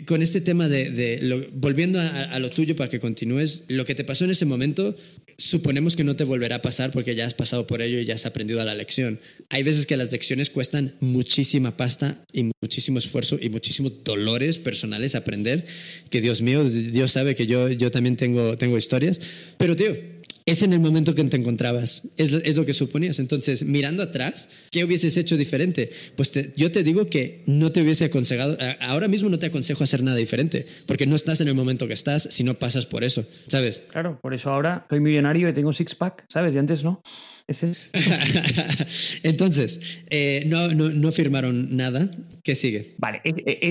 con 0.07 0.23
este 0.23 0.41
tema 0.41 0.69
de, 0.69 1.51
volviendo 1.53 2.01
a, 2.01 2.39
lo 2.39 2.49
tuyo 2.49 2.75
para 2.75 2.89
que 2.89 3.01
continúes, 3.01 3.65
lo 3.69 3.85
que 3.85 3.95
te 3.95 4.03
pasó 4.05 4.25
en 4.25 4.31
ese 4.31 4.47
momento 4.47 4.95
suponemos 5.37 5.97
que 5.97 6.05
no 6.05 6.17
te 6.17 6.25
volverá 6.25 6.57
a 6.57 6.63
pasar 6.63 6.91
porque 6.91 7.15
ya 7.15 7.27
has 7.27 7.35
pasado 7.35 7.67
por 7.67 7.83
ello 7.83 7.99
y 7.99 8.05
ya 8.05 8.15
has 8.15 8.27
aprendido 8.27 8.65
la 8.65 8.75
lección. 8.75 9.21
Hay 9.51 9.63
veces 9.63 9.87
que 9.87 9.97
las 9.97 10.13
lecciones 10.13 10.51
cuestan 10.51 10.95
muchísima 11.01 11.77
pasta 11.77 12.25
y 12.33 12.51
muchísimo 12.63 12.99
esfuerzo 12.99 13.39
y 13.41 13.51
muchísimos 13.51 14.05
dolores 14.05 14.59
personales 14.59 15.15
aprender, 15.15 15.67
que 16.11 16.21
Dios 16.21 16.43
mío, 16.43 16.65
Dios 16.65 17.13
sabe 17.13 17.35
que 17.35 17.47
yo, 17.47 17.69
yo 17.71 17.91
también 17.91 18.17
tengo, 18.17 18.57
tengo 18.57 18.79
historias, 18.79 19.21
pero 19.59 19.77
tío, 19.77 19.95
es 20.47 20.63
en 20.63 20.73
el 20.73 20.81
momento 20.81 21.15
que 21.15 21.25
te 21.25 21.37
encontrabas, 21.37 22.03
es, 22.17 22.33
es, 22.33 22.57
lo 22.57 22.65
que 22.67 22.75
suponías. 22.75 23.19
Entonces, 23.19 23.65
mirando 23.65 24.03
atrás, 24.03 24.49
¿qué 24.71 24.85
hubieses 24.85 25.17
hecho 25.17 25.37
diferente? 25.37 25.91
Pues 26.17 26.33
yo 26.57 26.73
te 26.73 26.83
digo 26.83 27.09
que 27.09 27.43
no 27.47 27.73
te 27.73 27.83
hubiese 27.83 28.07
aconsejado, 28.07 28.57
ahora 28.81 29.09
mismo 29.09 29.29
no 29.29 29.39
te 29.39 29.47
aconsejo 29.47 29.85
hacer 29.85 30.03
nada 30.03 30.17
diferente, 30.17 30.67
porque 30.87 31.07
no 31.07 31.17
estás 31.17 31.41
en 31.41 31.49
el 31.49 31.55
momento 31.55 31.87
que 31.87 31.95
estás 31.95 32.29
si 32.31 32.45
no 32.45 32.55
pasas 32.55 32.87
por 32.87 33.05
eso, 33.05 33.27
¿sabes? 33.47 33.83
Claro, 33.91 34.19
por 34.21 34.35
eso 34.35 34.51
ahora 34.51 34.87
soy 34.89 35.01
millonario 35.01 35.49
y 35.49 35.53
tengo 35.53 35.73
six-pack, 35.73 36.27
¿sabes? 36.29 36.55
Y 36.55 36.59
antes 36.59 36.83
no. 36.85 37.03
Entonces, 39.23 40.03
eh, 40.11 40.45
no, 40.47 40.69
no, 40.69 40.91
no, 40.91 41.13
firmaron 41.13 41.77
nada. 41.77 42.09
¿Qué 42.45 42.55
sigue? 42.55 42.95
Vale, 42.99 43.21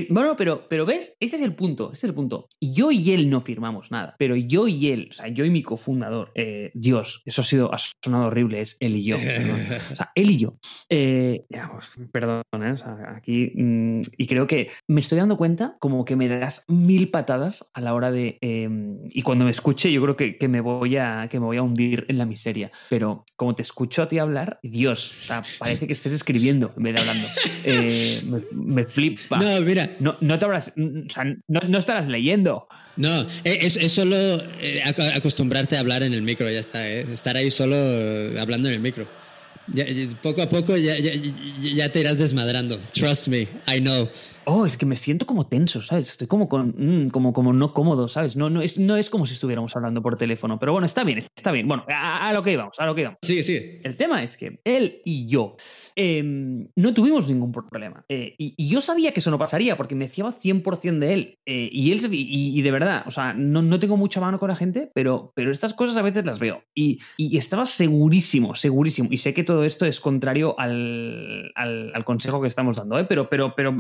bueno, 0.10 0.36
pero, 0.38 0.68
pero 0.70 0.86
ves, 0.86 1.16
ese 1.20 1.36
es 1.36 1.42
el 1.42 1.56
punto, 1.56 1.92
ese 1.92 2.06
es 2.06 2.10
el 2.10 2.14
punto. 2.14 2.48
Yo 2.62 2.92
y 2.92 3.12
él 3.12 3.30
no 3.30 3.42
firmamos 3.42 3.92
nada, 3.92 4.16
pero 4.18 4.36
yo 4.36 4.68
y 4.68 4.90
él, 4.90 5.08
o 5.12 5.14
sea, 5.14 5.28
yo 5.28 5.44
y 5.44 5.50
mi 5.50 5.62
cofundador, 5.62 6.32
eh, 6.36 6.72
Dios, 6.74 7.22
eso 7.26 7.42
ha 7.42 7.44
sido, 7.44 7.74
ha 7.74 7.78
sonado 8.04 8.28
horrible, 8.28 8.62
es 8.62 8.78
él 8.80 8.96
y 8.96 9.04
yo. 9.04 9.18
o 9.18 9.96
sea, 9.96 10.12
él 10.16 10.32
y 10.32 10.38
yo. 10.38 10.58
Eh, 10.90 11.46
pues, 11.50 12.10
perdón, 12.12 12.44
o 12.54 12.78
sea, 12.78 13.16
aquí, 13.16 13.52
mm, 13.56 14.02
y 14.18 14.28
creo 14.28 14.48
que 14.48 14.70
me 14.88 15.02
estoy 15.02 15.18
dando 15.18 15.38
cuenta 15.38 15.76
como 15.80 16.06
que 16.06 16.16
me 16.16 16.28
das 16.28 16.64
mil 16.68 17.10
patadas 17.10 17.70
a 17.74 17.82
la 17.82 17.94
hora 17.94 18.12
de, 18.12 18.38
em, 18.42 19.00
y 19.10 19.22
cuando 19.22 19.46
me 19.46 19.52
escuche, 19.52 19.92
yo 19.92 20.02
creo 20.02 20.16
que, 20.16 20.38
que, 20.38 20.48
me 20.48 20.62
voy 20.62 20.98
a, 20.98 21.28
que 21.30 21.40
me 21.40 21.46
voy 21.46 21.58
a 21.58 21.64
hundir 21.64 22.06
en 22.08 22.18
la 22.18 22.26
miseria, 22.26 22.72
pero 22.90 23.26
como 23.36 23.56
te 23.56 23.61
escucho 23.62 24.04
a 24.04 24.08
ti 24.08 24.20
hablar, 24.20 24.60
Dios, 24.64 25.14
o 25.24 25.28
sea, 25.28 25.44
parece 25.60 25.88
que 25.88 25.94
estés 25.94 26.14
escribiendo 26.14 26.74
en 26.76 26.84
vez 26.84 26.96
de 26.96 27.02
hablando. 27.02 27.28
Eh, 27.64 28.22
me, 28.52 28.86
flipa. 28.86 29.38
No, 29.38 29.62
mira. 29.62 29.90
No, 30.00 30.18
no 30.20 30.40
te 30.40 30.46
habrás, 30.46 30.74
o 30.76 31.10
sea, 31.10 31.26
no, 31.48 31.78
estarás 31.78 32.08
leyendo. 32.08 32.68
No, 32.98 33.22
eh, 33.44 33.60
es, 33.62 33.78
es 33.78 33.92
solo 33.92 34.16
eh, 34.60 34.82
acostumbrarte 35.14 35.78
a 35.78 35.82
hablar 35.82 36.02
en 36.02 36.14
el 36.14 36.24
micro, 36.24 36.50
ya 36.50 36.60
está, 36.60 36.88
estar 36.88 37.38
ahí 37.38 37.52
solo 37.52 37.76
hablando 38.40 38.68
en 38.68 38.74
el 38.74 38.80
micro. 38.80 39.08
poco 40.22 40.42
a 40.42 40.50
poco 40.50 40.76
ya, 40.76 40.98
ya, 40.98 41.12
ya, 41.14 41.92
te 41.92 42.00
irás 42.00 42.18
desmadrando. 42.18 42.80
Trust 42.94 43.28
me, 43.28 43.48
I 43.68 43.80
know. 43.80 44.10
Oh, 44.46 44.66
es 44.66 44.76
que 44.76 44.86
me 44.86 44.96
siento 44.96 45.26
como 45.26 45.46
tenso, 45.48 45.82
¿sabes? 45.82 46.10
Estoy 46.10 46.28
como, 46.28 46.50
con, 46.50 46.74
mm, 46.78 47.10
como, 47.10 47.32
como 47.32 47.54
no 47.54 47.74
cómodo, 47.74 48.08
¿sabes? 48.08 48.36
No, 48.36 48.50
no, 48.50 48.62
es, 48.62 48.78
no 48.78 48.98
es 48.98 49.10
como 49.10 49.26
si 49.26 49.36
estuviéramos 49.36 49.76
hablando 49.76 50.02
por 50.02 50.18
teléfono, 50.18 50.58
pero 50.58 50.72
bueno, 50.72 50.86
está 50.86 51.04
bien, 51.04 51.26
está 51.36 51.52
bien. 51.52 51.68
Bueno, 51.68 51.86
a, 51.88 52.34
lo 52.34 52.42
que 52.42 52.54
íbamos, 52.54 52.80
a 52.80 52.86
lo 52.86 52.96
que 52.96 53.02
íbamos. 53.02 53.20
Sigue, 53.22 53.44
sigue. 53.44 53.82
El 53.84 53.96
tema 53.96 54.24
es 54.24 54.38
que 54.38 54.60
él 54.64 55.02
y 55.06 55.28
yo 55.28 55.56
em, 55.96 56.68
no 56.76 56.94
tuvimos 56.94 57.28
ningún 57.28 57.52
problema. 57.52 58.04
Eh, 58.10 58.34
y, 58.38 58.68
yo 58.72 58.82
sabía 58.82 59.14
que 59.14 59.20
eso 59.20 59.32
no 59.32 59.38
pasaría 59.38 59.76
porque 59.76 59.96
me 59.96 60.08
fiaba 60.08 60.32
100% 60.32 61.00
de 61.00 61.14
él. 61.14 61.40
Eh, 61.46 61.70
y 61.72 61.92
él 61.92 62.02
y, 62.12 62.62
de 62.62 62.72
verdad, 62.72 63.04
o 63.06 63.12
sea, 63.12 63.34
no, 63.34 63.62
no, 63.62 63.80
tengo 63.80 63.98
mucha 63.98 64.22
mano 64.22 64.40
con 64.40 64.50
la 64.50 64.56
gente, 64.56 64.90
pero, 64.96 65.34
pero 65.36 65.52
estas 65.52 65.74
cosas 65.74 65.98
a 65.98 66.02
veces 66.02 66.26
las 66.26 66.40
veo. 66.40 66.64
Y, 66.74 67.00
y 67.18 67.38
estaba 67.38 67.66
segurísimo, 67.66 68.56
segurísimo. 68.56 69.10
Y 69.12 69.18
sé 69.18 69.34
que 69.34 69.44
todo 69.44 69.64
esto 69.66 69.86
es 69.86 70.00
contrario 70.00 70.56
al, 70.58 71.52
al, 71.56 72.04
consejo 72.06 72.42
que 72.42 72.48
estamos 72.48 72.78
dando, 72.78 72.98
¿eh? 72.98 73.06
pero, 73.06 73.30
pero, 73.30 73.54
pero 73.56 73.72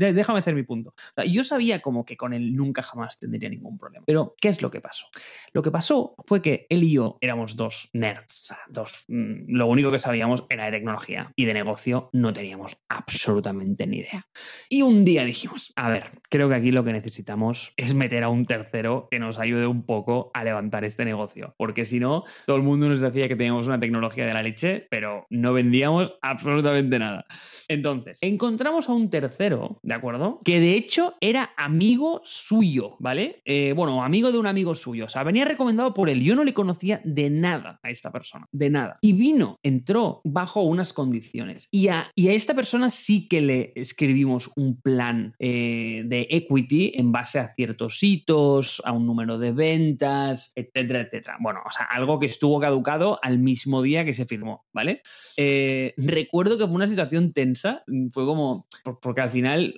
déjame 0.00 0.38
hacer 0.38 0.54
mi 0.54 0.62
punto. 0.62 0.94
yo 1.26 1.44
sabía 1.44 1.80
como 1.80 2.04
que 2.04 2.16
con 2.16 2.32
él 2.32 2.54
nunca 2.56 2.82
jamás 2.82 3.18
tendría 3.18 3.48
ningún 3.48 3.78
problema. 3.78 4.04
Pero, 4.06 4.34
¿qué 4.40 4.48
es 4.48 4.62
lo 4.62 4.70
que 4.70 4.80
pasó? 4.80 5.06
Lo 5.52 5.62
que 5.62 5.70
pasó 5.70 6.14
fue 6.26 6.42
que 6.42 6.66
él 6.68 6.84
y 6.84 6.92
yo 6.92 7.18
éramos 7.20 7.56
dos 7.56 7.90
nerds, 7.92 8.42
o 8.42 8.46
sea, 8.46 8.58
dos. 8.68 9.04
Mm, 9.08 9.54
lo 9.54 9.66
único 9.66 9.90
que 9.92 9.98
sabíamos 9.98 10.44
era 10.48 10.64
de 10.64 10.72
tecnología 10.72 11.32
y 11.36 11.44
de 11.44 11.54
negocio 11.54 12.10
no 12.12 12.32
teníamos 12.32 12.76
absolutamente 12.88 13.86
ni 13.86 13.98
idea. 13.98 14.26
Y 14.68 14.82
un 14.82 15.04
día 15.04 15.24
dijimos, 15.24 15.72
a 15.76 15.90
ver, 15.90 16.20
creo 16.28 16.48
que 16.48 16.54
aquí 16.54 16.72
lo 16.72 16.84
que 16.84 16.92
necesitamos 16.92 17.72
es 17.76 17.94
meter 17.94 18.24
a 18.24 18.28
un 18.28 18.46
tercero 18.46 19.08
que 19.10 19.18
nos 19.18 19.38
ayude 19.38 19.66
un 19.66 19.84
poco 19.84 20.30
a 20.34 20.44
levantar 20.44 20.84
este 20.84 21.04
negocio, 21.04 21.54
porque 21.56 21.84
si 21.84 22.00
no, 22.00 22.24
todo 22.46 22.56
el 22.56 22.62
mundo 22.62 22.88
nos 22.88 23.00
decía 23.00 23.28
que 23.28 23.36
teníamos 23.36 23.66
una 23.66 23.80
tecnología 23.80 24.26
de 24.26 24.34
la 24.34 24.42
leche, 24.42 24.86
pero 24.90 25.26
no 25.30 25.52
vendíamos 25.52 26.14
absolutamente 26.22 26.98
nada. 26.98 27.26
Entonces, 27.68 28.18
encontramos 28.20 28.88
a 28.88 28.92
un 28.92 29.10
tercero 29.10 29.80
¿de 29.90 29.96
acuerdo? 29.96 30.40
Que 30.44 30.60
de 30.60 30.76
hecho 30.76 31.16
era 31.20 31.50
amigo 31.56 32.22
suyo, 32.24 32.94
¿vale? 33.00 33.42
Eh, 33.44 33.72
bueno, 33.74 34.04
amigo 34.04 34.30
de 34.30 34.38
un 34.38 34.46
amigo 34.46 34.76
suyo. 34.76 35.06
O 35.06 35.08
sea, 35.08 35.24
venía 35.24 35.44
recomendado 35.44 35.92
por 35.94 36.08
él. 36.08 36.22
Yo 36.22 36.36
no 36.36 36.44
le 36.44 36.54
conocía 36.54 37.00
de 37.02 37.28
nada 37.28 37.80
a 37.82 37.90
esta 37.90 38.12
persona, 38.12 38.46
de 38.52 38.70
nada. 38.70 38.98
Y 39.00 39.14
vino, 39.14 39.58
entró 39.64 40.20
bajo 40.22 40.62
unas 40.62 40.92
condiciones. 40.92 41.66
Y 41.72 41.88
a, 41.88 42.08
y 42.14 42.28
a 42.28 42.32
esta 42.32 42.54
persona 42.54 42.88
sí 42.88 43.26
que 43.26 43.40
le 43.40 43.72
escribimos 43.74 44.52
un 44.54 44.80
plan 44.80 45.34
eh, 45.40 46.02
de 46.06 46.28
equity 46.30 46.92
en 46.94 47.10
base 47.10 47.40
a 47.40 47.52
ciertos 47.52 48.00
hitos, 48.00 48.80
a 48.84 48.92
un 48.92 49.06
número 49.06 49.38
de 49.38 49.50
ventas, 49.50 50.52
etcétera, 50.54 51.00
etcétera. 51.00 51.36
Bueno, 51.40 51.62
o 51.66 51.72
sea, 51.72 51.86
algo 51.86 52.20
que 52.20 52.26
estuvo 52.26 52.60
caducado 52.60 53.18
al 53.22 53.40
mismo 53.40 53.82
día 53.82 54.04
que 54.04 54.12
se 54.12 54.24
firmó, 54.24 54.66
¿vale? 54.72 55.02
Eh, 55.36 55.94
recuerdo 55.96 56.58
que 56.58 56.66
fue 56.66 56.76
una 56.76 56.86
situación 56.86 57.32
tensa, 57.32 57.82
fue 58.12 58.24
como, 58.24 58.68
porque 59.02 59.22
al 59.22 59.30
final 59.30 59.74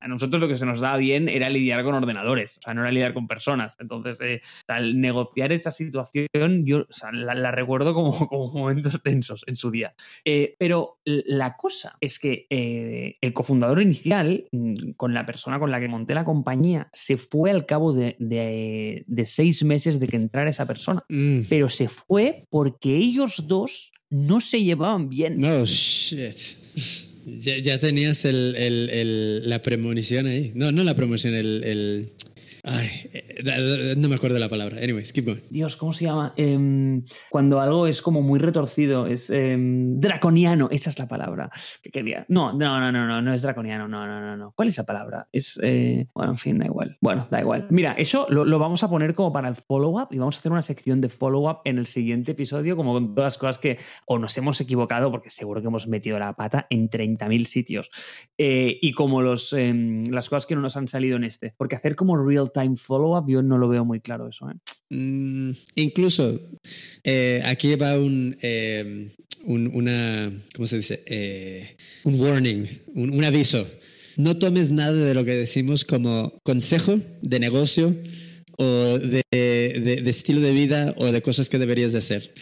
a 0.00 0.08
nosotros 0.08 0.40
lo 0.40 0.48
que 0.48 0.56
se 0.56 0.66
nos 0.66 0.80
daba 0.80 0.96
bien 0.96 1.28
era 1.28 1.50
lidiar 1.50 1.84
con 1.84 1.94
ordenadores, 1.94 2.58
o 2.58 2.62
sea, 2.62 2.74
no 2.74 2.82
era 2.82 2.90
lidiar 2.90 3.14
con 3.14 3.28
personas. 3.28 3.76
Entonces, 3.78 4.20
eh, 4.20 4.40
al 4.68 5.00
negociar 5.00 5.52
esa 5.52 5.70
situación, 5.70 6.28
yo 6.64 6.86
la, 7.12 7.50
recuerdo 7.50 7.94
como, 7.94 8.12
como, 8.28 8.52
momentos 8.52 9.00
tensos 9.02 9.44
en 9.46 9.56
su 9.56 9.70
día. 9.70 9.94
Eh, 10.24 10.56
pero 10.58 10.98
la 11.04 11.56
cosa 11.56 11.96
es 12.00 12.18
que 12.18 12.46
el 13.20 13.32
cofundador 13.32 13.80
inicial, 13.80 14.44
mm, 14.52 14.92
con 14.96 15.14
la 15.14 15.26
persona 15.26 15.58
con 15.58 15.70
la 15.70 15.80
que 15.80 15.88
monté 15.88 16.14
la 16.14 16.24
compañía, 16.24 16.88
se 16.92 17.16
fue 17.16 17.50
al 17.50 17.66
cabo 17.66 17.92
de, 17.92 19.04
seis 19.24 19.64
meses 19.64 20.00
de 20.00 20.06
que 20.06 20.16
entrara 20.16 20.50
esa 20.50 20.66
persona. 20.66 21.04
Mm. 21.08 21.42
Pero 21.48 21.68
se 21.68 21.88
fue 21.88 22.44
porque 22.50 22.96
ellos 22.96 23.44
dos 23.46 23.92
no 24.10 24.40
se 24.40 24.62
llevaban 24.62 25.08
bien. 25.08 25.38
No, 25.38 25.64
shit. 25.64 27.13
Ya, 27.26 27.78
tenías 27.78 28.24
la 28.24 29.62
premonición 29.62 30.26
ahí. 30.26 30.52
No, 30.54 30.72
no 30.72 30.84
la 30.84 30.94
premonición, 30.94 31.34
el 31.34 32.08
Eh, 32.66 33.94
no 33.96 34.08
me 34.08 34.14
acuerdo 34.14 34.38
la 34.38 34.48
palabra. 34.48 34.78
Anyways, 34.78 35.12
keep 35.12 35.26
going. 35.26 35.42
Dios, 35.50 35.76
¿cómo 35.76 35.92
se 35.92 36.06
llama? 36.06 36.32
Em, 36.36 37.04
cuando 37.28 37.60
algo 37.60 37.86
es 37.86 38.00
como 38.00 38.22
muy 38.22 38.38
retorcido, 38.38 39.06
es 39.06 39.28
em, 39.28 40.00
draconiano, 40.00 40.68
esa 40.70 40.88
es 40.88 40.98
la 40.98 41.06
palabra 41.06 41.50
que 41.82 41.90
quería. 41.90 42.24
No, 42.28 42.52
no, 42.52 42.80
no, 42.80 42.90
no, 42.90 43.06
no, 43.06 43.20
no 43.20 43.34
es 43.34 43.42
draconiano, 43.42 43.86
no, 43.86 44.06
no, 44.06 44.20
no, 44.20 44.36
no. 44.36 44.52
¿Cuál 44.56 44.68
es 44.68 44.74
esa 44.74 44.86
palabra? 44.86 45.28
Es, 45.32 45.60
eh, 45.62 46.06
bueno, 46.14 46.32
en 46.32 46.38
fin, 46.38 46.58
da 46.58 46.66
igual. 46.66 46.96
Bueno, 47.00 47.26
da 47.30 47.40
igual. 47.40 47.66
Mira, 47.68 47.92
eso 47.98 48.26
lo, 48.30 48.58
vamos 48.58 48.82
a 48.82 48.88
poner 48.88 49.14
como 49.14 49.32
para 49.32 49.48
el 49.48 49.56
follow-up 49.56 50.08
y 50.10 50.18
vamos 50.18 50.36
a 50.36 50.38
hacer 50.38 50.52
una 50.52 50.62
sección 50.62 51.02
de 51.02 51.10
follow-up 51.10 51.58
en 51.64 51.78
el 51.78 51.86
siguiente 51.86 52.32
episodio, 52.32 52.76
como 52.76 52.94
con 52.94 53.14
todas 53.14 53.34
las 53.34 53.38
cosas 53.38 53.58
que 53.58 53.78
o 54.06 54.18
nos 54.18 54.36
hemos 54.38 54.58
equivocado, 54.62 55.10
porque 55.10 55.28
seguro 55.28 55.60
que 55.60 55.68
hemos 55.68 55.86
metido 55.86 56.18
la 56.18 56.32
pata 56.32 56.66
en 56.70 56.88
30.000 56.88 57.44
sitios, 57.44 57.90
eh, 58.38 58.78
y 58.80 58.92
como 58.92 59.20
los, 59.20 59.52
em, 59.52 60.06
las 60.06 60.30
cosas 60.30 60.46
que 60.46 60.54
no 60.54 60.62
nos 60.62 60.78
han 60.78 60.88
salido 60.88 61.16
en 61.16 61.24
este. 61.24 61.54
Porque 61.58 61.76
hacer 61.76 61.94
como 61.94 62.16
real 62.16 62.50
time 62.54 62.76
follow-up, 62.76 63.28
yo 63.28 63.42
no 63.42 63.58
lo 63.58 63.68
veo 63.68 63.84
muy 63.84 64.00
claro 64.00 64.28
eso. 64.28 64.48
¿eh? 64.48 64.54
Mm, 64.90 65.50
incluso, 65.74 66.40
eh, 67.02 67.42
aquí 67.44 67.74
va 67.74 67.98
un, 67.98 68.36
eh, 68.40 69.10
un, 69.44 69.70
una, 69.74 70.32
¿cómo 70.54 70.66
se 70.66 70.78
dice? 70.78 71.76
un 72.04 72.18
warning, 72.18 72.66
un, 72.94 73.24
aviso. 73.24 73.66
No 74.16 74.38
tomes 74.38 74.70
nada 74.70 74.92
de 74.92 75.12
lo 75.12 75.24
que 75.24 75.34
decimos 75.34 75.84
como 75.84 76.38
consejo 76.44 77.00
de 77.20 77.40
negocio 77.40 77.94
o 78.56 78.98
de, 78.98 79.24
de, 79.32 80.08
estilo 80.08 80.40
de 80.40 80.52
vida 80.52 80.94
o 80.96 81.10
de 81.10 81.20
cosas 81.20 81.48
que 81.48 81.58
deberías 81.58 81.92
de 81.92 81.98
hacer. 81.98 82.32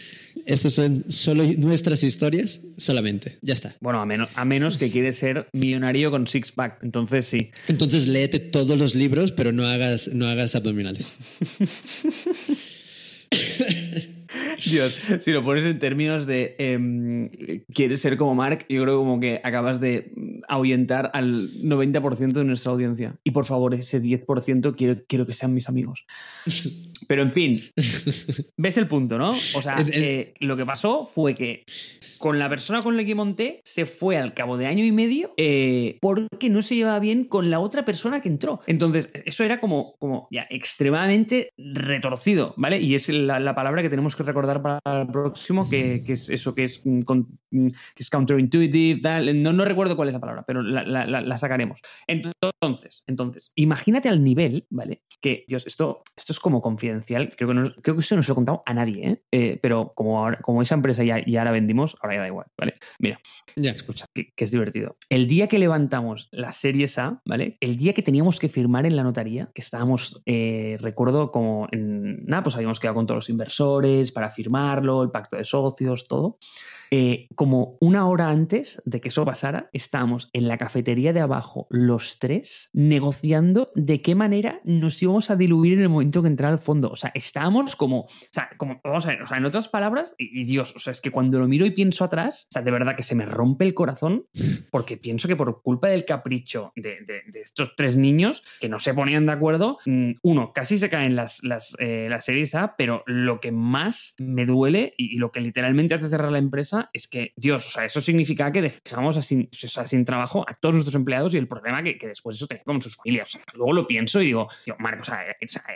Estas 0.45 0.73
son 0.73 1.05
solo 1.09 1.43
nuestras 1.57 2.03
historias, 2.03 2.61
solamente. 2.77 3.37
Ya 3.41 3.53
está. 3.53 3.75
Bueno, 3.79 4.01
a 4.01 4.05
menos, 4.05 4.29
a 4.35 4.45
menos 4.45 4.77
que 4.77 4.91
quieres 4.91 5.17
ser 5.17 5.47
millonario 5.53 6.11
con 6.11 6.27
six 6.27 6.51
pack. 6.51 6.83
Entonces 6.83 7.25
sí. 7.25 7.51
Entonces 7.67 8.07
léete 8.07 8.39
todos 8.39 8.77
los 8.77 8.95
libros, 8.95 9.31
pero 9.31 9.51
no 9.51 9.65
hagas, 9.65 10.09
no 10.13 10.27
hagas 10.27 10.55
abdominales. 10.55 11.13
Dios, 14.69 15.03
si 15.19 15.31
lo 15.31 15.43
pones 15.43 15.65
en 15.65 15.79
términos 15.79 16.25
de 16.25 16.55
em, 16.57 17.29
quieres 17.73 18.01
ser 18.01 18.17
como 18.17 18.35
Mark, 18.35 18.65
yo 18.69 18.83
creo 18.83 18.97
como 18.97 19.19
que 19.19 19.41
acabas 19.43 19.79
de 19.79 20.11
ahuyentar 20.47 21.11
al 21.13 21.51
90% 21.61 22.33
de 22.33 22.43
nuestra 22.43 22.71
audiencia. 22.71 23.15
Y 23.23 23.31
por 23.31 23.45
favor, 23.45 23.73
ese 23.73 24.01
10% 24.01 24.75
quiero, 24.75 25.01
quiero 25.07 25.25
que 25.25 25.33
sean 25.33 25.53
mis 25.53 25.69
amigos. 25.69 26.05
Pero 27.07 27.21
en 27.21 27.31
fin, 27.31 27.61
ves 28.57 28.77
el 28.77 28.87
punto, 28.87 29.17
¿no? 29.17 29.31
O 29.31 29.61
sea, 29.61 29.75
eh, 29.91 30.33
lo 30.39 30.57
que 30.57 30.65
pasó 30.65 31.09
fue 31.13 31.33
que 31.35 31.63
con 32.17 32.39
la 32.39 32.47
persona 32.47 32.81
con 32.81 32.95
la 32.95 33.03
que 33.03 33.15
monté 33.15 33.61
se 33.65 33.85
fue 33.85 34.17
al 34.17 34.33
cabo 34.33 34.57
de 34.57 34.65
año 34.65 34.85
y 34.85 34.93
medio 34.93 35.33
eh, 35.35 35.97
porque 35.99 36.49
no 36.49 36.61
se 36.61 36.75
llevaba 36.75 36.99
bien 36.99 37.25
con 37.25 37.49
la 37.49 37.59
otra 37.59 37.83
persona 37.83 38.21
que 38.21 38.29
entró. 38.29 38.61
Entonces, 38.65 39.11
eso 39.25 39.43
era 39.43 39.59
como, 39.59 39.95
como 39.99 40.27
ya 40.31 40.47
extremadamente 40.49 41.49
retorcido, 41.57 42.53
¿vale? 42.55 42.79
Y 42.79 42.95
es 42.95 43.09
la, 43.09 43.53
palabra 43.53 43.81
que 43.81 43.89
tenemos 43.89 44.15
que 44.15 44.23
recordar 44.23 44.52
para 44.61 44.79
el 44.85 45.07
próximo, 45.07 45.69
que, 45.69 46.03
es 46.07 46.29
eso 46.29 46.53
que 46.53 46.65
es, 46.65 46.81
mm, 46.85 47.01
mm, 47.51 47.67
que 47.67 48.03
es 48.03 48.09
counterintuitive, 48.09 49.01
tal. 49.01 49.41
No, 49.41 49.53
no 49.53 49.65
recuerdo 49.65 49.95
cuál 49.95 50.09
es 50.09 50.13
la 50.13 50.19
palabra, 50.19 50.43
pero 50.45 50.61
la, 50.61 51.37
sacaremos. 51.37 51.81
Entonces, 52.07 53.03
entonces, 53.07 53.51
imagínate 53.55 54.09
al 54.09 54.23
nivel, 54.23 54.65
¿vale? 54.69 55.01
Que, 55.21 55.45
Dios, 55.47 55.65
esto, 55.67 56.03
esto 56.15 56.33
es 56.33 56.39
como 56.39 56.61
confidencial, 56.61 57.33
creo 57.35 57.49
que, 57.49 57.55
no, 57.55 57.71
creo 57.81 57.95
que 57.95 58.01
eso 58.01 58.15
no 58.15 58.21
se 58.21 58.29
lo 58.29 58.33
he 58.33 58.35
contado 58.35 58.63
a 58.65 58.73
nadie, 58.73 59.07
¿eh? 59.07 59.23
eh 59.31 59.59
pero 59.61 59.93
como, 59.95 60.19
ahora, 60.19 60.39
como 60.41 60.61
esa 60.61 60.75
empresa 60.75 61.03
ya, 61.03 61.23
ya 61.25 61.43
la 61.43 61.51
vendimos, 61.51 61.95
ahora 62.01 62.19
da 62.19 62.27
igual, 62.27 62.47
¿vale? 62.57 62.75
Mira, 62.99 63.19
ya. 63.55 63.71
escucha, 63.71 64.05
que, 64.13 64.31
es 64.35 64.51
divertido. 64.51 64.97
El 65.09 65.27
día 65.27 65.47
que 65.47 65.59
levantamos 65.59 66.29
la 66.31 66.51
serie 66.51 66.87
A, 66.97 67.21
¿vale? 67.25 67.57
El 67.61 67.77
día 67.77 67.93
que 67.93 68.01
teníamos 68.01 68.39
que 68.39 68.49
firmar 68.49 68.85
en 68.85 68.95
la 68.95 69.03
notaría, 69.03 69.49
que 69.53 69.61
estábamos, 69.61 70.21
eh, 70.25 70.77
recuerdo 70.81 71.31
como 71.31 71.67
en, 71.71 72.25
nada, 72.25 72.43
pues 72.43 72.55
habíamos 72.55 72.79
quedado 72.79 72.95
con 72.95 73.07
todos 73.07 73.19
los 73.19 73.29
inversores 73.29 74.11
para 74.11 74.31
firmarlo, 74.43 75.03
el 75.03 75.11
pacto 75.11 75.37
de 75.37 75.45
socios, 75.45 76.07
todo. 76.07 76.37
Eh, 76.95 77.27
como 77.33 77.75
una 77.81 78.05
hora 78.05 78.29
antes 78.29 78.79
de 78.85 79.01
que 79.01 79.07
eso 79.07 79.25
pasara, 79.25 79.67
estábamos 79.73 80.29
en 80.31 80.47
la 80.47 80.59
cafetería 80.59 81.11
de 81.11 81.21
abajo 81.21 81.65
los 81.71 82.19
tres 82.19 82.69
negociando 82.71 83.71
de 83.73 84.03
qué 84.03 84.13
manera 84.13 84.61
nos 84.63 85.01
íbamos 85.01 85.31
a 85.31 85.35
diluir 85.35 85.73
en 85.73 85.81
el 85.81 85.89
momento 85.89 86.21
que 86.21 86.27
entrara 86.27 86.53
al 86.53 86.59
fondo. 86.59 86.91
O 86.91 86.95
sea, 86.95 87.11
estábamos 87.15 87.75
como, 87.75 88.01
o 88.01 88.09
sea, 88.29 88.51
como, 88.57 88.79
vamos 88.83 89.07
a 89.07 89.09
ver, 89.09 89.23
o 89.23 89.25
sea, 89.25 89.37
en 89.37 89.45
otras 89.45 89.69
palabras, 89.69 90.13
y, 90.19 90.43
Dios, 90.43 90.75
o 90.75 90.79
sea, 90.79 90.91
es 90.91 91.01
que 91.01 91.09
cuando 91.09 91.39
lo 91.39 91.47
miro 91.47 91.65
y 91.65 91.71
pienso 91.71 92.03
atrás, 92.03 92.45
o 92.51 92.53
sea, 92.53 92.61
de 92.61 92.69
verdad 92.69 92.95
que 92.95 93.01
se 93.01 93.15
me 93.15 93.25
rompe 93.25 93.65
el 93.65 93.73
corazón 93.73 94.27
porque 94.69 94.95
pienso 94.95 95.27
que 95.27 95.35
por 95.35 95.63
culpa 95.63 95.87
del 95.87 96.05
capricho 96.05 96.73
de, 96.75 96.99
estos 97.33 97.75
tres 97.75 97.97
niños 97.97 98.43
que 98.61 98.69
no 98.69 98.77
se 98.77 98.93
ponían 98.93 99.25
de 99.25 99.31
acuerdo, 99.31 99.79
mm, 99.87 100.11
uno, 100.21 100.53
casi 100.53 100.77
se 100.77 100.91
caen 100.91 101.15
las, 101.15 101.43
las, 101.43 101.75
eh, 101.79 102.05
las 102.07 102.25
series 102.25 102.53
A, 102.53 102.75
pero 102.77 103.01
lo 103.07 103.39
que 103.39 103.51
más 103.51 104.13
me 104.19 104.45
duele 104.45 104.93
y 104.95 105.17
lo 105.17 105.31
que 105.31 105.41
literalmente 105.41 105.95
hace 105.95 106.07
cerrar 106.07 106.31
la 106.31 106.37
empresa 106.37 106.82
es 106.93 107.07
que, 107.07 107.33
Dios, 107.35 107.67
o 107.67 107.69
sea, 107.69 107.85
eso 107.85 108.01
significa 108.01 108.51
que 108.51 108.61
dejamos 108.61 109.15
sin, 109.25 109.49
sin 109.51 110.05
trabajo 110.05 110.45
a 110.47 110.55
todos 110.55 110.75
nuestros 110.75 110.95
empleados 110.95 111.33
y 111.33 111.37
el 111.37 111.47
problema 111.47 111.83
que, 111.83 111.97
que 111.97 112.07
después 112.07 112.35
eso 112.35 112.47
tenía 112.47 112.63
con 112.63 112.81
sus 112.81 112.95
familias. 112.95 113.29
O 113.29 113.31
sea, 113.33 113.41
luego 113.53 113.73
lo 113.73 113.87
pienso 113.87 114.21
y 114.21 114.25
digo, 114.27 114.47
Marco, 114.79 115.01
o 115.01 115.05
sea, 115.05 115.23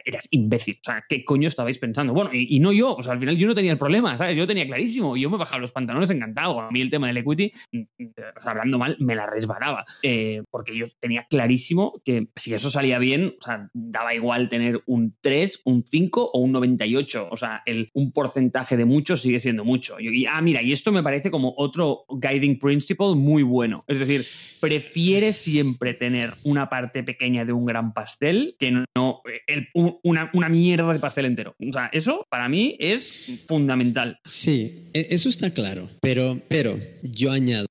eras 0.06 0.28
imbécil. 0.32 0.80
O 0.82 0.84
sea, 0.84 1.04
¿qué 1.08 1.24
coño 1.24 1.48
estabais 1.48 1.78
pensando? 1.78 2.14
Bueno, 2.14 2.32
y, 2.34 2.60
no 2.60 2.72
yo, 2.72 2.96
o 2.96 3.04
sea, 3.04 3.14
al 3.14 3.20
final 3.20 3.38
yo 3.38 3.48
no 3.48 3.56
tenía 3.56 3.72
el 3.72 3.78
problema, 3.78 4.18
¿sabes? 4.18 4.36
Yo 4.36 4.48
tenía 4.48 4.66
clarísimo 4.66 5.18
yo 5.18 5.30
me 5.30 5.38
bajaba 5.38 5.60
los 5.60 5.72
pantalones 5.72 6.10
encantado. 6.10 6.60
A 6.60 6.72
mí 6.72 6.82
el 6.82 6.90
tema 6.90 7.08
del 7.08 7.18
equity, 7.18 7.52
mm, 7.72 7.80
mm, 7.80 8.06
o 8.38 8.42
sea, 8.42 8.52
hablando 8.52 8.78
mal, 8.78 8.98
me 9.00 9.16
la 9.16 9.26
resbalaba. 9.28 9.86
Eh, 10.04 10.44
porque 10.50 10.76
yo 10.76 10.86
tenía 11.00 11.26
clarísimo 11.30 12.02
que 12.04 12.28
si 12.36 12.54
eso 12.54 12.70
salía 12.70 13.00
bien, 13.00 13.36
o 13.40 13.44
sea, 13.44 13.70
daba 13.74 14.14
igual 14.14 14.50
tener 14.50 14.82
un 14.86 15.16
3, 15.22 15.62
un 15.66 15.84
5 15.90 16.32
o 16.34 16.40
un 16.40 16.52
98. 16.52 17.30
O 17.32 17.38
sea, 17.38 17.62
el, 17.66 17.90
un 17.94 18.12
porcentaje 18.12 18.78
de 18.78 18.86
mucho 18.86 19.18
sigue 19.18 19.40
siendo 19.40 19.64
mucho. 19.66 20.00
y, 20.00 20.26
ah, 20.26 20.42
mira, 20.42 20.62
y 20.62 20.72
esto 20.72 20.92
me 20.92 20.97
parece 21.04 21.32
como 21.32 21.54
otro 21.58 22.06
guiding 22.10 22.60
principle 22.60 23.16
muy 23.16 23.44
bueno. 23.44 23.84
Es 23.88 24.00
decir, 24.00 24.26
prefiere 24.60 25.34
siempre 25.34 25.94
tener 25.94 26.34
una 26.44 26.70
parte 26.70 27.04
pequeña 27.04 27.46
de 27.46 27.54
un 27.54 27.66
gran 27.66 27.94
pastel 27.94 28.56
que 28.60 28.72
no 28.72 29.22
una, 30.04 30.30
una, 30.34 30.50
mierda 30.50 30.92
de 30.94 31.00
pastel 31.00 31.26
entero. 31.26 31.56
O 31.60 31.74
sea, 31.74 31.90
eso 31.94 32.26
para 32.30 32.50
mí 32.50 32.76
es 32.80 33.44
fundamental. 33.48 34.20
Sí, 34.24 34.86
e, 34.94 35.08
eso 35.12 35.30
está 35.30 35.52
claro. 35.52 35.90
Pero, 36.02 36.40
pero 36.48 36.78
yo 37.04 37.32
añado, 37.32 37.68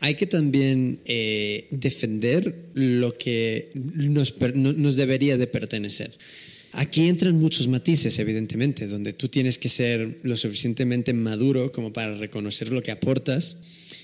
hay 0.00 0.14
que 0.14 0.26
también 0.26 1.00
eh, 1.04 1.68
defender 1.70 2.70
lo 2.74 3.16
que 3.16 3.70
nos, 3.74 4.34
nos 4.54 4.96
debería 4.96 5.36
de 5.36 5.46
pertenecer. 5.46 6.16
Aquí 6.72 7.08
entran 7.08 7.40
muchos 7.40 7.66
matices, 7.66 8.18
evidentemente, 8.18 8.86
donde 8.86 9.12
tú 9.12 9.28
tienes 9.28 9.58
que 9.58 9.68
ser 9.68 10.18
lo 10.22 10.36
suficientemente 10.36 11.12
maduro 11.12 11.72
como 11.72 11.92
para 11.92 12.14
reconocer 12.14 12.70
lo 12.70 12.82
que 12.82 12.90
aportas 12.90 13.56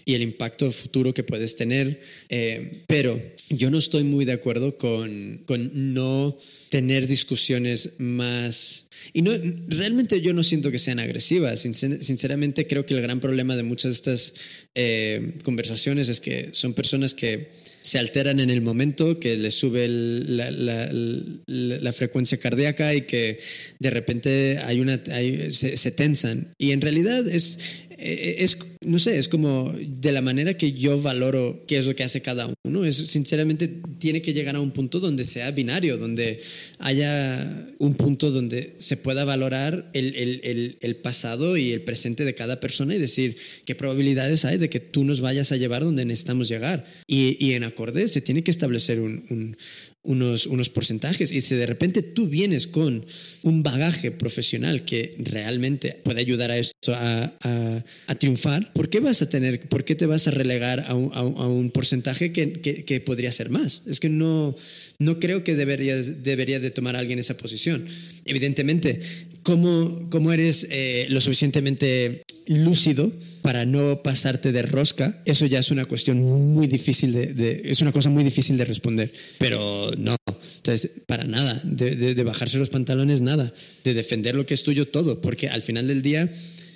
y 0.05 0.15
el 0.15 0.23
impacto 0.23 0.71
futuro 0.71 1.15
que 1.15 1.25
puedes 1.25 1.57
tener. 1.57 2.01
Eh, 2.29 2.85
pero 2.87 3.21
yo 3.51 3.71
no 3.71 3.79
estoy 3.79 4.05
muy 4.05 4.25
de 4.25 4.33
acuerdo 4.33 4.77
con, 4.77 5.43
con 5.47 5.95
no 5.95 6.39
tener 6.69 7.07
discusiones 7.07 7.93
más... 7.99 8.89
Y 9.13 9.23
no, 9.23 9.33
realmente 9.69 10.21
yo 10.21 10.33
no 10.33 10.43
siento 10.43 10.71
que 10.71 10.79
sean 10.79 10.99
agresivas. 10.99 11.61
Sinceramente 11.61 12.67
creo 12.67 12.87
que 12.87 12.95
el 12.95 13.03
gran 13.03 13.21
problema 13.21 13.55
de 13.55 13.63
muchas 13.63 13.91
de 13.91 13.95
estas 13.95 14.35
eh, 14.75 15.35
conversaciones 15.45 16.09
es 16.09 16.21
que 16.21 16.51
son 16.53 16.75
personas 16.75 17.15
que 17.15 17.51
se 17.83 17.99
alteran 17.99 18.41
en 18.41 18.49
el 18.49 18.63
momento, 18.63 19.21
que 19.21 19.37
les 19.37 19.55
sube 19.55 19.87
la, 19.89 20.51
la, 20.51 21.93
frecuencia 21.93 22.39
cardíaca 22.39 22.95
y 22.95 23.03
que 23.03 23.39
de 23.79 23.91
repente 23.91 24.59
hay 24.59 24.81
una, 24.81 25.03
se, 25.05 25.77
se 25.77 25.91
tensan. 25.91 26.55
Y 26.57 26.73
en 26.73 26.81
realidad 26.81 27.29
es, 27.29 27.59
es, 27.99 28.59
no 28.85 28.99
sé, 28.99 29.19
es 29.19 29.29
como 29.29 29.73
de 29.79 30.13
la 30.13 30.21
manera 30.21 30.55
que 30.55 30.73
yo 30.73 31.01
valoro 31.01 31.65
qué 31.67 31.79
es 31.79 31.87
lo 31.87 31.95
que 31.95 32.05
hace 32.05 32.23
cada 32.23 32.49
uno. 32.65 32.85
Es, 32.85 32.97
sinceramente, 32.97 33.69
tiene 33.99 34.23
que 34.23 34.33
llegar 34.33 34.57
a 34.57 34.61
un 34.61 34.71
punto 34.71 35.01
donde 35.01 35.25
sea 35.25 35.51
binario, 35.51 35.97
donde 35.99 36.41
haya 36.79 37.69
un 37.79 37.95
punto 37.95 38.31
donde 38.31 38.75
se 38.79 38.97
pueda 38.97 39.25
valorar 39.25 39.91
el, 39.95 40.15
el, 40.17 40.79
el, 40.81 40.97
pasado 40.97 41.57
y 41.57 41.73
el 41.73 41.83
presente 41.83 42.25
de 42.25 42.35
cada 42.35 42.61
persona 42.61 42.95
y 42.95 42.99
decir 42.99 43.37
qué 43.65 43.75
probabilidades 43.75 44.45
hay 44.45 44.59
de 44.59 44.71
que 44.71 44.81
tú 44.81 45.05
nos 45.05 45.21
vayas 45.21 45.53
a 45.53 45.57
llevar 45.57 45.85
donde 45.85 46.05
necesitamos 46.05 46.49
llegar. 46.49 46.85
Y, 47.07 47.37
y 47.45 47.53
en 47.53 47.65
acorde 47.65 48.09
se 48.09 48.21
tiene 48.21 48.43
que 48.43 48.51
establecer 48.51 49.01
un, 49.01 49.57
unos, 50.05 50.47
unos 50.47 50.69
porcentajes. 50.69 51.33
Y 51.33 51.43
si 51.43 51.57
de 51.57 51.67
repente 51.67 52.03
tú 52.03 52.29
vienes 52.29 52.67
con 52.67 53.07
un 53.43 53.63
bagaje 53.63 54.11
profesional 54.11 54.85
que 54.85 55.17
realmente 55.19 56.01
puede 56.05 56.21
ayudar 56.21 56.51
a 56.51 56.59
esto 56.59 56.95
a, 56.95 57.83
triunfar, 58.19 58.73
¿por 58.73 58.91
qué 58.91 59.01
vas 59.01 59.23
a 59.23 59.29
tener, 59.29 59.69
por 59.69 59.85
qué 59.85 59.95
te 59.95 60.07
vas 60.07 60.29
a 60.29 60.31
relegar 60.31 60.85
a 60.87 60.95
un, 60.95 61.11
a 61.15 61.49
un 61.49 61.71
porcentaje 61.71 62.33
que, 62.33 62.53
que, 62.61 62.85
que, 62.85 63.01
podría 63.01 63.33
ser 63.33 63.51
más? 63.51 63.83
Es 63.87 63.99
que 63.99 64.09
no, 64.09 64.55
no 64.99 65.19
creo 65.19 65.45
que 65.45 65.57
deberías, 65.57 66.23
debería 66.23 66.61
de 66.61 66.71
tomar 66.71 66.97
alguien 66.97 67.19
esa 67.19 67.37
posición. 67.37 67.87
Evidentemente, 68.25 69.01
¿cómo, 69.43 70.09
cómo 70.11 70.33
eres 70.33 70.67
eh, 70.71 71.07
lo 71.09 71.21
suficientemente 71.21 72.23
lúcido 72.47 73.13
para 73.43 73.65
no 73.65 74.03
pasarte 74.03 74.53
de 74.53 74.63
rosca, 74.63 75.23
eso 75.25 75.47
ya 75.47 75.59
es 75.59 75.71
una 75.71 75.85
cuestión 75.85 76.21
muy 76.23 76.67
difícil 76.67 77.13
de, 77.13 77.63
es 77.65 77.81
una 77.81 77.93
cosa 77.93 78.11
muy 78.11 78.25
difícil 78.25 78.57
de 78.57 78.65
responder. 78.65 79.13
Pero 79.39 79.93
no, 79.99 80.17
entonces, 80.57 80.91
para 81.07 81.25
nada, 81.25 81.61
de, 81.65 82.15
bajarse 82.23 82.59
los 82.59 82.71
pantalones, 82.71 83.21
nada, 83.21 83.53
de 83.85 83.95
defender 83.95 84.35
lo 84.35 84.47
que 84.47 84.55
es 84.55 84.63
tuyo 84.63 84.89
todo, 84.89 85.21
porque 85.21 85.49
al 85.49 85.63
final 85.63 85.89
del 85.89 86.03
día 86.03 86.33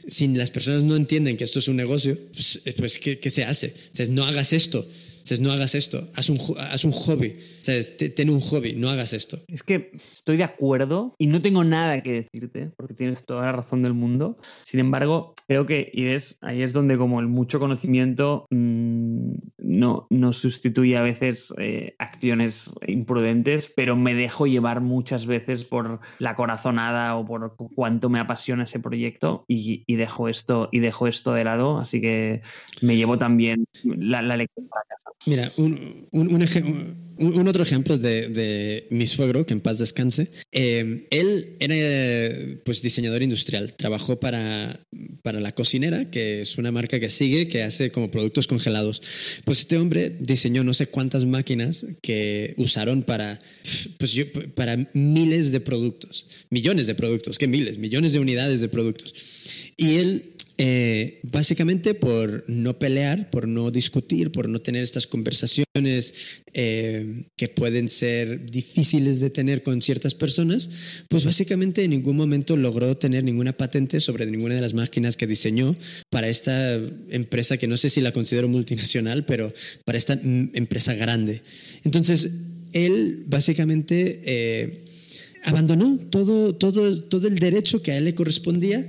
si 0.07 0.27
las 0.29 0.51
personas 0.51 0.85
no 0.85 0.97
entienden 0.97 1.37
que 1.37 1.45
esto 1.45 1.59
es 1.59 1.69
un 1.69 1.77
negocio, 1.77 2.19
pues, 2.33 2.63
pues 2.77 2.99
¿qué, 2.99 3.19
¿qué, 3.19 3.29
se 3.29 3.45
hace? 3.45 3.67
Entonces, 3.67 4.09
no 4.09 4.25
hagas 4.25 4.55
esto 4.55 4.89
no 5.41 5.53
hagas 5.53 5.75
esto, 5.75 6.09
haz 6.15 6.31
un, 6.31 6.39
haz 6.59 6.85
un 6.85 6.93
hobby, 6.93 7.37
ten 8.15 8.31
un 8.31 8.41
hobby, 8.41 8.75
no 8.75 8.89
hagas 8.89 9.13
esto. 9.13 9.39
Es 9.49 9.63
que 9.63 9.93
estoy 10.15 10.37
de 10.37 10.45
acuerdo 10.45 11.15
y 11.19 11.27
no 11.27 11.41
tengo 11.41 11.65
nada 11.65 12.03
que 12.03 12.13
decirte, 12.13 12.71
porque 12.77 12.95
tienes 12.95 13.25
toda 13.25 13.43
la 13.43 13.53
razón 13.53 13.83
del 13.83 13.95
mundo. 13.95 14.39
Sin 14.63 14.81
embargo, 14.81 15.35
creo 15.49 15.65
que 15.65 15.91
y 15.93 16.09
es, 16.09 16.39
ahí 16.43 16.63
es 16.63 16.75
donde 16.75 16.99
como 16.99 17.21
el 17.21 17.27
mucho 17.27 17.59
conocimiento 17.59 18.47
mm, 18.51 19.33
no, 19.57 20.07
no 20.11 20.33
sustituye 20.35 20.97
a 20.97 21.03
veces 21.03 21.55
eh, 21.57 21.97
acciones 21.99 22.75
imprudentes, 22.87 23.73
pero 23.75 23.97
me 23.97 24.15
dejo 24.15 24.47
llevar 24.47 24.83
muchas 24.83 25.27
veces 25.27 25.65
por 25.65 26.01
la 26.19 26.37
corazonada 26.37 27.17
o 27.17 27.25
por 27.25 27.57
cuánto 27.75 28.11
me 28.11 28.21
apasiona 28.21 28.65
ese 28.65 28.79
proyecto 28.79 29.47
y, 29.49 29.85
dejo 29.97 30.29
esto 30.29 30.69
y 30.71 30.81
dejo 30.81 31.07
esto 31.07 31.33
de 31.33 31.45
lado, 31.45 31.79
así 31.79 32.01
que 32.01 32.43
me 32.83 32.97
llevo 32.97 33.19
también 33.19 33.65
la, 33.85 34.21
la 34.21 34.37
lectura 34.37 34.69
para 34.69 34.85
casa. 34.85 35.11
Mira, 35.27 35.53
un, 35.57 36.07
un, 36.13 37.08
otro 37.19 37.63
ejemplo 37.63 37.99
de, 37.99 38.87
mi 38.91 39.07
suegro, 39.07 39.47
que 39.47 39.55
en 39.55 39.61
paz 39.61 39.79
descanse. 39.79 40.31
Eh, 40.53 41.07
él 41.11 41.57
era 41.61 42.59
pues, 42.65 42.83
diseñador 42.83 43.23
industrial. 43.23 43.75
Trabajó 43.75 44.21
para, 44.21 44.81
para 45.23 45.41
La 45.41 45.53
Cocinera, 45.53 46.11
que 46.11 46.41
es 46.41 46.59
una 46.59 46.73
marca 46.73 47.01
que 47.01 47.09
sigue, 47.09 47.49
que 47.49 47.63
hace 47.63 47.91
como 47.91 48.11
productos 48.11 48.47
congelados. 48.47 49.03
Pues 49.45 49.61
este 49.61 49.77
hombre 49.77 50.17
diseñó 50.19 50.65
no 50.65 50.75
sé 50.75 50.87
cuántas 50.87 51.25
máquinas 51.25 51.87
que 52.03 52.55
usaron 52.57 53.03
para, 53.03 53.41
pues 53.99 54.17
para 54.55 54.89
miles 54.95 55.53
de 55.53 55.61
productos. 55.61 56.27
Millones 56.51 56.87
de 56.87 56.95
productos, 56.95 57.39
que 57.39 57.47
miles, 57.47 57.79
millones 57.79 58.13
de 58.13 58.21
unidades 58.21 58.61
de 58.61 58.69
productos. 58.69 59.15
Y 59.77 59.99
él 59.99 60.35
eh, 60.61 61.21
básicamente 61.23 61.95
por 61.95 62.43
no 62.49 62.81
pelear, 62.81 63.31
por 63.31 63.47
no 63.47 63.71
discutir, 63.71 64.33
por 64.33 64.49
no 64.49 64.61
tener 64.61 64.83
estas 64.83 65.07
conversaciones 65.07 66.15
eh, 66.53 67.27
que 67.37 67.49
pueden 67.49 67.89
ser 67.89 68.51
difíciles 68.51 69.21
de 69.21 69.31
tener 69.31 69.63
con 69.63 69.81
ciertas 69.81 70.17
personas, 70.17 70.69
pues 71.09 71.23
básicamente 71.23 71.85
en 71.85 71.91
ningún 71.91 72.17
momento 72.17 72.57
logró 72.57 72.97
tener 72.97 73.23
ninguna 73.23 73.53
patente 73.53 74.01
sobre 74.01 74.27
ninguna 74.27 74.57
de 74.57 74.61
las 74.61 74.75
máquinas 74.75 75.17
que 75.17 75.29
diseñó 75.29 75.77
para 76.11 76.29
esta 76.29 76.75
empresa 77.09 77.57
que 77.57 77.69
no 77.69 77.77
sé 77.77 77.89
si 77.89 78.01
la 78.01 78.11
considero 78.11 78.49
multinacional, 78.49 79.25
pero 79.27 79.55
para 79.85 79.97
esta 79.97 80.15
empresa 80.15 80.93
grande. 80.95 81.43
Entonces, 81.85 82.31
él 82.73 83.23
básicamente... 83.29 84.23
Eh, 84.25 84.85
abandonó 85.45 85.99
todo, 86.11 86.55
todo, 86.55 87.03
todo 87.05 87.29
el 87.29 87.37
derecho 87.37 87.81
que 87.81 87.93
a 87.93 87.97
él 87.97 88.05
le 88.05 88.15
correspondía 88.15 88.89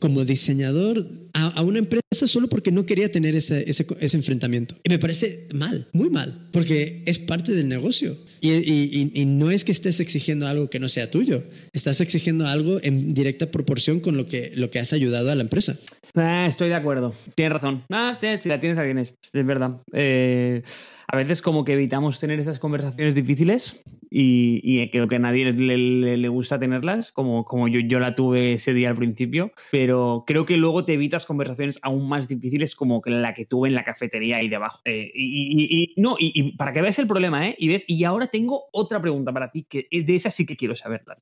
como 0.00 0.24
diseñador 0.24 1.06
a, 1.32 1.62
una 1.62 1.78
empresa 1.78 2.26
solo 2.26 2.48
porque 2.48 2.72
no 2.72 2.86
quería 2.86 3.10
tener 3.10 3.36
ese, 3.36 3.68
ese, 3.68 3.86
ese, 4.00 4.16
enfrentamiento. 4.16 4.74
Y 4.82 4.90
me 4.90 4.98
parece 4.98 5.46
mal, 5.54 5.86
muy 5.92 6.10
mal, 6.10 6.48
porque 6.52 7.02
es 7.06 7.18
parte 7.18 7.52
del 7.52 7.68
negocio. 7.68 8.16
Y, 8.40 8.50
y, 8.50 9.12
y, 9.14 9.24
no 9.26 9.50
es 9.50 9.64
que 9.64 9.72
estés 9.72 10.00
exigiendo 10.00 10.46
algo 10.46 10.68
que 10.70 10.80
no 10.80 10.88
sea 10.88 11.10
tuyo, 11.10 11.44
estás 11.72 12.00
exigiendo 12.00 12.46
algo 12.46 12.80
en 12.82 13.14
directa 13.14 13.50
proporción 13.50 14.00
con 14.00 14.16
lo 14.16 14.26
que, 14.26 14.52
lo 14.56 14.70
que 14.70 14.80
has 14.80 14.92
ayudado 14.92 15.30
a 15.30 15.34
la 15.34 15.42
empresa. 15.42 15.76
Ah, 16.14 16.46
estoy 16.48 16.68
de 16.68 16.74
acuerdo, 16.74 17.14
tienes 17.34 17.52
razón. 17.52 17.84
Ah, 17.90 18.18
si 18.20 18.48
la 18.48 18.58
tienes, 18.58 18.78
alguien 18.78 18.98
es, 18.98 19.14
es 19.32 19.46
verdad. 19.46 19.82
Eh, 19.92 20.62
a 21.06 21.16
veces 21.16 21.42
como 21.42 21.64
que 21.64 21.74
evitamos 21.74 22.18
tener 22.18 22.40
esas 22.40 22.58
conversaciones 22.58 23.14
difíciles 23.14 23.76
y, 24.10 24.88
creo 24.90 25.06
que 25.06 25.16
a 25.16 25.20
nadie 25.20 25.52
le, 25.52 26.28
gusta 26.28 26.58
tenerlas, 26.58 27.12
como, 27.12 27.44
como 27.44 27.68
yo, 27.68 27.78
yo 27.80 28.00
la 28.00 28.14
tuve 28.16 28.54
ese 28.54 28.74
día 28.74 28.88
al 28.88 28.96
principio, 28.96 29.52
pero 29.70 30.24
creo 30.26 30.44
que 30.44 30.56
luego 30.56 30.84
te 30.84 30.94
evitas 30.94 31.26
conversaciones 31.26 31.78
aún 31.82 32.08
más 32.08 32.26
difíciles 32.26 32.74
como 32.74 33.00
la 33.06 33.34
que 33.34 33.46
tuve 33.46 33.68
en 33.68 33.74
la 33.76 33.84
cafetería 33.84 34.38
ahí 34.38 34.48
debajo. 34.48 34.80
Eh, 34.84 35.10
y, 35.14 35.94
no, 35.96 36.16
y, 36.18 36.56
para 36.56 36.72
que 36.72 36.82
veas 36.82 36.98
el 36.98 37.06
problema, 37.06 37.48
¿eh? 37.48 37.54
Y, 37.58 37.68
ves, 37.68 37.84
y 37.86 38.02
ahora 38.04 38.26
tengo 38.26 38.64
otra 38.72 39.00
pregunta 39.00 39.32
para 39.32 39.50
ti, 39.50 39.64
que 39.68 39.86
de 39.90 40.14
esa 40.14 40.30
sí 40.30 40.44
que 40.44 40.56
quiero 40.56 40.74
saber 40.74 41.04
la. 41.06 41.16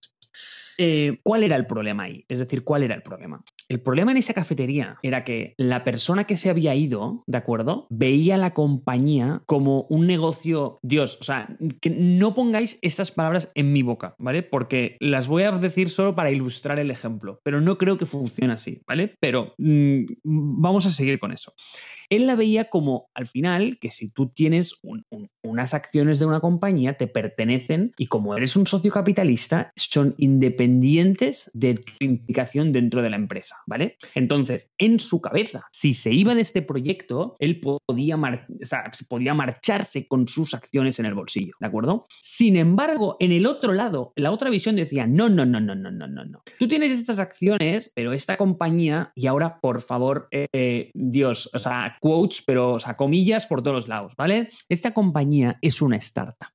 Eh, 0.81 1.19
¿Cuál 1.25 1.43
era 1.43 1.57
el 1.57 1.67
problema 1.67 2.05
ahí? 2.05 2.25
Es 2.29 2.39
decir, 2.39 2.63
¿cuál 2.63 2.85
era 2.85 2.95
el 2.95 3.03
problema? 3.03 3.43
El 3.69 3.81
problema 3.81 4.13
en 4.13 4.17
esa 4.17 4.33
cafetería 4.33 4.97
era 5.03 5.25
que 5.25 5.55
la 5.57 5.83
persona 5.83 6.25
que 6.25 6.37
se 6.37 6.51
había 6.51 6.75
ido, 6.77 7.25
¿de 7.27 7.37
acuerdo? 7.37 7.89
Veía 7.91 8.37
la 8.37 8.55
compañía 8.55 9.43
como 9.47 9.87
un 9.91 10.07
negocio, 10.07 10.79
Dios, 10.83 11.19
o 11.21 11.25
sea, 11.25 11.49
que 11.81 11.91
no 11.91 12.33
pongáis 12.35 12.79
estas 12.81 13.11
palabras 13.11 13.51
en 13.57 13.73
mi 13.73 13.83
boca, 13.83 14.15
¿vale? 14.19 14.45
Porque 14.45 14.97
las 15.01 15.27
voy 15.27 15.43
a 15.43 15.51
decir 15.51 15.91
solo 15.91 16.15
para 16.15 16.31
ilustrar 16.31 16.79
el 16.79 16.93
ejemplo, 16.93 17.41
pero 17.43 17.61
no 17.61 17.77
creo 17.77 17.99
que 17.99 18.07
funcione 18.07 18.53
así, 18.53 18.81
¿vale? 18.87 19.17
Pero 19.19 19.55
mm, 19.59 20.05
vamos 20.23 20.87
a 20.87 20.93
seguir 20.93 21.19
con 21.19 21.33
eso. 21.33 21.53
Él 22.11 22.27
la 22.27 22.37
veía 22.37 22.71
como 22.71 23.09
al 23.15 23.27
final 23.27 23.79
que 23.79 23.91
si 23.91 24.11
tú 24.11 24.29
tienes 24.29 24.81
unas 25.43 25.75
acciones 25.75 26.19
de 26.19 26.27
una 26.27 26.41
compañía, 26.41 26.97
te 26.97 27.07
pertenecen 27.07 27.93
y 27.99 28.07
como 28.07 28.37
eres 28.37 28.57
un 28.57 28.67
socio 28.67 28.91
capitalista, 28.91 29.73
son 29.77 30.15
independientes 30.19 31.51
de 31.55 31.75
tu 31.75 31.93
implicación 32.01 32.73
dentro 32.73 33.03
de 33.03 33.11
la 33.11 33.17
empresa, 33.17 33.57
¿vale? 33.67 33.97
Entonces, 34.15 34.71
en 34.79 35.01
su 35.01 35.21
cabeza, 35.21 35.67
si 35.73 35.95
se 35.95 36.13
iba 36.13 36.35
de 36.35 36.41
este 36.41 36.63
proyecto, 36.63 37.37
él 37.39 37.61
podía, 37.61 38.19
podía 39.09 39.35
marcharse 39.35 40.07
con 40.07 40.29
sus 40.29 40.55
acciones 40.55 40.99
en 40.99 41.07
el 41.07 41.15
bolsillo, 41.15 41.55
¿de 41.61 41.67
acuerdo? 41.67 42.07
Sin 42.21 42.57
embargo, 42.57 43.17
en 43.21 43.33
el 43.33 43.47
otro 43.47 43.73
lado, 43.73 44.13
la 44.17 44.31
otra 44.31 44.51
visión 44.51 44.77
decía, 44.77 45.07
no, 45.07 45.29
no, 45.29 45.45
no, 45.45 45.61
no, 45.61 45.75
no, 45.75 45.91
no, 45.91 46.07
no, 46.07 46.25
no. 46.25 46.43
Tú 46.59 46.69
tienes 46.69 46.93
estas 46.93 47.19
acciones, 47.19 47.93
pero 47.95 48.13
esta 48.13 48.37
compañía, 48.37 49.13
y 49.15 49.27
ahora, 49.27 49.61
por 49.61 49.83
favor, 49.83 50.29
eh, 50.31 50.91
Dios, 50.95 51.51
o 51.53 51.59
sea, 51.59 51.98
quotes, 52.01 52.43
pero, 52.43 52.75
o 52.75 52.81
sea, 52.81 52.97
comillas 52.97 53.47
por 53.47 53.63
todos 53.63 53.89
lados, 53.89 54.15
¿vale? 54.17 54.51
Esta 54.69 54.93
compañía 54.93 55.59
es 55.63 55.83
una 55.83 55.97
startup. 55.97 56.49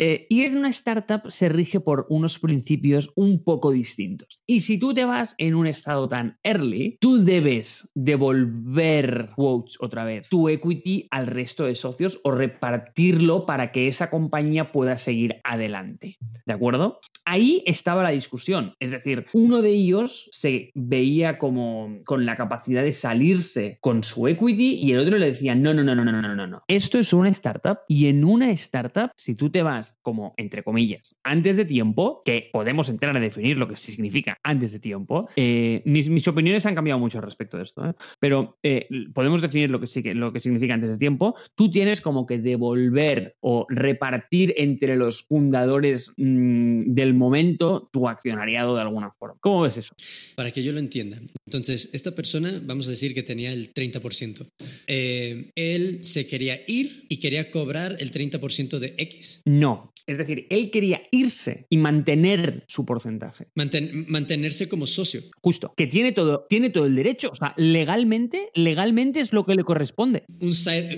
Eh, 0.00 0.26
y 0.28 0.42
en 0.42 0.56
una 0.56 0.68
startup 0.68 1.28
se 1.28 1.48
rige 1.48 1.80
por 1.80 2.06
unos 2.08 2.38
principios 2.38 3.10
un 3.16 3.42
poco 3.42 3.72
distintos. 3.72 4.40
Y 4.46 4.60
si 4.60 4.78
tú 4.78 4.94
te 4.94 5.04
vas 5.04 5.34
en 5.38 5.56
un 5.56 5.66
estado 5.66 6.08
tan 6.08 6.38
early, 6.44 6.98
tú 7.00 7.24
debes 7.24 7.90
devolver 7.94 9.30
quotes 9.34 9.76
otra 9.80 10.04
vez, 10.04 10.28
tu 10.28 10.48
equity 10.48 11.08
al 11.10 11.26
resto 11.26 11.64
de 11.64 11.74
socios 11.74 12.20
o 12.22 12.30
repartirlo 12.30 13.44
para 13.44 13.72
que 13.72 13.88
esa 13.88 14.08
compañía 14.08 14.70
pueda 14.70 14.96
seguir 14.96 15.40
adelante. 15.42 16.16
¿De 16.46 16.52
acuerdo? 16.52 17.00
Ahí 17.24 17.64
estaba 17.66 18.04
la 18.04 18.10
discusión. 18.10 18.74
Es 18.78 18.92
decir, 18.92 19.26
uno 19.32 19.62
de 19.62 19.70
ellos 19.70 20.28
se 20.30 20.70
veía 20.76 21.38
como 21.38 21.98
con 22.04 22.24
la 22.24 22.36
capacidad 22.36 22.84
de 22.84 22.92
salirse 22.92 23.78
con 23.80 24.04
su 24.04 24.28
equity 24.28 24.76
y 24.76 24.92
el 24.92 25.00
otro 25.00 25.18
le 25.18 25.26
decía, 25.26 25.56
no, 25.56 25.74
no, 25.74 25.82
no, 25.82 25.96
no, 25.96 26.04
no, 26.04 26.22
no, 26.22 26.34
no, 26.36 26.46
no. 26.46 26.62
Esto 26.68 27.00
es 27.00 27.12
una 27.12 27.30
startup 27.30 27.80
y 27.88 28.06
en 28.06 28.24
una 28.24 28.50
startup, 28.52 29.10
si 29.16 29.34
tú 29.34 29.50
te 29.50 29.62
vas 29.62 29.87
como, 30.02 30.34
entre 30.36 30.62
comillas, 30.62 31.16
antes 31.22 31.56
de 31.56 31.64
tiempo, 31.64 32.22
que 32.24 32.50
podemos 32.52 32.88
entrar 32.88 33.16
a 33.16 33.20
definir 33.20 33.58
lo 33.58 33.68
que 33.68 33.76
significa 33.76 34.38
antes 34.42 34.72
de 34.72 34.78
tiempo. 34.78 35.28
Eh, 35.36 35.82
mis, 35.84 36.08
mis, 36.08 36.26
opiniones 36.28 36.66
han 36.66 36.74
cambiado 36.74 36.98
mucho 37.00 37.18
al 37.18 37.24
respecto 37.24 37.56
de 37.56 37.62
esto, 37.62 37.84
¿eh? 37.88 37.94
pero 38.20 38.58
eh, 38.62 38.88
podemos 39.14 39.42
definir 39.42 39.70
lo 39.70 39.80
que, 39.80 40.14
lo 40.14 40.32
que 40.32 40.40
significa 40.40 40.74
antes 40.74 40.90
de 40.90 40.98
tiempo. 40.98 41.34
Tú 41.54 41.70
tienes 41.70 42.00
como 42.00 42.26
que 42.26 42.38
devolver 42.38 43.36
o 43.40 43.66
repartir 43.68 44.54
entre 44.56 44.96
los 44.96 45.22
fundadores 45.22 46.12
mmm, 46.16 46.80
del 46.80 47.14
momento 47.14 47.88
tu 47.92 48.08
accionariado 48.08 48.74
de 48.74 48.82
alguna 48.82 49.10
forma. 49.12 49.36
¿Cómo 49.40 49.62
ves 49.62 49.78
eso? 49.78 49.94
Para 50.36 50.50
que 50.50 50.62
yo 50.62 50.72
lo 50.72 50.78
entienda. 50.78 51.20
Entonces, 51.46 51.90
esta 51.92 52.14
persona, 52.14 52.60
vamos 52.64 52.88
a 52.88 52.90
decir 52.90 53.14
que 53.14 53.22
tenía 53.22 53.52
el 53.52 53.72
30%. 53.72 54.46
Eh, 54.86 55.50
él 55.54 56.04
se 56.04 56.26
quería 56.26 56.60
ir 56.66 57.06
y 57.08 57.18
quería 57.18 57.50
cobrar 57.50 57.96
el 58.00 58.10
30% 58.10 58.78
de 58.78 58.94
X. 58.98 59.42
No, 59.44 59.77
es 60.06 60.18
decir, 60.18 60.46
él 60.50 60.70
quería 60.70 61.02
irse 61.10 61.66
y 61.68 61.76
mantener 61.76 62.64
su 62.66 62.86
porcentaje. 62.86 63.48
Manten 63.54 64.06
mantenerse 64.08 64.68
como 64.68 64.86
socio. 64.86 65.20
Justo, 65.42 65.74
que 65.76 65.86
tiene 65.86 66.12
todo, 66.12 66.46
tiene 66.48 66.70
todo 66.70 66.86
el 66.86 66.96
derecho. 66.96 67.30
O 67.30 67.36
sea, 67.36 67.52
legalmente, 67.56 68.50
legalmente 68.54 69.20
es 69.20 69.32
lo 69.32 69.44
que 69.44 69.54
le 69.54 69.64
corresponde. 69.64 70.24
Un 70.40 70.54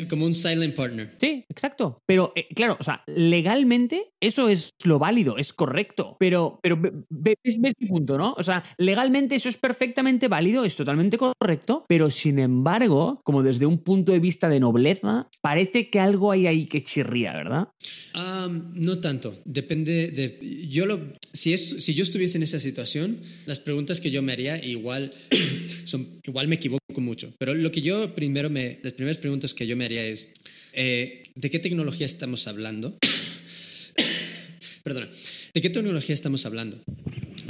como 0.09 0.27
un 0.27 0.35
silent 0.35 0.75
partner. 0.75 1.17
Sí, 1.21 1.45
exacto. 1.49 2.03
Pero 2.07 2.33
eh, 2.37 2.47
claro, 2.55 2.77
o 2.79 2.85
sea, 2.85 3.03
legalmente 3.07 4.13
eso 4.21 4.49
es 4.49 4.71
lo 4.85 4.99
válido, 4.99 5.37
es 5.39 5.53
correcto. 5.53 6.17
Pero, 6.21 6.61
pero 6.63 6.79
ves, 6.81 7.37
ves 7.43 7.75
mi 7.81 7.89
punto, 7.89 8.17
¿no? 8.17 8.35
O 8.37 8.43
sea, 8.43 8.63
legalmente 8.79 9.37
eso 9.37 9.49
es 9.49 9.57
perfectamente 9.57 10.29
válido, 10.29 10.65
es 10.65 10.77
totalmente 10.77 11.19
correcto, 11.19 11.85
pero 11.89 12.11
sin 12.11 12.39
embargo, 12.39 13.21
como 13.25 13.43
desde 13.43 13.67
un 13.67 13.79
punto 13.79 14.13
de 14.13 14.21
vista 14.21 14.49
de 14.49 14.61
nobleza, 14.61 15.29
parece 15.41 15.91
que 15.91 16.01
algo 16.01 16.31
hay 16.31 16.47
ahí 16.47 16.67
que 16.67 16.83
chirría, 16.83 17.33
¿verdad? 17.33 17.69
Um, 18.15 18.70
no 18.75 18.99
tanto. 18.99 19.41
Depende 19.45 20.09
de. 20.09 20.67
Yo 20.69 20.87
lo. 20.87 21.01
Si, 21.33 21.53
es, 21.53 21.77
si 21.79 21.95
yo 21.95 22.03
estuviese 22.03 22.37
en 22.39 22.43
esa 22.43 22.61
situación, 22.61 23.19
las 23.47 23.59
preguntas 23.59 24.01
que 24.01 24.11
yo 24.11 24.23
me 24.23 24.33
haría 24.33 24.63
igual 24.65 25.13
son. 25.85 26.07
Igual 26.27 26.49
me 26.49 26.57
equivoco 26.57 27.01
mucho. 27.01 27.33
Pero 27.39 27.55
lo 27.55 27.71
que 27.71 27.83
yo 27.83 28.15
primero 28.15 28.51
me. 28.51 28.79
Las 28.83 28.93
primeras 28.95 29.19
preguntas 29.19 29.55
que 29.55 29.67
yo 29.67 29.77
me 29.77 29.85
haría 29.85 30.07
es. 30.07 30.31
Eh, 30.73 31.25
¿De 31.35 31.51
qué 31.51 31.59
tecnología 31.59 32.07
estamos 32.07 32.47
hablando? 32.47 32.97
Perdona. 34.83 35.09
¿De 35.53 35.61
qué 35.61 35.71
tecnología 35.71 36.15
estamos 36.15 36.47
hablando? 36.47 36.83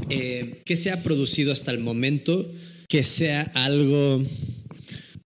Eh, 0.09 0.63
¿Qué 0.65 0.77
se 0.77 0.91
ha 0.91 1.03
producido 1.03 1.53
hasta 1.53 1.71
el 1.71 1.79
momento 1.81 2.51
que 2.89 3.05
sea 3.05 3.43
algo 3.55 4.25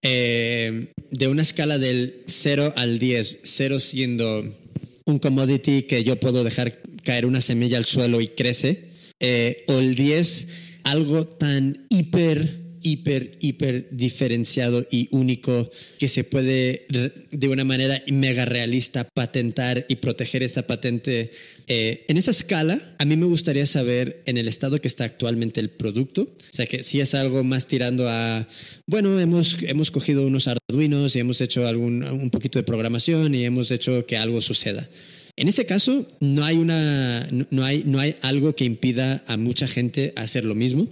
eh, 0.03 0.89
de 1.11 1.29
una 1.29 1.43
escala 1.43 1.79
del 1.79 2.23
0 2.27 2.75
al 2.77 2.99
10, 2.99 3.41
0 3.43 3.81
siendo 3.81 4.45
un 5.07 5.19
commodity 5.19 5.83
que 5.83 6.05
yo 6.05 6.19
puedo 6.19 6.45
dejar 6.45 6.81
caer 7.03 7.27
una 7.27 7.41
semilla 7.41 7.79
al 7.79 7.85
suelo 7.85 8.21
y 8.21 8.29
crece, 8.29 8.89
eh, 9.21 9.65
o 9.69 9.79
el 9.79 9.95
10, 9.95 10.49
algo 10.85 11.27
tan 11.27 11.87
hiper 11.91 12.64
hiper, 12.85 13.39
hiper 13.41 13.89
diferenciado 13.91 14.87
y 14.91 15.09
único 15.11 15.71
que 15.99 16.07
se 16.07 16.23
puede 16.23 16.87
de 17.31 17.49
una 17.49 17.65
manera 17.65 18.03
mega 18.07 18.45
realista 18.45 19.09
patentar 19.13 19.87
y 19.89 19.97
proteger 19.97 20.45
esa 20.45 20.67
patente. 20.67 21.31
Eh, 21.67 22.05
en 22.07 22.17
esa 22.19 22.31
escala, 22.31 22.79
a 22.99 23.05
mí 23.05 23.17
me 23.17 23.27
gustaría 23.27 23.67
saber 23.67 24.23
en 24.27 24.37
el 24.37 24.47
estado 24.47 24.81
que 24.81 24.87
está 24.87 25.05
actualmente 25.05 25.61
el 25.61 25.71
producto, 25.71 26.23
o 26.23 26.53
sea, 26.53 26.67
que 26.67 26.83
si 26.83 27.01
es 27.01 27.15
algo 27.15 27.43
más 27.43 27.67
tirando 27.67 28.09
a, 28.09 28.47
bueno, 28.87 29.19
hemos, 29.19 29.57
hemos 29.63 29.91
cogido 29.91 30.27
unos 30.27 30.47
arduinos 30.47 31.17
y 31.17 31.21
hemos 31.21 31.41
hecho 31.41 31.67
algún, 31.67 32.05
un 32.05 32.31
poquito 32.31 32.59
de 32.59 32.65
programación 32.65 33.35
y 33.35 33.45
hemos 33.45 33.71
hecho 33.71 34.07
que 34.07 34.19
algo 34.19 34.41
suceda. 34.43 34.89
En 35.37 35.49
ese 35.49 35.67
caso, 35.67 36.07
no 36.21 36.45
hay, 36.45 36.59
una, 36.59 37.27
no, 37.51 37.65
hay, 37.65 37.83
no 37.85 37.99
hay 37.99 38.15
algo 38.23 38.55
que 38.55 38.65
impida 38.65 39.25
a 39.27 39.37
mucha 39.37 39.67
gente 39.67 40.13
hacer 40.15 40.45
lo 40.45 40.55
mismo. 40.55 40.87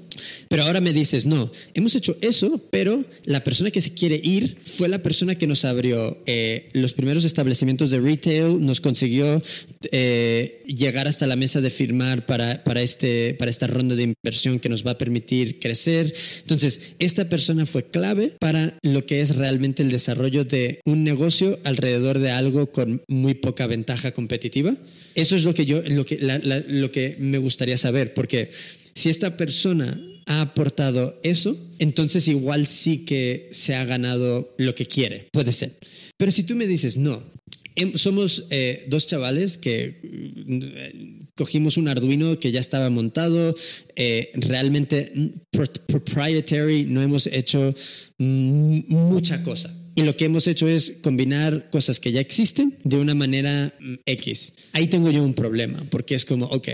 Pero 0.48 0.64
ahora 0.64 0.80
me 0.80 0.92
dices, 0.92 1.26
no, 1.26 1.52
hemos 1.74 1.94
hecho 1.94 2.16
eso, 2.20 2.60
pero 2.72 3.04
la 3.24 3.44
persona 3.44 3.70
que 3.70 3.80
se 3.80 3.94
quiere 3.94 4.20
ir 4.20 4.58
fue 4.64 4.88
la 4.88 5.00
persona 5.00 5.36
que 5.36 5.46
nos 5.46 5.64
abrió 5.64 6.18
eh, 6.26 6.70
los 6.72 6.92
primeros 6.92 7.22
establecimientos 7.22 7.90
de 7.90 8.00
retail, 8.00 8.66
nos 8.66 8.80
consiguió 8.80 9.40
eh, 9.92 10.64
llegar 10.66 11.06
hasta 11.06 11.28
la 11.28 11.36
mesa 11.36 11.60
de 11.60 11.70
firmar 11.70 12.26
para, 12.26 12.64
para, 12.64 12.82
este, 12.82 13.34
para 13.34 13.48
esta 13.48 13.68
ronda 13.68 13.94
de 13.94 14.12
inversión 14.24 14.58
que 14.58 14.68
nos 14.68 14.84
va 14.84 14.92
a 14.92 14.98
permitir 14.98 15.60
crecer. 15.60 16.12
Entonces, 16.40 16.94
esta 16.98 17.28
persona 17.28 17.64
fue 17.64 17.84
clave 17.84 18.34
para 18.40 18.76
lo 18.82 19.06
que 19.06 19.20
es 19.20 19.36
realmente 19.36 19.84
el 19.84 19.92
desarrollo 19.92 20.44
de 20.44 20.80
un 20.84 21.04
negocio 21.04 21.60
alrededor 21.62 22.18
de 22.18 22.32
algo 22.32 22.72
con 22.72 23.02
muy 23.06 23.34
poca 23.34 23.68
ventaja 23.68 24.10
competitiva 24.10 24.31
Eso 25.14 25.36
es 25.36 25.44
lo 25.44 25.54
que 25.54 25.66
yo, 25.66 25.82
lo 25.82 26.04
que, 26.04 26.18
lo 26.68 26.90
que 26.90 27.16
me 27.18 27.38
gustaría 27.38 27.76
saber, 27.76 28.14
porque 28.14 28.50
si 28.94 29.08
esta 29.10 29.36
persona 29.36 30.00
ha 30.26 30.40
aportado 30.40 31.18
eso, 31.22 31.56
entonces 31.78 32.28
igual 32.28 32.66
sí 32.66 33.04
que 33.04 33.48
se 33.52 33.74
ha 33.74 33.84
ganado 33.84 34.54
lo 34.58 34.74
que 34.74 34.86
quiere, 34.86 35.28
puede 35.32 35.52
ser. 35.52 35.78
Pero 36.16 36.30
si 36.30 36.44
tú 36.44 36.54
me 36.54 36.66
dices, 36.66 36.96
no, 36.96 37.22
somos 37.94 38.46
eh, 38.50 38.86
dos 38.88 39.06
chavales 39.06 39.58
que 39.58 40.00
mm, 40.46 41.26
cogimos 41.34 41.76
un 41.76 41.88
Arduino 41.88 42.38
que 42.38 42.52
ya 42.52 42.60
estaba 42.60 42.90
montado, 42.90 43.54
eh, 43.96 44.30
realmente 44.34 45.12
proprietary, 45.86 46.84
no 46.84 47.02
hemos 47.02 47.26
hecho 47.26 47.74
mucha 48.18 49.42
cosa 49.42 49.81
y 49.94 50.02
lo 50.02 50.16
que 50.16 50.24
hemos 50.24 50.46
hecho 50.46 50.68
es 50.68 50.98
combinar 51.02 51.70
cosas 51.70 52.00
que 52.00 52.12
ya 52.12 52.20
existen 52.20 52.78
de 52.84 52.96
una 52.96 53.14
manera 53.14 53.74
mm, 53.78 53.94
X. 54.06 54.54
Ahí 54.72 54.86
tengo 54.86 55.10
yo 55.10 55.22
un 55.22 55.34
problema, 55.34 55.82
porque 55.90 56.14
es 56.14 56.24
como, 56.24 56.46
ok, 56.46 56.68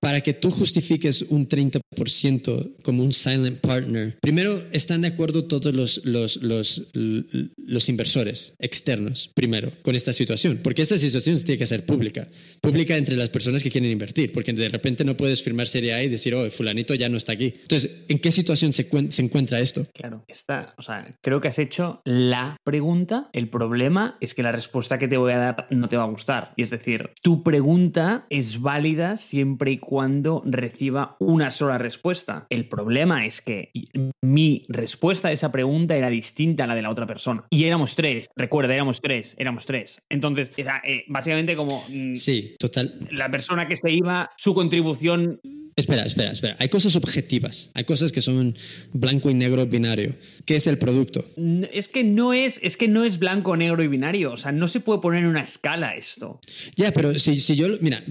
para 0.00 0.20
que 0.20 0.34
tú 0.34 0.50
justifiques 0.50 1.22
un 1.22 1.48
30% 1.48 2.76
como 2.82 3.02
un 3.02 3.12
silent 3.12 3.58
partner, 3.60 4.16
primero 4.20 4.62
están 4.72 5.02
de 5.02 5.08
acuerdo 5.08 5.44
todos 5.44 5.74
los, 5.74 6.04
los, 6.04 6.36
los, 6.42 6.88
los 6.92 7.88
inversores 7.88 8.54
externos, 8.58 9.30
primero, 9.34 9.72
con 9.82 9.96
esta 9.96 10.12
situación, 10.12 10.60
porque 10.62 10.82
esta 10.82 10.98
situación 10.98 11.36
tiene 11.42 11.58
que 11.58 11.66
ser 11.66 11.84
pública, 11.84 12.28
pública 12.60 12.96
entre 12.96 13.16
las 13.16 13.30
personas 13.30 13.62
que 13.62 13.70
quieren 13.70 13.90
invertir, 13.90 14.32
porque 14.32 14.52
de 14.52 14.68
repente 14.68 15.04
no 15.04 15.16
puedes 15.16 15.42
firmar 15.42 15.68
Serie 15.68 15.94
A 15.94 16.02
y 16.02 16.08
decir, 16.08 16.34
oh, 16.34 16.48
fulanito 16.50 16.94
ya 16.94 17.08
no 17.08 17.16
está 17.16 17.32
aquí. 17.32 17.54
Entonces, 17.62 17.90
¿en 18.08 18.18
qué 18.18 18.32
situación 18.32 18.72
se, 18.72 18.88
se 19.10 19.22
encuentra 19.22 19.60
esto? 19.60 19.86
Claro, 19.94 20.24
está, 20.28 20.74
o 20.78 20.82
sea, 20.82 21.16
creo 21.22 21.40
que 21.40 21.48
has 21.48 21.58
hecho 21.58 22.00
la 22.04 22.57
pregunta, 22.68 23.30
el 23.32 23.48
problema 23.48 24.18
es 24.20 24.34
que 24.34 24.42
la 24.42 24.52
respuesta 24.52 24.98
que 24.98 25.08
te 25.08 25.16
voy 25.16 25.32
a 25.32 25.38
dar 25.38 25.66
no 25.70 25.88
te 25.88 25.96
va 25.96 26.02
a 26.02 26.06
gustar. 26.06 26.52
Y 26.54 26.60
es 26.60 26.68
decir, 26.68 27.12
tu 27.22 27.42
pregunta 27.42 28.26
es 28.28 28.60
válida 28.60 29.16
siempre 29.16 29.70
y 29.70 29.78
cuando 29.78 30.42
reciba 30.44 31.16
una 31.18 31.48
sola 31.48 31.78
respuesta. 31.78 32.46
El 32.50 32.68
problema 32.68 33.24
es 33.24 33.40
que 33.40 33.72
mi 34.20 34.66
respuesta 34.68 35.28
a 35.28 35.32
esa 35.32 35.50
pregunta 35.50 35.96
era 35.96 36.10
distinta 36.10 36.64
a 36.64 36.66
la 36.66 36.74
de 36.74 36.82
la 36.82 36.90
otra 36.90 37.06
persona. 37.06 37.42
Y 37.48 37.64
éramos 37.64 37.94
tres, 37.94 38.28
recuerda, 38.36 38.74
éramos 38.74 39.00
tres, 39.00 39.34
éramos 39.38 39.64
tres. 39.64 40.02
Entonces, 40.10 40.52
eh, 40.58 41.04
básicamente 41.08 41.56
como... 41.56 41.82
Mm, 41.88 42.16
sí, 42.16 42.54
total. 42.58 43.08
La 43.10 43.30
persona 43.30 43.66
que 43.66 43.76
se 43.76 43.90
iba, 43.90 44.30
su 44.36 44.52
contribución 44.52 45.40
Espera, 45.78 46.02
espera, 46.02 46.32
espera. 46.32 46.56
Hay 46.58 46.68
cosas 46.68 46.96
objetivas. 46.96 47.70
Hay 47.74 47.84
cosas 47.84 48.10
que 48.10 48.20
son 48.20 48.56
blanco 48.92 49.30
y 49.30 49.34
negro 49.34 49.64
binario. 49.64 50.16
¿Qué 50.44 50.56
es 50.56 50.66
el 50.66 50.76
producto? 50.76 51.24
Es 51.72 51.86
que 51.86 52.02
no 52.02 52.32
es, 52.32 52.58
es 52.64 52.76
que 52.76 52.88
no 52.88 53.04
es 53.04 53.20
blanco, 53.20 53.56
negro 53.56 53.84
y 53.84 53.86
binario. 53.86 54.32
O 54.32 54.36
sea, 54.36 54.50
no 54.50 54.66
se 54.66 54.80
puede 54.80 55.00
poner 55.00 55.22
en 55.22 55.26
una 55.26 55.42
escala 55.42 55.94
esto. 55.94 56.40
Ya, 56.74 56.92
pero 56.92 57.16
si, 57.16 57.38
si 57.38 57.54
yo. 57.54 57.68
Mira, 57.80 58.02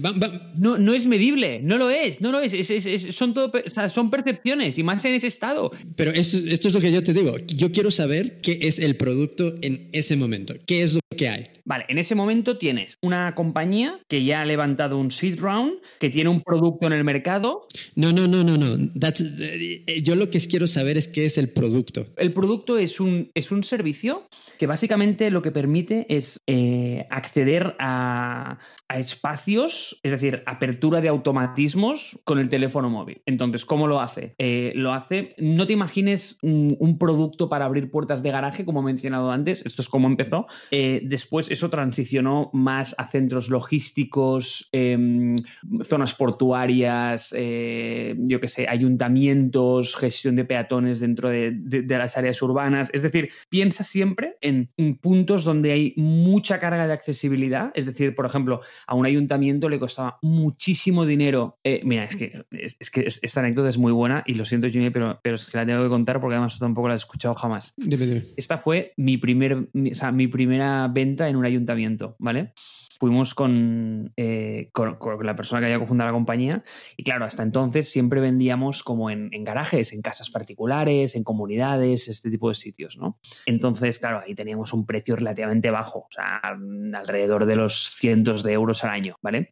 No, 0.56 0.78
no 0.78 0.94
es 0.94 1.06
medible. 1.06 1.60
No 1.62 1.76
lo 1.76 1.90
es. 1.90 2.22
No 2.22 2.32
lo 2.32 2.40
es. 2.40 2.54
son 3.14 3.34
todo. 3.34 3.52
son 3.92 4.10
percepciones 4.10 4.78
y 4.78 4.82
más 4.82 5.04
en 5.04 5.12
ese 5.12 5.26
estado. 5.26 5.70
Pero 5.94 6.12
esto, 6.12 6.38
esto 6.48 6.68
es 6.68 6.74
lo 6.74 6.80
que 6.80 6.90
yo 6.90 7.02
te 7.02 7.12
digo. 7.12 7.36
Yo 7.48 7.70
quiero 7.70 7.90
saber 7.90 8.38
qué 8.40 8.60
es 8.62 8.78
el 8.78 8.96
producto 8.96 9.56
en 9.60 9.90
ese 9.92 10.16
momento. 10.16 10.54
¿Qué 10.64 10.84
es 10.84 10.94
lo 10.94 11.00
que 11.18 11.28
hay? 11.28 11.44
Vale, 11.66 11.84
en 11.88 11.98
ese 11.98 12.14
momento 12.14 12.56
tienes 12.56 12.96
una 13.02 13.34
compañía 13.34 14.00
que 14.08 14.24
ya 14.24 14.40
ha 14.40 14.46
levantado 14.46 14.96
un 14.96 15.10
seed 15.10 15.38
round, 15.38 15.74
que 16.00 16.08
tiene 16.08 16.30
un 16.30 16.40
producto 16.40 16.86
en 16.86 16.94
el 16.94 17.04
mercado 17.04 17.66
no, 17.94 18.12
no, 18.12 18.26
no, 18.26 18.44
no, 18.44 18.56
no. 18.56 18.76
Eh, 18.76 20.02
yo 20.02 20.14
lo 20.14 20.30
que 20.30 20.38
quiero 20.40 20.66
saber 20.66 20.96
es 20.96 21.08
qué 21.08 21.26
es 21.26 21.38
el 21.38 21.50
producto. 21.50 22.06
El 22.16 22.32
producto 22.32 22.78
es 22.78 23.00
un, 23.00 23.30
es 23.34 23.50
un 23.50 23.64
servicio 23.64 24.28
que 24.58 24.66
básicamente 24.66 25.30
lo 25.30 25.42
que 25.42 25.50
permite 25.50 26.06
es 26.08 26.40
eh, 26.46 27.06
acceder 27.10 27.74
a, 27.78 28.58
espacios, 28.96 30.00
es 30.02 30.12
decir, 30.12 30.42
apertura 30.46 31.02
de 31.02 31.08
automatismos 31.08 32.18
con 32.24 32.38
el 32.38 32.48
teléfono 32.48 32.88
móvil. 32.88 33.20
Entonces, 33.26 33.66
¿cómo 33.66 33.86
lo 33.86 34.00
hace? 34.00 34.34
Eh, 34.38 34.72
lo 34.74 34.94
hace, 34.94 35.34
no 35.36 35.66
te 35.66 35.74
imagines 35.74 36.38
un, 36.40 36.96
producto 36.98 37.50
para 37.50 37.66
abrir 37.66 37.90
puertas 37.90 38.22
de 38.22 38.30
garaje, 38.30 38.64
como 38.64 38.80
he 38.80 38.84
mencionado 38.84 39.30
antes, 39.30 39.64
esto 39.66 39.82
es 39.82 39.88
como 39.88 40.08
empezó, 40.08 40.46
después 41.08 41.50
eso 41.50 41.70
transicionó 41.70 42.50
más 42.52 42.94
a 42.98 43.06
centros 43.06 43.48
logísticos, 43.48 44.68
em, 44.72 45.36
zonas 45.84 46.14
portuarias, 46.14 47.34
eh, 47.36 48.14
yo 48.18 48.40
qué 48.40 48.48
sé, 48.48 48.66
ayuntamientos, 48.68 49.96
gestión 49.96 50.36
de 50.36 50.44
peatones 50.44 51.00
dentro 51.00 51.28
de, 51.28 51.56
las 51.88 52.16
áreas 52.16 52.40
urbanas. 52.42 52.90
Es 52.92 53.02
decir, 53.02 53.30
piensa 53.48 53.82
siempre 53.82 54.36
en, 54.40 54.68
puntos 55.00 55.44
donde 55.44 55.72
hay 55.72 55.94
mucha 55.96 56.58
carga 56.58 56.86
de 56.86 56.92
accesibilidad. 56.92 57.70
Es 57.74 57.86
decir, 57.86 58.14
por 58.14 58.26
ejemplo, 58.26 58.60
a 58.86 58.94
un 58.94 59.06
ayuntamiento 59.06 59.68
le 59.68 59.78
costaba 59.78 60.18
muchísimo 60.22 61.06
dinero. 61.06 61.58
Eh, 61.64 61.80
mira, 61.84 62.04
es 62.04 62.16
que, 62.16 62.44
es, 62.50 62.90
que 62.90 63.06
esta 63.06 63.40
anécdota 63.40 63.68
es 63.68 63.78
muy 63.78 63.92
buena 63.92 64.22
y 64.26 64.34
lo 64.34 64.44
siento, 64.44 64.68
Jimmy, 64.68 64.90
pero, 64.90 65.20
pero 65.22 65.36
es 65.36 65.48
que 65.48 65.56
la 65.56 65.66
tengo 65.66 65.82
que 65.82 65.88
contar 65.88 66.20
porque 66.20 66.34
además 66.34 66.58
tampoco 66.58 66.88
la 66.88 66.94
he 66.94 66.96
escuchado 66.96 67.34
jamás. 67.34 67.74
Esta 68.36 68.58
fue 68.58 68.92
mi, 68.96 69.16
primer, 69.16 69.68
mi 69.72 70.26
primera 70.26 70.88
venta 70.98 71.28
en 71.28 71.36
un 71.36 71.44
ayuntamiento, 71.44 72.16
¿vale? 72.18 72.52
fuimos 72.98 73.34
eh, 74.16 74.70
con, 74.72 74.96
con, 74.96 75.24
la 75.26 75.36
persona 75.36 75.60
que 75.60 75.66
había 75.66 75.78
cofundado 75.78 76.08
la 76.08 76.14
compañía 76.14 76.64
y 76.96 77.04
claro, 77.04 77.24
hasta 77.24 77.42
entonces 77.42 77.90
siempre 77.90 78.20
vendíamos 78.20 78.82
como 78.82 79.10
en, 79.10 79.30
garajes, 79.44 79.92
en 79.92 80.02
casas 80.02 80.30
particulares, 80.30 81.14
en 81.14 81.24
comunidades, 81.24 82.08
este 82.08 82.30
tipo 82.30 82.48
de 82.48 82.54
sitios, 82.56 82.96
¿no? 82.96 83.18
Entonces, 83.46 83.98
claro, 83.98 84.22
ahí 84.26 84.34
teníamos 84.34 84.72
un 84.72 84.84
precio 84.84 85.16
relativamente 85.16 85.70
bajo, 85.70 86.00
o 86.00 86.08
sea, 86.10 86.40
alrededor 86.94 87.46
de 87.46 87.56
los 87.56 87.94
cientos 87.94 88.42
de 88.42 88.52
euros 88.52 88.82
al 88.84 88.90
año, 88.90 89.16
¿vale? 89.22 89.50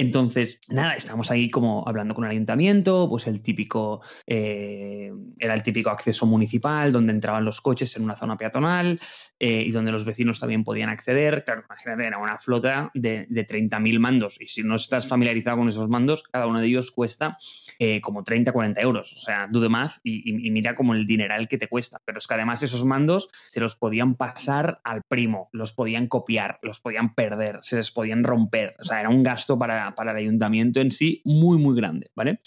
Entonces, 0.00 0.60
nada, 0.68 0.94
estamos 0.94 1.28
ahí 1.32 1.50
como 1.50 1.82
hablando 1.86 2.14
con 2.14 2.24
el 2.24 2.30
ayuntamiento, 2.30 3.08
pues 3.10 3.26
el 3.26 3.42
típico, 3.42 4.00
eh, 4.28 5.12
era 5.40 5.54
el 5.54 5.64
típico 5.64 5.90
acceso 5.90 6.24
municipal 6.24 6.92
donde 6.92 7.12
entraban 7.12 7.44
los 7.44 7.60
coches 7.60 7.96
en 7.96 8.04
una 8.04 8.14
zona 8.14 8.36
peatonal 8.36 9.00
eh, 9.40 9.64
y 9.66 9.72
donde 9.72 9.90
los 9.90 10.04
vecinos 10.04 10.38
también 10.38 10.62
podían 10.62 10.88
acceder. 10.88 11.42
Claro, 11.44 11.64
imagínate, 11.68 12.06
era 12.06 12.18
una 12.18 12.38
flota 12.38 12.92
de, 12.94 13.26
de 13.28 13.44
30.000 13.44 13.98
mandos 13.98 14.40
y 14.40 14.46
si 14.46 14.62
no 14.62 14.76
estás 14.76 15.08
familiarizado 15.08 15.56
con 15.56 15.68
esos 15.68 15.88
mandos, 15.88 16.22
cada 16.30 16.46
uno 16.46 16.60
de 16.60 16.68
ellos 16.68 16.92
cuesta 16.92 17.36
eh, 17.78 18.00
como 18.00 18.24
30, 18.24 18.52
40 18.52 18.80
euros. 18.80 19.12
O 19.12 19.20
sea, 19.20 19.46
do 19.50 19.60
the 19.60 19.68
math 19.68 19.98
y, 20.02 20.46
y, 20.46 20.50
mira 20.50 20.74
como 20.74 20.94
el 20.94 21.06
dineral 21.06 21.48
que 21.48 21.58
te 21.58 21.68
cuesta. 21.68 22.00
Pero 22.04 22.18
es 22.18 22.26
que 22.26 22.34
además 22.34 22.62
esos 22.62 22.84
mandos 22.84 23.28
se 23.46 23.60
los 23.60 23.76
podían 23.76 24.14
pasar 24.14 24.80
al 24.84 25.02
primo, 25.02 25.48
los 25.52 25.72
podían 25.72 26.08
copiar, 26.08 26.58
los 26.62 26.80
podían 26.80 27.14
perder, 27.14 27.58
se 27.62 27.76
les 27.76 27.90
podían 27.90 28.24
romper. 28.24 28.76
O 28.80 28.84
sea, 28.84 29.00
era 29.00 29.08
un 29.08 29.22
gasto 29.22 29.58
para 29.58 29.78
para, 29.94 30.10
el 30.12 30.16
ayuntamiento 30.16 30.80
en 30.80 30.90
sí 30.90 31.22
muy, 31.24 31.58
muy 31.58 31.76
grande, 31.76 32.10
¿vale? 32.14 32.40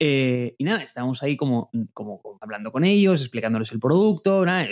Eh, 0.00 0.54
y 0.58 0.64
nada, 0.64 0.82
estábamos 0.82 1.22
ahí 1.22 1.36
como, 1.36 1.70
como, 1.92 2.38
hablando 2.40 2.70
con 2.70 2.84
ellos, 2.84 3.20
explicándoles 3.20 3.72
el 3.72 3.80
producto, 3.80 4.44
nada, 4.44 4.66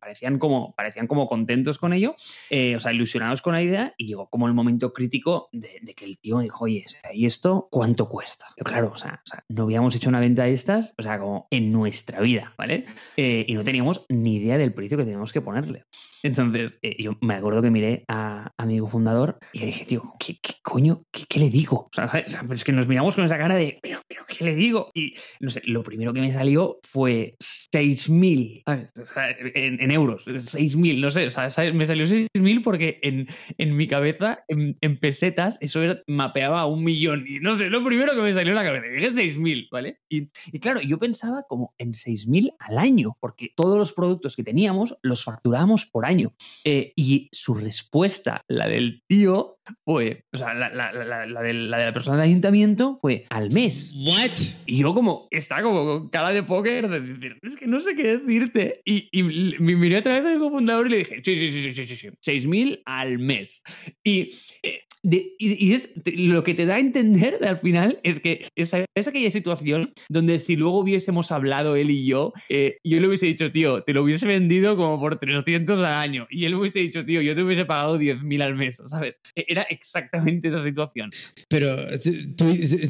parecían, 0.00 0.38
como, 0.38 0.74
parecían 0.74 1.06
como 1.06 1.26
contentos 1.26 1.78
con 1.78 1.92
ello, 1.92 2.16
eh, 2.50 2.74
o 2.76 2.80
sea, 2.80 2.92
ilusionados 2.92 3.42
con 3.42 3.54
la 3.54 3.62
idea, 3.62 3.94
y 3.96 4.06
llegó 4.06 4.28
como 4.28 4.48
el 4.48 4.54
momento 4.54 4.92
crítico 4.92 5.48
de, 5.52 5.80
que 5.94 6.04
el 6.04 6.18
tío 6.18 6.38
me 6.38 6.44
dijo, 6.44 6.64
oye, 6.64 6.84
¿y 7.12 7.26
esto 7.26 7.68
cuánto 7.70 8.08
cuesta? 8.08 8.46
Yo, 8.56 8.64
claro, 8.64 8.90
o 8.92 8.96
sea, 8.96 9.22
no 9.48 9.64
habíamos 9.64 9.94
hecho 9.94 10.08
una 10.08 10.20
venta 10.20 10.44
de 10.44 10.52
estas, 10.52 10.94
o 10.98 11.02
sea, 11.02 11.18
como 11.18 11.46
en 11.50 11.70
nuestra 11.70 12.20
vida, 12.20 12.54
¿vale? 12.58 12.86
Eh, 13.16 13.44
y 13.46 13.54
no 13.54 13.62
teníamos 13.62 14.04
ni 14.08 14.36
idea 14.36 14.58
del 14.58 14.74
precio 14.74 14.98
que 14.98 15.04
teníamos 15.04 15.32
que 15.32 15.40
ponerle. 15.40 15.84
Entonces, 16.22 16.78
yo 16.98 17.16
me 17.22 17.34
acuerdo 17.34 17.62
que 17.62 17.70
miré 17.70 18.04
a, 18.08 18.52
a 18.56 18.66
mi 18.66 18.78
fundador 18.80 19.38
y 19.52 19.60
le 19.60 19.66
dije, 19.66 19.84
tío, 19.86 20.14
¿qué, 20.18 20.36
coño? 20.62 21.04
¿Qué, 21.10 21.38
le 21.38 21.50
digo? 21.50 21.88
O 21.90 21.90
sea, 21.94 22.06
es 22.20 22.64
que 22.64 22.72
nos 22.72 22.86
miramos 22.86 23.14
con 23.14 23.24
esa 23.24 23.38
cara 23.38 23.56
de, 23.56 23.78
pero, 23.82 24.02
pero, 24.06 24.24
¿qué 24.28 24.39
le 24.44 24.54
digo? 24.54 24.90
Y 24.94 25.14
no 25.40 25.50
sé, 25.50 25.62
lo 25.64 25.82
primero 25.82 26.12
que 26.12 26.20
me 26.20 26.32
salió 26.32 26.78
fue 26.82 27.34
6.000 27.40 28.62
o 28.66 29.06
sea, 29.06 29.30
en, 29.54 29.80
en, 29.80 29.90
euros, 29.90 30.26
6.000, 30.26 31.00
no 31.00 31.10
sé, 31.10 31.72
me 31.72 31.86
salió 31.86 32.04
6.000 32.04 32.62
porque 32.62 32.98
en, 33.02 33.28
en, 33.58 33.76
mi 33.76 33.86
cabeza, 33.86 34.44
en, 34.48 34.76
pesetas, 34.98 35.58
eso 35.60 35.80
mapeaba 36.06 36.60
a 36.60 36.66
un 36.66 36.84
millón. 36.84 37.24
Y 37.26 37.40
no 37.40 37.56
sé, 37.56 37.70
lo 37.70 37.84
primero 37.84 38.14
que 38.14 38.22
me 38.22 38.32
salió 38.32 38.50
en 38.50 38.56
la 38.56 38.64
cabeza, 38.64 38.86
dije 38.86 39.12
6.000, 39.12 39.68
¿vale? 39.70 39.98
Y, 40.08 40.30
y, 40.52 40.58
claro, 40.60 40.80
yo 40.80 40.98
pensaba 40.98 41.44
como 41.48 41.74
en 41.78 41.92
6.000 41.92 42.54
al 42.58 42.78
año, 42.78 43.16
porque 43.20 43.52
todos 43.54 43.78
los 43.78 43.92
productos 43.92 44.36
que 44.36 44.44
teníamos 44.44 44.96
los 45.02 45.24
facturábamos 45.24 45.86
por 45.86 46.06
año. 46.06 46.34
Eh, 46.64 46.92
y 46.96 47.28
su 47.32 47.54
respuesta, 47.54 48.44
la 48.48 48.68
del 48.68 49.02
tío, 49.06 49.58
fue, 49.84 50.24
o 50.32 50.38
sea, 50.38 50.54
la, 50.54 50.70
la, 50.70 50.92
la, 50.92 51.26
la, 51.26 51.42
de, 51.42 51.54
la 51.54 51.92
persona 51.92 52.18
del 52.18 52.26
ayuntamiento 52.26 52.98
fue 53.00 53.24
al 53.30 53.50
mes. 53.50 53.94
¿What? 53.96 54.38
Y 54.66 54.78
yo 54.78 54.94
como, 54.94 55.28
está 55.30 55.62
como 55.62 55.84
con 55.84 56.08
cara 56.10 56.30
de 56.30 56.42
póker 56.42 56.88
de 56.88 57.00
decir, 57.00 57.38
es 57.42 57.56
que 57.56 57.66
no 57.66 57.80
sé 57.80 57.94
qué 57.94 58.18
decirte. 58.18 58.80
Y, 58.84 59.08
y 59.12 59.22
me 59.22 59.76
miré 59.76 59.98
otra 59.98 60.20
vez 60.20 60.34
al 60.34 60.38
cofundador 60.38 60.86
y 60.86 60.90
le 60.90 60.96
dije, 60.98 61.22
sí, 61.24 61.36
sí, 61.36 61.52
sí, 61.52 61.74
sí, 61.74 61.86
sí, 61.86 61.96
sí, 61.96 62.08
6.000 62.08 62.82
al 62.84 63.18
mes. 63.18 63.62
Y 64.04 64.34
eh, 64.62 64.80
y, 65.02 65.72
es 65.72 65.90
lo 66.04 66.44
que 66.44 66.54
te 66.54 66.66
da 66.66 66.74
a 66.74 66.78
entender 66.78 67.38
al 67.42 67.56
final 67.56 67.98
es 68.02 68.20
que 68.20 68.48
esa, 68.54 68.84
es 68.94 69.08
aquella 69.08 69.30
situación 69.30 69.92
donde 70.08 70.38
si 70.38 70.56
luego 70.56 70.80
hubiésemos 70.80 71.32
hablado 71.32 71.76
él 71.76 71.90
y 71.90 72.04
yo, 72.04 72.32
eh, 72.48 72.78
yo 72.84 73.00
le 73.00 73.08
hubiese 73.08 73.26
dicho, 73.26 73.50
tío, 73.50 73.82
te 73.82 73.94
lo 73.94 74.02
hubiese 74.02 74.26
vendido 74.26 74.76
como 74.76 75.00
por 75.00 75.18
300 75.18 75.78
al 75.78 75.84
año. 75.86 76.26
Y 76.30 76.44
él 76.44 76.54
hubiese 76.54 76.80
dicho, 76.80 77.04
tío, 77.04 77.22
yo 77.22 77.34
te 77.34 77.42
hubiese 77.42 77.64
pagado 77.64 77.98
10.000 77.98 78.42
al 78.42 78.54
mes, 78.56 78.82
¿sabes? 78.86 79.18
E, 79.34 79.46
era 79.60 79.68
exactamente 79.70 80.48
esa 80.48 80.62
situación. 80.62 81.10
Pero, 81.48 81.76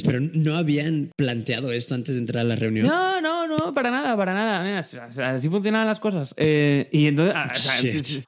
pero 0.05 0.21
no 0.21 0.57
habían 0.57 1.11
planteado 1.17 1.73
esto 1.73 1.95
antes 1.95 2.15
de 2.15 2.21
entrar 2.21 2.45
a 2.45 2.49
la 2.49 2.57
reunión. 2.57 2.87
No, 2.87 3.21
no, 3.21 3.40
no, 3.51 3.75
para 3.75 3.91
nada, 3.91 4.17
para 4.17 4.35
nada. 4.35 4.79
así 4.79 5.49
funcionaban 5.49 5.87
las 5.87 6.01
cosas. 6.01 6.35
Eh, 6.37 6.89
y 6.93 7.07
entonces 7.07 7.35
ah, 7.37 7.51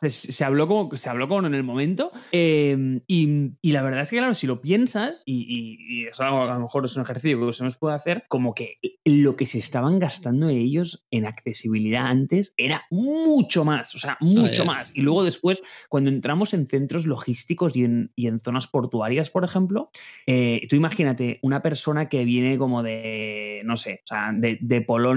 se, 0.09 0.45
habló 0.45 0.69
como 0.69 0.97
se 0.97 1.09
habló 1.09 1.29
como 1.29 1.47
en 1.47 1.55
el 1.55 1.63
momento. 1.63 2.13
Eh, 2.33 3.01
y 3.07 3.23
y 3.61 3.73
la 3.73 3.83
verdad 3.83 4.03
es 4.03 4.11
que, 4.11 4.17
claro, 4.17 4.35
si 4.35 4.47
lo 4.47 4.61
piensas, 4.61 5.23
y, 5.25 6.07
eso 6.07 6.25
a 6.25 6.55
lo 6.55 6.61
mejor 6.61 6.85
es 6.85 6.97
un 6.97 7.03
ejercicio 7.03 7.47
que 7.47 7.53
se 7.53 7.65
nos 7.65 7.77
puede 7.77 7.95
hacer, 7.95 8.25
como 8.29 8.55
que 8.55 8.79
lo 9.05 9.37
que 9.37 9.47
se 9.47 9.59
estaban 9.59 9.99
gastando 9.99 10.49
ellos 10.49 11.05
en 11.11 11.27
accesibilidad 11.27 12.07
antes 12.07 12.55
era 12.57 12.85
mucho 12.91 13.65
más, 13.65 13.95
o 13.95 13.99
sea, 13.99 14.17
mucho 14.21 14.63
ah, 14.63 14.67
más. 14.67 14.93
Y 14.95 15.03
luego 15.03 15.25
después, 15.25 15.63
cuando 15.89 16.11
entramos 16.11 16.55
en 16.55 16.67
centros 16.67 17.07
logísticos 17.07 17.77
y 17.77 17.85
en, 17.85 18.11
zonas 18.43 18.67
portuarias, 18.67 19.31
por 19.31 19.45
ejemplo, 19.45 19.91
eh, 20.27 20.67
tú 20.69 20.77
imagínate 20.77 21.39
una 21.43 21.63
persona 21.63 22.09
que 22.09 22.25
viene 22.25 22.59
como 22.59 22.83
de, 22.83 23.63
no 23.65 23.77
sé, 23.77 24.01
o 24.05 24.07
sea, 24.07 24.33
de, 24.33 24.81
Polonia 24.83 25.12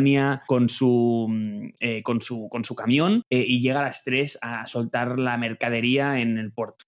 con 0.47 0.69
su, 0.69 1.71
eh, 1.79 2.03
con 2.03 2.21
su, 2.21 2.49
con 2.49 2.63
su 2.63 2.75
camión 2.75 3.23
eh, 3.29 3.43
y 3.47 3.61
llega 3.61 3.79
a 3.79 3.83
las 3.83 4.03
3 4.03 4.39
a 4.41 4.65
soltar 4.65 5.19
la 5.19 5.37
mercadería 5.37 6.19
en 6.19 6.37
el 6.37 6.51
puerto. 6.51 6.85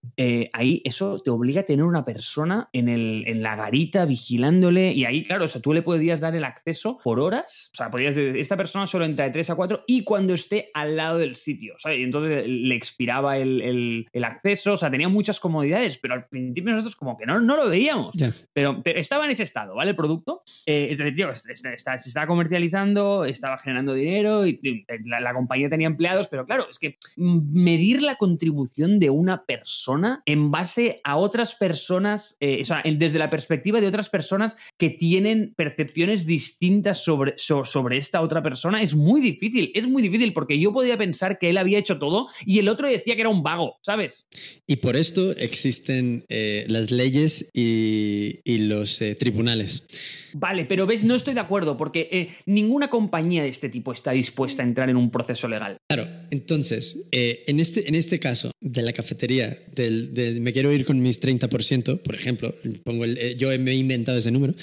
ahí 0.54 0.82
eso 0.84 1.22
te 1.24 1.30
obliga 1.30 1.64
tener 1.64 1.86
una 1.86 2.06
persona 2.06 2.70
en, 2.74 2.90
el, 2.90 3.24
en 3.28 3.44
la 3.44 3.56
garita 3.56 4.06
vigilándole 4.06 4.94
y 4.94 5.06
ahí, 5.06 5.26
claro, 5.26 5.46
o 5.46 5.48
sea, 5.48 5.62
tú 5.62 5.74
le 5.74 5.82
podías 5.82 6.20
dar 6.20 6.36
el 6.36 6.44
acceso 6.44 7.00
por 7.04 7.20
horas, 7.20 7.72
o 7.74 7.78
sea, 7.78 7.90
podías 7.90 8.16
decir, 8.16 8.38
esta 8.38 8.58
persona 8.58 8.88
solo 8.88 9.06
entra 9.06 9.26
de 9.26 9.32
3 9.32 9.50
a 9.52 9.56
4 9.56 9.84
y 9.88 10.04
cuando 10.04 10.34
esté 10.34 10.70
al 10.74 10.96
lado 10.96 11.18
del 11.18 11.36
sitio, 11.36 11.76
¿sabes? 11.80 12.00
Y 12.00 12.04
entonces 12.04 12.48
le 12.48 12.76
expiraba 12.76 13.38
el, 13.38 14.06
el, 14.12 14.24
acceso, 14.24 14.74
o 14.74 14.78
sea, 14.78 14.92
tenía 14.92 15.10
muchas 15.10 15.40
comodidades, 15.40 15.98
pero 15.98 16.14
al 16.14 16.28
principio 16.28 16.72
nosotros 16.72 16.96
como 16.96 17.18
que 17.18 17.26
no, 17.26 17.40
no 17.40 17.56
lo 17.56 17.70
veíamos, 17.70 18.14
pero, 18.54 18.82
estaba 18.86 19.26
en 19.26 19.32
ese 19.32 19.44
estado, 19.44 19.76
¿vale? 19.76 19.92
El 19.92 19.96
producto, 19.96 20.44
eh, 20.66 20.90
es 20.92 20.98
decir, 20.98 21.16
tío, 21.16 21.36
se, 21.36 21.52
estaba 21.52 22.28
comercializando, 22.28 22.97
estaba 23.26 23.58
generando 23.58 23.94
dinero 23.94 24.46
y, 24.46 24.86
la, 25.06 25.20
la 25.20 25.34
compañía 25.34 25.70
tenía 25.70 25.88
empleados, 25.88 26.28
pero 26.28 26.46
claro, 26.46 26.68
es 26.70 26.80
que 26.80 26.98
medir 27.16 28.02
la 28.02 28.16
contribución 28.16 29.00
de 29.00 29.10
una 29.10 29.46
persona 29.46 30.22
en 30.26 30.52
base 30.52 31.02
a 31.04 31.18
otras 31.18 31.56
personas, 31.56 32.38
eh, 32.40 32.60
o 32.62 32.66
sea, 32.66 32.84
desde 32.86 33.20
la 33.20 33.30
perspectiva 33.30 33.82
de 33.82 33.88
otras 33.88 34.10
personas 34.10 34.56
que 34.78 34.90
tienen 34.90 35.54
percepciones 35.56 36.26
distintas 36.26 37.04
sobre, 37.04 37.36
sobre 37.38 37.98
esta 37.98 38.22
otra 38.22 38.42
persona, 38.44 38.82
es 38.82 38.96
muy 38.96 39.22
difícil, 39.22 39.72
es 39.74 39.88
muy 39.88 40.02
difícil 40.02 40.34
porque 40.34 40.60
yo 40.60 40.74
podía 40.74 40.98
pensar 40.98 41.40
que 41.40 41.50
él 41.50 41.58
había 41.58 41.80
hecho 41.80 42.00
todo 42.00 42.28
y 42.46 42.60
el 42.60 42.70
otro 42.70 42.90
decía 42.90 43.16
que 43.16 43.22
era 43.22 43.30
un 43.30 43.44
vago, 43.44 43.78
¿sabes? 43.82 44.28
Y 44.66 44.78
por 44.78 44.96
esto 44.96 45.32
existen 45.32 46.26
eh, 46.30 46.66
las 46.68 46.92
leyes 46.92 47.50
y, 47.54 48.40
los 48.68 49.02
eh, 49.02 49.16
tribunales. 49.16 49.86
Vale, 50.34 50.66
pero 50.66 50.86
ves, 50.86 51.04
no 51.04 51.16
estoy 51.16 51.36
de 51.36 51.40
acuerdo 51.40 51.78
porque 51.78 52.36
ninguna 52.46 52.87
compañía 52.90 53.44
de 53.44 53.50
este 53.50 53.70
tipo 53.70 53.92
está 53.92 54.12
dispuesta 54.12 54.64
a 54.64 54.66
entrar 54.66 54.90
en 54.90 54.98
un 54.98 55.10
proceso 55.12 55.48
legal. 55.48 55.78
Claro, 55.90 56.08
entonces, 56.32 56.98
en, 57.12 57.60
este, 57.60 57.88
en 57.88 57.96
este 57.96 58.20
caso 58.20 58.52
de 58.62 58.82
la 58.82 58.94
cafetería, 58.94 59.56
del, 59.74 60.42
me 60.42 60.54
quiero 60.54 60.72
ir 60.72 60.86
con 60.86 61.02
mis 61.02 61.22
30%, 61.22 62.02
por 62.02 62.16
ejemplo, 62.16 62.54
pongo 62.84 63.06
eh, 63.06 63.36
yo 63.38 63.50
me 63.60 63.72
he 63.72 63.76
inventado 63.76 64.18
ese 64.18 64.32
número. 64.32 64.54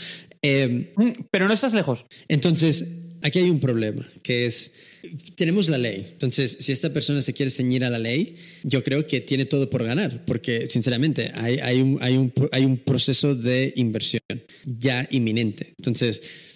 Eh, 0.43 0.93
mm, 0.97 1.11
pero 1.31 1.49
no 1.49 1.55
estás 1.55 1.73
lejos. 1.73 2.07
Entonces, 2.29 2.87
aquí 3.23 3.39
hay 3.39 3.51
un 3.51 3.61
problema, 3.61 4.07
que 4.23 4.47
es, 4.47 4.73
tenemos 5.37 5.69
la 5.69 5.79
ley. 5.79 6.07
Entonces, 6.13 6.57
si 6.61 6.73
esta 6.73 6.93
persona 6.93 7.23
se 7.23 7.33
quiere 7.33 7.51
ceñir 7.51 7.85
a 7.85 7.91
la 7.91 7.99
ley, 7.99 8.37
yo 8.63 8.83
creo 8.83 9.07
que 9.07 9.21
tiene 9.21 9.47
todo 9.47 9.71
por 9.71 9.85
ganar, 9.85 10.25
porque 10.27 10.67
sinceramente 10.67 11.33
hay, 11.35 11.59
hay, 11.59 11.81
un, 11.81 11.99
hay, 12.03 12.17
un, 12.17 12.33
hay 12.53 12.65
un 12.65 12.77
proceso 12.77 13.35
de 13.35 13.73
inversión 13.77 14.23
ya 14.65 15.09
inminente. 15.11 15.73
Entonces, 15.79 16.54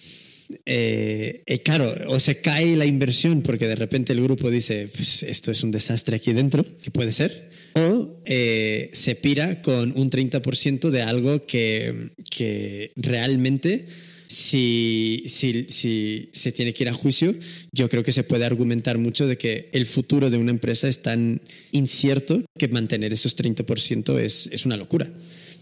eh, 0.65 1.43
eh, 1.45 1.59
claro, 1.61 1.95
o 2.07 2.19
se 2.19 2.41
cae 2.41 2.75
la 2.75 2.85
inversión 2.85 3.41
porque 3.43 3.67
de 3.67 3.75
repente 3.75 4.13
el 4.13 4.23
grupo 4.23 4.49
dice, 4.49 4.89
pues 4.95 5.23
esto 5.23 5.51
es 5.51 5.63
un 5.63 5.71
desastre 5.71 6.15
aquí 6.15 6.33
dentro, 6.33 6.65
que 6.81 6.89
puede 6.89 7.11
ser, 7.11 7.49
o 7.73 8.19
eh, 8.25 8.89
se 8.93 9.15
pira 9.15 9.61
con 9.61 9.93
un 9.95 10.09
30% 10.09 10.89
de 10.89 11.01
algo 11.03 11.45
que, 11.45 12.11
que 12.31 12.91
realmente 12.95 13.85
si, 14.29 15.23
si, 15.27 15.65
si, 15.69 16.29
se 16.33 16.51
tiene 16.51 16.73
que 16.73 16.83
ir 16.83 16.89
a 16.89 16.93
juicio, 16.93 17.35
yo 17.71 17.89
creo 17.89 18.03
que 18.03 18.11
se 18.11 18.23
puede 18.23 18.45
argumentar 18.45 18.97
mucho 18.97 19.27
de 19.27 19.37
que 19.37 19.69
el 19.73 19.85
futuro 19.85 20.29
de 20.29 20.37
una 20.37 20.51
empresa 20.51 20.87
es 20.87 21.01
tan 21.01 21.41
incierto 21.71 22.43
que 22.57 22.67
mantener 22.67 23.13
esos 23.13 23.35
30% 23.37 24.19
es, 24.19 24.47
es 24.51 24.65
una 24.65 24.77
locura. 24.77 25.11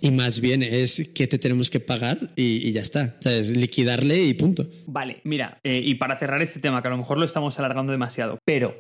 Y 0.02 0.12
más 0.12 0.40
bien 0.40 0.64
es 0.64 1.10
que 1.14 1.28
te 1.28 1.38
tenemos 1.38 1.70
que 1.70 1.80
pagar 1.80 2.18
y, 2.36 2.72
ya 2.72 2.82
está. 2.82 3.16
¿Sabes? 3.20 3.50
Liquidarle 3.50 4.24
y 4.24 4.34
punto. 4.34 4.66
Vale, 4.86 5.22
mira, 5.24 5.60
eh, 5.64 5.82
y 5.84 5.96
para 5.96 6.18
cerrar 6.18 6.42
este 6.42 6.60
tema, 6.60 6.82
que 6.82 6.88
a 6.88 6.92
lo 6.92 6.98
mejor 6.98 7.18
lo 7.18 7.26
estamos 7.26 7.58
alargando 7.60 7.92
demasiado, 7.92 8.40
pero 8.46 8.76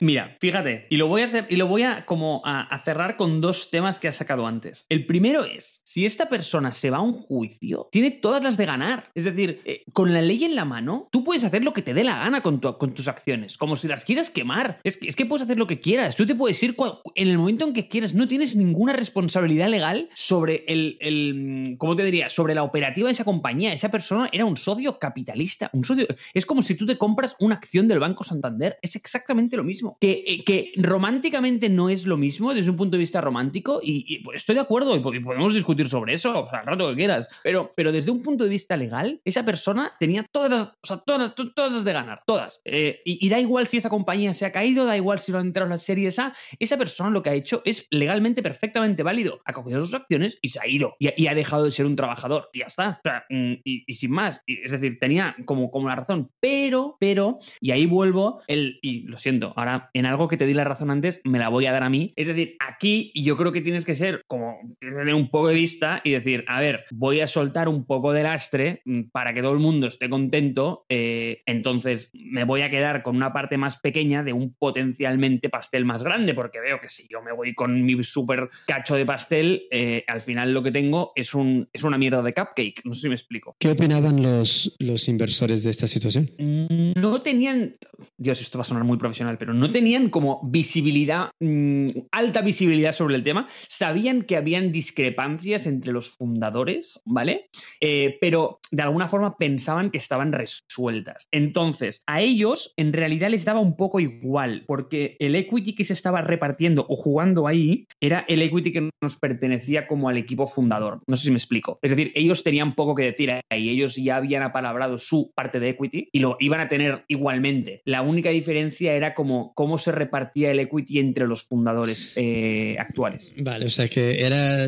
Mira, 0.00 0.34
fíjate, 0.40 0.86
y 0.88 0.96
lo 0.96 1.08
voy 1.08 1.20
a 1.20 1.26
hacer, 1.26 1.46
y 1.50 1.56
lo 1.56 1.66
voy 1.66 1.82
a 1.82 2.06
como 2.06 2.40
a, 2.46 2.80
cerrar 2.84 3.18
con 3.18 3.42
dos 3.42 3.70
temas 3.70 4.00
que 4.00 4.08
has 4.08 4.16
sacado 4.16 4.46
antes. 4.46 4.86
El 4.88 5.04
primero 5.04 5.44
es, 5.44 5.82
si 5.84 6.06
esta 6.06 6.30
persona 6.30 6.72
se 6.72 6.88
va 6.88 6.98
a 6.98 7.02
un 7.02 7.12
juicio, 7.12 7.88
tiene 7.92 8.10
todas 8.10 8.42
las 8.42 8.56
de 8.56 8.64
ganar. 8.64 9.10
Es 9.14 9.24
decir, 9.24 9.60
eh, 9.66 9.82
con 9.92 10.14
la 10.14 10.22
ley 10.22 10.44
en 10.44 10.54
la 10.54 10.64
mano, 10.64 11.08
tú 11.12 11.22
puedes 11.22 11.44
hacer 11.44 11.62
lo 11.64 11.74
que 11.74 11.82
te 11.82 11.92
dé 11.92 12.02
la 12.02 12.18
gana 12.18 12.40
con, 12.40 12.60
con 12.60 12.94
tus 12.94 13.08
acciones, 13.08 13.58
como 13.58 13.76
si 13.76 13.88
las 13.88 14.06
quieras 14.06 14.30
quemar. 14.30 14.80
Es 14.84 14.96
que, 14.96 15.06
es 15.06 15.16
que 15.16 15.26
puedes 15.26 15.42
hacer 15.42 15.58
lo 15.58 15.66
que 15.66 15.80
quieras. 15.80 16.16
Tú 16.16 16.24
te 16.24 16.34
puedes 16.34 16.62
ir 16.62 16.74
en 17.14 17.28
el 17.28 17.36
momento 17.36 17.66
en 17.66 17.74
que 17.74 17.88
quieras. 17.88 18.14
No 18.14 18.26
tienes 18.26 18.56
ninguna 18.56 18.94
responsabilidad 18.94 19.68
legal 19.68 20.08
sobre 20.14 20.64
el, 20.66 20.96
el 21.00 21.74
¿cómo 21.76 21.94
te 21.94 22.04
diría? 22.04 22.30
Sobre 22.30 22.54
la 22.54 22.62
operativa 22.62 23.08
de 23.08 23.12
esa 23.12 23.24
compañía. 23.24 23.74
Esa 23.74 23.90
persona 23.90 24.30
era 24.32 24.46
un 24.46 24.56
socio 24.56 24.98
capitalista. 24.98 25.68
Un 25.74 25.84
socio. 25.84 26.06
Es 26.32 26.46
como 26.46 26.62
si 26.62 26.74
tú 26.74 26.86
te 26.86 26.96
compras 26.96 27.36
una 27.38 27.56
acción 27.56 27.86
del 27.86 27.98
Banco 27.98 28.24
Santander. 28.24 28.78
Es 28.80 28.96
exactamente 28.96 29.58
lo 29.58 29.64
mismo. 29.64 29.89
Eh, 30.00 30.44
que, 30.44 30.72
románticamente 30.76 31.68
no 31.68 31.88
es 31.88 32.06
lo 32.06 32.16
mismo 32.16 32.54
desde 32.54 32.70
un 32.70 32.76
punto 32.76 32.96
de 32.96 33.00
vista 33.00 33.20
romántico, 33.20 33.80
y, 33.82 34.18
pues, 34.22 34.38
estoy 34.38 34.54
de 34.54 34.62
acuerdo 34.62 34.96
y 34.96 35.00
podemos 35.00 35.54
discutir 35.54 35.88
sobre 35.88 36.14
eso, 36.14 36.44
o 36.44 36.50
sea, 36.50 36.62
rato 36.62 36.88
que 36.90 36.96
quieras, 36.96 37.28
pero, 37.42 37.72
pero 37.76 37.92
desde 37.92 38.10
un 38.10 38.22
punto 38.22 38.44
de 38.44 38.50
vista 38.50 38.76
legal, 38.76 39.20
esa 39.24 39.44
persona 39.44 39.92
tenía 39.98 40.26
todas 40.30 40.50
las, 40.50 40.66
o 40.82 40.86
sea, 40.86 40.98
todas, 40.98 41.34
todas 41.34 41.72
las 41.72 41.84
de 41.84 41.92
ganar, 41.92 42.22
todas. 42.26 42.60
Eh, 42.64 43.00
y, 43.04 43.28
da 43.28 43.38
igual 43.38 43.66
si 43.66 43.76
esa 43.76 43.88
compañía 43.88 44.34
se 44.34 44.46
ha 44.46 44.52
caído, 44.52 44.84
da 44.84 44.96
igual 44.96 45.18
si 45.18 45.32
lo 45.32 45.38
han 45.38 45.46
entrado 45.46 45.66
en 45.66 45.70
las 45.70 45.82
series 45.82 46.18
A, 46.18 46.34
esa 46.58 46.76
persona 46.76 47.10
lo 47.10 47.22
que 47.22 47.30
ha 47.30 47.34
hecho 47.34 47.62
es 47.64 47.86
legalmente 47.90 48.42
perfectamente 48.42 49.02
válido. 49.02 49.40
Ha 49.44 49.52
cogido 49.52 49.80
sus 49.80 49.94
acciones 49.94 50.38
y 50.42 50.48
se 50.48 50.60
ha 50.60 50.66
ido, 50.66 50.96
y, 50.98 51.26
ha 51.26 51.34
dejado 51.34 51.64
de 51.64 51.72
ser 51.72 51.86
un 51.86 51.96
trabajador, 51.96 52.50
y 52.52 52.60
ya 52.60 52.66
está. 52.66 53.00
Mm, 53.28 53.54
y, 53.64 53.94
sin 53.94 54.10
más, 54.10 54.42
es 54.46 54.70
decir, 54.70 54.98
tenía 54.98 55.36
como, 55.44 55.70
como 55.70 55.88
la 55.88 55.96
razón, 55.96 56.30
pero, 56.40 56.96
pero, 56.98 57.38
y 57.60 57.70
ahí 57.70 57.86
vuelvo, 57.86 58.42
el, 58.46 58.78
y 58.82 59.02
lo 59.02 59.18
siento, 59.18 59.52
ahora 59.56 59.79
en 59.94 60.06
algo 60.06 60.28
que 60.28 60.36
te 60.36 60.46
di 60.46 60.54
la 60.54 60.64
razón 60.64 60.90
antes, 60.90 61.20
me 61.24 61.38
la 61.38 61.48
voy 61.48 61.66
a 61.66 61.72
dar 61.72 61.82
a 61.82 61.90
mí. 61.90 62.12
Es 62.16 62.26
decir, 62.26 62.56
aquí 62.60 63.12
yo 63.14 63.36
creo 63.36 63.52
que 63.52 63.60
tienes 63.60 63.84
que 63.84 63.94
ser 63.94 64.22
como 64.26 64.58
tener 64.80 65.14
un 65.14 65.30
poco 65.30 65.48
de 65.48 65.54
vista 65.54 66.00
y 66.04 66.10
decir, 66.10 66.44
a 66.48 66.60
ver, 66.60 66.84
voy 66.90 67.20
a 67.20 67.26
soltar 67.26 67.68
un 67.68 67.84
poco 67.84 68.12
de 68.12 68.22
lastre 68.22 68.82
mm, 68.84 69.02
para 69.12 69.34
que 69.34 69.42
todo 69.42 69.52
el 69.52 69.60
mundo 69.60 69.86
esté 69.86 70.08
contento, 70.08 70.84
eh, 70.88 71.42
entonces 71.46 72.10
me 72.14 72.44
voy 72.44 72.62
a 72.62 72.70
quedar 72.70 73.02
con 73.02 73.16
una 73.16 73.32
parte 73.32 73.56
más 73.56 73.78
pequeña 73.78 74.22
de 74.22 74.32
un 74.32 74.54
potencialmente 74.54 75.48
pastel 75.48 75.84
más 75.84 76.02
grande, 76.02 76.34
porque 76.34 76.60
veo 76.60 76.80
que 76.80 76.88
si 76.88 77.06
yo 77.08 77.22
me 77.22 77.32
voy 77.32 77.54
con 77.54 77.84
mi 77.84 78.00
súper 78.02 78.50
cacho 78.66 78.94
de 78.94 79.06
pastel, 79.06 79.64
eh, 79.70 80.04
al 80.06 80.20
final 80.20 80.52
lo 80.52 80.62
que 80.62 80.70
tengo 80.70 81.12
es, 81.14 81.34
un, 81.34 81.68
es 81.72 81.84
una 81.84 81.98
mierda 81.98 82.22
de 82.22 82.32
cupcake. 82.32 82.82
No 82.84 82.94
sé 82.94 83.02
si 83.02 83.08
me 83.08 83.14
explico. 83.14 83.56
¿Qué 83.58 83.70
opinaban 83.70 84.22
los, 84.22 84.74
los 84.78 85.08
inversores 85.08 85.64
de 85.64 85.70
esta 85.70 85.86
situación? 85.86 86.30
No 86.38 87.22
tenían, 87.22 87.74
Dios, 88.16 88.40
esto 88.40 88.58
va 88.58 88.62
a 88.62 88.64
sonar 88.64 88.84
muy 88.84 88.98
profesional, 88.98 89.38
pero 89.38 89.52
no 89.54 89.69
tenían 89.72 90.10
como 90.10 90.40
visibilidad, 90.44 91.30
mm, 91.40 91.88
alta 92.12 92.42
visibilidad 92.42 92.92
sobre 92.92 93.16
el 93.16 93.24
tema, 93.24 93.48
sabían 93.68 94.22
que 94.22 94.36
habían 94.36 94.72
discrepancias 94.72 95.66
entre 95.66 95.92
los 95.92 96.10
fundadores, 96.10 97.02
¿vale? 97.04 97.48
Eh, 97.80 98.18
pero 98.20 98.60
de 98.70 98.82
alguna 98.82 99.08
forma 99.08 99.36
pensaban 99.36 99.90
que 99.90 99.98
estaban 99.98 100.32
resueltas. 100.32 101.28
Entonces, 101.30 102.02
a 102.06 102.20
ellos 102.20 102.72
en 102.76 102.92
realidad 102.92 103.30
les 103.30 103.44
daba 103.44 103.60
un 103.60 103.76
poco 103.76 104.00
igual, 104.00 104.64
porque 104.66 105.16
el 105.18 105.34
equity 105.34 105.74
que 105.74 105.84
se 105.84 105.92
estaba 105.92 106.22
repartiendo 106.22 106.86
o 106.88 106.96
jugando 106.96 107.46
ahí 107.46 107.86
era 108.00 108.24
el 108.28 108.42
equity 108.42 108.72
que 108.72 108.90
nos 109.00 109.16
pertenecía 109.16 109.86
como 109.86 110.08
al 110.08 110.16
equipo 110.16 110.46
fundador. 110.46 111.00
No 111.06 111.16
sé 111.16 111.24
si 111.24 111.30
me 111.30 111.38
explico. 111.38 111.78
Es 111.82 111.90
decir, 111.90 112.12
ellos 112.14 112.42
tenían 112.42 112.74
poco 112.74 112.94
que 112.94 113.04
decir 113.04 113.32
ahí, 113.50 113.70
ellos 113.70 113.96
ya 113.96 114.16
habían 114.16 114.42
apalabrado 114.42 114.98
su 114.98 115.32
parte 115.34 115.60
de 115.60 115.70
equity 115.70 116.08
y 116.12 116.20
lo 116.20 116.36
iban 116.40 116.60
a 116.60 116.68
tener 116.68 117.04
igualmente. 117.08 117.82
La 117.84 118.02
única 118.02 118.30
diferencia 118.30 118.94
era 118.94 119.14
como 119.14 119.52
cómo 119.60 119.76
se 119.76 119.92
repartía 119.92 120.52
el 120.52 120.58
equity 120.58 121.00
entre 121.00 121.26
los 121.26 121.42
fundadores 121.42 122.12
eh, 122.16 122.76
actuales. 122.78 123.30
Vale, 123.36 123.66
o 123.66 123.68
sea 123.68 123.88
que 123.88 124.24
era 124.24 124.66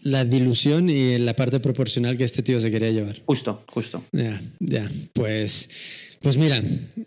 la 0.00 0.24
dilución 0.24 0.88
y 0.88 1.18
la 1.18 1.36
parte 1.36 1.60
proporcional 1.60 2.16
que 2.16 2.24
este 2.24 2.42
tío 2.42 2.58
se 2.58 2.70
quería 2.70 2.90
llevar. 2.90 3.20
Justo, 3.26 3.64
justo. 3.68 4.02
Ya, 4.12 4.40
ya. 4.60 4.90
Pues, 5.12 5.68
pues 6.22 6.38
mira, 6.38 6.62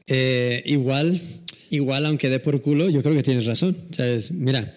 eh, 0.06 0.62
igual, 0.68 1.20
igual, 1.72 2.06
aunque 2.06 2.30
dé 2.30 2.40
por 2.40 2.62
culo, 2.62 2.88
yo 2.88 3.02
creo 3.02 3.16
que 3.16 3.24
tienes 3.24 3.48
razón. 3.48 3.76
¿Sabes? 3.90 4.32
Mira, 4.32 4.72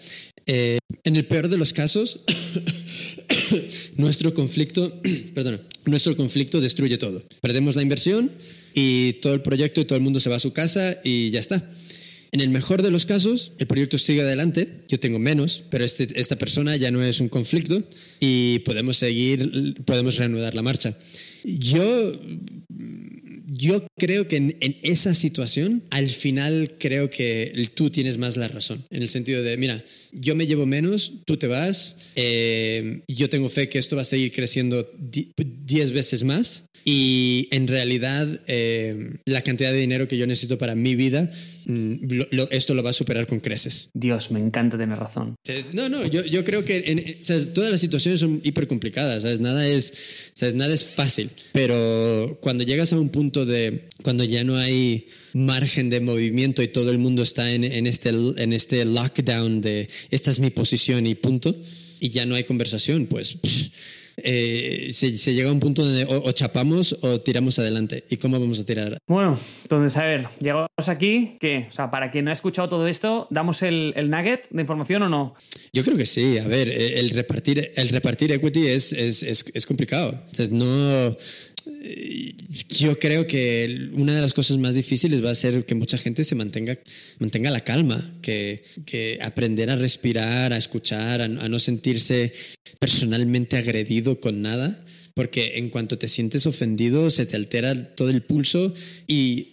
eh, 0.46 0.78
en 1.04 1.16
el 1.16 1.26
peor 1.26 1.48
de 1.48 1.58
los 1.58 1.74
casos, 1.74 2.20
nuestro 3.96 4.32
conflicto, 4.32 4.98
perdona, 5.34 5.60
nuestro 5.84 6.16
conflicto 6.16 6.62
destruye 6.62 6.96
todo. 6.96 7.22
Perdemos 7.42 7.76
la 7.76 7.82
inversión 7.82 8.30
y 8.72 9.12
todo 9.20 9.34
el 9.34 9.42
proyecto 9.42 9.82
y 9.82 9.84
todo 9.84 9.98
el 9.98 10.02
mundo 10.02 10.20
se 10.20 10.30
va 10.30 10.36
a 10.36 10.40
su 10.40 10.54
casa 10.54 10.96
y 11.04 11.28
ya 11.28 11.40
está. 11.40 11.68
En 12.34 12.40
el 12.40 12.48
mejor 12.48 12.82
de 12.82 12.90
los 12.90 13.06
casos, 13.06 13.52
el 13.60 13.68
proyecto 13.68 13.96
sigue 13.96 14.22
adelante, 14.22 14.66
yo 14.88 14.98
tengo 14.98 15.20
menos, 15.20 15.62
pero 15.70 15.84
este, 15.84 16.08
esta 16.20 16.36
persona 16.36 16.74
ya 16.74 16.90
no 16.90 17.00
es 17.00 17.20
un 17.20 17.28
conflicto 17.28 17.84
y 18.18 18.58
podemos 18.64 18.96
seguir, 18.96 19.76
podemos 19.84 20.16
reanudar 20.16 20.52
la 20.52 20.62
marcha. 20.62 20.98
Yo 21.44 22.18
yo 23.46 23.86
creo 23.96 24.26
que 24.26 24.36
en, 24.36 24.56
esa 24.82 25.14
situación, 25.14 25.84
al 25.90 26.08
final 26.08 26.74
creo 26.78 27.08
que 27.08 27.68
tú 27.74 27.90
tienes 27.90 28.18
más 28.18 28.36
la 28.36 28.48
razón, 28.48 28.84
en 28.90 29.02
el 29.02 29.10
sentido 29.10 29.42
de, 29.42 29.56
mira, 29.56 29.84
yo 30.12 30.34
me 30.34 30.46
llevo 30.46 30.66
menos, 30.66 31.12
tú 31.24 31.36
te 31.36 31.46
vas, 31.46 31.98
eh, 32.16 33.02
yo 33.06 33.28
tengo 33.28 33.48
fe 33.48 33.68
que 33.68 33.78
esto 33.78 33.96
va 33.96 34.02
a 34.02 34.06
seguir 34.06 34.32
creciendo 34.32 34.90
10 34.98 35.92
veces 35.92 36.24
más 36.24 36.64
y 36.84 37.48
en 37.50 37.68
realidad 37.68 38.40
eh, 38.46 39.18
la 39.24 39.42
cantidad 39.42 39.72
de 39.72 39.78
dinero 39.78 40.08
que 40.08 40.18
yo 40.18 40.26
necesito 40.26 40.58
para 40.58 40.74
mi 40.74 40.94
vida, 40.94 41.30
mm, 41.66 42.48
esto 42.50 42.74
lo 42.74 42.82
va 42.82 42.90
a 42.90 42.92
superar 42.92 43.26
con 43.26 43.40
creces. 43.40 43.90
Dios, 43.94 44.30
me 44.30 44.40
encanta 44.40 44.76
tener 44.76 44.98
razón. 44.98 45.36
No, 45.72 45.88
no, 45.88 46.06
yo, 46.06 46.24
yo 46.24 46.44
creo 46.44 46.64
que 46.64 46.84
en, 46.86 47.52
todas 47.52 47.70
las 47.70 47.80
situaciones 47.80 48.20
son 48.20 48.40
hiper 48.44 48.66
complicadas, 48.68 49.22
¿sabes? 49.22 49.40
Nada 49.40 49.66
es, 49.66 49.92
¿sabes? 50.34 50.54
Nada 50.54 50.74
es 50.74 50.84
fácil, 50.84 51.30
pero 51.52 52.38
cuando 52.40 52.64
llegas 52.64 52.92
a 52.92 52.98
un 52.98 53.10
punto 53.10 53.46
de, 53.46 53.88
cuando 54.02 54.24
ya 54.24 54.44
no 54.44 54.56
hay 54.56 55.06
margen 55.32 55.90
de 55.90 56.00
movimiento 56.00 56.62
y 56.62 56.68
todo 56.68 56.90
el 56.90 56.98
mundo 56.98 57.22
está 57.22 57.50
en, 57.52 57.64
en 57.64 57.86
este, 57.86 58.10
en 58.10 58.52
este 58.52 58.84
lockdown 58.84 59.60
de 59.60 59.88
esta 60.10 60.30
es 60.30 60.40
mi 60.40 60.50
posición 60.50 61.06
y 61.06 61.14
punto, 61.14 61.54
y 62.00 62.10
ya 62.10 62.26
no 62.26 62.34
hay 62.34 62.44
conversación, 62.44 63.06
pues... 63.06 63.38
Eh, 64.16 64.90
se, 64.92 65.12
llega 65.12 65.50
a 65.50 65.52
un 65.52 65.60
punto 65.60 65.84
donde 65.84 66.04
o, 66.04 66.32
chapamos 66.32 66.96
o 67.02 67.20
tiramos 67.20 67.58
adelante. 67.58 68.04
¿Y 68.10 68.16
cómo 68.16 68.38
vamos 68.38 68.60
a 68.60 68.64
tirar? 68.64 68.98
Bueno, 69.06 69.38
entonces, 69.62 69.96
a 69.96 70.04
ver, 70.04 70.28
llegamos 70.40 70.68
aquí, 70.88 71.36
que, 71.40 71.66
o 71.68 71.72
sea, 71.72 71.90
para 71.90 72.10
quien 72.10 72.24
no 72.24 72.30
ha 72.30 72.34
escuchado 72.34 72.68
todo 72.68 72.86
esto, 72.86 73.26
¿damos 73.30 73.62
el, 73.62 73.92
el, 73.96 74.10
nugget 74.10 74.48
de 74.50 74.60
información 74.60 75.02
o 75.02 75.08
no? 75.08 75.34
Yo 75.72 75.84
creo 75.84 75.96
que 75.96 76.06
sí. 76.06 76.38
A 76.38 76.46
ver, 76.46 76.68
el 76.68 77.10
repartir, 77.10 77.72
el 77.76 77.88
repartir 77.88 78.32
equity 78.32 78.68
es, 78.68 78.92
es, 78.92 79.22
es, 79.22 79.44
es 79.52 79.66
complicado. 79.66 80.14
Sea, 80.32 80.46
no 80.50 81.16
yo 82.68 82.98
creo 82.98 83.26
que 83.26 83.90
una 83.92 84.14
de 84.14 84.20
las 84.20 84.34
cosas 84.34 84.58
más 84.58 84.74
difíciles 84.74 85.24
va 85.24 85.30
a 85.30 85.34
ser 85.34 85.64
que 85.64 85.74
mucha 85.74 85.98
gente 85.98 86.24
se 86.24 86.34
mantenga, 86.34 86.78
mantenga 87.18 87.50
la 87.50 87.64
calma, 87.64 88.14
que, 88.22 88.64
que 88.84 89.18
aprender 89.22 89.70
a 89.70 89.76
respirar, 89.76 90.52
a 90.52 90.56
escuchar, 90.56 91.22
a, 91.22 91.28
no 91.28 91.58
sentirse 91.58 92.32
personalmente 92.78 93.56
agredido 93.56 94.20
con 94.20 94.42
nada 94.42 94.84
porque 95.14 95.52
en 95.58 95.70
cuanto 95.70 95.96
te 95.96 96.08
sientes 96.08 96.46
ofendido 96.46 97.10
se 97.10 97.24
te 97.24 97.36
altera 97.36 97.94
todo 97.94 98.10
el 98.10 98.22
pulso 98.22 98.74
y, 99.06 99.48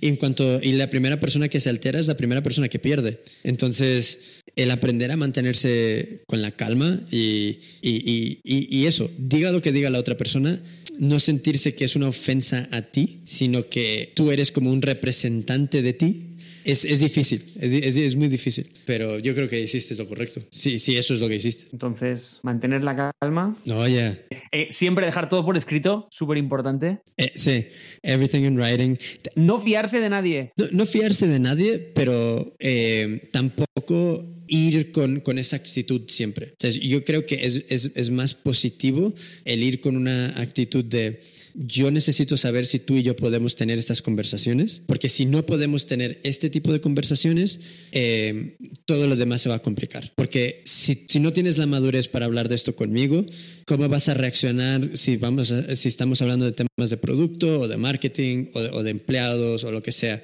en 0.00 0.16
cuanto 0.16 0.62
y 0.62 0.72
la 0.72 0.90
primera 0.90 1.18
persona 1.18 1.48
que 1.48 1.60
se 1.60 1.68
altera 1.68 1.98
es 1.98 2.06
la 2.06 2.16
primera 2.16 2.42
persona 2.42 2.68
que 2.68 2.78
pierde. 2.78 3.20
Entonces, 3.42 4.20
el 4.56 4.70
aprender 4.70 5.10
a 5.10 5.16
mantenerse 5.16 6.22
con 6.26 6.42
la 6.42 6.52
calma 6.52 7.00
y, 7.10 7.58
y, 7.80 8.40
y, 8.44 8.86
eso, 8.86 9.10
diga 9.18 9.52
lo 9.52 9.62
que 9.62 9.72
diga 9.72 9.90
la 9.90 9.98
otra 9.98 10.16
persona, 10.16 10.60
no 10.98 11.18
sentirse 11.18 11.74
que 11.74 11.84
es 11.84 11.96
una 11.96 12.08
ofensa 12.08 12.68
a 12.70 12.82
ti, 12.82 13.20
sino 13.24 13.68
que 13.68 14.12
tú 14.14 14.30
eres 14.30 14.52
como 14.52 14.70
un 14.70 14.82
representante 14.82 15.82
de 15.82 15.92
ti 15.94 16.31
Es, 16.64 16.84
es 16.84 17.00
difícil, 17.00 17.44
es, 17.60 17.72
es, 17.72 17.96
es, 17.96 18.16
muy 18.16 18.28
difícil, 18.28 18.70
pero 18.84 19.18
yo 19.18 19.34
creo 19.34 19.48
que 19.48 19.60
hiciste 19.60 19.94
lo 19.96 20.08
correcto. 20.08 20.40
Sí, 20.50 20.78
sí, 20.78 20.96
eso 20.96 21.14
es 21.14 21.20
lo 21.20 21.28
que 21.28 21.36
hiciste. 21.36 21.66
Entonces, 21.72 22.40
mantener 22.42 22.84
la 22.84 23.12
calma. 23.20 23.56
No, 23.66 23.86
ya. 23.88 24.16
Eh, 24.52 24.68
siempre 24.70 25.06
dejar 25.06 25.28
todo 25.28 25.44
por 25.44 25.56
escrito, 25.56 26.08
súper 26.10 26.38
importante. 26.38 27.00
Eh, 27.16 27.32
sí, 27.34 27.66
everything 28.02 28.42
in 28.42 28.56
writing. 28.56 28.96
No 29.34 29.60
fiarse 29.60 30.00
de 30.00 30.08
nadie. 30.08 30.52
No, 30.56 30.66
no 30.72 30.86
fiarse 30.86 31.26
de 31.26 31.38
nadie, 31.38 31.78
pero 31.78 32.54
eh, 32.58 33.22
tampoco 33.32 34.24
ir 34.46 34.92
con, 34.92 35.20
con, 35.20 35.38
esa 35.38 35.56
actitud 35.56 36.02
siempre. 36.08 36.52
O 36.52 36.56
sea, 36.58 36.70
yo 36.70 37.04
creo 37.04 37.26
que 37.26 37.46
es, 37.46 37.64
es, 37.68 37.90
es 37.94 38.10
más 38.10 38.34
positivo 38.34 39.14
el 39.44 39.62
ir 39.62 39.80
con 39.80 39.96
una 39.96 40.28
actitud 40.40 40.84
de 40.84 41.20
yo 41.54 41.90
necesito 41.90 42.36
saber 42.36 42.66
si 42.66 42.78
tú 42.78 42.96
y 42.96 43.02
yo 43.02 43.16
podemos 43.16 43.56
tener 43.56 43.78
estas 43.78 44.02
conversaciones, 44.02 44.82
porque 44.86 45.08
si 45.08 45.26
no 45.26 45.44
podemos 45.46 45.86
tener 45.86 46.20
este 46.24 46.50
tipo 46.50 46.72
de 46.72 46.80
conversaciones, 46.80 47.60
eh, 47.92 48.56
todo 48.86 49.06
lo 49.06 49.16
demás 49.16 49.42
se 49.42 49.48
va 49.48 49.56
a 49.56 49.62
complicar. 49.62 50.12
Porque 50.16 50.62
si, 50.64 51.06
si, 51.08 51.20
no 51.20 51.32
tienes 51.32 51.58
la 51.58 51.66
madurez 51.66 52.08
para 52.08 52.26
hablar 52.26 52.48
de 52.48 52.54
esto 52.54 52.74
conmigo, 52.74 53.24
¿cómo 53.66 53.88
vas 53.88 54.08
a 54.08 54.14
reaccionar 54.14 54.90
si, 54.94 55.16
vamos 55.16 55.52
si 55.74 55.88
estamos 55.88 56.22
hablando 56.22 56.44
de 56.44 56.52
temas 56.52 56.90
de 56.90 56.96
producto 56.96 57.60
o 57.60 57.68
de 57.68 57.76
marketing 57.76 58.46
o 58.54 58.82
de 58.82 58.90
empleados 58.90 59.64
o 59.64 59.72
lo 59.72 59.82
que 59.82 59.92
sea? 59.92 60.22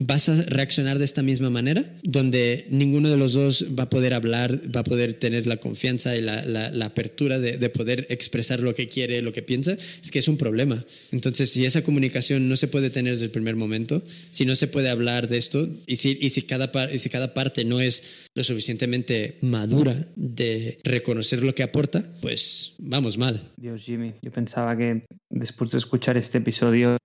Vas 0.00 0.30
a 0.30 0.42
reaccionar 0.42 0.98
de 0.98 1.04
esta 1.04 1.22
misma 1.22 1.50
manera, 1.50 1.84
donde 2.02 2.66
ninguno 2.70 3.10
de 3.10 3.18
los 3.18 3.34
dos 3.34 3.66
va 3.78 3.84
a 3.84 3.90
poder 3.90 4.14
hablar, 4.14 4.60
va 4.74 4.80
a 4.80 4.84
poder 4.84 5.14
tener 5.14 5.46
la 5.46 5.58
confianza 5.58 6.16
y 6.16 6.22
la, 6.22 6.44
la, 6.46 6.70
la 6.70 6.86
apertura 6.86 7.38
de, 7.38 7.58
de, 7.58 7.68
poder 7.68 8.06
expresar 8.08 8.60
lo 8.60 8.74
que 8.74 8.88
quiere, 8.88 9.20
lo 9.20 9.32
que 9.32 9.42
piensa, 9.42 9.72
es 9.72 10.10
que 10.10 10.18
es 10.18 10.26
un 10.26 10.38
problema. 10.38 10.84
Entonces, 11.12 11.50
si 11.50 11.66
esa 11.66 11.82
comunicación 11.82 12.48
no 12.48 12.56
se 12.56 12.66
puede 12.66 12.88
tener 12.88 13.12
desde 13.12 13.26
el 13.26 13.30
primer 13.30 13.56
momento, 13.56 14.02
si 14.30 14.46
no 14.46 14.56
se 14.56 14.68
puede 14.68 14.88
hablar 14.88 15.28
de 15.28 15.36
esto, 15.36 15.68
y 15.86 15.96
si, 15.96 16.18
y 16.18 16.30
si, 16.30 16.42
cada, 16.42 16.70
y 16.90 16.98
si 16.98 17.10
cada 17.10 17.34
parte 17.34 17.66
no 17.66 17.78
es 17.78 18.28
lo 18.34 18.42
suficientemente 18.42 19.36
madura 19.42 19.94
de 20.16 20.78
reconocer 20.82 21.42
lo 21.42 21.54
que 21.54 21.62
aporta, 21.62 22.02
pues 22.22 22.74
vamos 22.78 23.18
mal. 23.18 23.50
Dios, 23.58 23.82
Jimmy, 23.82 24.14
yo 24.22 24.30
pensaba 24.30 24.76
que 24.78 25.04
después 25.28 25.70
de 25.70 25.78
escuchar 25.78 26.16
este 26.16 26.38
episodio 26.38 26.96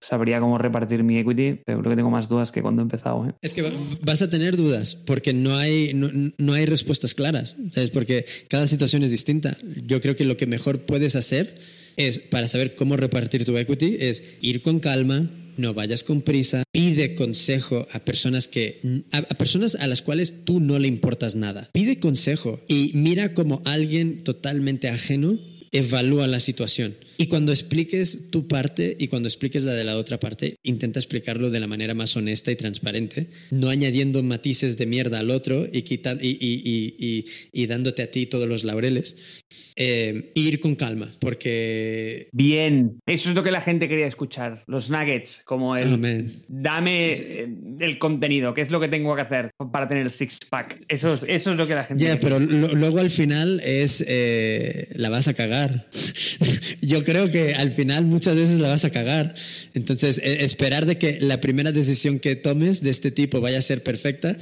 sabría 0.00 0.40
cómo 0.40 0.58
repartir 0.58 1.02
mi 1.02 1.18
equity, 1.18 1.60
pero 1.64 1.80
creo 1.80 1.90
que 1.90 1.96
tengo 1.96 2.10
más 2.10 2.28
dudas 2.28 2.52
que 2.52 2.62
cuando 2.62 2.82
he 2.82 2.84
empezado. 2.84 3.26
¿eh? 3.26 3.34
Es 3.42 3.52
que 3.52 3.62
vas 4.02 4.22
a 4.22 4.30
tener 4.30 4.56
dudas 4.56 4.94
porque 4.94 5.32
no 5.32 5.56
hay, 5.56 5.92
no, 5.94 6.10
no, 6.38 6.52
hay 6.52 6.66
respuestas 6.66 7.14
claras, 7.14 7.56
¿sabes? 7.68 7.90
Porque 7.90 8.24
cada 8.48 8.66
situación 8.66 9.02
es 9.02 9.10
distinta. 9.10 9.56
Yo 9.86 10.00
creo 10.00 10.16
que 10.16 10.24
lo 10.24 10.36
que 10.36 10.46
mejor 10.46 10.82
puedes 10.82 11.16
hacer 11.16 11.58
es, 11.96 12.18
para 12.18 12.48
saber 12.48 12.74
cómo 12.74 12.96
repartir 12.96 13.44
tu 13.44 13.56
equity, 13.56 13.96
es 14.00 14.24
ir 14.40 14.62
con 14.62 14.80
calma, 14.80 15.28
no 15.56 15.74
vayas 15.74 16.04
con 16.04 16.22
prisa, 16.22 16.64
pide 16.72 17.14
consejo 17.14 17.86
a 17.92 18.00
personas 18.00 18.48
que 18.48 19.04
a, 19.12 19.22
personas 19.22 19.74
a 19.74 19.86
las 19.86 20.02
cuales 20.02 20.44
tú 20.44 20.60
no 20.60 20.78
le 20.78 20.88
importas 20.88 21.36
nada. 21.36 21.68
Pide 21.72 21.98
consejo 21.98 22.58
y 22.68 22.92
mira 22.94 23.34
como 23.34 23.62
alguien 23.64 24.22
totalmente 24.22 24.88
ajeno 24.88 25.38
evalúa 25.72 26.26
la 26.26 26.40
situación. 26.40 26.96
Y 27.20 27.26
cuando 27.26 27.52
expliques 27.52 28.30
tu 28.30 28.48
parte 28.48 28.96
y 28.98 29.08
cuando 29.08 29.28
expliques 29.28 29.62
la 29.64 29.74
de 29.74 29.84
la 29.84 29.98
otra 29.98 30.18
parte, 30.18 30.56
intenta 30.62 30.98
explicarlo 30.98 31.50
de 31.50 31.60
la 31.60 31.66
manera 31.66 31.92
más 31.92 32.16
honesta 32.16 32.50
y 32.50 32.56
transparente, 32.56 33.28
no 33.50 33.68
añadiendo 33.68 34.22
matices 34.22 34.78
de 34.78 34.86
mierda 34.86 35.18
al 35.18 35.28
otro 35.28 35.66
y, 35.70 35.82
quitan, 35.82 36.18
y, 36.22 36.30
y, 36.40 37.26
y, 37.52 37.66
dándote 37.66 38.04
a 38.04 38.10
ti 38.10 38.24
todos 38.24 38.48
los 38.48 38.64
laureles. 38.64 39.44
Eh, 39.76 40.32
ir 40.34 40.60
con 40.60 40.76
calma, 40.76 41.12
porque... 41.20 42.28
Bien, 42.32 43.00
eso 43.04 43.28
es 43.28 43.34
lo 43.34 43.42
que 43.42 43.50
la 43.50 43.60
gente 43.60 43.86
quería 43.88 44.06
escuchar, 44.06 44.64
los 44.66 44.88
nuggets, 44.88 45.42
como 45.44 45.76
el... 45.76 45.94
Amén. 45.94 46.32
Dame 46.48 47.46
el 47.80 47.98
contenido, 47.98 48.54
qué 48.54 48.62
es 48.62 48.70
lo 48.70 48.80
que 48.80 48.88
tengo 48.88 49.14
que 49.14 49.22
hacer 49.22 49.50
para 49.72 49.88
tener 49.88 50.04
el 50.04 50.10
six-pack. 50.10 50.84
Eso, 50.88 51.14
es, 51.14 51.22
eso 51.26 51.52
es 51.52 51.56
lo 51.58 51.66
que 51.66 51.74
la 51.74 51.84
gente... 51.84 52.02
Ya, 52.02 52.12
yeah, 52.12 52.20
pero 52.20 52.40
lo, 52.40 52.74
luego 52.74 52.98
al 52.98 53.10
final 53.10 53.60
es... 53.62 54.02
Eh, 54.06 54.88
la 54.94 55.10
vas 55.10 55.28
a 55.28 55.34
cagar. 55.34 55.86
Yo 56.80 57.04
creo 57.04 57.09
que 57.30 57.54
al 57.54 57.72
final 57.72 58.04
muchas 58.04 58.36
veces 58.36 58.58
la 58.58 58.68
vas 58.68 58.84
a 58.84 58.90
cagar. 58.90 59.34
Entonces, 59.74 60.18
eh, 60.18 60.44
esperar 60.44 60.86
de 60.86 60.98
que 60.98 61.20
la 61.20 61.40
primera 61.40 61.72
decisión 61.72 62.18
que 62.18 62.36
tomes 62.36 62.82
de 62.82 62.90
este 62.90 63.10
tipo 63.10 63.40
vaya 63.40 63.58
a 63.58 63.62
ser 63.62 63.82
perfecta, 63.82 64.36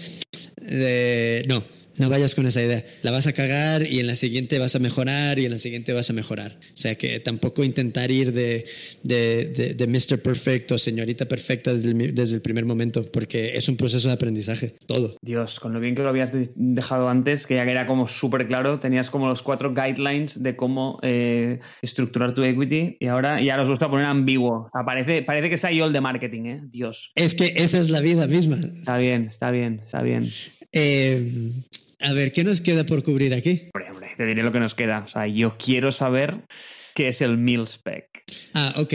eh, 0.66 1.42
no, 1.48 1.64
no 2.00 2.08
vayas 2.08 2.34
con 2.34 2.46
esa 2.46 2.62
idea. 2.62 2.84
La 3.02 3.10
vas 3.10 3.26
a 3.26 3.32
cagar 3.32 3.86
y 3.86 4.00
en 4.00 4.06
la 4.06 4.14
siguiente 4.14 4.58
vas 4.58 4.74
a 4.74 4.78
mejorar 4.78 5.38
y 5.38 5.44
en 5.44 5.52
la 5.52 5.58
siguiente 5.58 5.92
vas 5.92 6.10
a 6.10 6.12
mejorar. 6.12 6.58
O 6.60 6.76
sea 6.76 6.94
que 6.96 7.20
tampoco 7.20 7.64
intentar 7.64 8.10
ir 8.10 8.32
de, 8.32 8.64
de, 9.02 9.46
de, 9.48 9.74
de 9.74 9.86
Mr. 9.86 10.20
Perfect 10.20 10.72
o 10.72 10.78
señorita 10.78 11.26
perfecta 11.26 11.72
desde 11.72 11.90
el, 11.90 12.14
desde 12.14 12.36
el, 12.36 12.42
primer 12.42 12.64
momento, 12.64 13.04
porque 13.12 13.56
es 13.56 13.68
un 13.68 13.76
proceso 13.76 14.08
de 14.08 14.14
aprendizaje, 14.14 14.74
todo. 14.86 15.16
Dios, 15.22 15.60
con 15.60 15.72
lo 15.72 15.80
bien 15.80 15.94
que 15.94 16.02
lo 16.02 16.08
habías 16.08 16.32
dejado 16.54 17.08
antes, 17.08 17.46
que 17.46 17.56
ya 17.56 17.64
que 17.64 17.70
era 17.70 17.86
como 17.86 18.06
súper 18.06 18.46
claro, 18.48 18.80
tenías 18.80 19.10
como 19.10 19.28
los 19.28 19.42
cuatro 19.42 19.74
guidelines 19.74 20.42
de 20.42 20.56
cómo 20.56 20.98
eh, 21.02 21.60
estructurar 21.82 22.34
tu 22.34 22.42
equity 22.42 22.96
y 23.00 23.06
ahora 23.06 23.42
ya 23.42 23.56
los 23.56 23.68
gusta 23.68 23.90
poner 23.90 24.06
ambiguo. 24.06 24.70
Parece, 24.72 25.22
parece 25.22 25.50
que 25.50 25.76
yo 25.76 25.86
el 25.86 25.92
de 25.92 26.00
marketing, 26.00 26.44
¿eh? 26.46 26.60
Dios. 26.70 27.12
Es 27.14 27.34
que 27.34 27.52
esa 27.56 27.78
es 27.78 27.90
la 27.90 28.00
vida 28.00 28.26
misma. 28.26 28.56
Está 28.56 28.96
bien, 28.96 29.26
está 29.26 29.50
bien, 29.50 29.82
está 29.84 30.02
bien. 30.02 30.30
Eh, 30.72 31.52
a 32.00 32.12
ver, 32.12 32.32
¿qué 32.32 32.44
nos 32.44 32.60
queda 32.60 32.84
por 32.84 33.02
cubrir 33.02 33.34
aquí? 33.34 33.68
Hombre, 33.74 33.90
hombre, 33.90 34.08
te 34.16 34.24
diré 34.24 34.42
lo 34.42 34.52
que 34.52 34.60
nos 34.60 34.74
queda. 34.74 35.04
O 35.04 35.08
sea, 35.08 35.26
yo 35.26 35.56
quiero 35.58 35.92
saber 35.92 36.44
qué 36.94 37.08
es 37.08 37.20
el 37.22 37.38
meal 37.38 37.66
spec. 37.66 38.24
Ah, 38.54 38.74
ok. 38.76 38.94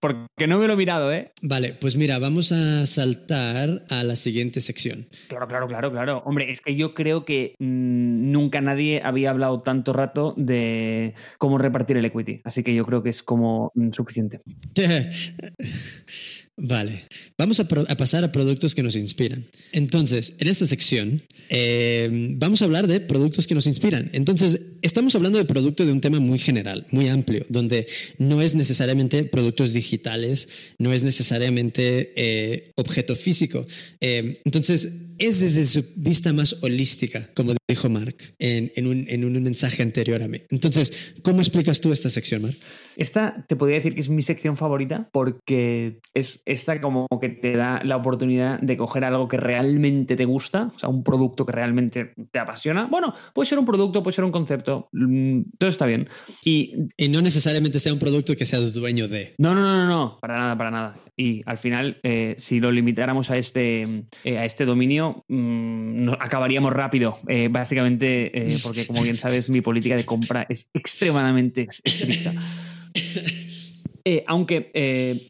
Porque 0.00 0.46
no 0.46 0.58
me 0.58 0.66
lo 0.66 0.74
he 0.74 0.76
mirado, 0.76 1.12
¿eh? 1.12 1.32
Vale, 1.42 1.72
pues 1.72 1.96
mira, 1.96 2.18
vamos 2.18 2.52
a 2.52 2.84
saltar 2.86 3.84
a 3.88 4.04
la 4.04 4.16
siguiente 4.16 4.60
sección. 4.60 5.06
Claro, 5.28 5.48
claro, 5.48 5.66
claro, 5.66 5.90
claro. 5.90 6.22
Hombre, 6.26 6.50
es 6.50 6.60
que 6.60 6.76
yo 6.76 6.94
creo 6.94 7.24
que 7.24 7.54
mmm, 7.58 8.32
nunca 8.32 8.60
nadie 8.60 9.00
había 9.02 9.30
hablado 9.30 9.62
tanto 9.62 9.92
rato 9.92 10.34
de 10.36 11.14
cómo 11.38 11.58
repartir 11.58 11.96
el 11.96 12.04
equity. 12.04 12.40
Así 12.44 12.62
que 12.62 12.74
yo 12.74 12.84
creo 12.84 13.02
que 13.02 13.10
es 13.10 13.22
como 13.22 13.72
mmm, 13.74 13.92
suficiente. 13.92 14.40
Vale, 16.60 17.04
vamos 17.38 17.60
a, 17.60 17.68
pasar 17.68 18.24
a 18.24 18.32
productos 18.32 18.74
que 18.74 18.82
nos 18.82 18.96
inspiran. 18.96 19.44
Entonces, 19.70 20.34
en 20.38 20.48
esta 20.48 20.66
sección 20.66 21.22
eh, 21.50 22.08
vamos 22.36 22.60
a 22.60 22.64
hablar 22.64 22.88
de 22.88 22.98
productos 22.98 23.46
que 23.46 23.54
nos 23.54 23.68
inspiran. 23.68 24.10
Entonces, 24.12 24.60
estamos 24.82 25.14
hablando 25.14 25.38
de 25.38 25.44
producto 25.44 25.86
de 25.86 25.92
un 25.92 26.00
tema 26.00 26.18
muy 26.18 26.38
general, 26.38 26.84
muy 26.90 27.06
amplio, 27.08 27.46
donde 27.48 27.86
no 28.18 28.42
es 28.42 28.56
necesariamente 28.56 29.22
productos 29.22 29.72
digitales, 29.72 30.48
no 30.78 30.92
es 30.92 31.04
necesariamente 31.04 32.12
eh, 32.16 32.72
objeto 32.74 33.14
físico. 33.14 33.64
Eh, 34.00 34.40
entonces, 34.44 34.88
es 35.18 35.40
desde 35.40 35.64
su 35.64 35.84
vista 35.96 36.32
más 36.32 36.56
holística, 36.62 37.28
como 37.34 37.54
dijo 37.68 37.88
Mark 37.88 38.16
en, 38.38 38.72
en, 38.76 38.86
un, 38.86 39.06
en, 39.08 39.24
un, 39.24 39.42
mensaje 39.42 39.82
anterior 39.82 40.22
a 40.22 40.28
mí. 40.28 40.40
Entonces, 40.50 41.14
¿cómo 41.22 41.40
explicas 41.40 41.80
tú 41.80 41.92
esta 41.92 42.08
sección, 42.08 42.42
Mark? 42.42 42.56
Esta 42.96 43.44
te 43.46 43.56
podría 43.56 43.76
decir 43.76 43.94
que 43.94 44.00
es 44.00 44.08
mi 44.08 44.22
sección 44.22 44.56
favorita 44.56 45.08
porque 45.12 46.00
es 46.14 46.42
esta 46.46 46.80
como 46.80 47.06
que 47.20 47.28
te 47.28 47.56
da 47.56 47.80
la 47.84 47.96
oportunidad 47.96 48.60
de 48.60 48.76
coger 48.76 49.04
algo 49.04 49.28
que 49.28 49.36
realmente 49.36 50.16
te 50.16 50.24
gusta, 50.24 50.72
o 50.74 50.78
sea, 50.78 50.88
un 50.88 51.04
producto 51.04 51.46
que 51.46 51.52
realmente 51.52 52.12
te 52.30 52.38
apasiona. 52.38 52.86
Bueno, 52.86 53.14
puede 53.34 53.48
ser 53.48 53.58
un 53.58 53.66
producto, 53.66 54.02
puede 54.02 54.14
ser 54.14 54.24
un 54.24 54.32
concepto, 54.32 54.88
todo 55.58 55.70
está 55.70 55.86
bien. 55.86 56.08
Y, 56.44 56.74
y 56.96 57.08
no 57.08 57.22
necesariamente 57.22 57.80
sea 57.80 57.92
un 57.92 57.98
producto 57.98 58.34
que 58.34 58.46
sea 58.46 58.60
dueño 58.60 59.08
de. 59.08 59.34
No, 59.38 59.54
no, 59.54 59.62
no, 59.62 59.76
no, 59.76 59.86
no 59.86 60.18
para 60.20 60.38
nada, 60.38 60.56
para 60.56 60.70
nada. 60.70 60.96
Y 61.16 61.42
al 61.46 61.58
final, 61.58 61.98
eh, 62.02 62.36
si 62.38 62.60
lo 62.60 62.70
limitáramos 62.70 63.30
a 63.30 63.38
este, 63.38 64.04
eh, 64.24 64.38
a 64.38 64.44
este 64.44 64.64
dominio, 64.64 65.07
mmm, 65.28 66.10
acabaríamos 66.18 66.72
rápido. 66.72 67.18
Eh, 67.28 67.48
básicamente, 67.50 68.58
porque 68.62 68.86
como 68.86 69.02
bien 69.02 69.16
sabes, 69.16 69.48
mi 69.48 69.60
política 69.60 69.96
de 69.96 70.04
compra 70.04 70.46
es 70.48 70.68
extremadamente 70.72 71.68
estricta. 71.84 72.32
Eh, 74.10 74.24
aunque 74.26 74.70
eh, 74.72 75.28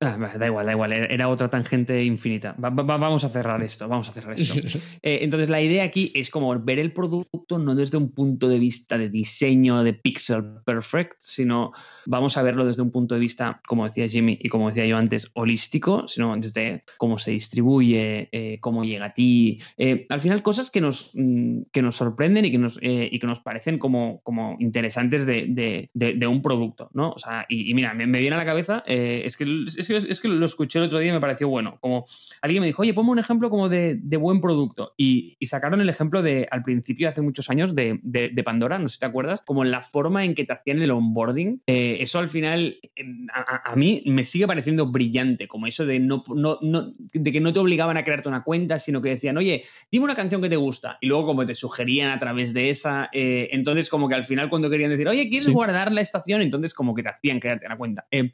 ah, 0.00 0.16
da 0.38 0.46
igual, 0.46 0.66
da 0.66 0.72
igual, 0.72 0.92
era 0.92 1.28
otra 1.28 1.48
tangente 1.48 2.04
infinita. 2.04 2.54
Va, 2.62 2.70
va, 2.70 2.96
vamos 2.96 3.24
a 3.24 3.28
cerrar 3.28 3.62
esto, 3.62 3.88
vamos 3.88 4.08
a 4.08 4.12
cerrar 4.12 4.38
esto. 4.38 4.60
Eh, 5.02 5.20
entonces, 5.22 5.48
la 5.48 5.60
idea 5.60 5.84
aquí 5.84 6.10
es 6.14 6.30
como 6.30 6.58
ver 6.58 6.78
el 6.78 6.92
producto 6.92 7.58
no 7.58 7.74
desde 7.74 7.96
un 7.96 8.10
punto 8.10 8.48
de 8.48 8.58
vista 8.58 8.98
de 8.98 9.08
diseño, 9.08 9.82
de 9.84 9.92
pixel 9.92 10.42
perfect, 10.64 11.14
sino 11.20 11.72
vamos 12.06 12.36
a 12.36 12.42
verlo 12.42 12.66
desde 12.66 12.82
un 12.82 12.90
punto 12.90 13.14
de 13.14 13.20
vista, 13.20 13.60
como 13.66 13.84
decía 13.84 14.08
Jimmy 14.08 14.38
y 14.40 14.48
como 14.48 14.68
decía 14.68 14.86
yo 14.86 14.96
antes, 14.96 15.30
holístico, 15.34 16.08
sino 16.08 16.36
desde 16.36 16.84
cómo 16.96 17.18
se 17.18 17.30
distribuye, 17.30 18.28
eh, 18.32 18.58
cómo 18.60 18.84
llega 18.84 19.06
a 19.06 19.14
ti. 19.14 19.60
Eh, 19.76 20.06
al 20.08 20.20
final, 20.20 20.42
cosas 20.42 20.70
que 20.70 20.80
nos, 20.80 21.12
mm, 21.14 21.62
que 21.72 21.82
nos 21.82 21.96
sorprenden 21.96 22.44
y 22.44 22.50
que 22.50 22.58
nos, 22.58 22.78
y 22.82 23.18
que 23.18 23.26
nos 23.26 23.40
parecen 23.40 23.78
como, 23.78 24.20
como 24.22 24.56
interesantes 24.58 25.26
de, 25.26 25.46
de, 25.48 25.90
de, 25.94 26.14
de, 26.14 26.26
un 26.26 26.42
producto, 26.42 26.90
¿no? 26.92 27.10
O 27.10 27.18
sea, 27.18 27.46
y, 27.48 27.70
y 27.70 27.74
mira, 27.74 27.94
me, 27.94 28.06
me, 28.06 28.20
viene 28.20 28.34
a 28.34 28.38
la 28.38 28.44
cabeza, 28.44 28.82
es 28.86 29.36
que 29.36 29.44
es 29.66 29.86
que, 29.86 29.96
es 29.96 30.20
que 30.20 30.28
lo 30.28 30.44
escuché 30.46 30.78
el 30.78 30.86
otro 30.86 30.98
día 30.98 31.10
y 31.10 31.12
me 31.12 31.20
pareció 31.20 31.48
bueno. 31.48 31.78
Como 31.80 32.06
alguien 32.42 32.60
me 32.60 32.66
dijo, 32.66 32.82
oye, 32.82 32.94
ponme 32.94 33.10
un 33.10 33.18
ejemplo 33.18 33.50
como 33.50 33.68
de, 33.68 33.96
de 33.96 34.16
buen 34.16 34.40
producto. 34.40 34.94
Y, 34.96 35.36
y, 35.38 35.46
sacaron 35.46 35.80
el 35.80 35.88
ejemplo 35.88 36.22
de, 36.22 36.46
al 36.50 36.62
principio, 36.62 37.08
hace 37.08 37.20
muchos 37.20 37.50
años, 37.50 37.74
de, 37.74 37.98
de, 38.02 38.30
de, 38.30 38.42
Pandora, 38.42 38.78
no 38.78 38.88
sé 38.88 38.94
si 38.94 39.00
te 39.00 39.06
acuerdas, 39.06 39.42
como 39.46 39.64
la 39.64 39.82
forma 39.82 40.24
en 40.24 40.34
que 40.34 40.44
te 40.44 40.52
hacían 40.52 40.80
el 40.82 40.90
onboarding. 40.90 41.62
Eh, 41.66 41.98
eso 42.00 42.18
al 42.18 42.28
final, 42.28 42.78
em, 42.94 43.26
a, 43.32 43.72
a, 43.72 43.76
mí 43.76 44.02
me 44.06 44.24
sigue 44.24 44.46
pareciendo 44.46 44.86
brillante, 44.86 45.48
como 45.48 45.66
eso 45.66 45.84
de, 45.84 45.98
no, 45.98 46.24
no, 46.28 46.58
no, 46.62 46.94
de 46.98 47.32
que 47.32 47.40
no 47.40 47.52
te 47.52 47.58
obligaban 47.58 47.96
a 47.96 48.04
crearte 48.04 48.28
una 48.28 48.44
cuenta, 48.44 48.78
sino 48.78 49.02
que 49.02 49.10
decían, 49.10 49.36
oye, 49.36 49.64
dime 49.90 50.04
una 50.04 50.14
canción 50.14 50.42
que 50.42 50.48
te 50.48 50.56
gusta. 50.56 50.98
Y 51.00 51.06
luego 51.06 51.26
como 51.26 51.46
te 51.46 51.54
sugerían 51.54 52.10
a 52.10 52.18
través 52.18 52.54
de 52.54 52.70
esa, 52.70 53.08
eh, 53.12 53.48
entonces 53.52 53.88
como 53.88 54.08
que 54.08 54.14
al 54.14 54.24
final 54.24 54.48
cuando 54.48 54.70
querían 54.70 54.90
decir, 54.90 55.08
oye, 55.08 55.28
¿quieres 55.28 55.44
sí. 55.44 55.52
guardar 55.52 55.92
la 55.92 56.00
estación? 56.00 56.42
Entonces 56.42 56.74
como 56.74 56.94
que 56.94 57.02
te 57.02 57.10
hacían 57.10 57.40
crearte 57.40 57.66
una 57.66 57.76
cuenta. 57.76 58.06
Eh, 58.10 58.32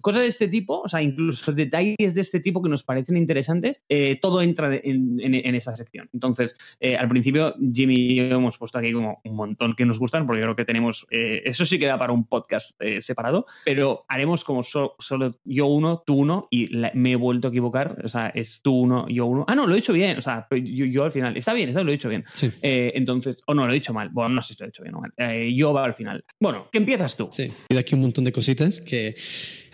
cosas 0.00 0.22
de 0.24 0.28
este 0.28 0.48
tipo, 0.48 0.80
o 0.80 0.88
sea, 0.88 1.02
incluso 1.02 1.52
detalles 1.52 2.14
de 2.14 2.20
este 2.20 2.40
tipo 2.40 2.62
que 2.62 2.68
nos 2.68 2.82
parecen 2.82 3.16
interesantes, 3.16 3.80
eh, 3.88 4.18
todo 4.20 4.42
entra 4.42 4.74
en, 4.74 5.20
en, 5.20 5.34
en, 5.34 5.54
esa 5.54 5.76
sección. 5.76 6.08
Entonces, 6.12 6.56
eh, 6.80 6.96
al 6.96 7.08
principio, 7.08 7.54
Jimmy 7.72 7.94
y 7.94 8.16
yo 8.16 8.24
hemos 8.24 8.58
puesto 8.58 8.78
aquí 8.78 8.92
como 8.92 9.20
un 9.24 9.36
montón 9.36 9.74
que 9.76 9.86
nos 9.86 9.98
gustan, 9.98 10.26
porque 10.26 10.42
creo 10.42 10.56
que 10.56 10.64
tenemos, 10.64 11.06
eh, 11.10 11.42
eso 11.44 11.64
sí 11.64 11.78
queda 11.78 11.98
para 11.98 12.12
un 12.12 12.26
podcast 12.26 12.80
separado, 13.00 13.46
pero 13.64 14.04
haremos 14.08 14.44
como 14.44 14.62
so, 14.62 14.96
solo 14.98 15.38
yo 15.44 15.66
uno, 15.66 16.02
tú 16.04 16.14
uno, 16.14 16.48
y 16.50 16.68
la, 16.68 16.90
me 16.94 17.12
he 17.12 17.16
vuelto 17.16 17.48
a 17.48 17.50
equivocar, 17.50 18.00
o 18.04 18.08
sea, 18.08 18.28
es 18.28 18.60
tú 18.62 18.74
uno, 18.74 19.06
yo 19.08 19.26
uno. 19.26 19.44
Ah, 19.48 19.54
no, 19.54 19.66
lo 19.66 19.74
he 19.74 19.78
hecho 19.78 19.92
bien, 19.92 20.18
o 20.18 20.22
sea, 20.22 20.46
yo, 20.50 20.84
yo 20.86 21.04
al 21.04 21.12
final, 21.12 21.36
está 21.36 21.52
bien, 21.52 21.68
está, 21.68 21.82
lo 21.82 21.92
he 21.92 21.94
hecho 21.94 22.08
bien. 22.08 22.24
Sí. 22.32 22.50
entonces, 22.62 23.42
o 23.46 23.54
no, 23.54 23.66
lo 23.66 23.72
he 23.72 23.76
hecho 23.76 23.92
mal, 23.94 24.08
bueno, 24.10 24.34
no 24.34 24.42
sé 24.42 24.54
si 24.54 24.60
lo 24.60 24.66
he 24.66 24.68
hecho 24.70 24.82
bien 24.82 24.94
o 24.94 25.00
mal. 25.00 25.12
yo 25.54 25.72
va 25.72 25.84
al 25.84 25.94
final. 25.94 26.24
Bueno, 26.40 26.68
¿qué 26.72 26.78
empiezas 26.78 27.16
tú? 27.16 27.28
Sí, 27.30 27.52
y 27.68 27.74
de 27.74 27.80
aquí 27.80 27.94
un 27.94 28.02
montón 28.02 28.24
de 28.24 28.32
cositas 28.32 28.80
que 28.80 29.14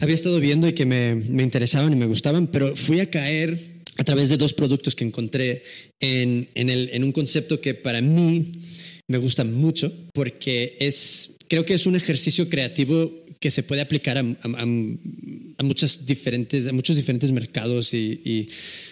había 0.01 0.15
estado 0.15 0.40
viendo 0.41 0.67
y 0.69 0.73
que 0.73 0.87
me, 0.87 1.15
me, 1.15 1.43
interesaban 1.43 1.93
y 1.93 1.97
me 1.97 2.07
gustaban, 2.07 2.47
pero 2.49 2.75
fui 2.75 3.01
a 3.01 3.11
caer 3.11 3.59
a 3.97 4.05
través 4.05 4.29
de 4.31 4.37
dos 4.37 4.53
productos 4.53 4.95
que 4.95 5.05
encontré 5.05 5.63
en, 6.01 6.49
en, 6.55 6.71
el, 6.71 6.91
en 6.93 7.05
un 7.05 7.13
concepto 7.13 7.61
que 7.61 7.75
para 7.75 8.01
mí 8.01 8.53
me 9.09 9.19
gusta 9.19 9.45
mucho 9.45 9.93
porque 10.15 10.77
es, 10.81 11.37
creo 11.49 11.65
que 11.65 11.75
es 11.75 11.87
un 11.87 11.97
ejercicio 11.97 12.49
creativo 12.49 13.13
que 13.41 13.51
se 13.51 13.63
puede 13.63 13.81
aplicar 13.81 14.19
a, 14.19 14.21
a, 14.21 15.63
muchas 15.63 16.07
diferentes, 16.07 16.67
a 16.67 16.73
muchos 16.73 16.97
diferentes 16.97 17.33
mercados 17.33 17.95
y, 17.95 18.21
y, 18.25 18.49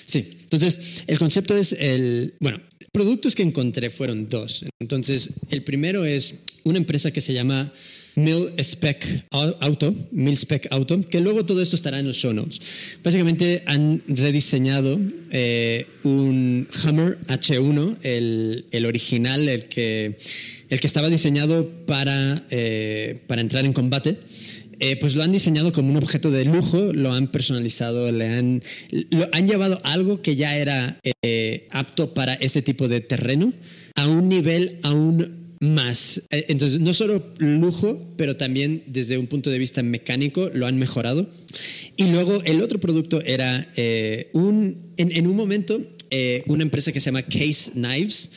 sí. 0.07 0.31
Entonces, 0.43 1.05
el 1.07 1.19
concepto 1.19 1.57
es 1.57 1.75
el, 1.79 2.35
bueno, 2.41 2.61
productos 2.91 3.35
que 3.35 3.43
encontré 3.43 3.91
fueron 3.91 4.29
dos. 4.29 4.65
Entonces, 4.81 5.31
el 5.51 5.65
primero 5.65 6.05
es 6.05 6.41
una 6.65 6.79
empresa 6.79 7.11
que 7.11 7.21
se 7.21 7.35
llama 7.35 7.73
Mill 8.19 8.53
Spec 8.59 9.27
Auto, 9.31 9.95
Mill 10.11 10.37
Spec 10.37 10.67
Auto, 10.71 11.01
que 11.03 11.21
luego 11.21 11.47
todo 11.47 11.63
esto 11.63 11.77
estará 11.77 12.01
en 12.01 12.07
los 12.09 12.17
show 12.17 12.33
notes. 12.33 12.61
Básicamente 13.03 13.63
han 13.67 14.03
rediseñado 14.09 14.99
eh, 15.31 15.87
un 16.03 16.69
Hummer 16.85 17.19
H1, 17.29 17.99
el, 18.03 18.67
el, 18.73 18.87
original, 18.87 19.49
el 19.49 19.69
que, 19.69 20.19
el 20.69 20.81
que 20.81 20.87
estaba 20.87 21.09
diseñado 21.09 21.69
para, 21.87 22.45
eh, 22.51 23.23
para 23.27 23.41
entrar 23.41 23.65
en 23.65 23.73
combate. 23.73 24.19
Eh, 24.81 24.97
pues 24.97 25.17
lo 25.17 25.25
han 25.25 25.33
diseñado 25.33 25.73
como 25.73 25.91
un 25.91 25.97
objeto 25.97 26.31
de 26.31 26.45
lujo, 26.45 26.93
lo 26.93 27.13
han 27.13 27.27
personalizado, 27.29 28.13
le 28.13 28.29
han, 28.29 28.63
lo, 29.11 29.29
han 29.33 29.49
llevado 29.49 29.81
algo 29.83 30.23
que 30.23 30.37
ya 30.37 30.57
era 30.57 31.01
apto 31.73 32.15
para 32.15 32.35
ese 32.35 32.63
tipo 32.63 32.87
de 32.87 33.01
terreno 33.01 33.53
a 33.97 34.07
un 34.07 34.29
nivel 34.29 34.79
aún 34.85 35.38
más. 35.61 36.23
Eh, 36.31 36.47
entonces, 36.49 36.81
no 36.81 36.93
solo 36.93 37.33
lujo, 37.39 38.15
pero 38.17 38.37
también 38.37 38.85
desde 38.87 39.19
un 39.19 39.27
punto 39.27 39.51
de 39.51 39.59
vista 39.59 39.83
mecánico 39.83 40.51
lo 40.53 40.67
han 40.67 40.79
mejorado. 40.79 41.29
Y 41.97 42.07
luego 42.09 42.43
el 42.45 42.63
otro 42.63 42.79
producto 42.79 43.21
era 43.23 43.71
eh, 43.77 44.31
un, 44.33 44.93
en, 44.97 45.27
un 45.27 45.37
momento, 45.37 45.81
eh, 46.11 46.43
una 46.47 46.63
empresa 46.63 46.93
que 46.93 47.01
se 47.01 47.07
llama 47.07 47.23
Case 47.23 47.73
Knives, 47.73 48.31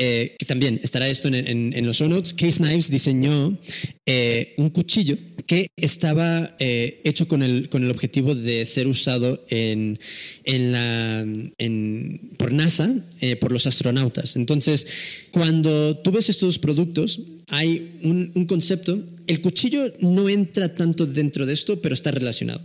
eh, 0.00 0.36
que 0.38 0.46
también 0.46 0.78
estará 0.84 1.08
esto 1.08 1.26
en, 1.26 1.84
los 1.84 1.96
show 1.96 2.08
notes. 2.08 2.32
Case 2.32 2.58
Knives 2.58 2.88
diseñó 2.88 3.58
eh, 4.06 4.54
un 4.56 4.70
cuchillo 4.70 5.18
que 5.44 5.72
estaba 5.76 6.54
eh, 6.60 7.00
hecho 7.02 7.26
con 7.26 7.42
el, 7.42 7.68
con 7.68 7.82
el 7.82 7.90
objetivo 7.90 8.36
de 8.36 8.64
ser 8.64 8.86
usado 8.86 9.44
en, 9.50 9.98
en 10.44 10.70
la, 10.72 11.26
por 12.36 12.52
NASA, 12.52 12.94
por 13.40 13.50
los 13.50 13.66
astronautas. 13.66 14.36
Entonces, 14.36 14.86
cuando 15.32 15.98
tú 15.98 16.12
ves 16.12 16.28
estos 16.28 16.60
productos, 16.60 17.20
hay 17.48 17.98
un, 18.04 18.30
un 18.36 18.46
concepto. 18.46 19.02
El 19.26 19.40
cuchillo 19.40 19.92
no 19.98 20.28
entra 20.28 20.76
tanto 20.76 21.06
dentro 21.06 21.44
de 21.44 21.54
esto, 21.54 21.82
pero 21.82 21.94
está 21.94 22.12
relacionado 22.12 22.60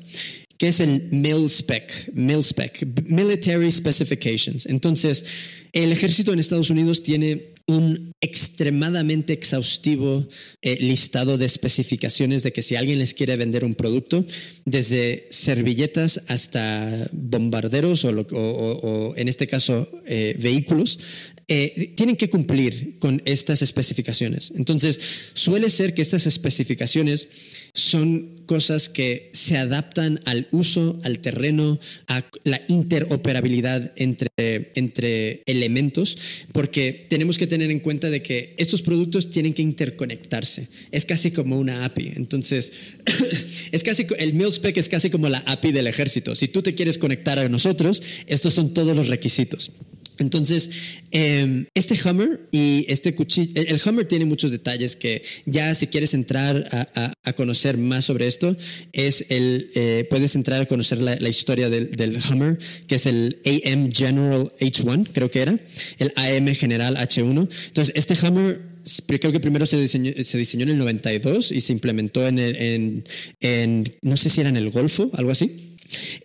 que 0.58 0.68
es 0.68 0.80
el 0.80 1.10
MIL 1.12 1.50
spec, 1.50 2.12
MIL 2.14 2.44
spec, 2.44 2.86
Military 3.06 3.72
Specifications. 3.72 4.66
Entonces, 4.66 5.26
el 5.72 5.92
ejército 5.92 6.34
en 6.34 6.40
Estados 6.40 6.70
Unidos 6.70 7.04
tiene 7.04 7.54
un 7.66 8.14
extremadamente 8.20 9.32
exhaustivo 9.32 10.28
eh, 10.62 10.78
listado 10.82 11.38
de 11.38 11.46
especificaciones 11.46 12.44
de 12.44 12.52
que 12.52 12.62
si 12.62 12.76
alguien 12.76 13.00
les 13.00 13.14
quiere 13.14 13.38
vender 13.38 13.64
un 13.64 13.76
producto, 13.76 14.26
desde 14.66 15.28
servilletas 15.30 16.22
hasta 16.28 17.08
bombarderos 17.14 18.04
o 18.06 19.14
en 19.16 19.30
este 19.30 19.48
caso 19.48 19.90
eh, 20.06 20.36
vehículos, 20.40 21.00
eh, 21.48 21.94
tienen 21.98 22.16
que 22.16 22.30
cumplir 22.30 23.00
con 23.00 23.22
estas 23.26 23.62
especificaciones. 23.62 24.54
Entonces, 24.56 25.00
suele 25.34 25.70
ser 25.70 25.94
que 25.94 26.02
estas 26.02 26.26
especificaciones 26.26 27.28
son 27.74 28.44
cosas 28.46 28.88
que 28.88 29.30
se 29.34 29.58
adaptan 29.58 30.20
al 30.26 30.48
uso, 30.52 31.00
al 31.04 31.20
terreno, 31.20 31.80
a 32.08 32.24
la 32.44 32.62
interoperabilidad 32.68 33.94
entre, 33.96 34.30
entre 34.76 35.42
elementos, 35.46 36.18
porque 36.52 37.08
tenemos 37.10 37.38
que 37.38 37.48
tener 37.48 37.72
en 37.72 37.80
cuenta 37.80 38.10
de 38.10 38.22
que 38.22 38.56
estos 38.58 38.82
productos 38.82 39.30
tienen 39.30 39.54
que 39.54 39.64
interconectarse. 39.64 40.70
Es 40.92 41.06
casi 41.06 41.32
como 41.32 41.60
una 41.60 41.84
API. 41.84 42.14
Entonces, 42.16 42.72
es 43.72 43.84
casi, 43.84 44.06
el 44.18 44.34
MilSpec 44.34 44.78
es 44.78 44.88
casi 44.88 45.10
como 45.10 45.28
la 45.30 45.40
API 45.40 45.72
del 45.72 45.88
ejército. 45.88 46.36
Si 46.36 46.48
tú 46.48 46.62
te 46.62 46.76
quieres 46.76 46.98
conectar 46.98 47.40
a 47.40 47.50
nosotros, 47.50 48.02
estos 48.28 48.54
son 48.54 48.74
todos 48.74 48.96
los 48.96 49.08
requisitos. 49.08 49.72
Entonces, 50.18 50.70
eh, 51.12 51.66
este 51.74 51.98
Hummer 52.08 52.48
y 52.52 52.86
este 52.88 53.16
cuchillo, 53.16 53.52
el 53.56 53.82
Hummer 53.84 54.08
tiene 54.08 54.26
muchos 54.26 54.52
detalles 54.52 54.96
que 54.96 55.24
ya 55.46 55.74
si 55.76 55.88
quieres 55.88 56.14
entrar 56.14 56.68
a, 56.72 57.14
a, 57.24 57.34
conocer 57.34 57.78
más 57.78 58.06
sobre 58.06 58.28
esto, 58.28 58.56
es 58.92 59.26
el, 59.30 59.72
eh, 59.76 60.06
puedes 60.10 60.36
entrar 60.36 60.62
a 60.62 60.66
conocer 60.66 61.00
la, 61.00 61.30
historia 61.30 61.70
del, 61.70 61.92
del, 61.92 62.20
Hummer, 62.30 62.60
que 62.88 62.96
es 62.96 63.06
el 63.06 63.42
AM 63.46 63.92
General 63.92 64.52
H1, 64.60 65.10
creo 65.14 65.32
que 65.32 65.42
era, 65.42 65.60
el 66.00 66.14
AM 66.16 66.54
General 66.56 66.96
H1. 66.96 67.50
Entonces, 67.68 67.94
este 67.96 68.16
Hummer 68.28 68.74
creo 69.20 69.32
que 69.32 69.40
primero 69.40 69.66
se 69.66 69.80
diseñó, 69.80 70.12
se 70.24 70.38
diseñó 70.38 70.64
en 70.64 70.70
el 70.70 70.78
92 70.78 71.52
y 71.52 71.62
se 71.62 71.74
implementó 71.74 72.28
en, 72.28 72.40
el, 72.40 72.56
en, 72.56 73.04
en, 73.40 73.96
no 74.02 74.18
sé 74.18 74.30
si 74.30 74.42
era 74.42 74.50
en 74.50 74.58
el 74.58 74.70
Golfo, 74.70 75.10
algo 75.14 75.32
así. 75.32 75.73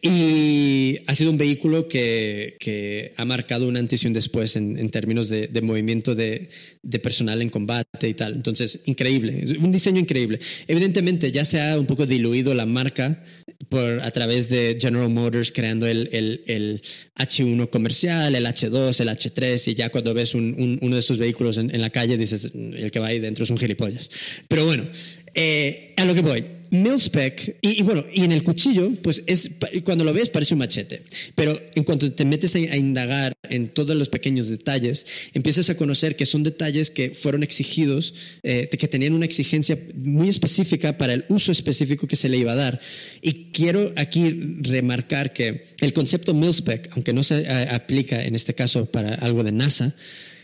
Y 0.00 0.98
ha 1.06 1.14
sido 1.14 1.30
un 1.30 1.38
vehículo 1.38 1.88
que, 1.88 2.56
que, 2.60 3.12
ha 3.16 3.24
marcado 3.24 3.66
un 3.66 3.76
antes 3.76 4.04
y 4.04 4.06
un 4.06 4.12
después 4.12 4.56
en, 4.56 4.78
en 4.78 4.90
términos 4.90 5.28
de, 5.28 5.48
de 5.48 5.62
movimiento 5.62 6.14
de, 6.14 6.48
de, 6.82 6.98
personal 6.98 7.42
en 7.42 7.48
combate 7.48 8.08
y 8.08 8.14
tal. 8.14 8.34
Entonces, 8.34 8.80
increíble, 8.86 9.44
un 9.58 9.72
diseño 9.72 10.00
increíble. 10.00 10.38
Evidentemente, 10.66 11.32
ya 11.32 11.44
se 11.44 11.60
ha 11.60 11.78
un 11.78 11.86
poco 11.86 12.06
diluido 12.06 12.54
la 12.54 12.66
marca 12.66 13.22
por, 13.68 14.00
a 14.00 14.10
través 14.10 14.48
de 14.48 14.78
General 14.80 15.10
Motors 15.10 15.52
creando 15.52 15.86
el, 15.86 16.08
el, 16.12 16.42
el 16.46 16.82
H1 17.16 17.70
comercial, 17.70 18.34
el 18.34 18.46
H2, 18.46 19.00
el 19.00 19.08
H3, 19.08 19.72
y 19.72 19.74
ya 19.74 19.90
cuando 19.90 20.14
ves 20.14 20.34
un, 20.34 20.54
un, 20.58 20.78
uno 20.82 20.94
de 20.94 21.00
estos 21.00 21.18
vehículos 21.18 21.58
en, 21.58 21.74
en, 21.74 21.80
la 21.80 21.90
calle 21.90 22.16
dices, 22.16 22.52
el 22.54 22.90
que 22.90 23.00
va 23.00 23.08
ahí 23.08 23.18
dentro 23.18 23.44
es 23.44 23.50
un 23.50 23.58
gilipollas. 23.58 24.10
Pero 24.46 24.64
bueno, 24.64 24.86
eh, 25.34 25.94
a 25.96 26.04
lo 26.04 26.14
que 26.14 26.20
voy 26.20 26.57
Milspec, 26.70 27.58
y, 27.60 27.80
y, 27.80 27.82
bueno, 27.82 28.04
y 28.12 28.24
en 28.24 28.32
el 28.32 28.44
cuchillo, 28.44 28.90
pues 29.02 29.22
es, 29.26 29.50
cuando 29.84 30.04
lo 30.04 30.12
ves 30.12 30.30
parece 30.30 30.54
un 30.54 30.58
machete, 30.58 31.02
pero 31.34 31.60
en 31.74 31.84
cuanto 31.84 32.12
te 32.12 32.24
metes 32.24 32.54
a, 32.54 32.76
indagar 32.76 33.32
en 33.48 33.68
todos 33.68 33.96
los 33.96 34.08
pequeños 34.08 34.48
detalles, 34.48 35.06
empiezas 35.34 35.70
a 35.70 35.76
conocer 35.76 36.16
que 36.16 36.26
son 36.26 36.42
detalles 36.42 36.90
que 36.90 37.10
fueron 37.10 37.42
exigidos, 37.42 38.14
eh, 38.42 38.68
que 38.68 38.88
tenían 38.88 39.14
una 39.14 39.24
exigencia 39.24 39.78
muy 39.94 40.28
específica 40.28 40.98
para 40.98 41.14
el 41.14 41.24
uso 41.28 41.52
específico 41.52 42.06
que 42.06 42.16
se 42.16 42.28
le 42.28 42.38
iba 42.38 42.52
a 42.52 42.56
dar. 42.56 42.80
Y 43.22 43.50
quiero 43.52 43.92
aquí 43.96 44.30
remarcar 44.60 45.32
que 45.32 45.62
el 45.80 45.92
concepto 45.92 46.34
Milspec, 46.34 46.90
aunque 46.92 47.12
no 47.12 47.22
se 47.22 47.48
a, 47.48 47.74
aplica 47.74 48.24
en 48.24 48.34
este 48.34 48.54
caso 48.54 48.86
para 48.86 49.14
algo 49.14 49.42
de 49.44 49.52
NASA, 49.52 49.94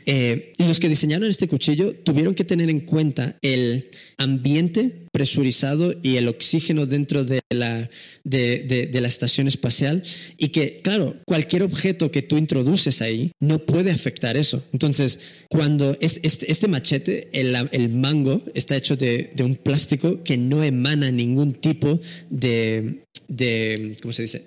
eh, 0.06 0.52
los 0.58 0.80
que 0.80 0.88
diseñaron 0.88 1.28
este 1.28 1.48
cuchillo 1.48 1.94
tuvieron 1.94 2.34
que 2.34 2.44
tener 2.44 2.70
en 2.70 2.80
cuenta 2.80 3.36
el 3.42 3.88
ambiente 4.18 5.04
presurizado 5.12 5.94
y 6.02 6.16
el 6.16 6.28
oxígeno 6.28 6.86
dentro 6.86 7.24
de 7.24 7.40
la, 7.50 7.88
de, 8.24 8.88
de, 8.90 9.00
la 9.00 9.08
estación 9.08 9.46
espacial 9.46 10.02
y 10.36 10.48
que, 10.48 10.80
claro, 10.82 11.16
cualquier 11.24 11.62
objeto 11.62 12.10
que 12.10 12.22
tú 12.22 12.36
introduces 12.36 13.00
ahí 13.00 13.32
no 13.40 13.60
puede 13.60 13.90
afectar 13.90 14.36
eso. 14.36 14.64
Entonces, 14.72 15.20
cuando 15.48 15.96
este, 16.00 16.50
este 16.50 16.68
machete, 16.68 17.28
el, 17.32 17.54
el, 17.72 17.88
mango, 17.90 18.42
está 18.54 18.76
hecho 18.76 18.96
de, 18.96 19.30
de, 19.34 19.44
un 19.44 19.56
plástico 19.56 20.22
que 20.24 20.36
no 20.36 20.64
emana 20.64 21.10
ningún 21.10 21.54
tipo 21.54 22.00
de, 22.30 23.04
de 23.28 23.96
¿cómo 24.00 24.12
se 24.12 24.22
dice? 24.22 24.44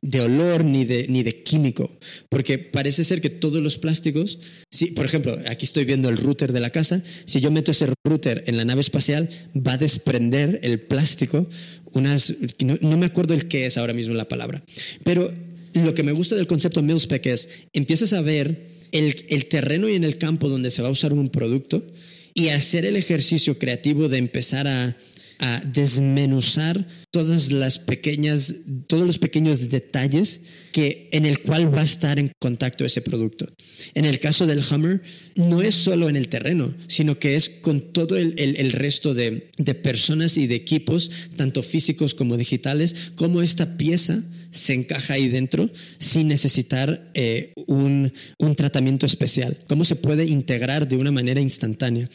De, 0.00 0.20
olor 0.20 0.64
ni 0.64 0.84
de, 0.84 1.06
ni 1.08 1.22
de 1.22 1.42
químico, 1.42 1.90
porque 2.28 2.58
parece 2.58 3.04
ser 3.04 3.20
que 3.20 3.30
todos 3.30 3.62
los 3.62 3.78
plásticos, 3.78 4.38
si, 4.70 4.86
por 4.86 5.06
ejemplo, 5.06 5.38
aquí 5.48 5.64
estoy 5.64 5.84
viendo 5.84 6.08
el 6.08 6.16
router 6.16 6.52
de 6.52 6.60
la 6.60 6.70
casa, 6.70 7.02
si 7.24 7.40
yo 7.40 7.50
meto 7.50 7.70
ese 7.70 7.88
router 8.04 8.44
en 8.46 8.56
la 8.56 8.64
nave 8.64 8.80
espacial, 8.80 9.28
va 9.56 9.74
a 9.74 9.78
desprender 9.78 10.60
el 10.62 10.80
plástico 10.80 11.48
unas, 11.92 12.34
no, 12.62 12.78
no 12.80 12.96
me 12.96 13.06
acuerdo 13.06 13.34
el 13.34 13.48
qué 13.48 13.66
es 13.66 13.76
ahora 13.76 13.92
mismo 13.92 14.14
la 14.14 14.28
palabra, 14.28 14.62
pero 15.04 15.32
lo 15.74 15.94
que 15.94 16.02
me 16.02 16.12
gusta 16.12 16.36
del 16.36 16.46
concepto 16.46 16.82
MilSpec 16.82 17.26
es, 17.26 17.48
empiezas 17.72 18.12
a 18.12 18.20
ver 18.20 18.66
el, 18.92 19.24
el 19.28 19.46
terreno 19.46 19.88
y 19.88 19.96
en 19.96 20.04
el 20.04 20.18
campo 20.18 20.48
donde 20.48 20.70
se 20.70 20.82
va 20.82 20.88
a 20.88 20.92
usar 20.92 21.12
un 21.12 21.30
producto 21.30 21.86
y 22.34 22.48
hacer 22.48 22.84
el 22.84 22.96
ejercicio 22.96 23.58
creativo 23.58 24.08
de 24.08 24.18
empezar 24.18 24.66
a, 24.66 24.96
a 25.42 25.60
desmenuzar 25.60 26.86
todas 27.10 27.50
las 27.50 27.80
pequeñas, 27.80 28.54
todos 28.86 29.04
los 29.04 29.18
pequeños 29.18 29.68
detalles 29.68 30.40
que, 30.70 31.08
en 31.12 31.26
el 31.26 31.42
cual 31.42 31.74
va 31.74 31.80
a 31.80 31.84
estar 31.84 32.20
en 32.20 32.30
contacto 32.38 32.84
ese 32.84 33.02
producto. 33.02 33.46
En 33.94 34.04
el 34.04 34.20
caso 34.20 34.46
del 34.46 34.62
Hummer, 34.70 35.02
no 35.34 35.60
es 35.60 35.74
solo 35.74 36.08
en 36.08 36.14
el 36.14 36.28
terreno, 36.28 36.72
sino 36.86 37.18
que 37.18 37.34
es 37.34 37.48
con 37.48 37.92
todo 37.92 38.16
el, 38.16 38.34
el, 38.38 38.70
resto 38.70 39.14
de, 39.14 39.50
de 39.58 39.74
personas 39.74 40.38
y 40.38 40.46
de 40.46 40.54
equipos, 40.54 41.10
tanto 41.36 41.64
físicos 41.64 42.14
como 42.14 42.36
digitales, 42.36 42.94
como 43.16 43.42
esta 43.42 43.76
pieza 43.76 44.22
se 44.52 44.74
encaja 44.74 45.14
ahí 45.14 45.28
dentro 45.28 45.68
sin 45.98 46.28
necesitar 46.28 47.10
eh, 47.14 47.52
un, 47.66 48.12
un, 48.38 48.54
tratamiento 48.54 49.06
especial, 49.06 49.58
cómo 49.66 49.84
se 49.84 49.96
puede 49.96 50.26
integrar 50.26 50.86
de 50.86 50.96
una 50.96 51.10
manera 51.10 51.40
instantánea. 51.40 52.08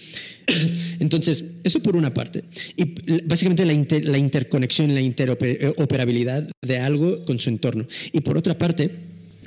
Entonces, 0.99 1.43
eso 1.63 1.81
por 1.81 1.97
una 1.97 2.13
parte. 2.13 2.43
Y 2.77 2.93
básicamente 3.25 3.65
la, 3.65 3.73
la 4.11 4.17
interconexión, 4.17 4.93
la 4.93 5.01
interoperabilidad 5.01 6.49
de 6.61 6.79
algo 6.79 7.25
con 7.25 7.39
su 7.39 7.49
entorno. 7.49 7.87
Y 8.11 8.21
por 8.21 8.37
otra 8.37 8.57
parte, 8.57 8.91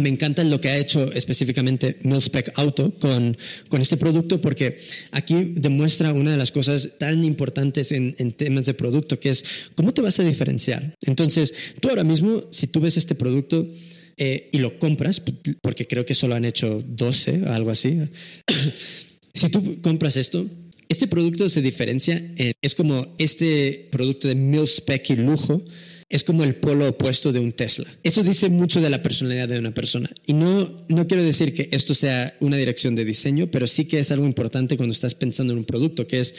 me 0.01 0.09
encanta 0.09 0.42
lo 0.44 0.60
que 0.60 0.68
ha 0.68 0.78
hecho 0.78 1.12
específicamente 1.12 1.98
Milspec 2.02 2.52
Auto 2.59 2.94
con, 2.98 3.36
con 3.68 3.80
este 3.80 3.97
producto 3.97 4.40
porque 4.40 4.78
aquí 5.12 5.52
demuestra 5.55 6.12
una 6.12 6.32
de 6.32 6.36
las 6.36 6.52
cosas 6.52 6.90
tan 6.98 7.22
importantes 7.22 7.92
en, 7.92 8.14
en, 8.18 8.32
temas 8.32 8.66
de 8.66 8.74
producto 8.74 9.20
que 9.20 9.30
es 9.30 9.44
cómo 9.74 9.92
te 9.92 10.02
vas 10.02 10.18
a 10.18 10.24
diferenciar. 10.24 10.94
Entonces, 11.02 11.52
tú 11.80 11.88
ahora 11.88 12.05
mismo, 12.05 12.44
si 12.51 12.66
tú 12.66 12.80
ves 12.80 12.97
este 12.97 13.14
producto 13.14 13.68
eh, 14.16 14.48
y 14.52 14.59
lo 14.59 14.78
compras, 14.78 15.22
porque 15.62 15.86
creo 15.86 16.05
que 16.05 16.14
solo 16.14 16.34
han 16.34 16.44
hecho 16.44 16.82
12 16.86 17.42
o 17.44 17.52
algo 17.52 17.70
así, 17.70 18.01
si 19.34 19.48
tú 19.48 19.80
compras 19.82 20.16
esto, 20.16 20.47
este 20.90 21.06
producto 21.06 21.48
se 21.48 21.62
diferencia, 21.62 22.20
es 22.60 22.74
como 22.74 23.14
este 23.18 23.88
producto 23.92 24.28
de 24.28 24.34
Milspec 24.34 25.10
y 25.10 25.16
lujo 25.16 25.64
es 26.10 26.24
como 26.24 26.42
el 26.42 26.56
polo 26.56 26.88
opuesto 26.88 27.32
de 27.32 27.38
un 27.38 27.52
Tesla. 27.52 27.86
Eso 28.02 28.24
dice 28.24 28.48
mucho 28.48 28.80
de 28.80 28.90
la 28.90 29.00
personalidad 29.00 29.48
de 29.48 29.60
una 29.60 29.70
persona. 29.70 30.10
Y 30.26 30.32
no, 30.32 30.84
no 30.88 31.06
quiero 31.06 31.22
decir 31.22 31.54
que 31.54 31.68
esto 31.70 31.94
sea 31.94 32.36
una 32.40 32.56
dirección 32.56 32.96
de 32.96 33.04
diseño, 33.04 33.48
pero 33.48 33.68
sí 33.68 33.84
que 33.84 34.00
es 34.00 34.10
algo 34.10 34.26
importante 34.26 34.76
cuando 34.76 34.92
estás 34.92 35.14
pensando 35.14 35.52
en 35.52 35.60
un 35.60 35.64
producto, 35.64 36.08
que 36.08 36.18
es, 36.18 36.34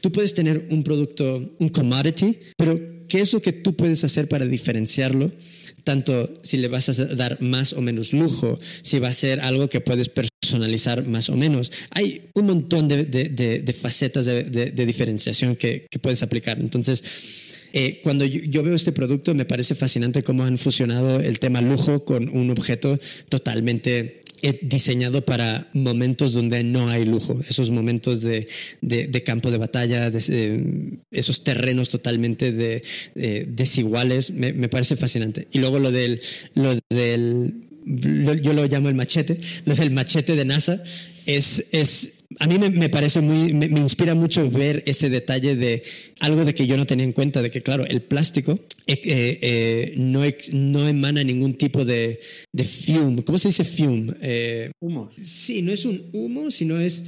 tú 0.00 0.12
puedes 0.12 0.32
tener 0.32 0.68
un 0.70 0.84
producto, 0.84 1.56
un 1.58 1.68
commodity, 1.70 2.38
pero 2.56 2.78
¿qué 3.08 3.20
es 3.20 3.32
lo 3.32 3.42
que 3.42 3.52
tú 3.52 3.74
puedes 3.74 4.04
hacer 4.04 4.28
para 4.28 4.46
diferenciarlo? 4.46 5.32
Tanto 5.86 6.40
si 6.42 6.56
le 6.56 6.66
vas 6.66 6.88
a 6.88 7.04
dar 7.14 7.40
más 7.40 7.72
o 7.72 7.80
menos 7.80 8.12
lujo, 8.12 8.58
si 8.82 8.98
va 8.98 9.06
a 9.06 9.14
ser 9.14 9.38
algo 9.40 9.68
que 9.68 9.80
puedes 9.80 10.08
personalizar 10.08 11.06
más 11.06 11.30
o 11.30 11.36
menos. 11.36 11.70
Hay 11.90 12.22
un 12.34 12.46
montón 12.46 12.88
de, 12.88 13.04
de, 13.04 13.28
de, 13.28 13.72
facetas 13.72 14.26
de, 14.26 14.72
diferenciación 14.72 15.54
que, 15.54 15.86
que 15.88 16.00
puedes 16.00 16.24
aplicar. 16.24 16.58
Entonces, 16.58 17.04
eh, 17.72 18.00
cuando 18.02 18.24
yo, 18.24 18.64
veo 18.64 18.74
este 18.74 18.90
producto 18.90 19.32
me 19.34 19.44
parece 19.44 19.76
fascinante 19.76 20.24
cómo 20.24 20.42
han 20.42 20.58
fusionado 20.58 21.20
el 21.20 21.38
tema 21.38 21.60
lujo 21.60 22.04
con 22.04 22.28
un 22.28 22.50
objeto 22.50 22.98
totalmente 23.28 24.22
diseñado 24.62 25.24
para 25.24 25.68
momentos 25.72 26.34
donde 26.34 26.62
no 26.64 26.88
hay 26.88 27.04
lujo, 27.04 27.40
esos 27.48 27.70
momentos 27.70 28.20
de, 28.20 28.48
de, 28.80 29.22
campo 29.22 29.50
de 29.50 29.58
batalla, 29.58 30.10
de, 30.10 30.22
eh, 30.28 30.98
esos 31.10 31.44
terrenos 31.44 31.88
totalmente 31.88 32.52
de, 32.52 32.82
desiguales, 33.48 34.30
me, 34.30 34.52
me, 34.52 34.68
parece 34.68 34.96
fascinante. 34.96 35.48
Y 35.52 35.58
luego 35.58 35.78
lo 35.78 35.90
del, 35.90 36.20
lo 36.54 36.78
del 36.90 37.54
yo 37.86 38.52
lo 38.52 38.66
llamo 38.66 38.88
el 38.88 38.94
machete, 38.94 39.38
lo 39.64 39.74
del 39.74 39.90
machete 39.90 40.34
de 40.34 40.44
NASA, 40.44 40.82
es, 41.24 41.64
es 41.72 42.12
a 42.38 42.46
mí 42.46 42.58
me, 42.58 42.88
parece 42.88 43.20
muy, 43.20 43.52
me, 43.52 43.80
inspira 43.80 44.14
mucho 44.14 44.50
ver 44.50 44.82
ese 44.86 45.08
detalle 45.08 45.56
de 45.56 45.82
algo 46.20 46.44
de 46.44 46.54
que 46.54 46.66
yo 46.66 46.76
no 46.76 46.86
tenía 46.86 47.04
en 47.04 47.12
cuenta, 47.12 47.40
de 47.40 47.50
que 47.50 47.62
claro, 47.62 47.84
el 47.86 48.02
plástico 48.02 48.58
eh, 48.86 49.00
eh, 49.04 49.38
eh, 49.42 49.94
no, 49.96 50.22
no 50.52 50.88
emana 50.88 51.22
ningún 51.22 51.54
tipo 51.54 51.84
de, 51.84 52.20
de 52.52 52.64
fume. 52.64 53.22
¿Cómo 53.24 53.38
se 53.38 53.48
dice 53.48 53.64
fume? 53.64 54.72
humo. 54.80 55.08
Sí, 55.24 55.62
no 55.62 55.72
es 55.72 55.84
un 55.84 56.10
humo, 56.12 56.50
sino 56.50 56.78
es, 56.78 57.04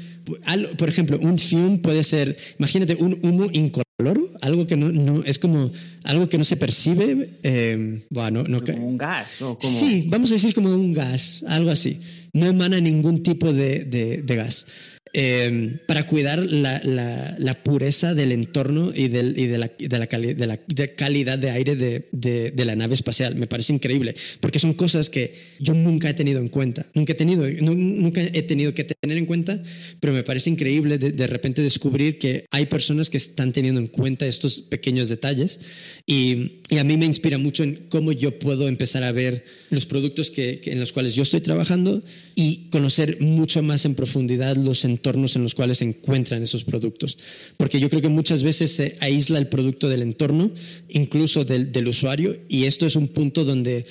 por 0.76 0.88
ejemplo, 0.88 1.18
un 1.20 1.38
fume 1.38 1.78
puede 1.78 2.04
ser, 2.04 2.36
imagínate, 2.58 2.94
un 2.94 3.18
humo 3.22 3.48
incoloro, 3.52 4.32
algo 4.40 4.66
que 4.66 4.76
no, 4.76 4.90
no 4.90 5.24
es 5.24 5.38
como 5.38 5.72
algo 6.04 6.28
que 6.28 6.38
no 6.38 6.44
se 6.44 6.56
percibe. 6.56 8.04
bueno, 8.10 8.44
no, 8.46 8.60
como 8.60 8.86
un 8.86 8.98
gas. 8.98 9.28
Sí, 9.60 10.04
vamos 10.08 10.30
a 10.30 10.34
decir 10.34 10.54
como 10.54 10.74
un 10.74 10.92
gas, 10.92 11.44
algo 11.48 11.70
así. 11.70 12.00
No 12.34 12.46
emana 12.46 12.78
ningún 12.78 13.22
tipo 13.22 13.52
de, 13.52 13.84
de, 13.84 14.22
de 14.22 14.36
gas. 14.36 14.66
Em, 15.12 15.78
para 15.86 16.06
cuidar 16.06 16.38
la, 16.38 16.82
la, 16.84 17.62
pureza 17.62 18.14
del 18.14 18.32
entorno 18.32 18.92
y, 18.94 19.08
del, 19.08 19.38
y 19.38 19.46
de, 19.46 19.58
la, 19.58 19.70
de, 19.78 19.98
la 19.98 20.06
de, 20.06 20.46
la, 20.46 20.86
calidad 20.96 21.38
de 21.38 21.50
aire 21.50 21.76
de, 21.76 22.64
la 22.64 22.76
nave 22.76 22.94
espacial. 22.94 23.36
Me 23.36 23.46
parece 23.46 23.72
increíble, 23.72 24.14
porque 24.40 24.58
son 24.58 24.74
cosas 24.74 25.08
que 25.08 25.34
yo 25.60 25.74
nunca 25.74 26.10
he 26.10 26.14
tenido 26.14 26.40
en 26.40 26.48
cuenta. 26.48 26.86
Nunca 26.94 27.12
he 27.12 27.16
tenido, 27.16 27.48
nunca 27.60 28.22
he 28.22 28.42
tenido 28.42 28.74
que 28.74 28.84
tener 28.84 29.16
en 29.16 29.26
cuenta, 29.26 29.62
pero 30.00 30.12
me 30.12 30.24
parece 30.24 30.50
increíble 30.50 30.98
de, 30.98 31.26
repente 31.26 31.62
descubrir 31.62 32.18
que 32.18 32.46
hay 32.50 32.66
personas 32.66 33.10
que 33.10 33.16
están 33.16 33.52
teniendo 33.52 33.80
en 33.80 33.86
cuenta 33.86 34.26
estos 34.26 34.60
pequeños 34.60 35.08
detalles 35.08 35.60
y, 36.06 36.60
y, 36.68 36.78
a 36.78 36.84
mí 36.84 36.96
me 36.96 37.06
inspira 37.06 37.38
mucho 37.38 37.62
en 37.62 37.86
cómo 37.88 38.12
yo 38.12 38.38
puedo 38.38 38.68
empezar 38.68 39.04
a 39.04 39.12
ver 39.12 39.44
los 39.70 39.86
productos 39.86 40.30
que, 40.30 40.60
en 40.64 40.80
los 40.80 40.92
cuales 40.92 41.14
yo 41.14 41.22
estoy 41.22 41.40
trabajando 41.40 42.02
y 42.34 42.68
conocer 42.70 43.20
mucho 43.20 43.62
más 43.62 43.84
en 43.84 43.94
profundidad 43.94 44.56
los 44.56 44.84
entornos 44.84 44.97
en 45.04 45.42
los 45.42 45.54
cuales 45.54 45.78
se 45.78 45.84
encuentran 45.84 46.42
esos 46.42 46.64
productos. 46.64 47.18
Porque 47.56 47.80
yo 47.80 47.88
creo 47.88 48.02
que 48.02 48.08
muchas 48.08 48.42
veces 48.42 48.72
se 48.72 48.96
aísla 49.00 49.38
el 49.38 49.48
producto 49.48 49.88
del 49.88 50.02
entorno, 50.02 50.52
incluso 50.88 51.44
del, 51.44 51.72
del 51.72 51.88
usuario, 51.88 52.38
y 52.48 52.64
esto 52.64 52.86
es 52.86 52.96
un 52.96 53.08
punto 53.08 53.44
donde 53.44 53.84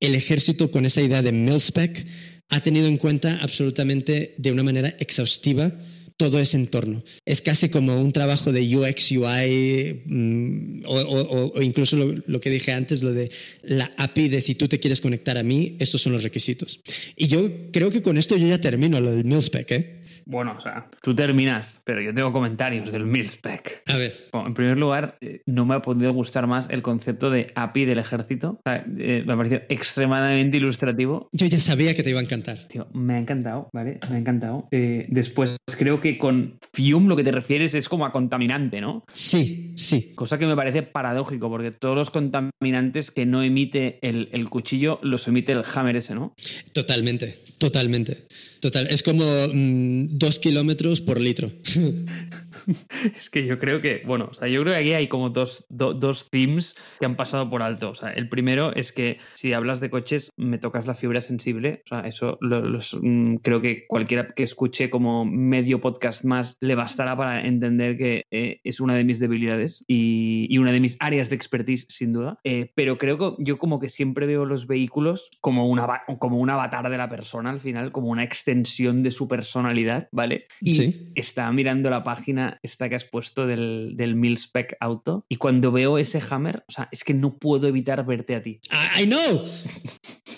el 0.00 0.14
ejército 0.14 0.70
con 0.70 0.86
esa 0.86 1.02
idea 1.02 1.22
de 1.22 1.32
MilSpec 1.32 2.06
ha 2.50 2.62
tenido 2.62 2.86
en 2.86 2.98
cuenta 2.98 3.38
absolutamente 3.42 4.34
de 4.38 4.52
una 4.52 4.62
manera 4.62 4.94
exhaustiva 4.98 5.72
todo 6.16 6.38
ese 6.40 6.56
entorno. 6.56 7.04
Es 7.26 7.42
casi 7.42 7.68
como 7.68 8.00
un 8.00 8.12
trabajo 8.12 8.52
de 8.52 8.76
UX, 8.76 9.12
UI, 9.12 10.02
mm, 10.06 10.82
o, 10.86 11.60
incluso 11.60 11.96
lo, 11.96 12.14
lo, 12.26 12.40
que 12.40 12.50
dije 12.50 12.72
antes, 12.72 13.02
lo 13.02 13.12
de 13.12 13.30
la 13.62 13.92
API 13.98 14.28
de 14.28 14.40
si 14.40 14.54
tú 14.54 14.66
te 14.66 14.80
quieres 14.80 15.00
conectar 15.00 15.36
a 15.36 15.42
mí, 15.42 15.76
estos 15.78 16.00
son 16.02 16.12
los 16.12 16.22
requisitos. 16.22 16.80
Y 17.16 17.26
yo 17.28 17.70
creo 17.70 17.90
que 17.90 18.02
con 18.02 18.16
esto 18.16 18.36
yo 18.36 18.48
ya 18.48 18.60
termino 18.60 19.00
lo 19.00 19.12
del 19.12 19.24
MilSpec, 19.24 19.70
¿eh? 19.72 20.05
Bueno, 20.28 20.56
o 20.58 20.60
sea, 20.60 20.88
tú 21.02 21.14
terminas, 21.14 21.82
pero 21.84 22.02
yo 22.02 22.12
tengo 22.12 22.32
comentarios 22.32 22.90
del 22.90 23.06
MilSpec. 23.06 23.82
A 23.86 23.96
ver. 23.96 24.12
en 24.32 24.54
primer 24.54 24.76
lugar, 24.76 25.16
eh, 25.20 25.42
no 25.46 25.64
me 25.64 25.76
ha 25.76 25.82
podido 25.82 26.12
gustar 26.12 26.48
más 26.48 26.68
el 26.68 26.82
concepto 26.82 27.30
de 27.30 27.52
API 27.54 27.84
del 27.84 28.00
ejército. 28.00 28.60
Eh, 28.66 29.22
me 29.24 29.32
ha 29.32 29.36
parecido 29.36 29.62
extremadamente 29.68 30.56
ilustrativo. 30.56 31.28
Yo 31.32 31.46
ya 31.46 31.60
sabía 31.60 31.94
que 31.94 32.02
te 32.02 32.10
iba 32.10 32.18
a 32.18 32.24
encantar. 32.24 32.58
Tío, 32.66 32.88
me 32.92 33.14
ha 33.14 33.18
encantado, 33.18 33.70
¿vale? 33.72 34.00
Me 34.10 34.16
ha 34.16 34.18
encantado. 34.18 34.66
Eh, 34.72 35.06
después, 35.10 35.56
creo 35.78 36.00
que 36.00 36.18
con 36.18 36.58
Fume 36.72 37.08
lo 37.08 37.16
que 37.16 37.22
te 37.22 37.30
refieres 37.30 37.74
es 37.74 37.88
como 37.88 38.04
a 38.04 38.10
contaminante, 38.10 38.80
¿no? 38.80 39.04
Sí, 39.12 39.74
sí. 39.76 40.12
Cosa 40.16 40.38
que 40.38 40.46
me 40.46 40.56
parece 40.56 40.82
paradójico, 40.82 41.48
porque 41.48 41.70
todos 41.70 41.96
los 41.96 42.10
contaminantes 42.10 43.12
que 43.12 43.26
no 43.26 43.44
emite 43.44 44.00
el, 44.02 44.28
el 44.32 44.48
cuchillo 44.48 44.98
los 45.02 45.28
emite 45.28 45.52
el 45.52 45.62
hammer 45.72 45.96
ese, 45.96 46.16
¿no? 46.16 46.34
Totalmente, 46.72 47.36
totalmente. 47.58 48.26
Total, 48.60 48.86
es 48.88 49.02
como 49.02 49.24
mm, 49.52 50.18
dos 50.18 50.38
kilómetros 50.38 51.00
por 51.00 51.20
litro. 51.20 51.50
es 53.16 53.30
que 53.30 53.46
yo 53.46 53.58
creo 53.58 53.80
que, 53.80 54.02
bueno, 54.06 54.28
o 54.30 54.34
sea, 54.34 54.48
yo 54.48 54.62
creo 54.62 54.74
que 54.74 54.80
aquí 54.80 54.92
hay 54.92 55.08
como 55.08 55.30
dos, 55.30 55.66
dos 55.68 56.30
themes 56.30 56.76
que 56.98 57.06
han 57.06 57.16
pasado 57.16 57.48
por 57.48 57.62
alto. 57.62 57.90
O 57.90 57.94
sea, 57.94 58.10
el 58.10 58.28
primero 58.28 58.74
es 58.74 58.92
que 58.92 59.18
si 59.34 59.52
hablas 59.52 59.80
de 59.80 59.90
coches, 59.90 60.30
me 60.36 60.58
tocas 60.58 60.86
la 60.86 60.94
fibra 60.94 61.20
sensible. 61.20 61.82
O 61.86 61.88
sea, 61.88 62.00
eso 62.00 62.38
mm, 62.40 63.36
creo 63.36 63.60
que 63.60 63.86
cualquiera 63.86 64.28
que 64.28 64.42
escuche 64.42 64.90
como 64.90 65.24
medio 65.24 65.80
podcast 65.80 66.24
más 66.24 66.56
le 66.60 66.74
bastará 66.74 67.16
para 67.16 67.44
entender 67.46 67.96
que 67.96 68.24
eh, 68.30 68.60
es 68.64 68.80
una 68.80 68.94
de 68.94 69.04
mis 69.04 69.20
debilidades 69.20 69.84
y, 69.86 70.46
y, 70.50 70.58
una 70.58 70.72
de 70.72 70.80
mis 70.80 70.96
áreas 71.00 71.30
de 71.30 71.36
expertise, 71.36 71.86
sin 71.88 72.12
duda. 72.12 72.38
Eh, 72.44 72.72
pero 72.74 72.98
creo 72.98 73.18
que 73.18 73.44
yo 73.44 73.58
como 73.58 73.78
que 73.78 73.88
siempre 73.88 74.26
veo 74.26 74.44
los 74.44 74.66
vehículos 74.66 75.30
como, 75.40 75.68
una, 75.68 76.02
como 76.18 76.38
un 76.38 76.50
avatar 76.50 76.90
de 76.90 76.98
la 76.98 77.08
persona 77.08 77.50
al 77.50 77.60
final, 77.60 77.92
como 77.92 78.08
una 78.08 78.24
extensión 78.24 79.02
de 79.02 79.10
su 79.10 79.28
personalidad, 79.28 80.08
¿vale? 80.12 80.46
Y 80.60 80.74
sí. 80.74 81.12
estaba 81.14 81.52
mirando 81.52 81.90
la 81.90 82.02
página 82.02 82.55
esta 82.62 82.88
que 82.88 82.94
has 82.96 83.04
puesto 83.04 83.46
del, 83.46 83.92
del 83.96 84.14
Mil 84.14 84.36
Spec 84.36 84.76
Auto 84.80 85.24
y 85.28 85.36
cuando 85.36 85.72
veo 85.72 85.98
ese 85.98 86.22
Hammer, 86.30 86.64
o 86.68 86.72
sea, 86.72 86.88
es 86.92 87.04
que 87.04 87.14
no 87.14 87.38
puedo 87.38 87.68
evitar 87.68 88.04
verte 88.06 88.34
a 88.34 88.42
ti. 88.42 88.60
I, 88.98 89.02
I 89.02 89.06
know. 89.06 89.44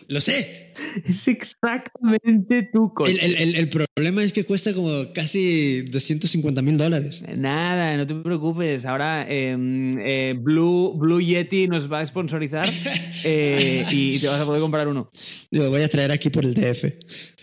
Lo 0.09 0.21
sé. 0.21 0.67
Es 1.05 1.29
exactamente 1.29 2.63
tu 2.73 2.93
coche. 2.95 3.13
El, 3.13 3.21
el- 3.21 3.37
el- 3.37 3.55
el 3.57 3.69
problema 3.69 4.23
es 4.23 4.33
que 4.33 4.45
cuesta 4.45 4.73
como 4.73 5.13
casi 5.13 5.83
250 5.83 6.63
mil 6.63 6.79
dólares. 6.79 7.25
Nada, 7.37 7.97
no 7.97 8.07
te 8.07 8.15
preocupes. 8.15 8.85
Ahora 8.87 9.27
eh, 9.29 9.57
eh, 10.01 10.35
Blue, 10.39 10.95
Blue 10.97 11.21
Yeti 11.21 11.67
nos 11.69 11.91
va 11.93 12.01
a 12.01 12.07
sponsorizar 12.07 12.67
eh, 13.25 13.85
y 13.91 14.19
te 14.19 14.29
vas 14.29 14.41
a 14.41 14.47
poder 14.47 14.61
comprar 14.61 14.89
uno. 14.89 15.11
Lo 15.51 15.69
voy 15.71 15.83
a 15.83 15.89
traer 15.89 16.11
aquí 16.13 16.31
por 16.31 16.45
el 16.45 16.55
DF. 16.55 16.85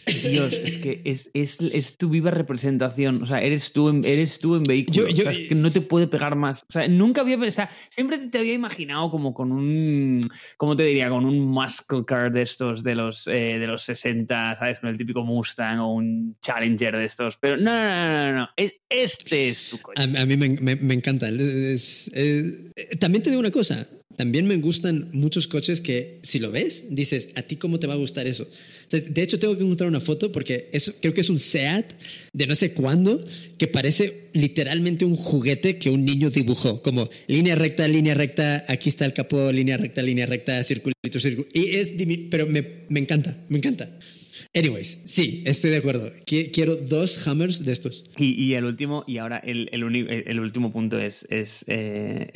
Dios, 0.05 0.53
es 0.53 0.77
que 0.77 1.01
es, 1.05 1.31
es, 1.33 1.59
es 1.61 1.97
tu 1.97 2.09
viva 2.09 2.29
representación. 2.31 3.21
O 3.23 3.25
sea, 3.25 3.41
eres 3.41 3.73
tú 3.73 3.89
en, 3.89 4.05
eres 4.05 4.39
tú 4.39 4.55
en 4.55 4.63
vehículo. 4.63 5.07
Yo- 5.07 5.07
yo- 5.09 5.21
O 5.29 5.31
sea, 5.31 5.31
es 5.31 5.47
que 5.49 5.55
no 5.55 5.71
te 5.71 5.81
puede 5.81 6.07
pegar 6.07 6.35
más. 6.35 6.63
O 6.69 6.71
sea, 6.71 6.87
nunca 6.87 7.21
había 7.21 7.37
pensado. 7.39 7.69
Siempre 7.89 8.17
te 8.19 8.37
había 8.37 8.53
imaginado 8.53 9.09
como 9.09 9.33
con 9.33 9.51
un. 9.51 10.21
¿Cómo 10.57 10.75
te 10.75 10.83
diría? 10.83 11.09
Con 11.09 11.25
un 11.25 11.39
muscle 11.39 12.05
car 12.05 12.31
de 12.31 12.43
estos 12.43 12.83
de 12.83 12.95
los, 12.95 13.27
eh, 13.27 13.57
de 13.59 13.67
los 13.67 13.81
60, 13.83 14.55
¿sabes? 14.55 14.79
Con 14.79 14.89
el 14.89 14.97
típico 14.97 15.23
Mustang 15.23 15.79
o 15.79 15.93
un 15.93 16.37
Challenger 16.41 16.95
de 16.97 17.05
estos. 17.05 17.37
Pero 17.37 17.57
no, 17.57 17.71
no, 17.71 18.07
no, 18.07 18.31
no. 18.31 18.37
no. 18.39 18.49
Es- 18.57 18.73
Este 18.89 19.49
es 19.49 19.69
tu 19.69 19.79
coche. 19.79 20.01
A, 20.01 20.25
mí 20.25 20.37
me, 20.37 20.93
encanta. 20.93 21.27
Eh, 21.31 22.71
también 22.99 23.23
te 23.23 23.29
digo 23.29 23.39
una 23.39 23.51
cosa. 23.51 23.87
También 24.15 24.47
me 24.47 24.55
gustan 24.57 25.09
muchos 25.11 25.47
coches 25.47 25.81
que, 25.81 26.19
si 26.23 26.39
lo 26.39 26.51
ves, 26.51 26.85
dices, 26.89 27.29
¿a 27.35 27.41
ti 27.41 27.57
cómo 27.57 27.79
te 27.79 27.87
va 27.87 27.95
a 27.95 27.97
gustar 27.97 28.27
eso? 28.27 28.47
De 28.89 29.21
hecho, 29.21 29.39
tengo 29.39 29.57
que 29.57 29.63
encontrar 29.63 29.89
una 29.89 29.99
foto 29.99 30.31
porque 30.31 30.69
eso, 30.71 30.93
creo 31.01 31.13
que 31.13 31.19
es 31.19 31.29
un 31.29 31.39
SEAT 31.39 31.93
de 32.31 32.47
no 32.47 32.55
sé 32.55 32.71
cuándo 32.73 33.25
que 33.57 33.67
parece 33.67 34.29
literalmente 34.33 35.03
un 35.03 35.17
juguete 35.17 35.77
que 35.77 35.89
un 35.89 36.05
niño 36.05 36.29
dibujó. 36.29 36.81
Como 36.81 37.09
línea 37.27 37.55
recta, 37.55 37.87
línea 37.87 38.13
recta, 38.13 38.63
aquí 38.69 38.87
está 38.87 39.05
el 39.05 39.13
capó, 39.13 39.51
línea 39.51 39.75
recta, 39.75 40.01
línea 40.01 40.25
recta, 40.25 40.63
circulito, 40.63 41.19
circulito. 41.19 41.49
Y 41.53 41.75
es, 41.75 41.91
pero 42.29 42.47
me 42.47 42.99
encanta, 42.99 43.37
me 43.49 43.57
encanta. 43.57 43.89
Anyways, 44.57 45.01
sí, 45.03 45.43
estoy 45.45 45.71
de 45.71 45.77
acuerdo. 45.77 46.09
Qui- 46.25 46.49
Quiero 46.53 46.77
dos 46.77 47.27
Hammers 47.27 47.65
de 47.65 47.73
estos. 47.73 48.05
Y, 48.17 48.53
el 48.53 48.63
último, 48.63 49.03
y 49.05 49.17
ahora 49.17 49.39
el, 49.39 50.39
último 50.39 50.71
punto 50.71 50.97
eh, 50.97 51.07
es 51.09 51.65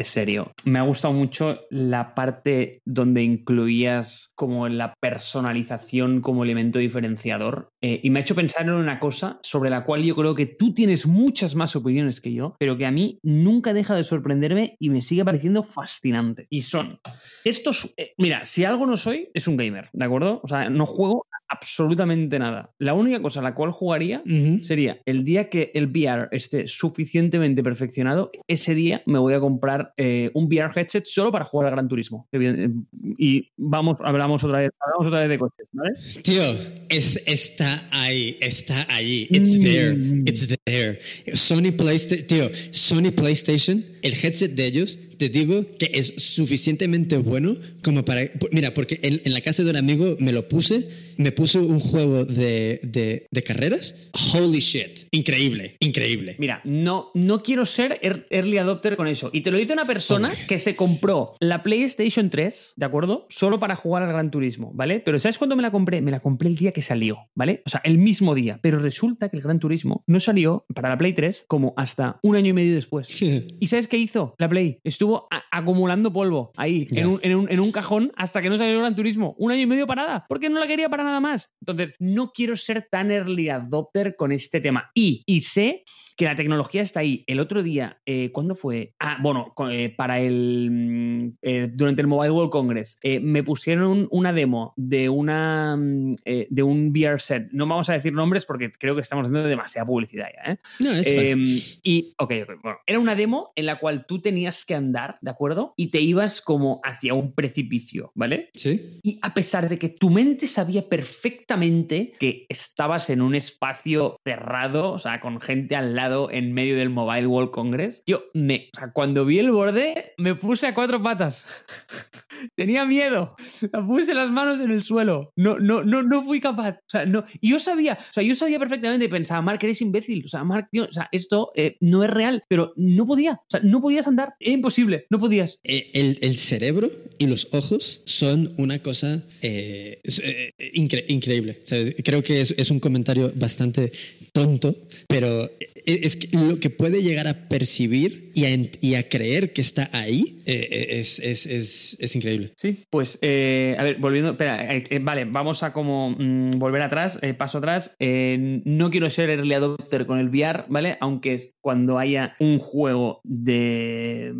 serio. 0.07 0.51
Me 0.65 0.79
ha 0.79 0.81
gustado 0.81 1.13
mucho 1.13 1.61
la 1.69 2.13
parte 2.15 2.81
donde 2.83 3.23
incluías 3.23 4.33
como 4.35 4.67
la 4.67 4.93
personalización 4.99 6.19
como 6.19 6.43
elemento 6.43 6.77
diferenciador. 6.79 7.69
eh, 7.81 8.01
y 8.03 8.09
me 8.09 8.19
ha 8.19 8.21
hecho 8.23 8.35
pensar 8.35 8.63
en 8.63 8.71
una 8.71 8.99
cosa 8.99 9.39
sobre 9.41 9.69
la 9.69 9.85
cual 9.85 10.03
yo 10.03 10.13
creo 10.15 10.35
que 10.35 10.45
tú 10.45 10.73
tienes 10.73 11.05
muchas 11.05 11.55
más 11.55 11.77
opiniones 11.77 12.19
que 12.19 12.33
yo, 12.33 12.55
pero 12.59 12.77
que 12.77 12.85
a 12.85 12.91
mí 12.91 13.19
nunca 13.23 13.73
deja 13.73 13.95
de 13.95 14.03
sorprenderme 14.03 14.75
y 14.77 14.89
me 14.89 15.01
sigue 15.01 15.23
pareciendo 15.23 15.63
fascinante. 15.63 16.47
Y 16.49 16.63
son 16.63 16.99
estos. 17.45 17.93
eh, 17.95 18.11
mira, 18.17 18.45
si 18.45 18.65
algo 18.65 18.85
no 18.85 18.97
soy, 18.97 19.29
es 19.33 19.47
un 19.47 19.55
gamer, 19.55 19.89
¿de 19.93 20.03
acuerdo? 20.03 20.41
O 20.43 20.49
sea, 20.49 20.69
no 20.69 20.85
juego 20.85 21.25
absolutamente 21.49 22.37
nada. 22.39 22.71
La 22.79 22.93
única 22.93 23.21
cosa 23.21 23.39
a 23.39 23.43
la 23.43 23.55
cual 23.55 23.71
jugaría 23.71 24.21
Ujú. 24.25 24.63
sería 24.63 24.99
el 25.05 25.23
día 25.23 25.49
que 25.49 25.71
el 25.73 25.87
VR 25.87 26.27
esté 26.31 26.67
suficientemente 26.67 27.63
perfeccionado, 27.63 28.31
ese 28.47 28.75
día 28.75 29.01
me 29.05 29.19
voy 29.19 29.33
a 29.33 29.39
comprar 29.39 29.93
eh, 29.97 30.29
un 30.33 30.45
VR 30.45 30.71
headset 30.75 31.05
solo 31.05 31.31
para 31.31 31.45
jugar 31.45 31.67
al 31.67 31.73
Gran 31.73 31.87
Turismo. 31.87 32.27
Evidente- 32.31 32.69
Y 33.17 33.49
vamos, 33.57 33.99
hablamos 34.03 34.43
otra 34.43 34.59
vez, 34.59 34.71
hablamos 34.79 35.07
otra 35.07 35.19
vez 35.21 35.29
de 35.29 35.39
coches, 35.39 35.67
¿vale? 35.71 35.91
Tío, 36.23 36.43
es, 36.89 37.21
está 37.25 37.87
ahí, 37.91 38.37
está 38.39 38.85
allí. 38.89 39.27
It's 39.31 39.49
Mm. 39.49 39.61
there, 39.61 39.97
it's 40.25 40.47
there. 40.65 40.99
Sony 41.33 41.71
PlayStation, 41.75 42.27
tío, 42.27 42.49
Sony 42.71 43.11
PlayStation, 43.11 43.83
el 44.01 44.13
headset 44.13 44.53
de 44.53 44.65
ellos, 44.67 44.99
te 45.17 45.29
digo 45.29 45.65
que 45.77 45.89
es 45.93 46.13
suficientemente 46.17 47.17
bueno 47.17 47.57
como 47.83 48.05
para... 48.05 48.21
Mira, 48.51 48.73
porque 48.73 48.99
en, 49.03 49.21
en 49.25 49.33
la 49.33 49.41
casa 49.41 49.63
de 49.63 49.69
un 49.71 49.75
amigo 49.75 50.15
me 50.19 50.31
lo 50.31 50.47
puse, 50.47 50.87
me 51.19 51.31
puso 51.31 51.61
un 51.61 51.79
juego 51.79 52.25
de, 52.25 52.79
de, 52.83 53.27
de 53.29 53.43
carreras. 53.43 53.93
Holy 54.33 54.59
shit, 54.59 55.01
increíble, 55.11 55.75
increíble. 55.79 56.35
Mira, 56.39 56.61
no, 56.63 57.11
no 57.13 57.43
quiero 57.43 57.65
ser 57.65 57.99
er- 58.01 58.25
early 58.29 58.57
adopter 58.57 58.95
con 58.95 59.07
eso. 59.07 59.29
Y 59.33 59.41
te 59.41 59.51
lo 59.51 59.57
dice 59.57 59.73
una 59.73 59.85
persona 59.85 60.31
que 60.47 60.57
se 60.59 60.75
compró 60.75 61.33
la 61.39 61.61
PlayStation 61.61 62.29
3, 62.29 62.73
¿de 62.77 62.85
acuerdo? 62.85 63.25
Solo 63.29 63.59
para 63.59 63.75
jugar 63.75 64.03
al 64.03 64.09
Gran 64.09 64.31
Turismo, 64.31 64.71
¿vale? 64.73 65.01
Pero 65.01 65.19
¿sabes 65.19 65.37
cuándo 65.37 65.55
me 65.55 65.61
la 65.61 65.71
compré? 65.71 66.01
Me 66.01 66.11
la 66.11 66.21
compré 66.21 66.49
el 66.49 66.55
día 66.55 66.71
que 66.71 66.81
salió, 66.81 67.17
¿vale? 67.35 67.61
O 67.65 67.69
sea, 67.69 67.81
el 67.83 67.97
mismo 67.97 68.33
día. 68.33 68.59
Pero 68.63 68.79
resulta 68.79 69.29
que 69.29 69.37
el 69.37 69.43
Gran 69.43 69.59
Turismo 69.59 70.03
no 70.07 70.19
salió 70.19 70.65
para 70.73 70.89
la 70.89 70.97
Play 70.97 71.13
3 71.13 71.45
como 71.47 71.73
hasta 71.77 72.19
un 72.23 72.35
año 72.37 72.49
y 72.49 72.53
medio 72.53 72.73
después. 72.75 73.21
¿Y 73.21 73.67
sabes 73.67 73.87
qué 73.89 73.97
hizo 73.97 74.35
la 74.37 74.47
Play? 74.47 74.79
Estuvo 74.83 75.27
acumulando 75.51 76.13
polvo 76.13 76.51
ahí, 76.55 76.87
en, 76.91 77.07
un, 77.07 77.19
en 77.23 77.35
un- 77.35 77.51
en 77.51 77.59
un 77.59 77.71
cajón, 77.71 78.11
hasta 78.15 78.41
que 78.41 78.49
no 78.49 78.57
salió 78.57 78.73
el 78.73 78.79
Gran 78.79 78.95
Turismo. 78.95 79.35
Un 79.37 79.51
año 79.51 79.61
y 79.63 79.65
medio 79.67 79.85
parada, 79.87 80.25
porque 80.29 80.49
no 80.49 80.59
la 80.59 80.67
quería 80.67 80.87
para 80.89 81.03
nada 81.03 81.08
más. 81.19 81.49
Entonces, 81.61 81.95
no 81.99 82.31
quiero 82.31 82.55
ser 82.55 82.87
tan 82.91 83.11
early 83.11 83.49
adopter 83.49 84.15
con 84.15 84.31
este 84.31 84.61
tema. 84.61 84.91
Y, 84.93 85.23
y 85.25 85.41
sé 85.41 85.83
que 86.19 86.25
la 86.25 86.35
tecnología 86.35 86.81
está 86.81 86.99
ahí. 86.99 87.23
El 87.27 87.39
otro 87.39 87.63
día, 87.63 87.97
eh, 88.05 88.29
¿cuándo 88.33 88.53
fue? 88.53 88.93
Ah, 88.99 89.17
bueno, 89.21 89.53
eh, 89.71 89.93
para 89.95 90.19
el. 90.19 90.69
mm, 90.69 91.37
eh, 91.41 91.69
durante 91.71 92.01
el 92.01 92.07
Mobile 92.07 92.31
World 92.31 92.51
Congress, 92.51 92.99
eh, 93.03 93.21
me 93.21 93.41
pusieron 93.41 94.05
una 94.11 94.33
demo 94.33 94.73
de 94.75 95.07
una 95.07 95.77
mm, 95.77 96.15
eh, 96.25 96.47
de 96.49 96.61
un 96.61 96.89
VR 96.89 97.21
set. 97.21 97.47
No 97.53 97.65
vamos 97.65 97.89
a 97.89 97.93
decir 97.93 98.11
nombres 98.11 98.45
porque 98.45 98.69
creo 98.69 98.95
que 98.95 99.01
estamos 99.01 99.27
haciendo 99.27 99.47
demasiada 99.47 99.85
publicidad 99.87 100.27
ya, 100.35 100.51
¿eh? 100.51 100.57
No, 100.79 100.91
es. 100.91 101.07
Em, 101.07 101.45
y, 101.83 102.13
ok, 102.17 102.33
bueno, 102.63 102.79
era 102.85 102.99
una 102.99 103.15
demo 103.15 103.53
en 103.55 103.67
la 103.67 103.79
cual 103.79 104.05
tú 104.05 104.19
tenías 104.19 104.65
que 104.65 104.75
andar, 104.75 105.19
¿de 105.21 105.31
acuerdo? 105.31 105.73
Y 105.77 105.87
te 105.87 106.01
ibas 106.01 106.41
como 106.41 106.81
hacia 106.83 107.13
un 107.13 107.31
precipicio, 107.31 108.11
¿vale? 108.13 108.49
Sí. 108.55 108.99
Y 109.03 109.19
a 109.21 109.33
pesar 109.33 109.69
de 109.69 109.79
que 109.79 109.87
tu 109.87 110.09
mente 110.09 110.47
sabía 110.47 110.88
perfectamente 110.89 112.13
que 112.19 112.45
estabas 112.49 113.09
en 113.09 113.21
un 113.21 113.35
espacio 113.35 114.19
cerrado, 114.23 114.91
o 114.91 114.99
sea, 114.99 115.19
con 115.19 115.39
gente 115.39 115.75
al 115.75 115.95
lado 115.95 116.29
en 116.31 116.53
medio 116.53 116.75
del 116.75 116.89
Mobile 116.89 117.27
World 117.27 117.51
Congress, 117.51 118.03
yo 118.05 118.23
me, 118.33 118.69
o 118.75 118.79
sea, 118.79 118.91
cuando 118.91 119.25
vi 119.25 119.39
el 119.39 119.51
borde, 119.51 120.13
me 120.17 120.35
puse 120.35 120.67
a 120.67 120.73
cuatro 120.73 121.01
patas. 121.01 121.45
Tenía 122.55 122.85
miedo. 122.85 123.35
Sea, 123.39 123.69
puse 123.85 124.13
las 124.13 124.29
manos 124.29 124.61
en 124.61 124.71
el 124.71 124.83
suelo. 124.83 125.31
No, 125.35 125.59
no, 125.59 125.83
no, 125.83 126.03
no 126.03 126.23
fui 126.23 126.39
capaz. 126.39 126.77
O 126.77 126.89
sea, 126.89 127.05
no. 127.05 127.25
Y 127.41 127.51
yo 127.51 127.59
sabía, 127.59 127.99
o 128.09 128.13
sea, 128.13 128.23
yo 128.23 128.35
sabía 128.35 128.59
perfectamente 128.59 129.05
y 129.05 129.09
pensaba, 129.09 129.41
Mark, 129.41 129.59
eres 129.61 129.81
imbécil. 129.81 130.23
O 130.25 130.29
sea, 130.29 130.43
Mark, 130.43 130.69
tío, 130.71 130.85
o 130.85 130.93
sea, 130.93 131.09
esto 131.11 131.51
eh, 131.55 131.75
no 131.81 132.03
es 132.03 132.09
real, 132.09 132.43
pero 132.47 132.73
no 132.75 133.05
podía. 133.05 133.33
O 133.33 133.49
sea, 133.49 133.59
no 133.63 133.81
podías 133.81 134.07
andar. 134.07 134.35
Era 134.39 134.53
imposible. 134.53 135.05
No 135.09 135.19
podías. 135.19 135.59
Eh, 135.63 135.91
El, 135.93 136.17
el 136.21 136.35
cerebro 136.35 136.89
y 137.17 137.27
los 137.27 137.47
ojos 137.51 138.01
son 138.05 138.53
una 138.57 138.79
cosa 138.79 139.21
eh, 139.41 140.01
eh, 140.21 140.53
incre- 140.79 141.05
increíble. 141.07 141.59
Creo 142.03 142.23
que 142.23 142.41
es, 142.41 142.71
un 142.71 142.79
comentario 142.79 143.31
bastante 143.35 143.91
tonto, 144.31 144.75
pero 145.07 145.49
es 145.85 146.15
que 146.15 146.35
lo 146.37 146.59
que 146.59 146.69
puede 146.69 147.01
llegar 147.01 147.27
a 147.27 147.47
percibir 147.47 148.31
y 148.35 148.95
a, 148.95 149.03
creer 149.09 149.51
que 149.53 149.61
está 149.61 149.89
ahí 149.91 150.41
eh, 150.45 150.67
eh, 150.71 150.87
es, 150.99 151.19
es, 151.19 151.45
es, 151.45 151.97
es 151.99 152.15
increíble. 152.15 152.53
Sí, 152.55 152.85
pues, 152.89 153.19
eh, 153.21 153.75
a 153.77 153.83
ver, 153.83 153.97
volviendo, 153.97 154.31
espera, 154.31 154.65
vale, 155.01 155.25
vamos 155.25 155.61
a 155.63 155.73
como 155.73 156.11
mm, 156.11 156.57
volver 156.57 156.81
atrás, 156.81 157.19
paso 157.37 157.57
atrás. 157.57 157.95
No 157.99 158.89
quiero 158.91 159.09
ser 159.09 159.29
early 159.29 159.53
adopter 159.53 160.05
con 160.05 160.19
el 160.19 160.29
VR, 160.29 160.65
¿vale? 160.69 160.97
Aunque 161.01 161.33
es 161.33 161.53
cuando 161.61 161.99
haya 161.99 162.35
un 162.39 162.59
juego 162.59 163.19
de, 163.23 164.33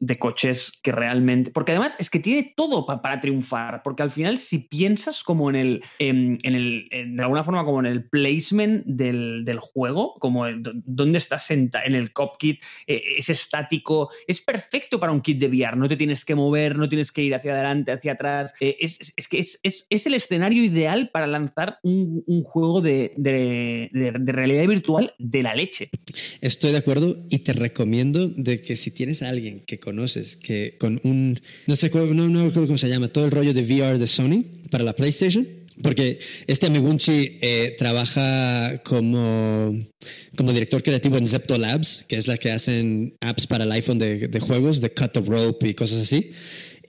de 0.00 0.16
coches 0.18 0.78
que 0.82 0.92
realmente. 0.92 1.50
Porque 1.50 1.72
además 1.72 1.96
es 1.98 2.10
que 2.10 2.20
tiene 2.20 2.52
todo 2.56 2.86
pa- 2.86 3.02
para 3.02 3.20
triunfar. 3.20 3.82
Porque 3.82 4.02
al 4.02 4.10
final, 4.10 4.38
si 4.38 4.58
piensas 4.58 5.22
como 5.22 5.50
en 5.50 5.56
el. 5.56 5.82
En, 5.98 6.38
en 6.42 6.54
el 6.54 6.88
de 7.16 7.22
alguna 7.22 7.44
forma, 7.44 7.64
como 7.64 7.80
en 7.80 7.86
el 7.86 8.08
placement 8.08 8.84
del, 8.86 9.44
del 9.44 9.58
juego, 9.58 10.14
como 10.18 10.46
el- 10.46 10.62
dónde 10.84 11.18
estás 11.18 11.46
sentado 11.46 11.84
en 11.86 11.94
el 11.94 12.12
cockpit, 12.12 12.60
eh, 12.86 13.02
es 13.18 13.28
estático, 13.30 14.10
es 14.26 14.40
perfecto 14.40 14.98
para 15.00 15.12
un 15.12 15.20
kit 15.20 15.38
de 15.38 15.48
VR. 15.48 15.76
No 15.76 15.88
te 15.88 15.96
tienes 15.96 16.24
que 16.24 16.34
mover, 16.34 16.76
no 16.76 16.88
tienes 16.88 17.12
que 17.12 17.22
ir 17.22 17.34
hacia 17.34 17.52
adelante, 17.54 17.92
hacia 17.92 18.12
atrás. 18.12 18.54
Eh, 18.60 18.76
es, 18.80 18.98
es- 19.16 19.28
que 19.28 19.38
es, 19.38 19.58
es- 19.62 19.86
es 19.90 20.06
el 20.06 20.14
escenario 20.14 20.62
ideal 20.64 21.10
para 21.12 21.26
lanzar 21.26 21.78
un, 21.82 22.22
un 22.26 22.42
juego 22.42 22.80
de, 22.80 23.12
de- 23.16 23.90
realidad 24.32 24.66
virtual 24.66 25.14
de 25.18 25.42
la 25.42 25.54
leche. 25.54 25.90
Estoy 26.40 26.72
de 26.72 26.78
acuerdo 26.78 27.16
y 27.30 27.38
te 27.40 27.52
recomiendo 27.52 28.28
de 28.28 28.60
que 28.60 28.76
si 28.76 28.90
tienes 28.90 29.22
a 29.22 29.28
alguien 29.28 29.60
que 29.66 29.78
conoces 29.78 30.36
que 30.36 30.76
con 30.78 31.00
un 31.04 31.40
no 31.66 31.76
sé 31.76 31.90
no, 31.92 32.28
no 32.28 32.44
recuerdo 32.46 32.66
cómo 32.68 32.78
se 32.78 32.88
llama 32.88 33.08
todo 33.08 33.24
el 33.26 33.30
rollo 33.30 33.52
de 33.54 33.62
VR 33.62 33.98
de 33.98 34.06
Sony 34.06 34.44
para 34.70 34.84
la 34.84 34.94
PlayStation 34.94 35.46
porque 35.82 36.18
este 36.46 36.66
amiguchi 36.66 37.38
eh, 37.40 37.74
trabaja 37.78 38.82
como 38.84 39.76
como 40.36 40.52
director 40.52 40.82
creativo 40.82 41.18
en 41.18 41.26
Zepto 41.26 41.58
Labs 41.58 42.04
que 42.08 42.16
es 42.16 42.26
la 42.26 42.36
que 42.36 42.50
hacen 42.52 43.16
apps 43.20 43.46
para 43.46 43.64
el 43.64 43.72
iPhone 43.72 43.98
de, 43.98 44.28
de 44.28 44.40
juegos 44.40 44.80
de 44.80 44.92
Cut 44.92 45.12
the 45.12 45.20
Rope 45.20 45.68
y 45.68 45.74
cosas 45.74 46.02
así 46.02 46.30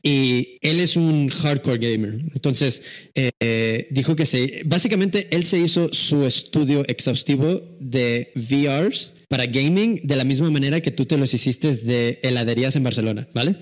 y 0.06 0.58
él 0.62 0.82
es 0.82 0.98
un 0.98 1.30
hardcore 1.30 1.78
gamer. 1.78 2.20
Entonces, 2.36 2.84
eh, 3.16 3.88
dijo 3.90 4.18
que 4.18 4.26
se, 4.26 4.62
básicamente 4.66 5.30
él 5.32 5.46
se 5.46 5.58
hizo 5.60 5.94
su 5.94 6.26
estudio 6.26 6.84
exhaustivo 6.90 7.62
de 7.80 8.32
VRs 8.36 9.14
para 9.30 9.46
gaming 9.46 10.02
de 10.04 10.18
la 10.18 10.26
misma 10.26 10.52
manera 10.52 10.82
que 10.82 10.92
tú 10.92 11.06
te 11.06 11.18
los 11.18 11.34
hiciste 11.34 11.74
de 11.74 12.20
heladerías 12.22 12.76
en 12.76 12.84
Barcelona, 12.84 13.28
¿vale? 13.34 13.56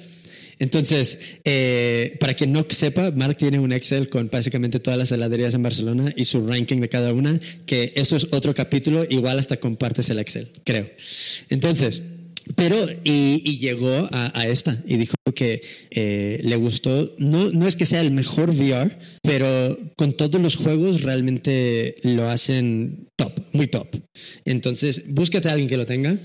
Entonces, 0.62 1.18
eh, 1.44 2.18
para 2.20 2.36
quien 2.36 2.54
no 2.54 2.64
sepa, 2.70 3.10
Mark 3.10 3.36
tiene 3.36 3.58
un 3.58 3.72
Excel 3.72 4.10
con 4.10 4.30
básicamente 4.30 4.80
todas 4.80 5.00
las 5.00 5.12
heladerías 5.12 5.56
en 5.56 5.64
Barcelona 5.64 6.14
y 6.16 6.26
su 6.26 6.46
ranking 6.46 6.80
de 6.80 6.88
cada 6.88 7.14
una, 7.14 7.40
que 7.66 7.94
eso 7.96 8.16
es 8.16 8.28
otro 8.30 8.54
capítulo, 8.54 9.04
igual 9.10 9.40
hasta 9.40 9.58
compartes 9.58 10.12
el 10.12 10.20
Excel, 10.20 10.50
creo. 10.64 10.88
Entonces, 11.50 12.04
pero, 12.56 12.88
y, 13.04 13.58
llegó 13.58 14.08
a, 14.12 14.48
esta 14.48 14.80
y 14.86 14.98
dijo 14.98 15.16
que 15.34 15.64
eh, 15.90 16.42
le 16.44 16.56
gustó, 16.58 17.16
no, 17.18 17.50
no 17.52 17.68
es 17.68 17.76
que 17.76 17.88
sea 17.88 18.02
el 18.02 18.12
mejor 18.12 18.52
VR, 18.52 18.96
pero 19.24 19.80
con 19.98 20.14
todos 20.14 20.40
los 20.40 20.58
juegos 20.58 21.02
realmente 21.02 21.96
lo 22.04 22.30
hacen 22.30 23.08
top, 23.16 23.34
muy 23.54 23.66
top. 23.66 23.88
Entonces, 24.46 25.06
búscate 25.08 25.50
a 25.50 25.54
alguien 25.54 25.70
que 25.70 25.78
lo 25.78 25.88
tenga 25.88 26.16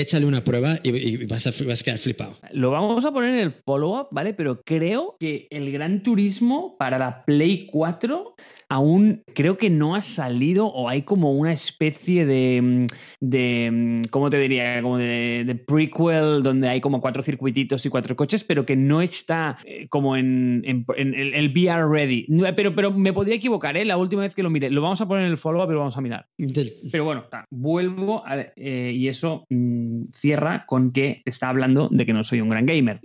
échale 0.00 0.26
una 0.26 0.42
prueba 0.42 0.78
y, 0.82 1.26
vas, 1.26 1.46
a, 1.46 1.64
vas, 1.64 1.80
a, 1.80 1.84
quedar 1.84 1.98
flipado. 1.98 2.36
Lo 2.52 2.70
vamos 2.70 3.04
a 3.04 3.12
poner 3.12 3.34
en 3.34 3.40
el 3.40 3.52
follow-up, 3.52 4.08
¿vale? 4.10 4.34
Pero 4.34 4.62
creo 4.62 5.16
que 5.18 5.46
el 5.50 5.72
Gran 5.72 6.02
Turismo 6.02 6.76
para 6.78 6.98
la 6.98 7.24
Play 7.24 7.66
4 7.66 8.34
aún 8.68 9.22
creo 9.34 9.56
que 9.56 9.70
no 9.70 9.94
ha 9.94 10.00
salido 10.00 10.66
o 10.66 10.88
hay 10.88 11.02
como 11.02 11.32
una 11.32 11.52
especie 11.52 12.26
de, 12.26 12.60
mm, 12.62 12.86
de 13.20 13.70
mm, 13.70 14.02
¿cómo 14.10 14.30
te 14.30 14.38
diría? 14.38 14.82
Como 14.82 14.98
de, 14.98 15.60
prequel 15.66 16.42
donde 16.42 16.68
hay 16.68 16.80
como 16.80 17.00
cuatro 17.00 17.22
circuititos 17.22 17.84
y 17.86 17.88
cuatro 17.88 18.16
coches, 18.16 18.44
pero 18.44 18.66
que 18.66 18.76
no 18.76 19.00
está 19.00 19.58
eh, 19.64 19.86
como 19.88 20.16
en, 20.16 20.62
el 20.64 21.48
VR 21.50 21.88
ready. 21.88 22.26
Pero, 22.56 22.74
pero 22.74 22.90
me 22.90 23.12
podría 23.12 23.36
equivocar, 23.36 23.76
¿eh? 23.76 23.84
La 23.84 23.96
última 23.96 24.22
vez 24.22 24.34
que 24.34 24.42
lo 24.42 24.50
mire. 24.50 24.70
Lo 24.70 24.82
vamos 24.82 25.00
a 25.00 25.08
poner 25.08 25.24
en 25.24 25.30
el 25.30 25.38
follow-up, 25.38 25.66
pero 25.66 25.78
vamos 25.78 25.96
a 25.96 26.00
mirar. 26.00 26.26
Pero 26.90 27.04
bueno, 27.04 27.24
vuelvo 27.50 28.22
eh, 28.56 28.92
y 28.94 29.08
eso 29.08 29.46
mm, 29.48 30.04
cierra 30.14 30.64
con 30.66 30.92
que 30.92 31.22
está 31.24 31.48
hablando 31.48 31.88
de 31.90 32.04
que 32.04 32.12
no 32.12 32.24
soy 32.24 32.40
un 32.40 32.48
gran 32.48 32.66
gamer. 32.66 33.00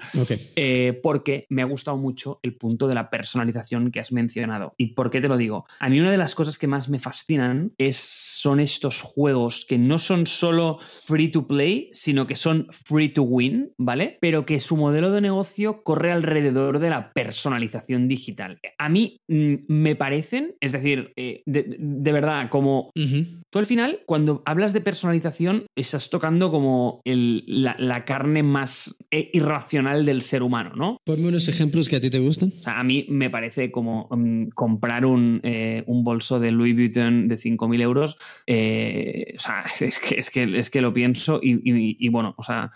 Eh, 0.55 0.99
porque 1.01 1.45
me 1.49 1.61
ha 1.61 1.65
gustado 1.65 1.97
mucho 1.97 2.39
el 2.43 2.55
punto 2.55 2.87
de 2.87 2.95
la 2.95 3.09
personalización 3.09 3.91
que 3.91 3.99
has 3.99 4.11
mencionado. 4.11 4.73
¿Y 4.77 4.93
por 4.93 5.09
qué 5.09 5.21
te 5.21 5.27
lo 5.27 5.37
digo? 5.37 5.52
A 5.79 5.89
mí 5.89 5.99
una 5.99 6.11
de 6.11 6.17
las 6.17 6.35
cosas 6.35 6.57
que 6.57 6.67
más 6.67 6.89
me 6.89 6.99
fascinan 6.99 7.71
es, 7.77 7.97
son 7.97 8.59
estos 8.59 9.01
juegos 9.01 9.65
que 9.67 9.77
no 9.77 9.99
son 9.99 10.27
solo 10.27 10.79
free 11.05 11.29
to 11.29 11.47
play, 11.47 11.89
sino 11.93 12.27
que 12.27 12.35
son 12.35 12.67
free 12.71 13.09
to 13.09 13.23
win, 13.23 13.71
¿vale? 13.77 14.17
Pero 14.21 14.45
que 14.45 14.59
su 14.59 14.77
modelo 14.77 15.11
de 15.11 15.21
negocio 15.21 15.83
corre 15.83 16.11
alrededor 16.11 16.79
de 16.79 16.89
la 16.89 17.11
personalización 17.13 18.07
digital. 18.07 18.59
A 18.77 18.89
mí 18.89 19.19
mm, 19.27 19.55
me 19.67 19.95
parecen, 19.95 20.55
es 20.59 20.71
decir, 20.71 21.13
eh, 21.15 21.41
de, 21.45 22.11
verdad, 22.11 22.49
como 22.49 22.91
tú 23.49 23.59
al 23.59 23.65
final, 23.65 24.01
cuando 24.05 24.41
hablas 24.45 24.73
de 24.73 24.81
personalización, 24.81 25.65
estás 25.75 26.09
tocando 26.09 26.51
como 26.51 27.01
la, 27.05 28.05
carne 28.05 28.43
más 28.43 28.95
eh, 29.11 29.29
irracional 29.33 30.05
del 30.05 30.21
ser 30.21 30.43
humano, 30.43 30.73
¿no? 30.75 30.97
Ponme 31.05 31.27
unos 31.27 31.47
ejemplos 31.47 31.89
que 31.89 31.97
a 31.97 32.01
ti 32.01 32.09
te 32.09 32.19
gustan. 32.19 32.51
a 32.65 32.83
mí 32.83 33.05
me 33.09 33.29
parece 33.29 33.71
como 33.71 34.07
mm, 34.09 34.49
comprar 34.55 35.05
un, 35.05 35.39
eh, 35.43 35.83
un 35.87 36.03
bolso 36.03 36.39
de 36.39 36.51
Louis 36.51 36.73
Vuitton 36.73 37.27
de 37.27 37.37
5.000 37.37 37.81
euros, 37.81 38.17
eh, 38.47 39.33
o 39.35 39.39
sea, 39.39 39.65
es 39.79 39.99
que, 39.99 40.19
es 40.19 40.29
que, 40.29 40.57
es 40.57 40.69
que 40.69 40.81
lo 40.81 40.93
pienso 40.93 41.39
y, 41.41 42.07
bueno, 42.09 42.33
o 42.37 42.43
sea, 42.43 42.71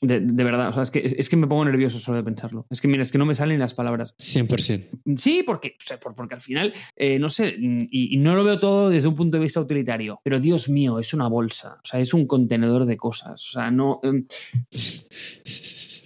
de, 0.00 0.44
verdad, 0.44 0.68
o 0.68 0.72
sea, 0.72 0.84
es 0.84 0.90
que, 0.90 1.02
es, 1.04 1.28
que 1.28 1.36
me 1.36 1.46
pongo 1.46 1.64
nervioso 1.64 1.98
solo 1.98 2.18
de 2.18 2.24
pensarlo. 2.24 2.66
Es 2.70 2.80
que, 2.80 2.88
mira, 2.88 3.02
es 3.02 3.12
que 3.12 3.18
no 3.18 3.26
me 3.26 3.34
salen 3.34 3.58
las 3.58 3.74
palabras. 3.74 4.16
100%. 4.18 5.18
Sí, 5.18 5.42
porque, 5.44 5.76
porque 6.16 6.34
al 6.34 6.40
final, 6.40 6.72
eh, 6.96 7.18
no 7.18 7.28
sé, 7.28 7.54
y, 7.58 8.16
no 8.18 8.36
lo 8.36 8.44
veo 8.44 8.60
todo 8.60 8.88
desde 8.88 9.08
un 9.08 9.16
punto 9.16 9.36
de 9.36 9.42
vista 9.42 9.60
utilitario, 9.60 10.20
pero 10.22 10.38
Dios 10.38 10.68
mío, 10.68 11.00
es 11.00 11.12
una 11.12 11.26
bolsa, 11.26 11.78
o 11.82 11.86
sea, 11.86 12.00
es 12.00 12.14
un 12.14 12.26
contenedor 12.26 12.86
de 12.86 12.96
cosas, 12.96 13.48
o 13.48 13.52
sea, 13.52 13.70
no... 13.70 14.00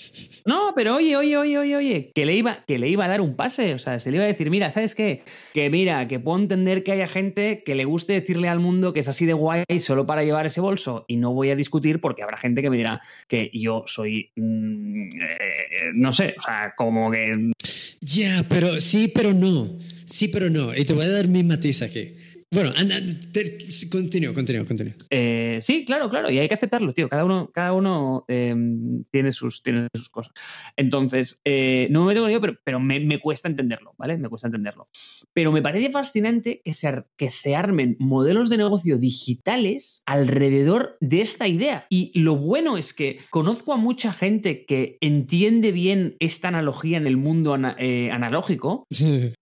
No, 0.47 0.73
pero 0.77 0.95
oye, 0.95 1.17
oye, 1.17 1.37
oye, 1.37 1.59
oye, 1.59 1.77
oye, 1.77 2.13
que 2.15 2.25
le 2.25 2.35
iba, 2.35 2.65
que 2.69 2.79
le 2.79 2.89
iba 2.89 3.05
a 3.05 3.09
dar 3.09 3.21
un 3.21 3.35
pase. 3.35 3.75
O 3.75 3.79
sea, 3.81 3.99
se 3.99 4.11
le 4.13 4.19
iba 4.19 4.25
a 4.25 4.29
decir, 4.29 4.49
mira, 4.49 4.71
¿sabes 4.71 4.95
qué? 4.95 5.23
Que 5.53 5.69
mira, 5.71 6.07
que 6.07 6.21
puedo 6.21 6.39
entender 6.39 6.85
que 6.85 6.93
haya 6.93 7.09
gente 7.09 7.65
que 7.67 7.75
le 7.75 7.85
guste 7.85 8.13
decirle 8.13 8.49
al 8.49 8.61
mundo 8.61 8.93
que 8.93 9.01
es 9.01 9.09
así 9.09 9.27
de 9.27 9.33
guay 9.33 9.65
solo 9.81 10.07
para 10.07 10.23
llevar 10.23 10.47
ese 10.47 10.61
bolso. 10.61 11.05
Y 11.09 11.17
no 11.17 11.33
voy 11.33 11.51
a 11.51 11.57
discutir 11.57 12.01
porque 12.01 12.23
habrá 12.23 12.37
gente 12.37 12.63
que 12.63 12.71
me 12.71 12.77
dirá 12.77 13.01
que 13.27 13.51
yo 13.53 13.83
soy. 13.87 14.31
Mm, 14.37 15.09
eh, 15.09 15.91
no 15.95 16.13
sé, 16.13 16.37
o 16.39 16.43
sea, 16.43 16.75
como 16.77 17.11
que. 17.11 17.51
Ya, 18.01 18.47
pero 18.49 18.81
sí, 18.81 19.11
pero 19.13 19.33
no. 19.33 19.79
Sí, 20.05 20.29
pero 20.29 20.49
no. 20.49 20.73
Y 20.77 20.85
te 20.85 20.93
voy 20.93 21.07
a 21.07 21.11
dar 21.11 21.27
mi 21.27 21.43
matiz 21.43 21.83
aquí. 21.83 22.15
Bueno, 22.53 22.71
continúo, 23.91 24.33
continúo, 24.33 24.65
continúo. 24.65 24.95
Eh, 25.11 25.59
sí, 25.61 25.85
claro, 25.85 26.09
claro, 26.09 26.31
y 26.31 26.39
hay 26.39 26.47
que 26.47 26.55
aceptarlo, 26.55 26.95
tío. 26.95 27.09
Cada 27.09 27.25
uno, 27.25 27.51
cada 27.53 27.73
uno 27.73 28.25
em, 28.29 29.03
tiene, 29.11 29.33
sus, 29.33 29.65
tiene 29.65 29.89
sus 29.93 30.09
cosas. 30.09 30.33
Entonces, 30.77 31.41
eh, 31.45 31.89
no 31.91 32.03
me 32.03 32.09
meto 32.09 32.21
con 32.21 32.31
ello, 32.31 32.41
pero, 32.41 32.57
pero 32.63 32.79
me, 32.79 33.21
cuesta 33.21 33.49
entenderlo, 33.49 33.95
¿vale? 33.99 34.17
Me 34.17 34.29
cuesta 34.29 34.47
entenderlo. 34.47 34.89
Pero 35.33 35.51
me 35.51 35.61
parece 35.61 35.91
fascinante 35.91 36.63
que 36.65 36.73
se, 36.73 37.05
que 37.17 37.31
se 37.31 37.57
armen 37.57 37.97
modelos 37.99 38.49
de 38.49 38.59
negocio 38.59 38.97
digitales 38.97 40.05
alrededor 40.07 40.99
de 41.01 41.23
esta 41.23 41.49
idea. 41.49 41.87
Y 41.91 42.17
lo 42.17 42.37
bueno 42.37 42.77
es 42.77 42.95
que 42.95 43.19
conozco 43.31 43.73
a 43.73 43.77
mucha 43.77 44.13
gente 44.13 44.65
que 44.67 44.99
entiende 45.01 45.73
bien 45.73 46.15
esta 46.21 46.49
analogía 46.49 46.97
en 46.97 47.09
el 47.09 47.17
mundo 47.17 47.57
eh, 47.79 48.11
analógico, 48.13 48.87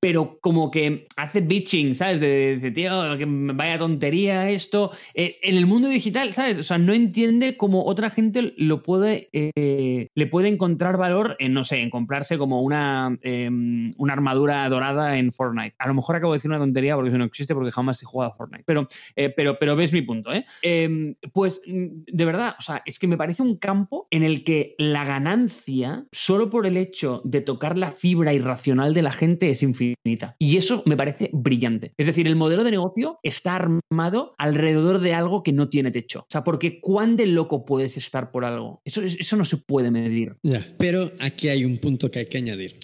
pero 0.01 0.39
como 0.41 0.71
que 0.71 1.07
hace 1.19 1.43
bitching, 1.43 1.95
¿sabes? 1.95 2.19
De, 2.19 2.57
de 2.57 2.71
tío, 2.71 2.94
que 3.19 3.27
vaya 3.27 3.79
tontería 3.79 4.51
esto. 4.51 4.91
Eh, 5.15 5.39
en 5.43 5.57
el 5.57 5.67
mundo 5.67 5.89
digital, 5.89 6.33
¿sabes? 6.33 6.59
O 6.59 6.63
sea, 6.63 6.79
no 6.79 6.93
entiende 6.93 7.57
cómo 7.57 7.85
otra 7.85 8.11
gente 8.11 8.55
lo 8.57 8.83
puede, 8.83 9.29
eh, 9.33 10.09
le 10.15 10.27
puede 10.27 10.49
encontrar 10.49 10.97
valor 10.97 11.37
en, 11.39 11.53
no 11.53 11.65
sé, 11.65 11.81
en 11.81 11.91
comprarse 11.91 12.39
como 12.39 12.63
una, 12.63 13.17
em, 13.23 13.95
una 13.97 14.13
armadura 14.13 14.69
dorada 14.69 15.19
en 15.19 15.33
Fortnite. 15.33 15.75
A 15.79 15.89
lo 15.89 15.95
mejor 15.95 16.17
acabo 16.17 16.33
de 16.33 16.39
decir 16.39 16.51
una 16.51 16.59
tontería 16.59 16.95
porque 16.95 17.11
eso 17.11 17.19
no 17.19 17.25
existe 17.25 17.55
porque 17.55 17.71
jamás 17.71 18.03
he 18.03 18.07
jugado 18.07 18.33
a 18.33 18.35
Fortnite. 18.35 18.65
Pero, 18.67 18.89
eh, 19.17 19.31
pero, 19.31 19.59
pero 19.59 19.77
ves 19.77 19.93
mi 19.93 20.03
punto, 20.03 20.33
¿eh? 20.33 20.45
Em, 20.63 21.15
pues, 21.33 21.63
mm, 21.67 21.87
de 22.07 22.25
verdad, 22.25 22.55
o 22.59 22.63
sea, 22.63 22.83
es 22.87 22.99
que 22.99 23.07
me 23.07 23.17
parece 23.17 23.43
un 23.43 23.57
campo 23.57 24.07
en 24.11 24.23
el 24.23 24.45
que 24.45 24.75
la 24.79 25.05
ganancia, 25.05 26.05
solo 26.13 26.51
por 26.51 26.67
el 26.67 26.77
hecho 26.77 27.21
de 27.25 27.41
tocar 27.41 27.77
la 27.77 27.93
fibra 27.93 28.33
irracional 28.33 28.95
de 28.95 29.03
la 29.03 29.13
gente, 29.13 29.51
es 29.51 29.63
infinita. 29.63 30.37
Y 30.39 30.57
eso 30.57 30.83
me 30.87 30.97
parece 30.97 31.31
brillante. 31.33 31.93
Es 31.97 32.07
decir, 32.07 32.27
el 32.27 32.37
modelo 32.37 32.65
de 32.65 32.71
negocio 32.71 32.84
está 33.23 33.57
armado 33.57 34.35
alrededor 34.39 35.01
de 35.01 35.15
algo 35.15 35.43
que 35.43 35.53
no 35.53 35.69
tiene 35.69 35.91
techo. 35.91 36.21
O 36.21 36.27
sea, 36.31 36.45
porque 36.45 36.81
cuán 36.81 37.17
de 37.17 37.27
loco 37.27 37.65
puedes 37.65 37.97
estar 37.97 38.31
por 38.31 38.45
algo. 38.45 38.81
Eso, 38.85 39.03
eso 39.03 39.37
no 39.37 39.45
se 39.45 39.57
puede 39.57 39.91
medir. 39.91 40.37
Pero 40.79 41.13
aquí 41.21 41.49
hay 41.49 41.65
un 41.65 41.79
punto 41.79 42.11
que 42.11 42.21
hay 42.21 42.27
que 42.27 42.39
añadir, 42.39 42.75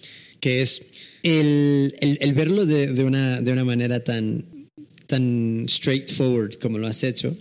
que 0.41 0.63
es 0.63 0.87
el, 1.23 1.95
el, 2.01 2.35
verlo 2.35 2.67
de, 2.67 2.93
de, 2.93 3.05
una, 3.05 3.41
de 3.41 3.53
una 3.53 3.65
manera 3.65 4.03
tan, 4.03 4.69
tan 5.07 5.67
straightforward 5.69 6.55
como 6.61 6.79
lo 6.79 6.87
has 6.87 7.03
hecho. 7.03 7.37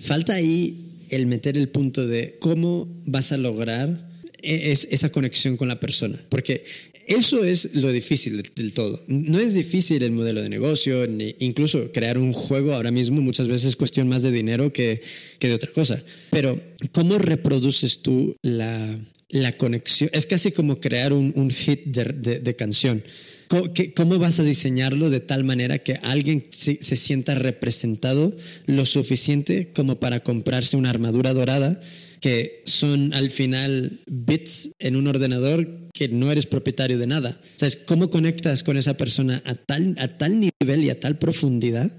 Falta 0.00 0.34
ahí 0.34 1.06
el 1.10 1.26
meter 1.26 1.56
el 1.56 1.68
punto 1.68 2.06
de 2.06 2.36
cómo 2.40 2.88
vas 3.06 3.32
a 3.32 3.36
lograr 3.36 4.08
e, 4.42 4.72
esa 4.72 5.10
conexión 5.10 5.56
con 5.56 5.68
la 5.68 5.80
persona. 5.80 6.18
Porque 6.28 6.64
eso 7.06 7.44
es 7.44 7.74
lo 7.74 7.90
difícil 7.92 8.42
del 8.54 8.72
todo. 8.72 9.02
No 9.06 9.38
es 9.38 9.54
difícil 9.54 10.02
el 10.02 10.12
modelo 10.12 10.42
de 10.42 10.48
negocio, 10.48 11.06
ni 11.06 11.34
incluso 11.38 11.92
crear 11.92 12.18
un 12.18 12.32
juego 12.32 12.72
ahora 12.72 12.90
mismo 12.90 13.20
muchas 13.20 13.48
veces 13.48 13.68
es 13.68 13.76
cuestión 13.76 14.08
más 14.08 14.22
de 14.22 14.32
dinero 14.32 14.72
que, 14.72 15.00
que 15.38 15.48
de 15.48 15.54
otra 15.54 15.72
cosa. 15.72 16.02
Pero, 16.30 16.60
¿cómo 16.92 17.18
reproduces 17.18 18.00
tú 18.00 18.36
la, 18.42 18.98
la 19.28 19.56
conexión? 19.56 20.10
Es 20.12 20.26
casi 20.26 20.52
como 20.52 20.80
crear 20.80 21.12
un, 21.12 21.32
un 21.36 21.50
hit 21.50 21.84
de, 21.86 22.40
de, 22.40 22.56
canción. 22.56 23.02
¿Cómo, 23.48 23.72
¿Cómo, 23.94 24.18
vas 24.18 24.40
a 24.40 24.44
diseñarlo 24.44 25.10
de 25.10 25.20
tal 25.20 25.44
manera 25.44 25.78
que 25.78 25.94
alguien 26.02 26.46
se 26.50 26.96
sienta 26.96 27.34
representado 27.34 28.36
lo 28.66 28.86
suficiente 28.86 29.72
como 29.74 30.00
para 30.00 30.20
comprarse 30.20 30.76
una 30.76 30.90
armadura 30.90 31.34
dorada? 31.34 31.80
Que 32.24 32.62
son 32.64 33.12
al 33.12 33.30
final 33.30 34.00
bits 34.06 34.70
en 34.78 34.96
un 34.96 35.08
ordenador 35.08 35.90
que 35.92 36.08
no 36.08 36.32
eres 36.32 36.46
propietario 36.46 36.96
de 36.96 37.06
nada. 37.06 37.38
¿Sabes 37.56 37.76
cómo 37.76 38.08
conectas 38.08 38.62
con 38.62 38.78
esa 38.78 38.96
persona 38.96 39.42
a 39.44 39.54
tal, 39.54 39.94
a 39.98 40.08
tal 40.08 40.40
nivel 40.40 40.84
y 40.84 40.88
a 40.88 40.98
tal 40.98 41.18
profundidad 41.18 41.92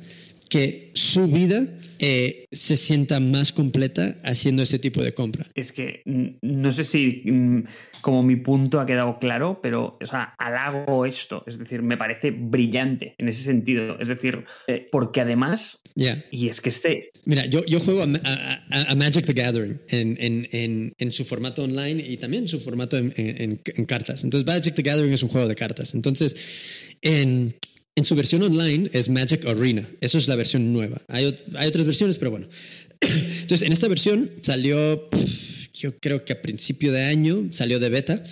que 0.55 0.91
su 0.93 1.27
vida 1.27 1.67
eh, 1.99 2.45
se 2.49 2.77
sienta 2.77 3.19
más 3.19 3.51
completa 3.51 4.15
haciendo 4.23 4.63
ese 4.63 4.79
tipo 4.79 5.03
de 5.03 5.13
compra. 5.13 5.45
Es 5.53 5.73
que 5.73 6.01
no 6.05 6.71
sé 6.71 6.85
si 6.85 7.23
mm, 7.25 7.63
como 7.99 8.23
mi 8.23 8.37
punto 8.37 8.79
ha 8.79 8.85
quedado 8.85 9.19
claro, 9.19 9.59
pero 9.61 9.97
o 10.01 10.05
sea, 10.05 10.33
halago 10.37 11.05
esto. 11.05 11.43
Es 11.45 11.59
decir, 11.59 11.81
me 11.81 11.97
parece 11.97 12.31
brillante 12.31 13.15
en 13.17 13.27
ese 13.27 13.43
sentido. 13.43 13.99
Es 13.99 14.07
decir, 14.07 14.45
eh, 14.67 14.87
porque 14.89 15.19
además. 15.19 15.81
Y 16.31 16.47
es 16.47 16.61
que 16.61 16.69
este. 16.69 17.09
Mira, 17.25 17.47
yo, 17.47 17.65
yo 17.65 17.81
juego 17.81 18.03
a, 18.03 18.95
Magic 18.95 19.25
the 19.25 19.33
Gathering 19.33 19.81
en, 19.89 20.17
en, 20.21 20.93
en, 20.97 21.11
su 21.11 21.25
formato 21.25 21.63
online 21.63 22.01
y 22.01 22.15
también 22.15 22.43
en 22.43 22.49
su 22.49 22.61
formato 22.61 22.95
en, 22.97 23.57
cartas. 23.87 24.23
Entonces, 24.23 24.47
Magic 24.47 24.73
the 24.73 24.83
Gathering 24.83 25.11
es 25.11 25.23
un 25.23 25.29
juego 25.29 25.49
de 25.49 25.55
cartas. 25.55 25.95
Entonces, 25.95 26.95
en, 27.01 27.53
en 27.95 28.03
su 28.03 28.15
versión 28.15 28.43
online 28.43 28.89
es 28.93 29.09
Magic 29.09 29.45
Arena. 29.45 29.87
Eso 30.01 30.17
es 30.17 30.27
la 30.27 30.35
versión 30.35 30.73
nueva. 30.73 31.01
Hay, 31.07 31.25
otras 31.25 31.85
versiones, 31.85 32.17
pero 32.17 32.31
bueno. 32.31 32.47
Entonces, 32.99 33.65
en 33.65 33.71
esta 33.71 33.87
versión 33.87 34.31
salió, 34.41 35.09
yo 35.73 35.97
creo 35.99 36.25
que 36.25 36.33
a 36.33 36.41
principio 36.41 36.91
de 36.91 37.03
año, 37.03 37.47
salió 37.51 37.79
de 37.79 37.89
beta. 37.89 38.23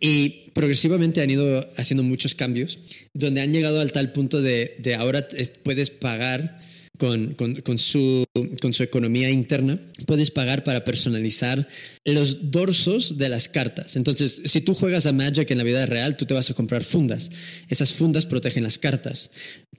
Y 0.00 0.50
progresivamente 0.52 1.22
han 1.22 1.30
ido 1.30 1.70
haciendo 1.76 2.02
muchos 2.02 2.34
cambios, 2.34 2.80
donde 3.14 3.40
han 3.40 3.52
llegado 3.52 3.80
al 3.80 3.92
tal 3.92 4.12
punto 4.12 4.42
de, 4.42 4.76
de 4.78 4.94
ahora 4.94 5.26
puedes 5.62 5.90
pagar 5.90 6.60
con, 6.98 7.34
con, 7.34 7.78
su, 7.78 8.24
con 8.60 8.72
su 8.72 8.82
economía 8.82 9.30
interna, 9.30 9.80
puedes 10.06 10.30
pagar 10.30 10.64
para 10.64 10.84
personalizar 10.84 11.68
los 12.04 12.50
dorsos 12.50 13.18
de 13.18 13.28
las 13.28 13.48
cartas. 13.48 13.96
Entonces, 13.96 14.42
si 14.44 14.60
tú 14.60 14.74
juegas 14.74 15.06
a 15.06 15.12
Magic 15.12 15.50
en 15.50 15.58
la 15.58 15.64
vida 15.64 15.86
real, 15.86 16.16
tú 16.16 16.26
te 16.26 16.34
vas 16.34 16.50
a 16.50 16.54
comprar 16.54 16.84
fundas. 16.84 17.30
Esas 17.68 17.92
fundas 17.92 18.26
protegen 18.26 18.64
las 18.64 18.78
cartas. 18.78 19.30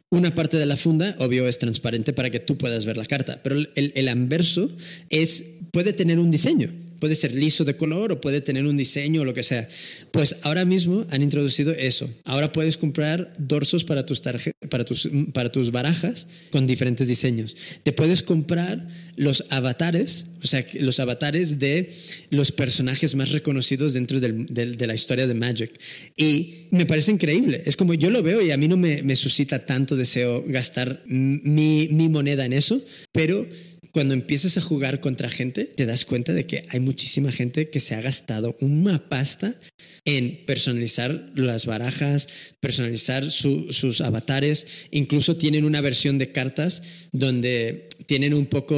Una 0.09 0.33
parte 0.33 0.57
de 0.57 0.65
la 0.65 0.77
funda, 0.77 1.15
obvio, 1.19 1.47
es 1.47 1.59
transparente 1.59 2.13
para 2.13 2.29
que 2.29 2.39
tú 2.39 2.57
puedas 2.57 2.85
ver 2.85 2.97
la 2.97 3.05
carta, 3.05 3.41
pero 3.43 3.55
el, 3.55 3.71
el 3.75 4.07
anverso 4.07 4.69
es, 5.09 5.43
puede 5.71 5.93
tener 5.93 6.19
un 6.19 6.31
diseño 6.31 6.86
puede 6.99 7.15
ser 7.15 7.35
liso 7.35 7.63
de 7.63 7.75
color 7.75 8.11
o 8.11 8.21
puede 8.21 8.41
tener 8.41 8.65
un 8.65 8.77
diseño 8.77 9.21
o 9.21 9.25
lo 9.25 9.33
que 9.33 9.43
sea. 9.43 9.67
Pues 10.11 10.35
ahora 10.41 10.65
mismo 10.65 11.05
han 11.09 11.21
introducido 11.21 11.73
eso. 11.73 12.09
Ahora 12.25 12.51
puedes 12.51 12.77
comprar 12.77 13.33
dorsos 13.37 13.83
para 13.83 14.05
tus, 14.05 14.21
para 14.69 14.85
tus, 14.85 15.09
para 15.33 15.51
tus 15.51 15.71
barajas 15.71 16.27
con 16.51 16.67
diferentes 16.67 17.07
diseños. 17.07 17.55
Te 17.83 17.91
puedes 17.91 18.23
comprar 18.23 18.87
los 19.15 19.45
avatares, 19.49 20.25
o 20.43 20.47
sea, 20.47 20.65
los 20.79 20.99
avatares 20.99 21.59
de 21.59 21.91
los 22.29 22.51
personajes 22.51 23.15
más 23.15 23.31
reconocidos 23.31 23.93
dentro 23.93 24.19
de 24.19 24.87
la 24.87 24.95
historia 24.95 25.27
de 25.27 25.33
Magic. 25.33 25.71
Y 26.15 26.67
me 26.71 26.85
parece 26.85 27.11
increíble. 27.11 27.63
Es 27.65 27.75
como 27.75 27.93
yo 27.93 28.09
lo 28.09 28.21
veo 28.23 28.41
y 28.41 28.51
a 28.51 28.57
mí 28.57 28.67
no 28.67 28.77
me, 28.77 29.01
me 29.03 29.15
suscita 29.15 29.65
tanto 29.65 29.95
deseo 29.95 30.43
gastar 30.47 31.01
mi, 31.07 31.87
mi 31.91 32.09
moneda 32.09 32.45
en 32.45 32.53
eso, 32.53 32.81
pero 33.11 33.47
cuando 33.91 34.13
empiezas 34.13 34.57
a 34.57 34.61
jugar 34.61 34.99
contra 34.99 35.29
gente, 35.29 35.65
te 35.65 35.85
das 35.85 36.05
cuenta 36.05 36.33
de 36.33 36.45
que 36.45 36.63
hay 36.69 36.79
muchísima 36.79 37.31
gente 37.31 37.69
que 37.69 37.79
se 37.79 37.95
ha 37.95 38.01
gastado 38.01 38.55
una 38.61 39.09
pasta 39.09 39.59
en 40.05 40.45
personalizar 40.45 41.31
las 41.35 41.65
barajas, 41.65 42.27
personalizar 42.59 43.29
sus 43.31 44.01
avatares. 44.01 44.87
Incluso 44.91 45.37
tienen 45.37 45.65
una 45.65 45.81
versión 45.81 46.17
de 46.17 46.31
cartas 46.31 46.81
donde 47.11 47.89
tienen 48.05 48.33
un 48.33 48.45
poco 48.45 48.75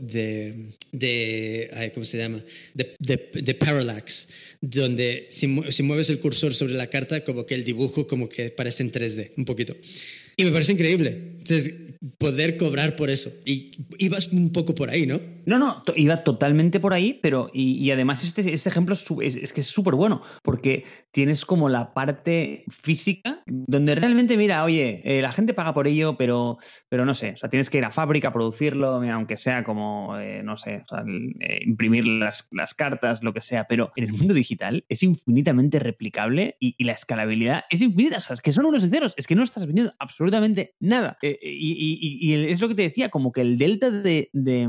de, 0.00 0.72
de 0.92 1.90
¿cómo 1.94 2.04
se 2.04 2.18
llama? 2.18 2.42
De, 2.74 2.96
de, 2.98 3.54
parallax, 3.54 4.28
donde 4.60 5.26
si, 5.30 5.46
si 5.70 5.82
mueves 5.82 6.10
el 6.10 6.18
cursor 6.18 6.54
sobre 6.54 6.74
la 6.74 6.88
carta, 6.88 7.22
como 7.22 7.46
que 7.46 7.54
el 7.54 7.64
dibujo 7.64 8.06
como 8.06 8.28
que 8.28 8.50
parece 8.50 8.82
en 8.82 8.92
3D, 8.92 9.32
un 9.36 9.44
poquito. 9.44 9.76
Y 10.36 10.44
me 10.44 10.50
parece 10.50 10.72
increíble. 10.72 11.10
Entonces, 11.38 11.72
poder 12.18 12.56
cobrar 12.56 12.96
por 12.96 13.10
eso. 13.10 13.32
Y 13.44 13.72
ibas 13.98 14.28
un 14.28 14.50
poco 14.52 14.74
por 14.74 14.90
ahí, 14.90 15.06
¿no? 15.06 15.20
No, 15.46 15.58
no, 15.58 15.82
iba 15.94 16.16
totalmente 16.16 16.80
por 16.80 16.92
ahí, 16.92 17.20
pero 17.22 17.48
y, 17.52 17.88
además 17.92 18.24
este, 18.24 18.52
este 18.52 18.68
ejemplo 18.68 18.94
es, 18.94 19.52
que 19.52 19.60
es 19.60 19.66
súper 19.66 19.94
bueno, 19.94 20.20
porque 20.42 20.84
tienes 21.12 21.44
como 21.44 21.68
la 21.68 21.94
parte 21.94 22.64
física, 22.68 23.42
donde 23.46 23.94
realmente, 23.94 24.36
mira, 24.36 24.64
oye, 24.64 25.00
eh, 25.04 25.22
la 25.22 25.30
gente 25.30 25.54
paga 25.54 25.72
por 25.72 25.86
ello, 25.86 26.16
pero, 26.16 26.58
pero 26.88 27.04
no 27.04 27.14
sé, 27.14 27.30
o 27.30 27.36
sea, 27.36 27.48
tienes 27.48 27.70
que 27.70 27.78
ir 27.78 27.84
a 27.84 27.92
fábrica 27.92 28.28
a 28.28 28.32
producirlo, 28.32 28.88
aunque 28.88 29.36
sea 29.36 29.62
como, 29.62 30.18
eh, 30.18 30.42
no 30.42 30.56
sé, 30.56 30.82
eh, 31.40 31.60
imprimir 31.64 32.08
las, 32.08 32.48
las, 32.50 32.74
cartas, 32.74 33.22
lo 33.22 33.32
que 33.32 33.40
sea, 33.40 33.68
pero 33.68 33.92
en 33.94 34.04
el 34.04 34.12
mundo 34.12 34.34
digital 34.34 34.84
es 34.88 35.04
infinitamente 35.04 35.78
replicable 35.78 36.56
y, 36.58 36.74
la 36.86 36.92
escalabilidad 36.92 37.64
es 37.70 37.82
infinita, 37.82 38.18
o 38.18 38.20
sea, 38.20 38.34
es 38.34 38.40
que 38.40 38.52
son 38.52 38.66
unos 38.66 38.82
sinceros, 38.82 39.14
es 39.16 39.26
que 39.26 39.34
no 39.34 39.42
estás 39.42 39.66
vendiendo 39.66 39.92
absolutamente 39.98 40.74
nada. 40.78 41.18
Y, 41.22 42.32
es 42.32 42.60
lo 42.60 42.68
que 42.68 42.74
te 42.74 42.82
decía, 42.82 43.08
como 43.08 43.32
que 43.32 43.40
el 43.40 43.58
delta 43.58 43.90
de, 43.90 44.28
de, 44.32 44.68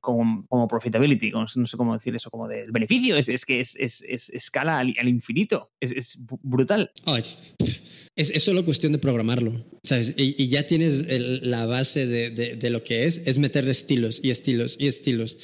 como, 0.00 0.68
profitability, 0.68 1.30
no 1.30 1.46
sé 1.46 1.76
cómo 1.76 1.94
decir 1.94 2.14
eso, 2.14 2.30
como 2.30 2.48
del 2.48 2.70
beneficio, 2.70 3.16
es, 3.16 3.28
es 3.28 3.44
que 3.44 3.60
es, 3.60 3.76
escala 3.76 4.78
al, 4.78 5.08
infinito. 5.08 5.70
Es, 5.80 6.18
brutal. 6.42 6.90
es, 8.16 8.42
solo 8.42 8.64
cuestión 8.64 8.92
de 8.92 8.98
programarlo, 8.98 9.64
¿sabes? 9.82 10.14
Y, 10.16 10.48
ya 10.48 10.66
tienes 10.66 11.04
la 11.42 11.66
base 11.66 12.06
de, 12.06 12.70
lo 12.70 12.82
que 12.82 13.04
es, 13.04 13.22
es 13.24 13.38
meterle 13.38 13.70
estilos 13.70 14.20
y 14.22 14.30
estilos 14.30 14.76
y 14.78 14.86
estilos. 14.86 15.38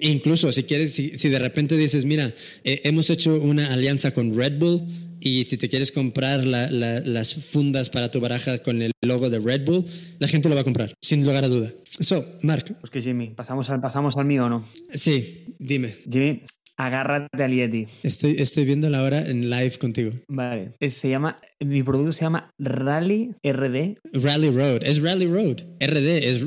E 0.00 0.10
incluso 0.10 0.52
si 0.52 0.62
quieres, 0.62 0.94
si, 0.94 1.28
de 1.28 1.38
repente 1.38 1.76
dices, 1.76 2.04
mira, 2.04 2.32
eh, 2.62 2.82
hemos 2.84 3.10
hecho 3.10 3.40
una 3.40 3.72
alianza 3.72 4.12
con 4.12 4.36
Red 4.36 4.58
Bull, 4.58 4.82
y 5.20 5.44
si 5.44 5.56
te 5.56 5.68
quieres 5.68 5.92
comprar 5.92 6.44
las 6.44 7.34
fundas 7.34 7.90
para 7.90 8.10
tu 8.10 8.20
baraja 8.20 8.58
con 8.58 8.82
el 8.82 8.92
logo 9.02 9.30
de 9.30 9.38
Red 9.38 9.64
Bull, 9.64 9.84
la 10.18 10.28
gente 10.28 10.48
lo 10.48 10.54
va 10.54 10.62
a 10.62 10.64
comprar, 10.64 10.94
sin 11.00 11.24
lugar 11.24 11.44
a 11.44 11.48
duda. 11.48 11.72
So, 12.00 12.24
Mark. 12.42 12.76
Pues 12.80 12.90
que 12.90 13.02
Jimmy, 13.02 13.28
¿pasamos 13.30 13.70
al, 13.70 13.80
pasamos 13.80 14.16
al 14.16 14.24
mío 14.24 14.46
o 14.46 14.48
no? 14.48 14.64
Sí, 14.94 15.46
dime. 15.58 15.94
Jimmy, 16.10 16.42
Agárrate 16.78 17.42
al 17.42 17.52
Yeti. 17.52 17.88
Estoy, 18.04 18.36
estoy 18.38 18.64
viendo 18.64 18.88
la 18.88 19.02
hora 19.02 19.28
en 19.28 19.50
live 19.50 19.78
contigo. 19.78 20.12
Vale. 20.28 20.74
Se 20.88 21.10
llama, 21.10 21.40
mi 21.60 21.82
producto 21.82 22.12
se 22.12 22.24
llama 22.24 22.52
Rally 22.58 23.34
RD. 23.42 23.98
Rally 24.12 24.50
Road. 24.50 24.82
Es 24.82 25.02
Rally 25.02 25.26
Road. 25.26 25.62
RD 25.80 26.06
es 26.06 26.46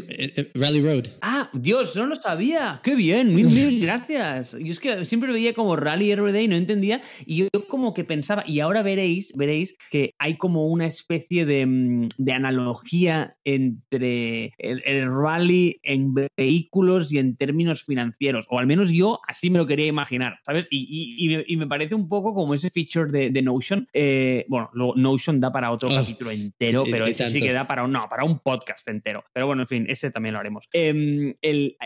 Rally 0.54 0.82
Road. 0.82 1.08
Ah, 1.22 1.50
Dios, 1.54 1.96
no 1.96 2.06
lo 2.06 2.16
sabía. 2.16 2.80
Qué 2.84 2.96
bien. 2.96 3.34
Mil, 3.34 3.48
mil 3.48 3.82
gracias. 3.82 4.58
Yo 4.60 4.72
es 4.72 4.80
que 4.80 5.06
siempre 5.06 5.32
veía 5.34 5.54
como 5.54 5.76
Rally 5.76 6.16
RD 6.16 6.42
y 6.42 6.48
no 6.48 6.56
entendía. 6.56 7.02
Y 7.26 7.38
yo 7.38 7.48
como 7.68 7.94
que 7.94 8.04
pensaba, 8.04 8.44
y 8.48 8.60
ahora 8.60 8.84
veréis, 8.84 9.34
veréis 9.36 9.76
que 9.90 10.14
hay 10.20 10.38
como 10.38 10.68
una 10.68 10.86
especie 10.86 11.46
de, 11.46 11.66
mm, 11.66 12.08
de 12.18 12.32
analogía 12.32 13.36
entre 13.44 14.54
el, 14.58 14.82
el 14.86 15.10
rally 15.10 15.80
en 15.84 16.14
vehículos 16.38 17.12
y 17.12 17.18
en 17.18 17.36
términos 17.36 17.84
financieros. 17.84 18.46
O 18.50 18.60
al 18.60 18.68
menos 18.68 18.92
yo 18.92 19.20
así 19.28 19.50
me 19.50 19.58
lo 19.58 19.68
quería 19.68 19.88
imaginar 19.88 20.12
¿sabes? 20.44 20.68
Y, 20.70 21.58
me, 21.58 21.68
parece 21.68 21.96
un 21.96 22.08
poco 22.08 22.34
como 22.34 22.54
ese 22.54 22.70
feature 22.70 23.30
de, 23.30 23.42
Notion. 23.42 23.88
Eh, 23.94 24.46
bueno, 24.48 24.70
Notion 25.02 25.40
da 25.40 25.52
para 25.52 25.72
otro 25.72 25.90
oh, 25.90 25.95
capítulo 25.95 26.32
entero, 26.32 26.84
pero 26.90 27.06
ese 27.06 27.28
sí 27.28 27.41
que 27.41 27.53
da 27.53 27.68
para 27.68 27.84
un, 27.84 27.91
no, 27.91 28.07
para 28.10 28.23
un 28.23 28.40
podcast 28.40 28.88
entero. 28.88 29.23
Pero 29.34 29.48
bueno, 29.48 29.64
en 29.64 29.68
fin, 29.68 29.86
ese 29.90 30.11
también 30.11 30.34
lo 30.34 30.40
haremos. 30.40 30.68
Em, 30.73 31.34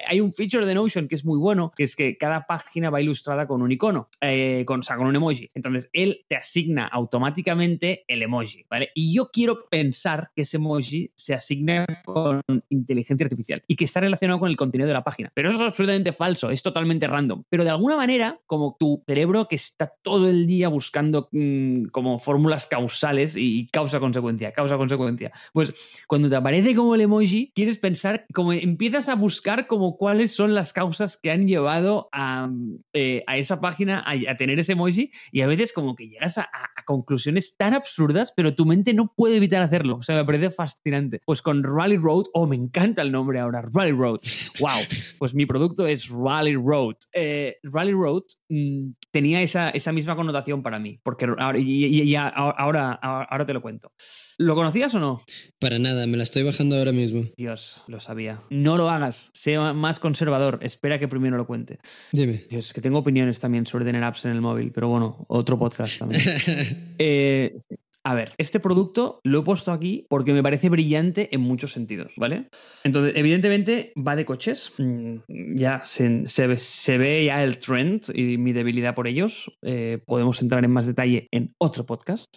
hay 0.08 0.22
un 0.22 0.34
feature 0.34 0.66
de 0.66 0.76
Notion 0.76 1.08
que 1.08 1.16
es 1.16 1.26
muy 1.26 1.38
bueno, 1.38 1.72
que 1.76 1.84
es 1.84 1.96
que 1.96 2.18
cada 2.18 2.46
página 2.46 2.90
va 2.90 3.02
ilustrada 3.02 3.48
con 3.48 3.62
un 3.62 3.72
icono, 3.72 4.10
eh, 4.22 4.64
con, 4.66 4.82
o 4.82 4.84
sea, 4.84 4.98
con 4.98 5.08
un 5.08 5.16
emoji. 5.16 5.50
Entonces, 5.54 5.90
él 5.94 6.26
te 6.28 6.36
asigna 6.36 6.88
automáticamente 6.88 8.04
el 8.08 8.22
emoji, 8.22 8.66
¿vale? 8.70 8.90
Y 8.94 9.14
yo 9.14 9.30
quiero 9.32 9.68
pensar 9.70 10.32
que 10.36 10.44
ese 10.44 10.58
emoji 10.58 11.12
se 11.16 11.34
asigna 11.34 11.86
con 12.06 12.42
inteligencia 12.70 13.26
artificial 13.26 13.64
y 13.68 13.76
que 13.76 13.86
está 13.86 14.00
relacionado 14.00 14.40
con 14.40 14.50
el 14.50 14.58
contenido 14.58 14.88
de 14.88 14.94
la 14.94 15.04
página. 15.04 15.32
Pero 15.34 15.50
eso 15.50 15.58
es 15.58 15.68
absolutamente 15.70 16.14
falso, 16.14 16.50
es 16.50 16.62
totalmente 16.64 17.08
random. 17.08 17.44
Pero 17.50 17.64
de 17.64 17.70
alguna 17.70 17.96
manera, 17.96 18.40
como 18.46 18.76
tu 18.80 19.04
cerebro 19.08 19.48
que 19.48 19.56
está 19.56 19.94
todo 20.02 20.30
el 20.30 20.48
día 20.48 20.70
buscando 20.70 21.30
mm, 21.32 21.86
como 21.86 22.20
fórmulas 22.20 22.68
causales 22.68 23.05
y 23.36 23.68
causa-consecuencia, 23.72 24.52
causa-consecuencia. 24.52 25.32
Pues 25.54 25.74
cuando 26.08 26.30
te 26.30 26.36
aparece 26.36 26.76
como 26.76 26.96
el 26.96 27.02
emoji, 27.02 27.52
quieres 27.54 27.78
pensar, 27.78 28.26
como 28.34 28.54
empiezas 28.54 29.10
a 29.10 29.16
buscar 29.16 29.68
como 29.68 29.98
cuáles 29.98 30.34
son 30.34 30.54
las 30.54 30.74
causas 30.74 31.18
que 31.18 31.32
han 31.32 31.48
llevado 31.48 32.10
a, 32.12 32.50
eh, 32.94 33.24
esa 33.28 33.62
página 33.62 34.04
a, 34.06 34.36
tener 34.38 34.60
ese 34.60 34.74
emoji 34.74 35.12
y 35.32 35.42
a 35.42 35.48
veces 35.48 35.74
como 35.74 35.96
que 35.96 36.08
llegas 36.08 36.38
a, 36.38 36.50
conclusiones 36.86 37.58
tan 37.58 37.74
absurdas, 37.74 38.32
pero 38.36 38.54
tu 38.54 38.64
mente 38.66 38.94
no 38.94 39.12
puede 39.16 39.38
evitar 39.38 39.64
hacerlo. 39.64 39.98
O 39.98 40.04
sea, 40.04 40.18
me 40.18 40.26
parece 40.26 40.52
fascinante. 40.52 41.20
Pues 41.26 41.42
con 41.42 41.64
Rally 41.64 41.98
Road, 41.98 42.26
oh, 42.34 42.46
me 42.46 42.56
encanta 42.56 43.02
el 43.02 43.12
nombre 43.12 43.40
ahora, 43.40 43.64
Rally 43.74 43.92
Road. 43.92 44.20
Wow. 44.60 44.82
Pues 45.18 45.34
mi 45.34 45.46
producto 45.46 45.88
es 45.88 46.10
Rally 46.10 46.56
Road. 46.56 46.96
Eh, 47.14 47.58
Rally 47.64 47.94
Road 47.94 48.24
Mm, 48.50 48.92
tenía 49.10 49.42
esa, 49.42 49.72
esa, 49.72 49.92
misma 49.92 50.16
connotación 50.16 50.62
para 50.62 50.78
mí, 50.78 51.00
porque 51.02 51.26
ahora, 51.26 51.58
y, 51.58 52.16
ahora, 52.16 52.95
ahora, 53.02 53.46
te 53.46 53.54
lo 53.54 53.62
cuento. 53.62 53.92
¿Lo 54.38 54.56
conocías 54.56 54.94
o 54.96 55.00
no? 55.00 55.22
Para 55.60 55.80
nada, 55.80 56.08
me 56.08 56.18
la 56.18 56.24
estoy 56.24 56.44
bajando 56.44 56.76
ahora 56.76 56.92
mismo. 56.92 57.24
Dios, 57.38 57.84
lo 57.88 58.00
sabía. 58.00 58.42
No 58.50 58.78
lo 58.78 58.90
hagas, 58.90 59.30
sea 59.34 59.74
más 59.74 60.00
conservador, 60.00 60.60
espera 60.62 61.00
que 61.00 61.08
primero 61.08 61.38
lo 61.38 61.48
cuente. 61.48 61.80
Dime. 62.12 62.44
Dios, 62.50 62.68
es 62.68 62.74
que 62.74 62.82
tengo 62.82 63.00
opiniones 63.00 63.40
también 63.40 63.66
sobre 63.66 63.86
tener 63.86 64.04
apps 64.04 64.26
en 64.26 64.32
el 64.32 64.42
móvil, 64.42 64.72
pero 64.72 64.88
bueno, 64.90 65.26
otro 65.28 65.58
podcast 65.58 66.00
también. 66.00 66.22
eh, 67.00 67.58
a 68.06 68.14
ver, 68.14 68.34
este 68.38 68.60
producto 68.60 69.20
lo 69.24 69.40
he 69.40 69.44
puesto 69.44 69.72
aquí 69.72 70.06
porque 70.10 70.32
me 70.32 70.44
parece 70.44 70.70
brillante 70.70 71.34
en 71.34 71.42
muchos 71.42 71.72
sentidos, 71.72 72.14
¿vale? 72.18 72.50
Entonces, 72.84 73.14
evidentemente 73.16 73.94
va 73.98 74.16
de 74.16 74.26
coches, 74.26 74.74
mm, 74.78 75.16
ya 75.56 75.82
se, 75.84 76.28
se, 76.28 76.98
ve 77.00 77.26
ya 77.26 77.44
el 77.44 77.58
trend 77.58 78.04
y 78.14 78.38
mi 78.38 78.54
debilidad 78.54 78.94
por 78.94 79.08
ellos, 79.08 79.52
eh, 79.64 79.98
podemos 80.06 80.40
entrar 80.44 80.64
en 80.64 80.72
más 80.72 80.86
detalle 80.86 81.28
en 81.32 81.56
otro 81.58 81.88
podcast. 81.88 82.28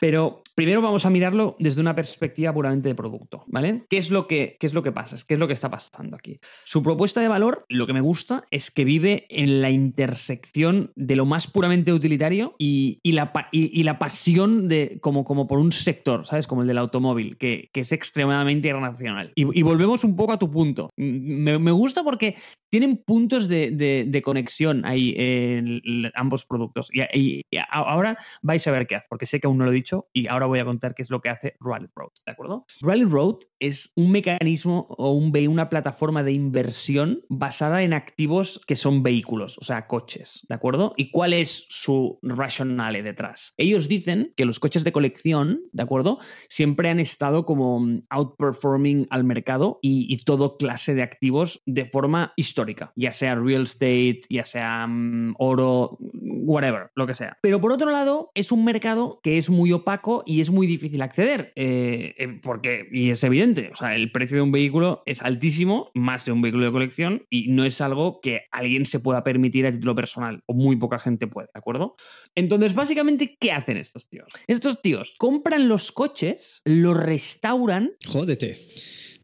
Pero 0.00 0.42
primero 0.54 0.82
vamos 0.82 1.06
a 1.06 1.10
mirarlo 1.10 1.56
desde 1.58 1.80
una 1.80 1.94
perspectiva 1.94 2.52
puramente 2.52 2.88
de 2.88 2.94
producto, 2.94 3.44
¿vale? 3.46 3.84
¿Qué 3.88 3.98
es 3.98 4.10
lo 4.10 4.26
que, 4.26 4.56
qué 4.58 4.66
es 4.66 4.74
lo 4.74 4.82
que 4.82 4.92
pasa? 4.92 5.16
¿Qué 5.26 5.34
es 5.34 5.40
lo 5.40 5.46
que 5.46 5.52
está 5.52 5.70
pasando 5.70 6.16
aquí? 6.16 6.38
Su 6.64 6.82
propuesta 6.82 7.20
de 7.20 7.28
valor, 7.28 7.64
lo 7.68 7.86
que 7.86 7.92
me 7.92 8.00
gusta, 8.00 8.44
es 8.50 8.70
que 8.70 8.84
vive 8.84 9.26
en 9.28 9.60
la 9.60 9.70
intersección 9.70 10.92
de 10.94 11.16
lo 11.16 11.26
más 11.26 11.46
puramente 11.46 11.92
utilitario 11.92 12.54
y, 12.58 13.00
la, 13.04 13.32
y, 13.52 13.82
la, 13.82 13.98
pasión 13.98 14.68
de, 14.68 14.98
como, 15.00 15.24
como 15.24 15.46
por 15.46 15.58
un 15.58 15.72
sector, 15.72 16.26
¿sabes? 16.26 16.46
Como 16.46 16.62
el 16.62 16.68
del 16.68 16.78
automóvil, 16.78 17.36
que, 17.36 17.70
es 17.74 17.92
extremadamente 17.92 18.68
irracional. 18.68 19.32
Y, 19.34 19.62
volvemos 19.62 20.04
un 20.04 20.16
poco 20.16 20.32
a 20.32 20.38
tu 20.38 20.50
punto. 20.50 20.90
Me, 20.96 21.58
me 21.58 21.72
gusta 21.72 22.02
porque 22.02 22.36
tienen 22.74 22.96
puntos 22.96 23.46
de, 23.46 24.22
conexión 24.24 24.84
ahí 24.84 25.14
en, 25.16 26.10
ambos 26.16 26.44
productos. 26.44 26.90
Y, 26.92 27.44
ahora 27.70 28.18
vais 28.42 28.66
a 28.66 28.72
ver 28.72 28.88
qué 28.88 28.96
hace, 28.96 29.06
porque 29.08 29.26
sé 29.26 29.38
que 29.38 29.46
aún 29.46 29.58
no 29.58 29.64
lo 29.64 29.70
he 29.70 29.74
dicho 29.74 30.08
y 30.12 30.26
ahora 30.26 30.46
voy 30.46 30.58
a 30.58 30.64
contar 30.64 30.92
qué 30.92 31.02
es 31.02 31.10
lo 31.10 31.20
que 31.20 31.28
hace 31.28 31.54
Rally 31.60 31.86
Road, 31.94 32.10
¿de 32.26 32.32
acuerdo? 32.32 32.66
Rally 32.80 33.04
Road 33.04 33.36
es 33.60 33.92
un 33.94 34.10
mecanismo 34.10 34.88
o 34.90 35.12
un, 35.12 35.32
una 35.46 35.68
plataforma 35.68 36.24
de 36.24 36.32
inversión 36.32 37.22
basada 37.28 37.84
en 37.84 37.92
activos 37.92 38.60
que 38.66 38.74
son 38.74 39.04
vehículos, 39.04 39.56
o 39.58 39.64
sea, 39.64 39.86
coches, 39.86 40.44
¿de 40.48 40.56
acuerdo? 40.56 40.94
¿Y 40.96 41.12
cuál 41.12 41.32
es 41.32 41.66
su 41.68 42.18
rationale 42.22 43.04
detrás? 43.04 43.54
Ellos 43.56 43.86
dicen 43.86 44.32
que 44.36 44.46
los 44.46 44.58
coches 44.58 44.82
de 44.82 44.90
colección, 44.90 45.60
¿de 45.70 45.82
acuerdo? 45.84 46.18
Siempre 46.48 46.88
han 46.88 46.98
estado 46.98 47.46
como 47.46 47.86
outperforming 48.10 49.06
al 49.10 49.22
mercado 49.22 49.78
y, 49.80 50.12
y 50.12 50.16
todo 50.16 50.56
clase 50.56 50.94
de 50.94 51.04
activos 51.04 51.62
de 51.66 51.86
forma 51.86 52.32
histórica 52.34 52.63
ya 52.96 53.12
sea 53.12 53.34
real 53.34 53.64
estate, 53.64 54.22
ya 54.28 54.44
sea 54.44 54.86
mm, 54.86 55.34
oro, 55.38 55.98
whatever, 56.00 56.90
lo 56.94 57.06
que 57.06 57.14
sea. 57.14 57.38
Pero 57.40 57.60
por 57.60 57.72
otro 57.72 57.90
lado, 57.90 58.30
es 58.34 58.52
un 58.52 58.64
mercado 58.64 59.20
que 59.22 59.36
es 59.36 59.50
muy 59.50 59.72
opaco 59.72 60.22
y 60.26 60.40
es 60.40 60.50
muy 60.50 60.66
difícil 60.66 61.02
acceder, 61.02 61.52
eh, 61.56 62.14
eh, 62.18 62.40
porque, 62.42 62.88
y 62.92 63.10
es 63.10 63.22
evidente, 63.24 63.70
o 63.72 63.76
sea, 63.76 63.94
el 63.94 64.10
precio 64.12 64.36
de 64.36 64.42
un 64.42 64.52
vehículo 64.52 65.02
es 65.06 65.22
altísimo, 65.22 65.90
más 65.94 66.24
de 66.24 66.32
un 66.32 66.42
vehículo 66.42 66.66
de 66.66 66.72
colección, 66.72 67.26
y 67.30 67.48
no 67.48 67.64
es 67.64 67.80
algo 67.80 68.20
que 68.20 68.42
alguien 68.50 68.86
se 68.86 69.00
pueda 69.00 69.24
permitir 69.24 69.66
a 69.66 69.72
título 69.72 69.94
personal, 69.94 70.42
o 70.46 70.54
muy 70.54 70.76
poca 70.76 70.98
gente 70.98 71.26
puede, 71.26 71.48
¿de 71.52 71.58
acuerdo? 71.58 71.96
Entonces, 72.34 72.74
básicamente, 72.74 73.36
¿qué 73.38 73.52
hacen 73.52 73.76
estos 73.76 74.08
tíos? 74.08 74.28
Estos 74.46 74.80
tíos 74.82 75.14
compran 75.18 75.68
los 75.68 75.92
coches, 75.92 76.60
los 76.64 76.96
restauran. 76.96 77.92
Jódete. 78.06 78.58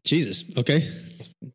Jesus, 0.03 0.47
ok. 0.55 0.71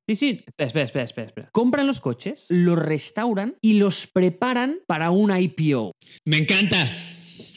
Sí, 0.07 0.17
sí, 0.17 0.45
espera, 0.57 0.85
espera, 0.85 1.05
espera, 1.05 1.27
espera. 1.27 1.51
Compran 1.53 1.87
los 1.87 2.01
coches, 2.01 2.47
los 2.49 2.79
restauran 2.79 3.57
y 3.61 3.79
los 3.79 4.07
preparan 4.07 4.79
para 4.87 5.11
un 5.11 5.37
IPO. 5.37 5.93
Me 6.25 6.39
encanta. 6.39 6.91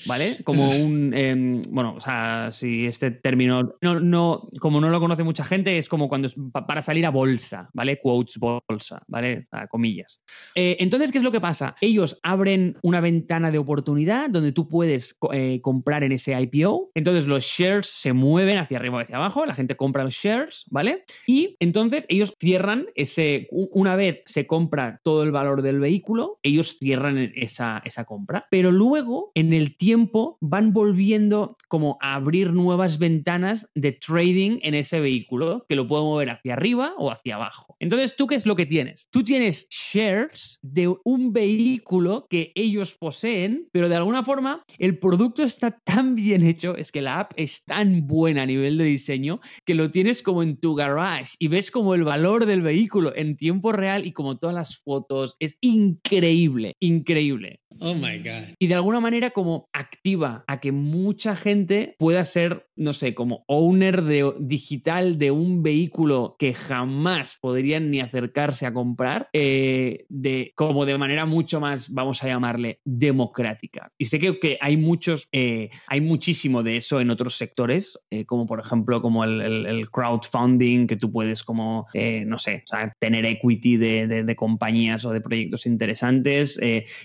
¿Vale? 0.05 0.37
Como 0.43 0.69
un, 0.69 1.13
em, 1.13 1.61
bueno, 1.69 1.95
o 1.95 2.01
sea, 2.01 2.49
si 2.51 2.85
este 2.85 3.11
término, 3.11 3.75
no, 3.81 3.99
no, 3.99 4.49
como 4.59 4.79
no 4.79 4.89
lo 4.89 4.99
conoce 4.99 5.23
mucha 5.23 5.43
gente, 5.43 5.77
es 5.77 5.89
como 5.89 6.09
cuando 6.09 6.29
para 6.51 6.81
salir 6.81 7.05
a 7.05 7.09
bolsa, 7.09 7.69
¿vale? 7.73 7.99
Quotes 7.99 8.37
bolsa, 8.37 9.01
¿vale? 9.07 9.47
A 9.51 9.67
comillas. 9.67 10.21
Eh, 10.55 10.77
entonces, 10.79 11.11
¿qué 11.11 11.17
es 11.17 11.23
lo 11.23 11.31
que 11.31 11.41
pasa? 11.41 11.75
Ellos 11.81 12.17
abren 12.23 12.77
una 12.81 13.01
ventana 13.01 13.51
de 13.51 13.57
oportunidad 13.57 14.29
donde 14.29 14.51
tú 14.51 14.67
puedes 14.67 15.17
eh, 15.33 15.59
comprar 15.61 16.03
en 16.03 16.11
ese 16.11 16.39
IPO, 16.39 16.91
entonces 16.95 17.27
los 17.27 17.43
shares 17.43 17.87
se 17.87 18.13
mueven 18.13 18.57
hacia 18.57 18.77
arriba 18.77 18.97
o 18.97 18.99
hacia 18.99 19.17
abajo, 19.17 19.45
la 19.45 19.53
gente 19.53 19.75
compra 19.75 20.03
los 20.03 20.15
shares, 20.15 20.65
¿vale? 20.69 21.03
Y 21.27 21.55
entonces 21.59 22.05
ellos 22.09 22.33
cierran 22.39 22.87
ese, 22.95 23.47
una 23.51 23.95
vez 23.95 24.21
se 24.25 24.47
compra 24.47 24.99
todo 25.03 25.23
el 25.23 25.31
valor 25.31 25.61
del 25.61 25.79
vehículo, 25.79 26.39
ellos 26.43 26.77
cierran 26.77 27.31
esa, 27.35 27.81
esa 27.85 28.05
compra, 28.05 28.45
pero 28.49 28.71
luego 28.71 29.31
en 29.35 29.53
el 29.53 29.75
tiempo 29.77 29.88
tiempo 29.89 30.37
van 30.39 30.71
volviendo 30.71 31.57
como 31.67 31.97
a 31.99 32.13
abrir 32.13 32.53
nuevas 32.53 32.99
ventanas 32.99 33.67
de 33.73 33.93
trading 33.93 34.59
en 34.61 34.75
ese 34.75 34.99
vehículo, 34.99 35.65
que 35.67 35.75
lo 35.75 35.87
puedo 35.87 36.03
mover 36.03 36.29
hacia 36.29 36.53
arriba 36.53 36.93
o 36.99 37.09
hacia 37.09 37.37
abajo. 37.37 37.75
Entonces, 37.79 38.15
¿tú 38.15 38.27
qué 38.27 38.35
es 38.35 38.45
lo 38.45 38.55
que 38.55 38.67
tienes? 38.67 39.07
Tú 39.09 39.23
tienes 39.23 39.67
shares 39.71 40.59
de 40.61 40.93
un 41.05 41.33
vehículo 41.33 42.27
que 42.29 42.51
ellos 42.53 42.95
poseen, 42.99 43.67
pero 43.71 43.89
de 43.89 43.95
alguna 43.95 44.23
forma 44.23 44.63
el 44.77 44.99
producto 44.99 45.41
está 45.41 45.71
tan 45.71 46.13
bien 46.13 46.45
hecho, 46.45 46.75
es 46.75 46.91
que 46.91 47.01
la 47.01 47.21
app 47.21 47.31
es 47.35 47.65
tan 47.65 48.05
buena 48.05 48.43
a 48.43 48.45
nivel 48.45 48.77
de 48.77 48.83
diseño, 48.83 49.39
que 49.65 49.73
lo 49.73 49.89
tienes 49.89 50.21
como 50.21 50.43
en 50.43 50.57
tu 50.57 50.75
garage 50.75 51.33
y 51.39 51.47
ves 51.47 51.71
como 51.71 51.95
el 51.95 52.03
valor 52.03 52.45
del 52.45 52.61
vehículo 52.61 53.11
en 53.15 53.37
tiempo 53.37 53.71
real 53.71 54.05
y 54.05 54.11
como 54.11 54.37
todas 54.37 54.55
las 54.55 54.77
fotos. 54.77 55.35
Es 55.39 55.57
increíble, 55.61 56.75
increíble. 56.79 57.59
Oh 57.79 57.95
my 57.95 58.17
God. 58.17 58.53
Y 58.59 58.67
de 58.67 58.75
alguna 58.75 58.99
manera 58.99 59.31
como 59.31 59.69
activa 59.79 60.43
a 60.47 60.59
que 60.59 60.71
mucha 60.71 61.35
gente 61.35 61.95
pueda 61.97 62.23
ser, 62.25 62.65
no 62.79 62.93
sé, 62.93 63.13
como 63.13 63.43
owner 63.47 64.03
de, 64.03 64.33
digital 64.39 65.19
de 65.19 65.31
un 65.31 65.61
vehículo 65.61 66.37
que 66.39 66.53
jamás 66.53 67.37
podrían 67.39 67.91
ni 67.91 67.99
acercarse 67.99 68.65
a 68.65 68.73
comprar, 68.73 69.29
eh, 69.33 70.05
de, 70.07 70.53
como 70.55 70.85
de 70.85 70.97
manera 70.97 71.25
mucho 71.25 71.59
más, 71.59 71.93
vamos 71.93 72.23
a 72.23 72.27
llamarle, 72.27 72.79
democrática. 72.85 73.91
Y 73.97 74.05
sé 74.05 74.17
que, 74.17 74.39
que 74.39 74.57
hay 74.61 74.77
muchos, 74.77 75.27
eh, 75.33 75.69
hay 75.87 75.99
muchísimo 75.99 76.63
de 76.63 76.77
eso 76.77 77.01
en 77.01 77.09
otros 77.09 77.35
sectores, 77.35 77.99
eh, 78.09 78.25
como 78.25 78.47
por 78.47 78.61
ejemplo 78.61 79.01
como 79.01 79.25
el, 79.25 79.89
crowdfunding, 79.91 80.87
que 80.87 80.95
tú 80.95 81.11
puedes 81.11 81.43
como, 81.43 81.87
no 82.25 82.37
sé, 82.37 82.63
tener 82.99 83.25
equity 83.25 83.75
de, 83.77 84.07
de, 84.07 84.35
compañías 84.35 85.03
o 85.03 85.11
de 85.11 85.19
proyectos 85.19 85.65
interesantes. 85.65 86.59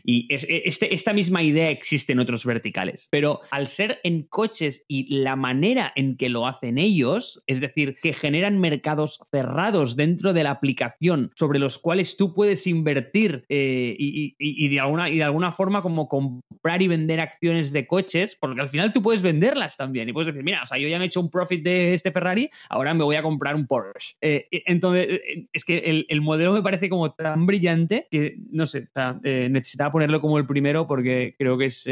y 0.05 0.27
es, 0.33 0.47
este, 0.49 0.95
esta 0.95 1.13
misma 1.13 1.43
idea 1.43 1.71
existe 1.71 2.13
en 2.13 2.21
otros 2.21 2.45
verticales, 2.45 3.09
pero 3.11 3.41
al 3.51 3.67
ser 3.67 4.01
en 4.05 4.23
coches 4.23 4.85
y 4.87 5.17
la 5.17 5.35
manera 5.35 5.64
en 5.65 6.17
que 6.17 6.29
lo 6.29 6.47
hacen 6.47 6.79
ellos, 6.79 7.43
es 7.47 7.61
decir, 7.61 7.97
que 8.03 8.13
generan 8.13 8.59
mercados 8.59 9.19
cerrados 9.31 9.97
dentro 9.97 10.33
de 10.33 10.45
la 10.45 10.51
aplicación 10.51 11.31
sobre 11.35 11.59
los 11.59 11.79
cuales 11.79 12.17
tú 12.17 12.35
puedes 12.35 12.67
invertir 12.67 13.45
eh, 13.49 13.97
y, 13.99 14.69
de 14.69 14.81
alguna, 14.81 15.09
y 15.09 15.17
de 15.17 15.25
alguna 15.25 15.53
forma 15.53 15.83
como 15.83 16.09
comprar 16.09 16.83
y 16.83 16.89
vender 16.89 17.21
acciones 17.21 17.73
de 17.73 17.87
coches, 17.87 18.37
porque 18.39 18.61
al 18.61 18.69
final 18.69 18.93
tú 18.93 19.03
puedes 19.03 19.23
venderlas 19.23 19.77
también 19.77 20.09
y 20.09 20.13
puedes 20.13 20.27
decir, 20.27 20.45
mira, 20.45 20.63
o 20.63 20.67
sea, 20.67 20.79
yo 20.79 20.89
ya 20.89 20.99
me 20.99 21.05
he 21.05 21.07
hecho 21.07 21.21
un 21.21 21.31
profit 21.31 21.63
de 21.63 21.95
este 21.95 22.13
Ferrari, 22.13 22.51
ahora 22.69 22.93
me 22.93 23.05
voy 23.05 23.17
a 23.17 23.23
comprar 23.23 23.55
un 23.55 23.67
Porsche. 23.67 24.17
Eh, 24.21 24.47
entonces, 24.67 25.07
eh, 25.09 25.47
es 25.53 25.65
que 25.65 26.05
el, 26.09 26.21
modelo 26.21 26.53
me 26.53 26.63
parece 26.63 26.89
como 26.89 27.13
tan 27.13 27.47
brillante 27.47 28.07
que, 28.11 28.37
no 28.51 28.67
sé, 28.67 28.89
necesitaba 29.25 29.93
ponerlo 29.93 30.21
como 30.21 30.39
el 30.39 30.47
primero 30.47 30.87
porque 30.87 31.35
creo 31.39 31.59
que 31.59 31.67
es 31.67 31.85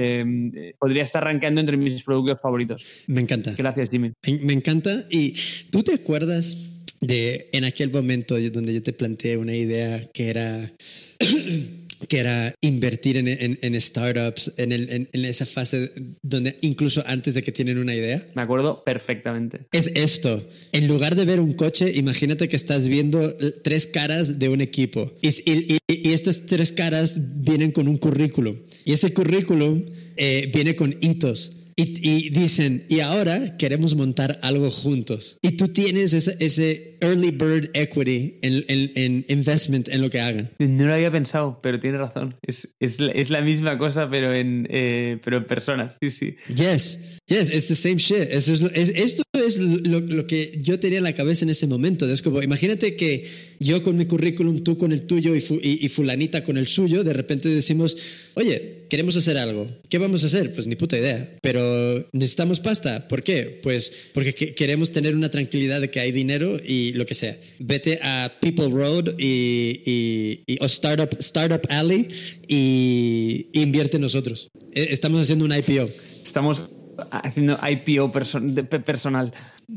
podría 0.79 1.03
estar 1.03 1.23
rankeando 1.25 1.61
entre 1.61 1.77
mis 1.77 2.03
productos 2.03 2.41
favoritos. 2.41 3.05
Me 3.07 3.21
encanta. 3.21 3.55
Gracias, 3.63 3.91
Jimmy. 3.91 4.13
Me, 4.43 4.53
encanta. 4.53 5.07
Y 5.09 5.35
tú 5.71 5.83
te 5.83 5.95
acuerdas 5.95 6.57
de 7.01 7.49
en 7.53 7.65
aquel 7.65 7.93
momento 7.93 8.39
donde 8.51 8.75
yo 8.75 8.83
te 8.83 8.93
planteé 8.93 9.37
una 9.37 9.55
idea 9.55 10.09
que 10.13 10.31
era 10.31 10.73
que 12.09 12.19
era 12.19 12.55
invertir 12.61 13.17
en, 13.17 13.29
en, 13.29 13.81
startups, 13.81 14.53
en, 14.57 14.73
el, 14.73 15.09
en, 15.13 15.25
esa 15.25 15.47
fase 15.47 15.93
donde 16.23 16.57
incluso 16.61 17.05
antes 17.07 17.35
de 17.35 17.45
que 17.45 17.53
tienen 17.53 17.79
una 17.79 17.95
idea. 17.95 18.27
Me 18.35 18.43
acuerdo 18.43 18.83
perfectamente. 18.83 19.67
Es 19.71 19.89
esto. 19.95 20.45
En 20.73 20.89
lugar 20.89 21.15
de 21.15 21.25
ver 21.25 21.39
un 21.39 21.53
coche, 21.53 21.93
imagínate 21.95 22.49
que 22.49 22.57
estás 22.57 22.89
viendo 22.89 23.37
tres 23.63 23.87
caras 23.87 24.41
de 24.41 24.49
un 24.49 24.61
equipo 24.61 25.13
y, 25.23 25.29
y, 25.49 25.79
y 25.87 26.13
estas 26.13 26.45
tres 26.47 26.73
caras 26.73 27.21
vienen 27.21 27.71
con 27.71 27.87
un 27.87 27.99
currículum 27.99 28.57
y 28.85 28.93
ese 28.93 29.15
currículum 29.15 29.85
eh, 30.17 30.51
viene 30.53 30.77
con 30.77 30.97
hitos. 31.01 31.53
Y, 31.77 32.31
dicen, 32.31 32.85
y 32.89 33.01
ahora 33.01 33.57
queremos 33.57 33.95
montar 33.95 34.39
algo 34.43 34.71
juntos. 34.71 35.39
Y 35.43 35.53
tú 35.53 35.69
tienes 35.69 36.13
ese, 36.13 36.37
ese 36.41 36.99
early 37.01 37.31
bird 37.31 37.71
equity 37.75 38.39
en, 38.43 38.65
en, 38.69 39.25
investment 39.29 39.89
en 39.89 40.03
lo 40.03 40.11
que 40.11 40.21
hagan. 40.21 40.51
No 40.59 40.87
lo 40.87 40.95
había 40.95 41.11
pensado, 41.11 41.61
pero 41.63 41.81
tiene 41.81 41.99
razón. 41.99 42.37
Es, 42.43 42.69
es, 42.81 42.99
es 43.01 43.31
la 43.31 43.41
misma 43.41 43.79
cosa, 43.79 44.09
pero 44.11 44.33
en, 44.33 44.67
eh, 44.71 45.19
pero 45.25 45.39
en 45.39 45.45
personas. 45.45 45.97
Sí, 46.01 46.11
sí. 46.11 46.37
Yes, 46.55 46.99
yes, 47.27 47.51
it's 47.51 47.69
the 47.69 47.75
same 47.75 47.97
shit. 47.97 48.29
Eso 48.31 48.53
es, 48.53 48.91
esto 48.91 49.23
es 49.33 49.59
lo, 49.59 50.01
lo, 50.01 50.27
que 50.27 50.59
yo 50.61 50.79
tenía 50.79 50.99
en 50.99 51.05
la 51.05 51.15
cabeza 51.15 51.45
en 51.45 51.51
ese 51.51 51.67
momento. 51.67 52.09
Es 52.11 52.23
como, 52.23 52.43
imagínate 52.43 52.97
que 52.97 53.27
yo 53.63 53.83
con 53.83 53.97
mi 53.97 54.07
currículum, 54.07 54.63
tú 54.63 54.77
con 54.77 54.93
el 54.93 55.07
tuyo 55.07 55.35
y, 55.35 55.43
y, 55.63 55.89
fulanita 55.89 56.43
con 56.45 56.57
el 56.57 56.67
suyo, 56.67 57.05
de 57.05 57.13
repente 57.13 57.49
decimos, 57.49 57.97
oye, 58.35 58.87
queremos 58.91 59.17
hacer 59.17 59.39
algo. 59.39 59.67
¿Qué 59.89 59.99
vamos 59.99 60.23
a 60.23 60.27
hacer? 60.27 60.53
Pues 60.55 60.67
ni 60.67 60.77
puta 60.77 60.99
idea. 60.99 61.31
Pero 61.41 62.09
necesitamos 62.13 62.61
pasta. 62.61 63.09
¿Por 63.09 63.23
qué? 63.23 63.61
Pues 63.63 64.11
porque 64.13 64.35
queremos 64.35 64.93
tener 64.93 65.15
una 65.15 65.31
tranquilidad 65.31 65.81
de 65.81 65.91
que 65.91 66.01
hay 66.01 66.13
dinero 66.13 66.59
y 66.63 66.93
lo 66.93 67.07
que 67.07 67.15
sea. 67.15 67.39
Vete 67.59 68.01
a 68.03 68.33
People 68.41 68.69
Road 68.69 69.15
y, 69.19 70.45
o 70.61 70.67
Startup, 70.67 71.09
Startup 71.21 71.63
Alley 71.71 72.09
y, 72.49 73.49
invierte 73.55 73.97
en 73.97 74.03
nosotros. 74.03 74.51
E, 74.73 74.89
estamos 74.91 75.23
haciendo 75.23 75.45
un 75.45 75.55
IPO. 75.57 75.89
Estamos 76.23 76.71
haciendo 77.11 77.59
IPO 77.63 78.13
personal. 78.13 79.33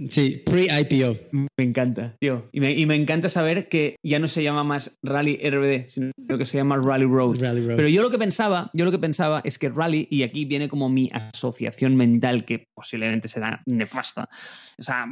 Sí, 0.10 0.42
pre-IPO. 0.46 1.16
Me 1.32 1.64
encanta, 1.64 2.16
tío. 2.20 2.48
Y 2.52 2.60
me, 2.60 2.96
encanta 2.96 3.30
saber 3.30 3.70
que 3.70 3.96
ya 4.04 4.20
no 4.20 4.28
se 4.28 4.44
llama 4.44 4.64
más 4.64 4.98
Rally 5.04 5.38
RBD, 5.38 5.88
sino 5.88 6.12
que 6.38 6.46
se 6.46 6.58
llama 6.58 6.80
Rally 6.84 7.06
Road. 7.06 7.38
Pero 7.40 7.88
yo 7.88 8.02
lo 8.02 8.10
que 8.10 8.18
pensaba, 8.18 8.70
yo 8.74 8.86
lo 8.86 8.92
que 8.92 9.00
pensaba 9.00 9.42
es 9.44 9.58
que 9.58 9.70
Rally, 9.70 10.08
y 10.10 10.24
aquí 10.24 10.46
viene 10.46 10.68
como 10.68 10.90
mi 10.90 11.10
asociación 11.14 11.96
mental, 11.96 12.46
que 12.46 12.68
posiblemente 12.74 13.28
será 13.28 13.62
nefasta. 13.66 14.30
O 14.78 14.84
sea, 14.84 15.06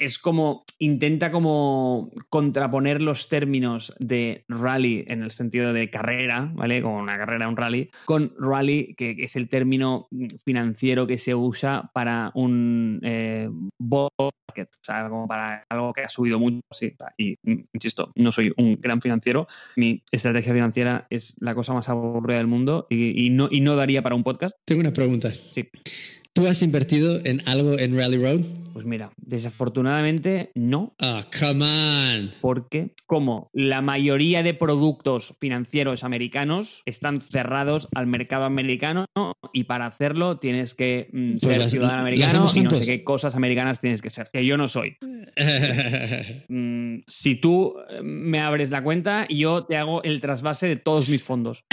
es 0.00 0.18
como, 0.18 0.64
intenta 0.78 1.30
como 1.30 2.10
contraponer 2.30 3.02
los 3.02 3.28
términos 3.28 3.94
de 3.98 4.44
rally 4.48 5.04
en 5.08 5.22
el 5.22 5.30
sentido 5.30 5.72
de 5.72 5.90
carrera, 5.90 6.50
¿vale? 6.54 6.80
Como 6.80 6.98
una 6.98 7.18
carrera, 7.18 7.48
un 7.48 7.56
rally, 7.56 7.90
con 8.06 8.32
rally, 8.38 8.94
que, 8.96 9.16
es 9.18 9.36
el 9.36 9.48
término 9.48 10.08
financiero 10.44 11.06
que 11.06 11.18
se 11.18 11.34
usa 11.34 11.90
para 11.92 12.30
un 12.34 13.00
eh, 13.02 13.50
o 14.28 14.66
sea, 14.82 15.08
como 15.08 15.26
para 15.26 15.64
algo 15.68 15.92
que 15.92 16.02
ha 16.02 16.08
subido 16.08 16.38
mucho. 16.38 16.60
Sí, 16.70 16.94
y 17.16 17.36
insisto, 17.72 18.12
no 18.14 18.32
soy 18.32 18.52
un 18.56 18.80
gran 18.80 19.00
financiero. 19.00 19.46
Mi 19.76 20.02
estrategia 20.12 20.52
financiera 20.52 21.06
es 21.10 21.34
la 21.40 21.54
cosa 21.54 21.72
más 21.72 21.88
aburrida 21.88 22.38
del 22.38 22.46
mundo 22.46 22.86
y, 22.90 23.30
no, 23.30 23.48
y 23.50 23.60
no 23.60 23.76
daría 23.76 24.02
para 24.02 24.14
un 24.14 24.22
podcast. 24.22 24.56
Tengo 24.64 24.80
una 24.80 24.92
pregunta. 24.92 25.30
Sí. 25.30 25.68
¿Tú 26.32 26.46
has 26.46 26.62
invertido 26.62 27.20
en 27.24 27.46
algo 27.46 27.78
en 27.78 27.96
Rally 27.96 28.18
Road? 28.18 28.61
Pues 28.72 28.86
mira, 28.86 29.12
desafortunadamente 29.16 30.50
no. 30.54 30.94
Ah, 30.98 31.24
come 31.38 31.64
on. 31.64 32.30
Porque 32.40 32.94
como 33.06 33.50
la 33.52 33.82
mayoría 33.82 34.42
de 34.42 34.54
productos 34.54 35.34
financieros 35.40 36.04
americanos 36.04 36.82
están 36.86 37.20
cerrados 37.20 37.88
al 37.94 38.06
mercado 38.06 38.44
americano 38.44 39.06
y 39.52 39.64
para 39.64 39.86
hacerlo 39.86 40.38
tienes 40.38 40.74
que 40.74 41.08
mm, 41.12 41.38
pues 41.42 41.56
ser 41.56 41.70
ciudadano 41.70 42.00
americano 42.00 42.50
y 42.54 42.60
no 42.60 42.70
sé 42.70 42.86
qué 42.86 43.04
cosas 43.04 43.34
americanas 43.34 43.80
tienes 43.80 44.00
que 44.00 44.10
ser, 44.10 44.30
que 44.32 44.44
yo 44.46 44.56
no 44.56 44.68
soy. 44.68 44.96
Mm, 46.48 47.02
si 47.06 47.36
tú 47.36 47.74
eh, 47.88 48.02
me 48.02 48.40
abres 48.40 48.70
la 48.70 48.82
cuenta, 48.82 49.26
yo 49.28 49.64
te 49.64 49.76
hago 49.76 50.02
el 50.02 50.20
trasvase 50.20 50.66
de 50.66 50.76
todos 50.76 51.08
mis 51.08 51.22
fondos. 51.22 51.64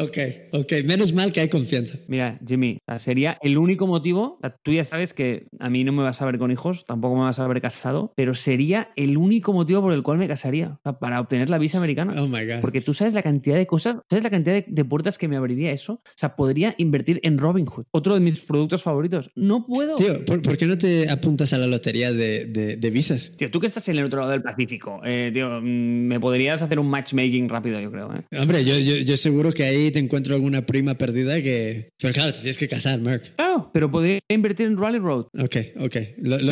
Ok, 0.00 0.18
ok. 0.52 0.72
Menos 0.84 1.12
mal 1.12 1.32
que 1.32 1.40
hay 1.40 1.48
confianza. 1.48 1.98
Mira, 2.08 2.38
Jimmy, 2.46 2.78
sería 2.98 3.38
el 3.42 3.58
único 3.58 3.86
motivo. 3.86 4.38
Tú 4.62 4.72
ya 4.72 4.84
sabes 4.84 5.14
que 5.14 5.46
a 5.58 5.68
mí 5.68 5.84
no 5.84 5.92
me 5.92 6.02
vas 6.02 6.22
a 6.22 6.26
ver 6.26 6.38
con 6.38 6.50
hijos, 6.50 6.84
tampoco 6.86 7.16
me 7.16 7.22
vas 7.22 7.38
a 7.38 7.46
ver 7.46 7.60
casado, 7.60 8.12
pero 8.16 8.34
sería 8.34 8.90
el 8.96 9.16
único 9.16 9.52
motivo 9.52 9.82
por 9.82 9.92
el 9.92 10.02
cual 10.02 10.18
me 10.18 10.28
casaría, 10.28 10.78
para 11.00 11.20
obtener 11.20 11.50
la 11.50 11.58
visa 11.58 11.78
americana. 11.78 12.14
Oh 12.20 12.26
my 12.26 12.44
God. 12.46 12.60
Porque 12.60 12.80
tú 12.80 12.94
sabes 12.94 13.14
la 13.14 13.22
cantidad 13.22 13.56
de 13.56 13.66
cosas, 13.66 13.98
sabes 14.08 14.24
la 14.24 14.30
cantidad 14.30 14.64
de, 14.66 14.84
puertas 14.84 15.18
que 15.18 15.28
me 15.28 15.36
abriría 15.36 15.70
eso. 15.70 15.94
O 15.94 16.02
sea, 16.16 16.34
podría 16.34 16.74
invertir 16.78 17.20
en 17.22 17.38
Robinhood, 17.38 17.84
otro 17.90 18.14
de 18.14 18.20
mis 18.20 18.40
productos 18.40 18.82
favoritos. 18.82 19.30
No 19.34 19.66
puedo. 19.66 19.96
Tío, 19.96 20.24
¿por, 20.24 20.56
qué 20.56 20.66
no 20.66 20.78
te 20.78 21.10
apuntas 21.10 21.52
a 21.52 21.58
la 21.58 21.66
lotería 21.66 22.12
de, 22.12 22.90
visas? 22.92 23.32
Tío, 23.36 23.50
tú 23.50 23.60
que 23.60 23.66
estás 23.66 23.88
en 23.88 23.98
el 23.98 24.04
otro 24.04 24.20
lado 24.20 24.32
del 24.32 24.42
Pacífico, 24.42 25.00
eh, 25.04 25.30
tío, 25.32 25.60
mm, 25.60 25.64
me 25.64 26.18
podrías 26.18 26.62
hacer 26.62 26.78
un 26.78 26.88
matchmaking 26.88 27.48
rápido, 27.48 27.80
yo 27.80 27.90
creo. 27.90 28.12
¿eh? 28.14 28.38
Hombre, 28.38 28.64
yo, 28.64 28.78
yo, 28.78 28.96
yo 28.96 29.16
seguro 29.16 29.52
que 29.52 29.64
ahí 29.64 29.89
te 29.90 29.98
encuentro 29.98 30.34
alguna 30.34 30.66
prima 30.66 30.94
perdida 30.94 31.40
que... 31.42 31.90
Pero 31.98 32.14
claro, 32.14 32.32
te 32.32 32.38
tienes 32.38 32.58
que 32.58 32.68
casar, 32.68 33.00
Mark. 33.00 33.22
Claro, 33.36 33.70
pero 33.72 33.90
podría 33.90 34.20
invertir 34.28 34.66
en 34.66 34.78
Rally 34.78 34.98
Road. 34.98 35.26
Ok, 35.38 35.56
ok. 35.78 35.96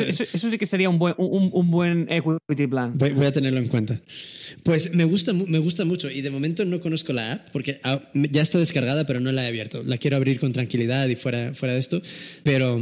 Eso, 0.09 0.51
sí 0.51 0.59
que 0.59 0.67
sería 0.67 0.89
un 0.89 0.99
buen, 0.99 1.15
un, 1.19 1.71
buen 1.71 2.07
equity 2.11 2.67
plan. 2.67 2.93
Voy, 2.97 3.27
a 3.27 3.33
tenerlo 3.33 3.61
en 3.61 3.69
cuenta. 3.69 4.01
Pues 4.63 4.95
me 4.95 5.05
gusta, 5.05 5.33
me 5.33 5.59
gusta 5.59 5.85
mucho 5.85 6.11
y 6.11 6.21
de 6.21 6.31
momento 6.31 6.65
no 6.65 6.81
conozco 6.81 7.13
la 7.13 7.33
app 7.33 7.49
porque 7.53 7.81
ya 8.15 8.43
está 8.43 8.59
descargada, 8.59 9.07
pero 9.07 9.21
no 9.21 9.33
la 9.33 9.45
he 9.45 9.49
abierto. 9.49 9.83
La 9.85 9.99
quiero 9.99 10.17
abrir 10.17 10.39
con 10.39 10.53
tranquilidad 10.53 11.09
y 11.09 11.17
fuera, 11.17 11.55
fuera 11.55 11.75
de 11.75 11.81
esto. 11.81 12.01
Pero 12.43 12.79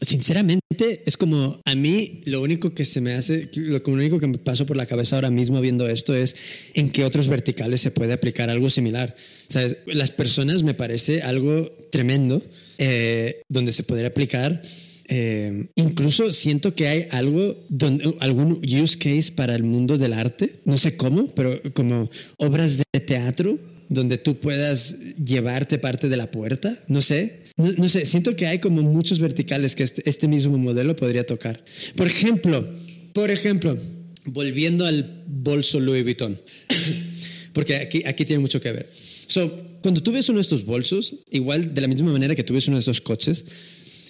sinceramente, 0.00 1.02
es 1.06 1.16
como 1.16 1.60
a 1.64 1.74
mí 1.74 2.22
lo 2.24 2.40
único 2.42 2.74
que 2.74 2.84
se 2.84 3.00
me 3.00 3.14
hace, 3.14 3.50
lo 3.54 3.80
único 3.86 4.20
que 4.20 4.26
me 4.26 4.38
pasó 4.38 4.66
por 4.66 4.76
la 4.76 4.86
cabeza 4.86 5.16
ahora 5.16 5.30
mismo 5.30 5.60
viendo 5.60 5.88
esto 5.88 6.14
es 6.14 6.36
en 6.74 6.90
qué 6.90 7.04
otros 7.04 7.28
verticales 7.28 7.80
se 7.80 7.90
puede 7.90 8.12
aplicar 8.12 8.50
algo 8.50 8.70
similar. 8.70 9.16
¿Sabes? 9.48 9.78
Las 9.86 10.10
personas 10.10 10.62
me 10.62 10.74
parece 10.74 11.22
algo 11.22 11.70
tremendo 11.90 12.42
eh, 12.78 13.42
donde 13.48 13.72
se 13.72 13.82
podría 13.82 14.08
aplicar. 14.08 14.62
Eh, 15.10 15.68
incluso 15.74 16.32
siento 16.32 16.74
que 16.74 16.86
hay 16.86 17.06
algo, 17.10 17.56
donde, 17.70 18.14
algún 18.20 18.60
use 18.62 18.98
case 18.98 19.32
para 19.32 19.54
el 19.54 19.64
mundo 19.64 19.96
del 19.96 20.12
arte, 20.12 20.60
no 20.66 20.76
sé 20.76 20.96
cómo, 20.96 21.28
pero 21.28 21.62
como 21.72 22.10
obras 22.36 22.76
de 22.76 23.00
teatro 23.00 23.58
donde 23.88 24.18
tú 24.18 24.38
puedas 24.38 24.96
llevarte 25.16 25.78
parte 25.78 26.08
de 26.08 26.16
la 26.16 26.30
puerta, 26.30 26.78
no 26.88 27.00
sé. 27.00 27.47
No, 27.58 27.88
sé, 27.88 28.06
siento 28.06 28.36
que 28.36 28.46
hay 28.46 28.60
como 28.60 28.82
muchos 28.82 29.18
verticales 29.18 29.74
que 29.74 29.82
este, 29.82 30.08
este, 30.08 30.28
mismo 30.28 30.56
modelo 30.56 30.94
podría 30.94 31.26
tocar. 31.26 31.64
Por 31.96 32.06
ejemplo, 32.06 32.72
por 33.12 33.30
ejemplo, 33.32 33.76
volviendo 34.26 34.86
al 34.86 35.24
bolso 35.26 35.80
Louis 35.80 36.04
Vuitton, 36.04 36.40
porque 37.52 37.74
aquí, 37.74 38.04
aquí 38.06 38.24
tiene 38.24 38.40
mucho 38.40 38.60
que 38.60 38.70
ver. 38.70 38.88
So, 39.26 39.50
cuando 39.82 40.00
tú 40.00 40.12
ves 40.12 40.28
uno 40.28 40.38
de 40.38 40.42
estos 40.42 40.64
bolsos, 40.64 41.16
igual 41.32 41.74
de 41.74 41.80
la 41.80 41.88
misma 41.88 42.12
manera 42.12 42.36
que 42.36 42.44
tú 42.44 42.54
ves 42.54 42.68
uno 42.68 42.76
de 42.76 42.80
estos 42.80 43.00
coches, 43.00 43.44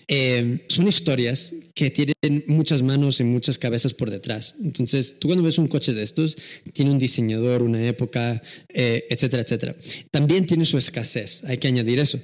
eh, 0.09 0.65
son 0.69 0.89
historias 0.89 1.53
que 1.75 1.91
tienen 1.91 2.45
muchas 2.47 2.83
manos 2.83 3.21
y 3.21 3.25
muchas 3.25 3.59
cabezas 3.59 3.93
por 3.93 4.11
detrás. 4.11 4.55
Entonces, 4.65 5.17
tú 5.19 5.29
cuando 5.29 5.45
ves 5.45 5.59
un 5.59 5.67
coche 5.67 5.93
de 5.93 6.03
estos, 6.03 6.37
tiene 6.73 6.91
un 6.91 6.99
diseñador, 6.99 7.63
una 7.63 7.87
época, 7.87 8.43
eh, 8.69 9.07
etcétera, 9.11 9.43
etcétera. 9.43 9.77
También 10.11 10.47
tiene 10.47 10.65
su 10.65 10.79
escasez, 10.79 11.45
hay 11.45 11.59
que 11.59 11.69
añadir 11.69 11.99
eso. 11.99 12.19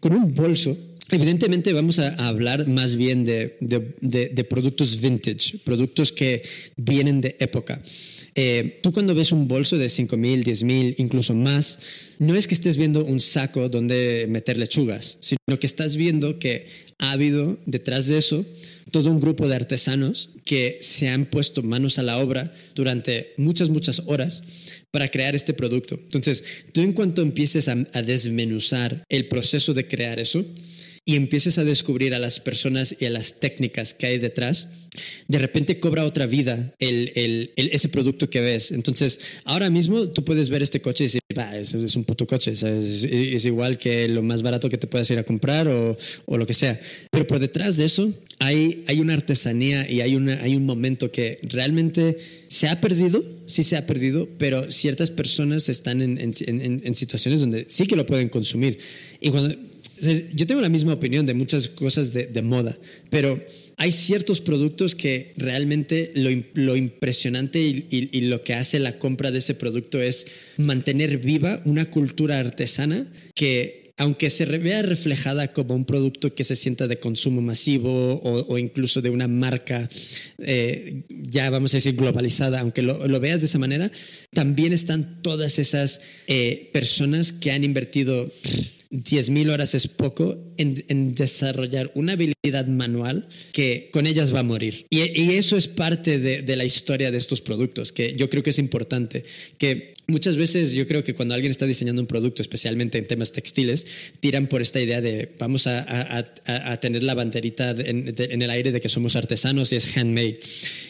Con 0.00 0.14
un 0.14 0.34
bolso, 0.34 0.76
Evidentemente 1.08 1.72
vamos 1.72 2.00
a 2.00 2.08
hablar 2.26 2.66
más 2.66 2.96
bien 2.96 3.24
de, 3.24 3.56
de, 3.60 4.44
productos 4.44 5.00
vintage, 5.00 5.58
productos 5.62 6.10
que 6.10 6.42
vienen 6.76 7.20
de 7.20 7.36
época. 7.38 7.80
Eh, 8.38 8.80
tú 8.82 8.92
cuando 8.92 9.14
ves 9.14 9.32
un 9.32 9.48
bolso 9.48 9.78
de 9.78 9.86
5.000, 9.86 10.44
10.000, 10.44 10.96
incluso 10.98 11.34
más, 11.34 11.78
no 12.18 12.34
es 12.34 12.46
que 12.46 12.54
estés 12.54 12.76
viendo 12.76 13.02
un 13.02 13.20
saco 13.20 13.70
donde 13.70 14.26
meter 14.28 14.58
lechugas, 14.58 15.16
sino 15.20 15.58
que 15.58 15.66
estás 15.66 15.96
viendo 15.96 16.38
que 16.38 16.66
ha 16.98 17.12
habido 17.12 17.58
detrás 17.64 18.06
de 18.06 18.18
eso 18.18 18.44
todo 18.90 19.10
un 19.10 19.20
grupo 19.20 19.48
de 19.48 19.56
artesanos 19.56 20.30
que 20.44 20.78
se 20.82 21.08
han 21.08 21.24
puesto 21.24 21.62
manos 21.62 21.98
a 21.98 22.02
la 22.02 22.18
obra 22.18 22.52
durante 22.74 23.32
muchas, 23.38 23.70
muchas 23.70 24.02
horas 24.04 24.42
para 24.90 25.08
crear 25.08 25.34
este 25.34 25.54
producto. 25.54 25.98
Entonces, 25.98 26.44
tú 26.72 26.82
en 26.82 26.92
cuanto 26.92 27.22
empieces 27.22 27.68
a 27.68 28.02
desmenuzar 28.02 29.02
el 29.08 29.28
proceso 29.28 29.72
de 29.74 29.88
crear 29.88 30.20
eso, 30.20 30.44
y 31.08 31.14
empieces 31.14 31.56
a 31.58 31.64
descubrir 31.64 32.14
a 32.14 32.18
las 32.18 32.40
personas 32.40 32.96
y 32.98 33.04
a 33.06 33.10
las 33.10 33.38
técnicas 33.38 33.94
que 33.94 34.06
hay 34.06 34.18
detrás, 34.18 34.68
de 35.28 35.38
repente 35.38 35.78
cobra 35.78 36.04
otra 36.04 36.26
vida 36.26 36.74
el, 36.80 37.12
el, 37.14 37.52
ese 37.56 37.88
producto 37.88 38.28
que 38.28 38.40
ves. 38.40 38.72
Entonces, 38.72 39.20
ahora 39.44 39.70
mismo 39.70 40.08
tú 40.08 40.24
puedes 40.24 40.50
ver 40.50 40.64
este 40.64 40.80
coche 40.80 41.04
y 41.04 41.06
decir, 41.06 41.20
es, 41.54 41.74
es, 41.74 41.94
un 41.94 42.02
puto 42.02 42.26
coche, 42.26 42.50
es, 42.50 42.64
es, 42.64 43.44
igual 43.44 43.78
que 43.78 44.08
lo 44.08 44.20
más 44.22 44.42
barato 44.42 44.68
que 44.68 44.78
te 44.78 44.88
puedas 44.88 45.08
ir 45.12 45.18
a 45.18 45.22
comprar 45.22 45.68
o, 45.68 45.96
o, 46.24 46.38
lo 46.38 46.44
que 46.44 46.54
sea. 46.54 46.80
Pero 47.12 47.24
por 47.24 47.38
detrás 47.38 47.76
de 47.76 47.84
eso 47.84 48.12
hay, 48.40 48.82
hay 48.88 48.98
una 48.98 49.14
artesanía 49.14 49.88
y 49.88 50.00
hay, 50.00 50.16
una, 50.16 50.42
hay 50.42 50.56
un 50.56 50.66
momento 50.66 51.12
que 51.12 51.38
realmente 51.44 52.18
se 52.48 52.68
ha 52.68 52.80
perdido, 52.80 53.24
sí 53.46 53.62
se 53.62 53.76
ha 53.76 53.86
perdido, 53.86 54.28
pero 54.38 54.72
ciertas 54.72 55.12
personas 55.12 55.68
están 55.68 56.02
en, 56.02 56.18
en, 56.18 56.32
en, 56.46 56.82
en 56.84 56.94
situaciones 56.96 57.40
donde 57.40 57.66
sí 57.68 57.86
que 57.86 57.94
lo 57.94 58.06
pueden 58.06 58.28
consumir. 58.28 58.78
Y 59.20 59.30
cuando 59.30 59.54
yo 60.34 60.46
tengo 60.46 60.60
la 60.60 60.68
misma 60.68 60.94
opinión 60.94 61.26
de 61.26 61.34
muchas 61.34 61.68
cosas 61.68 62.12
de, 62.12 62.42
moda, 62.42 62.76
pero 63.10 63.42
hay 63.76 63.92
ciertos 63.92 64.40
productos 64.40 64.94
que 64.94 65.32
realmente 65.36 66.12
lo, 66.14 66.76
impresionante 66.76 67.60
y, 67.60 68.20
lo 68.22 68.42
que 68.42 68.54
hace 68.54 68.78
la 68.78 68.98
compra 68.98 69.30
de 69.30 69.38
ese 69.38 69.54
producto 69.54 70.00
es 70.00 70.26
mantener 70.56 71.18
viva 71.18 71.62
una 71.64 71.90
cultura 71.90 72.38
artesana 72.38 73.10
que 73.34 73.86
aunque 73.98 74.28
se 74.28 74.44
vea 74.44 74.82
reflejada 74.82 75.54
como 75.54 75.74
un 75.74 75.86
producto 75.86 76.34
que 76.34 76.44
se 76.44 76.54
sienta 76.54 76.86
de 76.86 77.00
consumo 77.00 77.40
masivo 77.40 78.20
o, 78.22 78.58
incluso 78.58 79.00
de 79.00 79.08
una 79.08 79.26
marca 79.26 79.88
eh, 80.38 81.04
ya 81.08 81.48
vamos 81.48 81.72
a 81.72 81.78
decir 81.78 81.96
globalizada, 81.96 82.60
aunque 82.60 82.82
lo, 82.82 83.20
veas 83.20 83.40
de 83.40 83.46
esa 83.46 83.58
manera, 83.58 83.90
también 84.32 84.74
están 84.74 85.22
todas 85.22 85.58
esas 85.58 86.02
eh, 86.26 86.68
personas 86.74 87.32
que 87.32 87.52
han 87.52 87.64
invertido 87.64 88.30
10.000 88.90 89.50
horas 89.50 89.74
es 89.74 89.88
poco 89.88 90.38
en, 90.56 91.14
desarrollar 91.14 91.90
una 91.94 92.12
habilidad 92.12 92.66
manual 92.66 93.28
que 93.52 93.90
con 93.92 94.06
ellas 94.06 94.34
va 94.34 94.40
a 94.40 94.44
morir. 94.44 94.86
Y, 94.90 95.00
eso 95.32 95.56
es 95.56 95.68
parte 95.68 96.18
de, 96.18 96.42
de, 96.42 96.56
la 96.56 96.64
historia 96.64 97.10
de 97.10 97.18
estos 97.18 97.40
productos, 97.40 97.92
que 97.92 98.14
yo 98.14 98.30
creo 98.30 98.42
que 98.42 98.50
es 98.50 98.58
importante, 98.58 99.24
que 99.58 99.94
muchas 100.08 100.36
veces 100.36 100.72
yo 100.72 100.86
creo 100.86 101.02
que 101.02 101.14
cuando 101.14 101.34
alguien 101.34 101.50
está 101.50 101.66
diseñando 101.66 102.00
un 102.00 102.06
producto, 102.06 102.42
especialmente 102.42 102.98
en 102.98 103.06
temas 103.06 103.32
textiles, 103.32 103.86
tiran 104.20 104.46
por 104.46 104.62
esta 104.62 104.80
idea 104.80 105.00
de 105.00 105.34
vamos 105.38 105.66
a, 105.66 105.84
a, 106.46 106.76
tener 106.80 107.02
la 107.02 107.14
banderita 107.14 107.70
en, 107.70 108.14
en, 108.16 108.42
el 108.42 108.50
aire 108.50 108.72
de 108.72 108.80
que 108.80 108.88
somos 108.88 109.16
artesanos 109.16 109.72
y 109.72 109.76
es 109.76 109.96
handmade. 109.96 110.38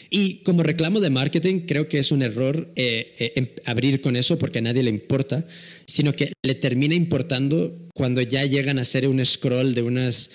Y 0.09 0.43
como 0.43 0.63
reclamo 0.63 0.99
de 0.99 1.09
marketing, 1.09 1.61
creo 1.61 1.87
que 1.87 1.99
es 1.99 2.11
un 2.11 2.21
error 2.21 2.71
eh, 2.75 3.13
eh, 3.19 3.55
abrir 3.65 4.01
con 4.01 4.15
eso 4.15 4.37
porque 4.39 4.59
a 4.59 4.61
nadie 4.61 4.83
le 4.83 4.89
importa, 4.89 5.45
sino 5.85 6.13
que 6.13 6.31
le 6.43 6.55
termina 6.55 6.95
importando 6.95 7.87
cuando 7.93 8.21
ya 8.21 8.45
llegan 8.45 8.79
a 8.79 8.85
ser 8.85 9.07
un 9.07 9.25
scroll 9.25 9.73
de 9.73 9.81
unas 9.81 10.29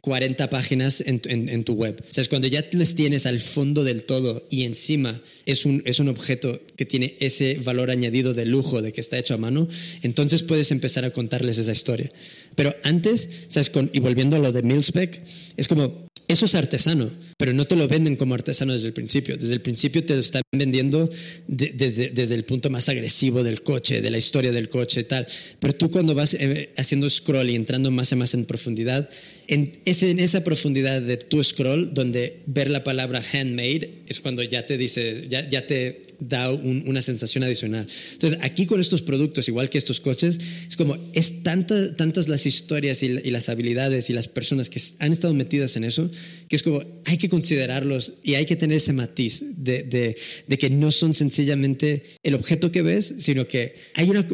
40 0.00 0.50
páginas 0.50 1.02
en, 1.06 1.64
tu 1.64 1.74
web. 1.74 2.02
O 2.02 2.20
es 2.20 2.28
cuando 2.28 2.48
ya 2.48 2.64
les 2.72 2.94
tienes 2.94 3.26
al 3.26 3.40
fondo 3.40 3.84
del 3.84 4.04
todo 4.04 4.46
y 4.50 4.64
encima 4.64 5.20
es 5.46 5.64
un, 5.64 5.82
es 5.86 6.00
un 6.00 6.08
objeto 6.08 6.60
que 6.76 6.84
tiene 6.84 7.16
ese 7.20 7.58
valor 7.58 7.90
añadido 7.90 8.34
de 8.34 8.46
lujo, 8.46 8.82
de 8.82 8.92
que 8.92 9.00
está 9.00 9.18
hecho 9.18 9.34
a 9.34 9.38
mano, 9.38 9.68
entonces 10.02 10.42
puedes 10.42 10.70
empezar 10.72 11.04
a 11.04 11.10
contarles 11.10 11.58
esa 11.58 11.72
historia. 11.72 12.10
Pero 12.54 12.74
antes, 12.82 13.28
¿sabes? 13.48 13.70
Y 13.92 14.00
volviendo 14.00 14.36
a 14.36 14.38
lo 14.38 14.52
de 14.52 14.62
Milspec, 14.62 15.22
es 15.56 15.68
como 15.68 16.08
eso 16.26 16.46
es 16.46 16.54
artesano, 16.54 17.10
pero 17.36 17.52
no 17.52 17.66
te 17.66 17.76
lo 17.76 17.86
venden 17.86 18.16
como 18.16 18.34
artesano 18.34 18.72
desde 18.72 18.88
el 18.88 18.94
principio. 18.94 19.36
Desde 19.36 19.52
el 19.52 19.60
principio 19.60 20.04
te 20.04 20.14
lo 20.14 20.20
están 20.20 20.42
vendiendo 20.52 21.10
desde, 21.46 22.08
desde, 22.10 22.34
el 22.34 22.44
punto 22.44 22.70
más 22.70 22.88
agresivo 22.88 23.42
del 23.42 23.62
coche, 23.62 24.00
de 24.00 24.10
la 24.10 24.18
historia 24.18 24.50
del 24.50 24.68
coche 24.68 25.04
tal. 25.04 25.26
Pero 25.60 25.74
tú 25.74 25.90
cuando 25.90 26.14
vas 26.14 26.34
eh, 26.34 26.72
haciendo 26.76 27.10
scroll 27.10 27.50
y 27.50 27.54
entrando 27.54 27.90
más 27.90 28.10
y 28.12 28.16
más 28.16 28.32
en 28.32 28.46
profundidad, 28.46 29.10
en, 29.48 29.72
es 29.84 30.02
en 30.02 30.20
esa 30.20 30.44
profundidad 30.44 31.02
de 31.02 31.16
tu 31.16 31.42
scroll 31.42 31.92
donde 31.94 32.42
ver 32.46 32.70
la 32.70 32.84
palabra 32.84 33.22
handmade 33.32 34.02
es 34.06 34.20
cuando 34.20 34.42
ya 34.42 34.66
te 34.66 34.76
dice, 34.76 35.26
ya, 35.28 35.48
ya 35.48 35.66
te 35.66 36.02
da 36.20 36.50
una 36.50 37.02
sensación 37.02 37.44
adicional. 37.44 37.86
Entonces, 38.12 38.38
aquí 38.42 38.66
con 38.66 38.80
estos 38.80 39.02
productos, 39.02 39.48
igual 39.48 39.70
que 39.70 39.78
estos 39.78 40.00
coches, 40.00 40.38
es 40.68 40.76
como, 40.76 40.96
es 41.12 41.42
tanta, 41.42 41.94
tantas 41.94 42.28
las 42.28 42.46
historias 42.46 43.02
y, 43.02 43.08
las 43.08 43.48
habilidades 43.48 44.10
y 44.10 44.12
las 44.12 44.28
personas 44.28 44.70
que 44.70 44.80
han 45.00 45.12
estado 45.12 45.34
metidas 45.34 45.76
en 45.76 45.84
eso, 45.84 46.10
que 46.48 46.56
es 46.56 46.62
como, 46.62 46.82
hay 47.04 47.18
que 47.18 47.28
considerarlos 47.28 48.14
y 48.22 48.34
hay 48.34 48.46
que 48.46 48.56
tener 48.56 48.76
ese 48.76 48.92
matiz 48.92 49.42
de, 49.56 49.82
de, 49.82 50.16
de 50.46 50.58
que 50.58 50.70
no 50.70 50.92
son 50.92 51.14
sencillamente 51.14 52.02
el 52.22 52.34
objeto 52.34 52.70
que 52.70 52.82
ves, 52.82 53.14
sino 53.18 53.48
que 53.48 53.74
hay 53.94 54.08
una, 54.10 54.26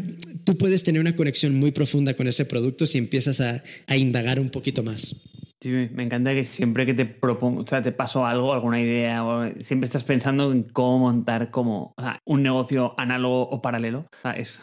tú 0.44 0.58
puedes 0.58 0.82
tener 0.82 1.00
una 1.00 1.16
conexión 1.16 1.54
muy 1.54 1.72
profunda 1.72 2.14
con 2.14 2.28
ese 2.28 2.44
producto 2.44 2.86
si 2.86 2.98
empiezas 2.98 3.40
a, 3.40 3.62
a 3.86 3.96
indagar 3.96 4.38
un 4.38 4.50
poquito 4.50 4.82
más. 4.82 4.99
Sí, 5.62 5.68
me 5.68 6.04
encanta 6.04 6.32
que 6.32 6.42
siempre 6.42 6.86
que 6.86 6.94
te 6.94 7.04
propongo, 7.04 7.60
o 7.60 7.66
sea, 7.66 7.82
te 7.82 7.92
paso 7.92 8.24
algo, 8.24 8.54
alguna 8.54 8.80
idea, 8.80 9.22
siempre 9.60 9.84
estás 9.84 10.04
pensando 10.04 10.50
en 10.52 10.62
cómo 10.62 11.00
montar 11.00 11.50
como 11.50 11.94
un 12.24 12.42
negocio 12.42 12.94
análogo 12.96 13.42
o 13.42 13.60
paralelo. 13.60 14.06
es, 14.36 14.58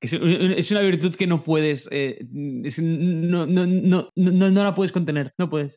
es, 0.00 0.70
una 0.70 0.80
virtud 0.82 1.16
que 1.16 1.26
no 1.26 1.42
puedes, 1.42 1.88
eh, 1.90 2.24
no, 2.30 3.44
no, 3.44 3.66
no, 3.66 4.10
no, 4.14 4.50
la 4.50 4.76
puedes 4.76 4.92
contener, 4.92 5.32
no 5.38 5.50
puedes. 5.50 5.74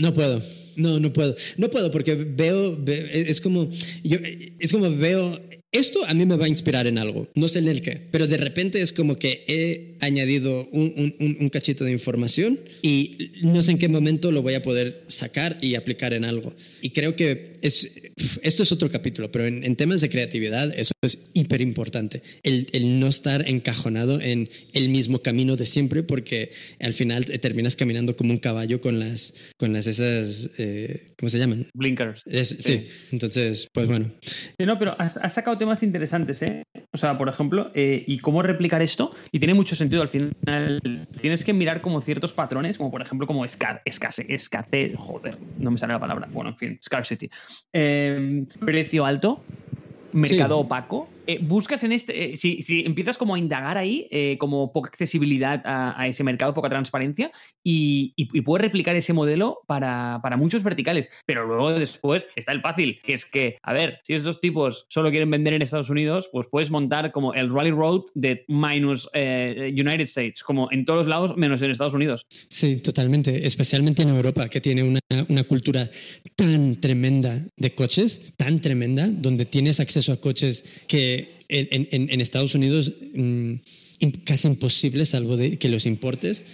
No 0.00 0.14
puedo. 0.14 0.40
No, 0.76 0.98
no 0.98 1.12
puedo. 1.12 1.34
No 1.58 1.68
puedo 1.68 1.90
porque 1.90 2.14
veo, 2.14 2.82
es 2.86 3.42
como, 3.42 3.68
yo, 4.02 4.16
es 4.58 4.72
como 4.72 4.90
veo 4.90 5.38
esto 5.72 6.04
a 6.06 6.12
mí 6.12 6.26
me 6.26 6.36
va 6.36 6.44
a 6.44 6.48
inspirar 6.48 6.86
en 6.86 6.98
algo, 6.98 7.28
no 7.34 7.48
sé 7.48 7.60
en 7.60 7.68
el 7.68 7.80
qué, 7.80 8.00
pero 8.10 8.26
de 8.26 8.36
repente 8.36 8.82
es 8.82 8.92
como 8.92 9.18
que 9.18 9.44
he 9.48 9.92
añadido 10.04 10.68
un, 10.72 11.14
un, 11.18 11.48
cachito 11.48 11.84
de 11.84 11.92
información 11.92 12.58
y 12.82 13.32
no 13.42 13.62
sé 13.62 13.72
en 13.72 13.78
qué 13.78 13.88
momento 13.88 14.32
lo 14.32 14.42
voy 14.42 14.54
a 14.54 14.62
poder 14.62 15.04
sacar 15.06 15.58
y 15.60 15.76
aplicar 15.76 16.12
en 16.12 16.24
algo. 16.24 16.54
Y 16.80 16.90
creo 16.90 17.14
que 17.14 17.52
es, 17.62 17.90
esto 18.42 18.64
es 18.64 18.72
otro 18.72 18.90
capítulo, 18.90 19.30
pero 19.30 19.46
en, 19.46 19.76
temas 19.76 20.00
de 20.00 20.10
creatividad 20.10 20.72
eso 20.76 20.92
es 21.02 21.30
hiper 21.32 21.60
importante, 21.60 22.22
el, 22.42 22.66
el, 22.72 23.00
no 23.00 23.06
estar 23.06 23.48
encajonado 23.48 24.20
en 24.20 24.50
el 24.72 24.88
mismo 24.88 25.20
camino 25.20 25.56
de 25.56 25.66
siempre 25.66 26.02
porque 26.02 26.50
al 26.80 26.92
final 26.92 27.24
terminas 27.24 27.76
caminando 27.76 28.16
como 28.16 28.32
un 28.32 28.38
caballo 28.38 28.80
con 28.80 28.98
las, 28.98 29.34
con 29.56 29.72
las 29.72 29.86
esas, 29.86 30.50
eh, 30.58 31.12
¿cómo 31.16 31.30
se 31.30 31.38
llaman? 31.38 31.66
Blinkers. 31.74 32.22
sí. 32.58 32.84
entonces, 33.12 33.68
pues 33.72 33.86
bueno. 33.86 34.10
no, 34.58 34.78
pero 34.78 34.96
has, 34.98 35.16
has 35.16 35.34
sacado 35.34 35.56
temas 35.62 35.82
interesantes, 35.84 36.42
¿eh? 36.42 36.64
O 36.92 36.96
sea, 36.96 37.16
por 37.16 37.28
ejemplo, 37.28 37.70
eh, 37.72 38.02
¿y 38.04 38.18
cómo 38.18 38.42
replicar 38.42 38.82
esto? 38.82 39.12
Y 39.30 39.38
tiene 39.38 39.54
mucho 39.54 39.76
sentido 39.76 40.02
al 40.02 40.08
final. 40.08 40.32
Tienes 41.20 41.44
que 41.44 41.52
mirar 41.52 41.80
como 41.80 42.00
ciertos 42.00 42.34
patrones, 42.34 42.78
como 42.78 42.90
por 42.90 43.00
ejemplo, 43.00 43.28
como 43.28 43.44
escasez, 43.44 44.26
escasez, 44.28 44.96
joder, 44.96 45.38
no 45.58 45.70
me 45.70 45.78
sale 45.78 45.92
la 45.92 46.00
palabra. 46.00 46.26
Bueno, 46.32 46.50
en 46.50 46.56
fin, 46.56 46.78
scarcity. 46.82 47.30
Eh, 47.72 48.44
precio 48.58 49.06
alto, 49.06 49.40
mercado 50.12 50.58
opaco 50.58 51.08
eh, 51.26 51.38
buscas 51.40 51.84
en 51.84 51.92
este, 51.92 52.32
eh, 52.32 52.36
si, 52.36 52.60
empiezas 52.84 53.16
como 53.16 53.34
a 53.34 53.38
indagar 53.38 53.78
ahí, 53.78 54.08
eh, 54.10 54.36
como 54.38 54.72
poca 54.72 54.88
accesibilidad 54.88 55.62
a, 55.64 56.08
ese 56.08 56.24
mercado, 56.24 56.54
poca 56.54 56.68
transparencia, 56.68 57.30
y, 57.62 58.14
puedes 58.42 58.62
replicar 58.62 58.96
ese 58.96 59.12
modelo 59.12 59.60
para, 59.66 60.20
muchos 60.36 60.62
verticales. 60.62 61.10
Pero 61.26 61.46
luego 61.46 61.72
después 61.72 62.26
está 62.34 62.52
el 62.52 62.60
fácil, 62.60 63.00
que 63.04 63.14
es 63.14 63.24
que, 63.24 63.58
a 63.62 63.72
ver, 63.72 64.00
si 64.02 64.14
estos 64.14 64.40
tipos 64.40 64.86
solo 64.88 65.10
quieren 65.10 65.30
vender 65.30 65.54
en 65.54 65.62
Estados 65.62 65.90
Unidos, 65.90 66.28
pues 66.32 66.46
puedes 66.50 66.70
montar 66.70 67.12
como 67.12 67.34
el 67.34 67.52
Rally 67.52 67.70
Road 67.70 68.02
de 68.14 68.44
minus 68.48 69.08
United 69.14 70.02
States, 70.02 70.42
como 70.42 70.70
en 70.72 70.84
todos 70.84 71.06
lados 71.06 71.36
menos 71.36 71.62
en 71.62 71.70
Estados 71.70 71.94
Unidos. 71.94 72.26
Sí, 72.48 72.80
totalmente, 72.80 73.46
especialmente 73.46 74.02
en 74.02 74.08
Europa, 74.08 74.48
que 74.48 74.60
tiene 74.60 74.82
una, 74.82 75.00
una 75.28 75.44
cultura 75.44 75.88
tan 76.34 76.76
tremenda 76.76 77.38
de 77.56 77.74
coches, 77.74 78.22
tan 78.36 78.60
tremenda, 78.60 79.08
donde 79.08 79.44
tienes 79.44 79.78
acceso 79.78 80.12
a 80.12 80.20
coches 80.20 80.82
que 80.88 81.11
en, 81.48 82.20
Estados 82.20 82.54
Unidos 82.54 82.92
mm, 83.14 83.54
casi 84.24 84.48
imposible, 84.48 85.06
salvo 85.06 85.36
de 85.36 85.58
que 85.58 85.68
los 85.68 85.86
importes. 85.86 86.44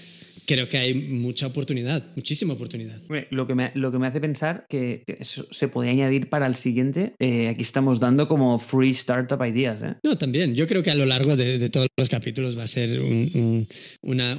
Creo 0.49 0.67
que 0.67 0.79
hay 0.79 0.95
mucha 0.95 1.47
oportunidad, 1.47 2.03
muchísima 2.17 2.55
oportunidad. 2.55 3.03
Lo 3.29 3.47
que 3.47 3.55
me, 3.55 3.71
lo 3.75 3.93
que 3.93 3.99
me 3.99 4.07
hace 4.07 4.19
pensar 4.19 4.65
que 4.71 5.03
eso 5.07 5.47
se 5.51 5.69
puede 5.69 5.91
añadir 5.91 6.31
para 6.31 6.47
el 6.47 6.55
siguiente. 6.55 7.13
Eh, 7.19 7.49
aquí 7.49 7.61
estamos 7.61 8.01
dando 8.01 8.27
como 8.29 8.59
free 8.59 8.93
startup 8.93 9.45
ideas. 9.45 9.83
¿eh? 9.83 9.97
No, 10.03 10.17
también. 10.17 10.55
Yo 10.55 10.67
creo 10.67 10.83
que 10.83 10.91
a 10.91 10.95
lo 10.95 11.05
largo 11.05 11.37
de, 11.37 11.69
todos 11.69 11.89
los 11.99 12.09
capítulos 12.09 12.57
va 12.57 12.63
a 12.63 12.67
ser 12.67 12.99
un, 12.99 13.69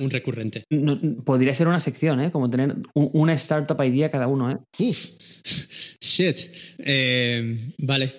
recurrente. 0.10 0.64
podría 1.26 1.54
ser 1.54 1.68
una 1.68 1.80
sección, 1.80 2.20
¿eh? 2.22 2.32
como 2.32 2.50
tener 2.50 2.76
una 2.96 3.34
startup 3.34 3.80
idea 3.84 4.10
cada 4.10 4.26
uno. 4.26 4.50
¿eh? 4.50 4.58
Uf, 4.80 5.12
shit. 6.02 6.38
Eh, 6.80 7.56
vale, 7.78 8.12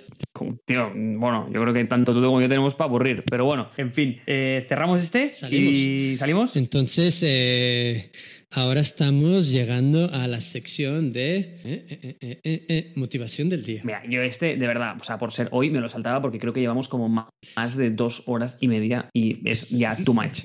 Tío, 0.64 0.90
bueno, 0.94 1.50
yo 1.52 1.60
creo 1.60 1.74
que 1.74 1.84
tanto 1.84 2.14
tú 2.14 2.20
como 2.20 2.40
yo 2.40 2.48
tenemos 2.48 2.74
para 2.74 2.88
aburrir. 2.88 3.24
Pero 3.28 3.44
bueno, 3.44 3.68
en 3.76 3.92
fin, 3.92 4.16
eh, 4.26 4.64
cerramos 4.68 5.02
este 5.02 5.30
y 5.50 6.16
salimos. 6.16 6.56
Entonces, 6.56 7.22
eh, 7.26 8.10
ahora 8.50 8.80
estamos 8.80 9.50
llegando 9.50 10.10
a 10.12 10.26
la 10.28 10.40
sección 10.40 11.12
de 11.12 11.58
eh, 11.62 12.92
motivación 12.96 13.48
del 13.48 13.64
día. 13.64 13.82
Mira, 13.84 14.02
yo 14.08 14.22
este, 14.22 14.56
de 14.56 14.66
verdad, 14.66 14.96
o 14.98 15.04
sea, 15.04 15.18
por 15.18 15.32
ser 15.32 15.48
hoy 15.52 15.70
me 15.70 15.80
lo 15.80 15.88
saltaba 15.88 16.22
porque 16.22 16.38
creo 16.38 16.52
que 16.52 16.60
llevamos 16.60 16.88
como 16.88 17.08
más 17.08 17.76
de 17.76 17.90
dos 17.90 18.22
horas 18.26 18.56
y 18.60 18.68
media 18.68 19.10
y 19.12 19.46
es 19.48 19.68
ya 19.68 19.96
too 19.96 20.14
much. 20.14 20.44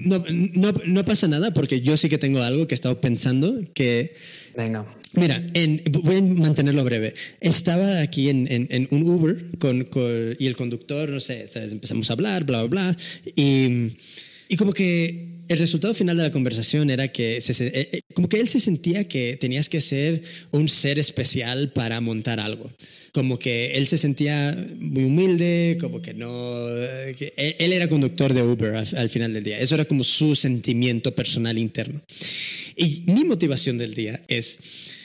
No, 0.00 0.24
no, 0.54 0.72
no 0.86 1.04
pasa 1.04 1.28
nada 1.28 1.52
porque 1.52 1.80
yo 1.80 1.96
sí 1.96 2.08
que 2.08 2.18
tengo 2.18 2.42
algo 2.42 2.66
que 2.66 2.74
he 2.74 2.76
estado 2.76 3.00
pensando 3.00 3.60
que 3.74 4.14
Venga. 4.56 4.86
Mira, 5.14 5.44
voy 5.90 6.16
a 6.16 6.22
mantenerlo 6.22 6.84
breve. 6.84 7.14
Estaba 7.40 8.00
aquí 8.00 8.30
en, 8.30 8.46
en, 8.50 8.88
un 8.90 9.02
Uber 9.02 9.36
con, 9.58 9.88
y 10.38 10.46
el 10.46 10.56
conductor, 10.56 11.08
no 11.08 11.20
sé, 11.20 11.48
empezamos 11.54 12.10
a 12.10 12.12
hablar, 12.14 12.44
bla, 12.44 12.64
bla, 12.64 12.92
bla. 12.92 12.96
Y, 13.36 13.96
y 14.48 14.56
como 14.56 14.72
que 14.72 15.33
el 15.48 15.58
resultado 15.58 15.94
final 15.94 16.16
de 16.16 16.22
la 16.22 16.30
conversación 16.30 16.90
era 16.90 17.08
que 17.08 17.36
eh, 17.36 17.42
eh, 17.58 18.00
como 18.14 18.28
que 18.28 18.40
él 18.40 18.48
se 18.48 18.60
sentía 18.60 19.06
que 19.06 19.36
tenías 19.38 19.68
que 19.68 19.80
ser 19.80 20.22
un 20.50 20.68
ser 20.68 20.98
especial 20.98 21.72
para 21.72 22.00
montar 22.00 22.40
algo. 22.40 22.70
Como 23.12 23.38
que 23.38 23.74
él 23.74 23.86
se 23.86 23.98
sentía 23.98 24.56
muy 24.78 25.04
humilde, 25.04 25.76
como 25.80 26.00
que 26.02 26.14
no... 26.14 26.68
él 26.68 27.72
era 27.72 27.88
conductor 27.88 28.32
de 28.32 28.42
Uber 28.42 28.74
al, 28.74 29.10
final 29.10 29.32
del 29.32 29.44
día. 29.44 29.58
Eso 29.58 29.74
era 29.74 29.84
como 29.84 30.02
su 30.02 30.34
sentimiento 30.34 31.14
personal 31.14 31.58
interno. 31.58 32.00
Y 32.76 33.04
mi 33.06 33.24
motivación 33.24 33.78
del 33.78 33.94
día 33.94 34.22
es, 34.28 34.58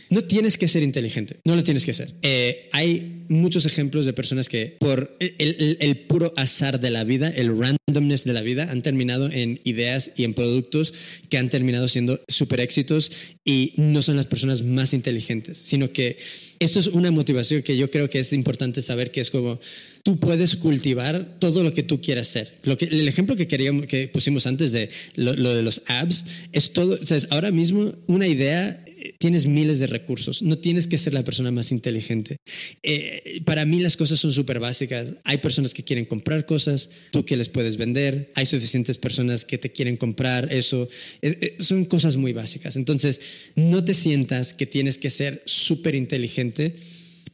no 0.09 0.23
tienes 0.23 0.57
que 0.57 0.67
ser 0.67 0.83
inteligente, 0.83 1.37
no 1.45 1.55
lo 1.55 1.63
tienes 1.63 1.85
que 1.85 1.93
ser. 1.93 2.13
Eh, 2.21 2.69
hay 2.71 3.25
muchos 3.29 3.65
ejemplos 3.65 4.05
de 4.05 4.13
personas 4.13 4.49
que 4.49 4.77
por 4.79 5.15
el, 5.19 5.97
puro 6.07 6.33
azar 6.35 6.79
de 6.79 6.89
la 6.89 7.03
vida, 7.03 7.29
el 7.29 7.55
randomness 7.57 8.23
de 8.23 8.33
la 8.33 8.41
vida, 8.41 8.69
han 8.71 8.81
terminado 8.81 9.31
en 9.31 9.61
ideas 9.63 10.11
y 10.15 10.23
en 10.23 10.33
productos 10.33 10.93
que 11.29 11.37
han 11.37 11.49
terminado 11.49 11.87
siendo 11.87 12.19
super 12.27 12.59
éxitos 12.59 13.11
y 13.45 13.73
no 13.77 14.01
son 14.01 14.15
las 14.15 14.25
personas 14.25 14.63
más 14.63 14.93
inteligentes, 14.93 15.57
sino 15.57 15.91
que 15.91 16.17
esto 16.59 16.79
es 16.79 16.87
una 16.87 17.11
motivación 17.11 17.61
que 17.61 17.77
yo 17.77 17.89
creo 17.91 18.09
que 18.09 18.19
es 18.19 18.33
importante 18.33 18.81
saber 18.81 19.11
que 19.11 19.21
es 19.21 19.29
como 19.29 19.59
tú 20.03 20.19
puedes 20.19 20.55
cultivar 20.55 21.37
todo 21.39 21.63
lo 21.63 21.73
que 21.73 21.83
tú 21.83 22.01
quieras 22.01 22.27
ser. 22.27 22.55
Lo 22.63 22.77
que, 22.77 22.85
el 22.85 23.07
ejemplo 23.07 23.35
que, 23.35 23.47
queríamos, 23.47 23.85
que 23.85 24.07
pusimos 24.07 24.47
antes 24.47 24.71
de 24.71 24.89
lo, 25.15 25.33
de 25.33 25.61
los 25.61 25.83
apps 25.87 26.25
es 26.51 26.73
todo, 26.73 26.97
ahora 27.29 27.51
mismo 27.51 27.93
una 28.07 28.27
idea 28.27 28.83
tienes 29.17 29.45
miles 29.45 29.79
de 29.79 29.87
recursos, 29.87 30.41
no 30.41 30.57
tienes 30.57 30.87
que 30.87 30.97
ser 30.97 31.13
la 31.13 31.23
persona 31.23 31.51
más 31.51 31.71
inteligente. 31.71 32.37
Eh, 32.83 33.41
para 33.45 33.65
mí 33.65 33.79
las 33.79 33.97
cosas 33.97 34.19
son 34.19 34.31
súper 34.31 34.59
básicas. 34.59 35.13
Hay 35.23 35.37
personas 35.39 35.73
que 35.73 35.83
quieren 35.83 36.05
comprar 36.05 36.45
cosas, 36.45 36.89
tú 37.11 37.25
que 37.25 37.37
les 37.37 37.49
puedes 37.49 37.77
vender, 37.77 38.31
hay 38.35 38.45
suficientes 38.45 38.97
personas 38.97 39.45
que 39.45 39.57
te 39.57 39.71
quieren 39.71 39.97
comprar 39.97 40.51
eso. 40.51 40.87
Eh, 41.21 41.37
eh, 41.41 41.57
son 41.59 41.85
cosas 41.85 42.17
muy 42.17 42.33
básicas. 42.33 42.75
Entonces, 42.75 43.21
no 43.55 43.83
te 43.83 43.93
sientas 43.93 44.53
que 44.53 44.65
tienes 44.65 44.97
que 44.97 45.09
ser 45.09 45.41
súper 45.45 45.95
inteligente 45.95 46.75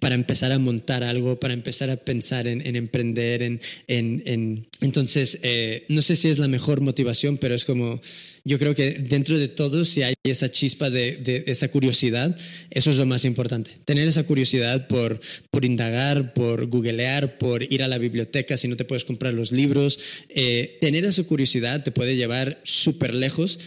para 0.05 0.13
empezar 0.13 0.51
a 0.51 0.59
montar 0.59 1.03
algo, 1.03 1.39
para 1.39 1.55
empezar 1.55 1.89
a 1.89 1.97
pensar 1.97 2.47
en, 2.47 2.75
emprender, 2.75 3.41
en, 3.41 3.59
en, 3.87 4.67
Entonces, 4.79 5.39
eh, 5.41 5.83
no 5.89 6.03
sé 6.03 6.15
si 6.15 6.29
es 6.29 6.37
la 6.37 6.47
mejor 6.47 6.81
motivación, 6.81 7.39
pero 7.39 7.55
es 7.55 7.65
como, 7.65 7.99
yo 8.43 8.59
creo 8.59 8.75
que 8.75 8.99
dentro 8.99 9.35
de 9.35 9.47
todo, 9.47 9.83
si 9.83 10.03
hay 10.03 10.13
esa 10.23 10.51
chispa 10.51 10.91
de, 10.91 11.43
esa 11.47 11.69
curiosidad, 11.69 12.37
eso 12.69 12.91
es 12.91 12.99
lo 12.99 13.07
más 13.07 13.25
importante. 13.25 13.71
Tener 13.83 14.07
esa 14.07 14.25
curiosidad 14.25 14.87
por, 14.87 15.19
por 15.49 15.65
indagar, 15.65 16.35
por 16.35 16.67
googlear, 16.67 17.39
por 17.39 17.63
ir 17.63 17.81
a 17.81 17.87
la 17.87 17.97
biblioteca 17.97 18.57
si 18.57 18.67
no 18.67 18.77
te 18.77 18.85
puedes 18.85 19.05
comprar 19.05 19.33
los 19.33 19.51
libros. 19.51 19.97
Eh, 20.29 20.77
tener 20.81 21.03
esa 21.05 21.23
curiosidad 21.23 21.81
te 21.83 21.89
puede 21.89 22.15
llevar 22.15 22.59
súper 22.61 23.15
lejos 23.15 23.57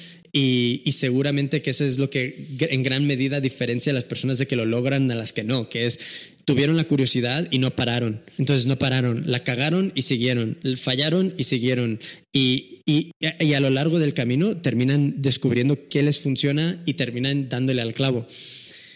y, 0.40 0.92
seguramente 0.92 1.62
que 1.62 1.70
eso 1.70 1.84
es 1.84 1.98
lo 1.98 2.10
que 2.10 2.46
en 2.60 2.84
gran 2.84 3.04
medida 3.06 3.40
diferencia 3.40 3.90
a 3.90 3.94
las 3.94 4.04
personas 4.04 4.38
de 4.38 4.46
que 4.46 4.54
lo 4.54 4.66
logran 4.66 5.10
a 5.10 5.16
las 5.16 5.32
que 5.32 5.42
no, 5.42 5.68
que 5.68 5.86
es 5.86 5.98
tuvieron 6.44 6.76
la 6.76 6.84
curiosidad 6.84 7.48
y 7.50 7.58
no 7.58 7.74
pararon. 7.74 8.22
Entonces 8.38 8.66
no 8.66 8.78
pararon, 8.78 9.24
la 9.26 9.42
cagaron 9.42 9.90
y 9.96 10.02
siguieron, 10.02 10.56
fallaron 10.76 11.34
y 11.36 11.44
siguieron. 11.44 11.98
Y, 12.32 12.82
y, 12.86 13.10
y 13.40 13.52
a 13.52 13.60
lo 13.60 13.70
largo 13.70 13.98
del 13.98 14.14
camino 14.14 14.56
terminan 14.58 15.20
descubriendo 15.20 15.88
qué 15.88 16.04
les 16.04 16.20
funciona 16.20 16.80
y 16.86 16.94
terminan 16.94 17.48
dándole 17.48 17.82
al 17.82 17.92
clavo. 17.92 18.26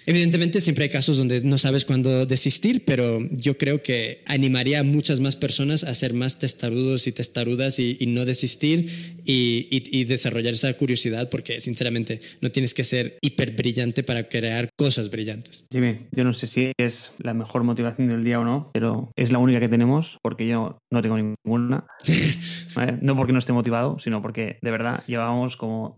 Evidentemente 0.06 0.60
siempre 0.60 0.84
hay 0.84 0.90
casos 0.90 1.18
donde 1.18 1.42
no 1.42 1.58
sabes 1.58 1.84
cuándo 1.84 2.26
desistir, 2.26 2.84
pero 2.84 3.18
yo 3.30 3.56
creo 3.56 3.82
que 3.82 4.22
animaría 4.26 4.80
a 4.80 4.82
muchas 4.82 5.20
más 5.20 5.36
personas 5.36 5.84
a 5.84 5.94
ser 5.94 6.14
más 6.14 6.38
testarudos 6.38 7.06
y 7.06 7.12
testarudas 7.12 7.78
y, 7.78 7.98
no 8.06 8.24
desistir 8.24 9.20
y, 9.24 10.04
desarrollar 10.04 10.54
esa 10.54 10.72
curiosidad 10.74 11.30
porque 11.30 11.60
sinceramente 11.60 12.20
no 12.40 12.50
tienes 12.50 12.74
que 12.74 12.84
ser 12.84 13.18
hiper 13.22 13.54
brillante 13.54 14.02
para 14.02 14.28
crear 14.28 14.68
cosas 14.76 15.10
brillantes. 15.10 15.66
Jimmy, 15.70 16.06
yo 16.10 16.24
no 16.24 16.32
sé 16.32 16.46
si 16.46 16.72
es 16.78 17.12
la 17.18 17.32
mejor 17.34 17.62
motivación 17.62 18.08
del 18.08 18.24
día 18.24 18.40
o 18.40 18.44
no, 18.44 18.70
pero 18.74 19.12
es 19.16 19.30
la 19.30 19.38
única 19.38 19.60
que 19.60 19.68
tenemos 19.68 20.18
porque 20.22 20.46
yo 20.46 20.78
no 20.90 21.02
tengo 21.02 21.16
ninguna. 21.16 21.86
No 23.02 23.16
porque 23.16 23.32
no 23.32 23.38
esté 23.38 23.52
motivado, 23.52 23.98
sino 23.98 24.22
porque 24.22 24.58
de 24.62 24.70
verdad 24.70 25.04
llevábamos 25.06 25.56
como 25.56 25.94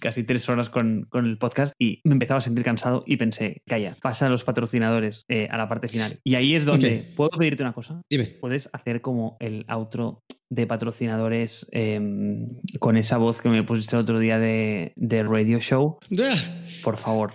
casi 0.00 0.24
tres 0.24 0.48
horas 0.48 0.70
con, 0.70 1.06
con 1.10 1.26
el 1.26 1.36
podcast 1.36 1.74
y 1.78 2.00
me 2.04 2.12
empezaba 2.14 2.38
a 2.38 2.40
sentir 2.40 2.64
cansado 2.64 3.04
y 3.06 3.18
pensé, 3.18 3.43
calla, 3.66 3.96
pasa 4.00 4.26
a 4.26 4.28
los 4.28 4.44
patrocinadores 4.44 5.24
eh, 5.28 5.48
a 5.50 5.56
la 5.56 5.68
parte 5.68 5.88
final. 5.88 6.18
Y 6.24 6.34
ahí 6.34 6.54
es 6.54 6.64
donde, 6.64 7.04
¿puedo 7.16 7.30
pedirte 7.30 7.62
una 7.62 7.72
cosa? 7.72 8.00
Dime. 8.10 8.26
Puedes 8.40 8.68
hacer 8.72 9.00
como 9.00 9.36
el 9.40 9.64
outro 9.68 10.22
de 10.50 10.66
patrocinadores 10.66 11.66
em, 11.72 12.60
con 12.78 12.96
esa 12.96 13.18
voz 13.18 13.40
que 13.40 13.48
me 13.48 13.62
pusiste 13.62 13.96
el 13.96 14.02
otro 14.02 14.18
día 14.18 14.38
de, 14.38 14.92
de 14.96 15.22
Radio 15.22 15.58
Show. 15.60 15.98
Ah. 16.18 16.36
Por 16.82 16.96
favor. 16.96 17.34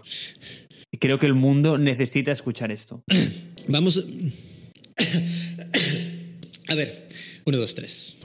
Creo 0.99 1.19
que 1.19 1.25
el 1.25 1.35
mundo 1.35 1.77
necesita 1.77 2.31
escuchar 2.31 2.71
esto. 2.71 3.03
Vamos. 3.67 4.03
A 6.67 6.75
ver, 6.75 7.07
uno, 7.45 7.57
dos, 7.57 7.75
tres. 7.75 8.17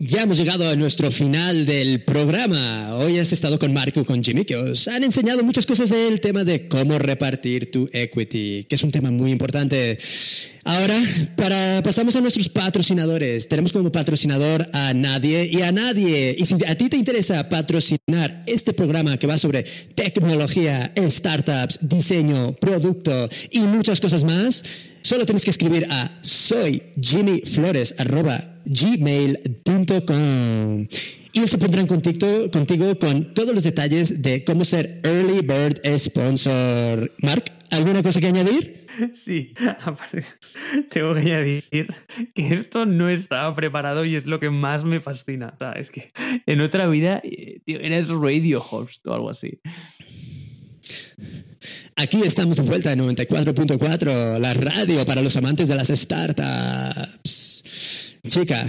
Ya 0.00 0.22
hemos 0.22 0.38
llegado 0.38 0.68
a 0.68 0.76
nuestro 0.76 1.10
final 1.10 1.66
del 1.66 2.04
programa. 2.04 2.94
Hoy 2.94 3.18
has 3.18 3.32
estado 3.32 3.58
con 3.58 3.72
Marco 3.72 4.04
con 4.04 4.22
Jimmy, 4.22 4.44
que 4.44 4.54
os 4.54 4.86
han 4.86 5.02
enseñado 5.02 5.42
muchas 5.42 5.66
cosas 5.66 5.90
del 5.90 6.20
tema 6.20 6.44
de 6.44 6.68
cómo 6.68 7.00
repartir 7.00 7.72
tu 7.72 7.90
equity, 7.92 8.62
que 8.68 8.76
es 8.76 8.84
un 8.84 8.92
tema 8.92 9.10
muy 9.10 9.32
importante. 9.32 9.98
Ahora, 10.68 11.02
pasamos 11.82 12.14
a 12.14 12.20
nuestros 12.20 12.50
patrocinadores. 12.50 13.48
Tenemos 13.48 13.72
como 13.72 13.90
patrocinador 13.90 14.68
a 14.74 14.92
Nadie 14.92 15.48
y 15.50 15.62
a 15.62 15.72
Nadie. 15.72 16.36
Y 16.38 16.44
si 16.44 16.56
a 16.66 16.74
ti 16.74 16.90
te 16.90 16.98
interesa 16.98 17.48
patrocinar 17.48 18.42
este 18.44 18.74
programa 18.74 19.16
que 19.16 19.26
va 19.26 19.38
sobre 19.38 19.64
tecnología, 19.94 20.92
startups, 20.94 21.78
diseño, 21.80 22.52
producto 22.52 23.30
y 23.50 23.60
muchas 23.60 23.98
cosas 23.98 24.24
más, 24.24 24.62
solo 25.00 25.24
tienes 25.24 25.46
que 25.46 25.52
escribir 25.52 25.86
a 25.90 26.18
soy 26.20 26.82
Jimmy 27.00 27.40
Flores 27.40 27.94
gmail.com. 28.66 29.06
Y 31.32 31.40
él 31.40 31.48
se 31.48 31.56
pondrá 31.56 31.80
en 31.80 31.86
contacto 31.86 32.50
contigo 32.50 32.98
con 32.98 33.32
todos 33.32 33.54
los 33.54 33.64
detalles 33.64 34.20
de 34.20 34.44
cómo 34.44 34.66
ser 34.66 35.00
Early 35.02 35.40
Bird 35.40 35.80
Sponsor. 35.98 37.10
Mark, 37.22 37.44
¿alguna 37.70 38.02
cosa 38.02 38.20
que 38.20 38.26
añadir? 38.26 38.77
Sí, 39.14 39.54
aparte, 39.80 40.24
tengo 40.90 41.14
que 41.14 41.20
añadir 41.20 41.64
que 42.34 42.54
esto 42.54 42.86
no 42.86 43.08
estaba 43.08 43.54
preparado 43.54 44.04
y 44.04 44.16
es 44.16 44.26
lo 44.26 44.40
que 44.40 44.50
más 44.50 44.84
me 44.84 45.00
fascina. 45.00 45.56
es 45.76 45.90
que 45.90 46.12
en 46.46 46.60
otra 46.60 46.86
vida 46.88 47.20
eh, 47.24 47.60
eres 47.66 48.08
radio 48.08 48.62
host 48.62 49.06
o 49.06 49.14
algo 49.14 49.30
así. 49.30 49.60
Aquí 51.96 52.22
estamos 52.22 52.56
de 52.56 52.62
vuelta 52.62 52.92
en 52.92 53.00
94.4, 53.00 54.38
la 54.38 54.54
radio 54.54 55.04
para 55.04 55.20
los 55.20 55.36
amantes 55.36 55.68
de 55.68 55.74
las 55.74 55.88
startups. 55.88 57.64
Chica. 58.28 58.66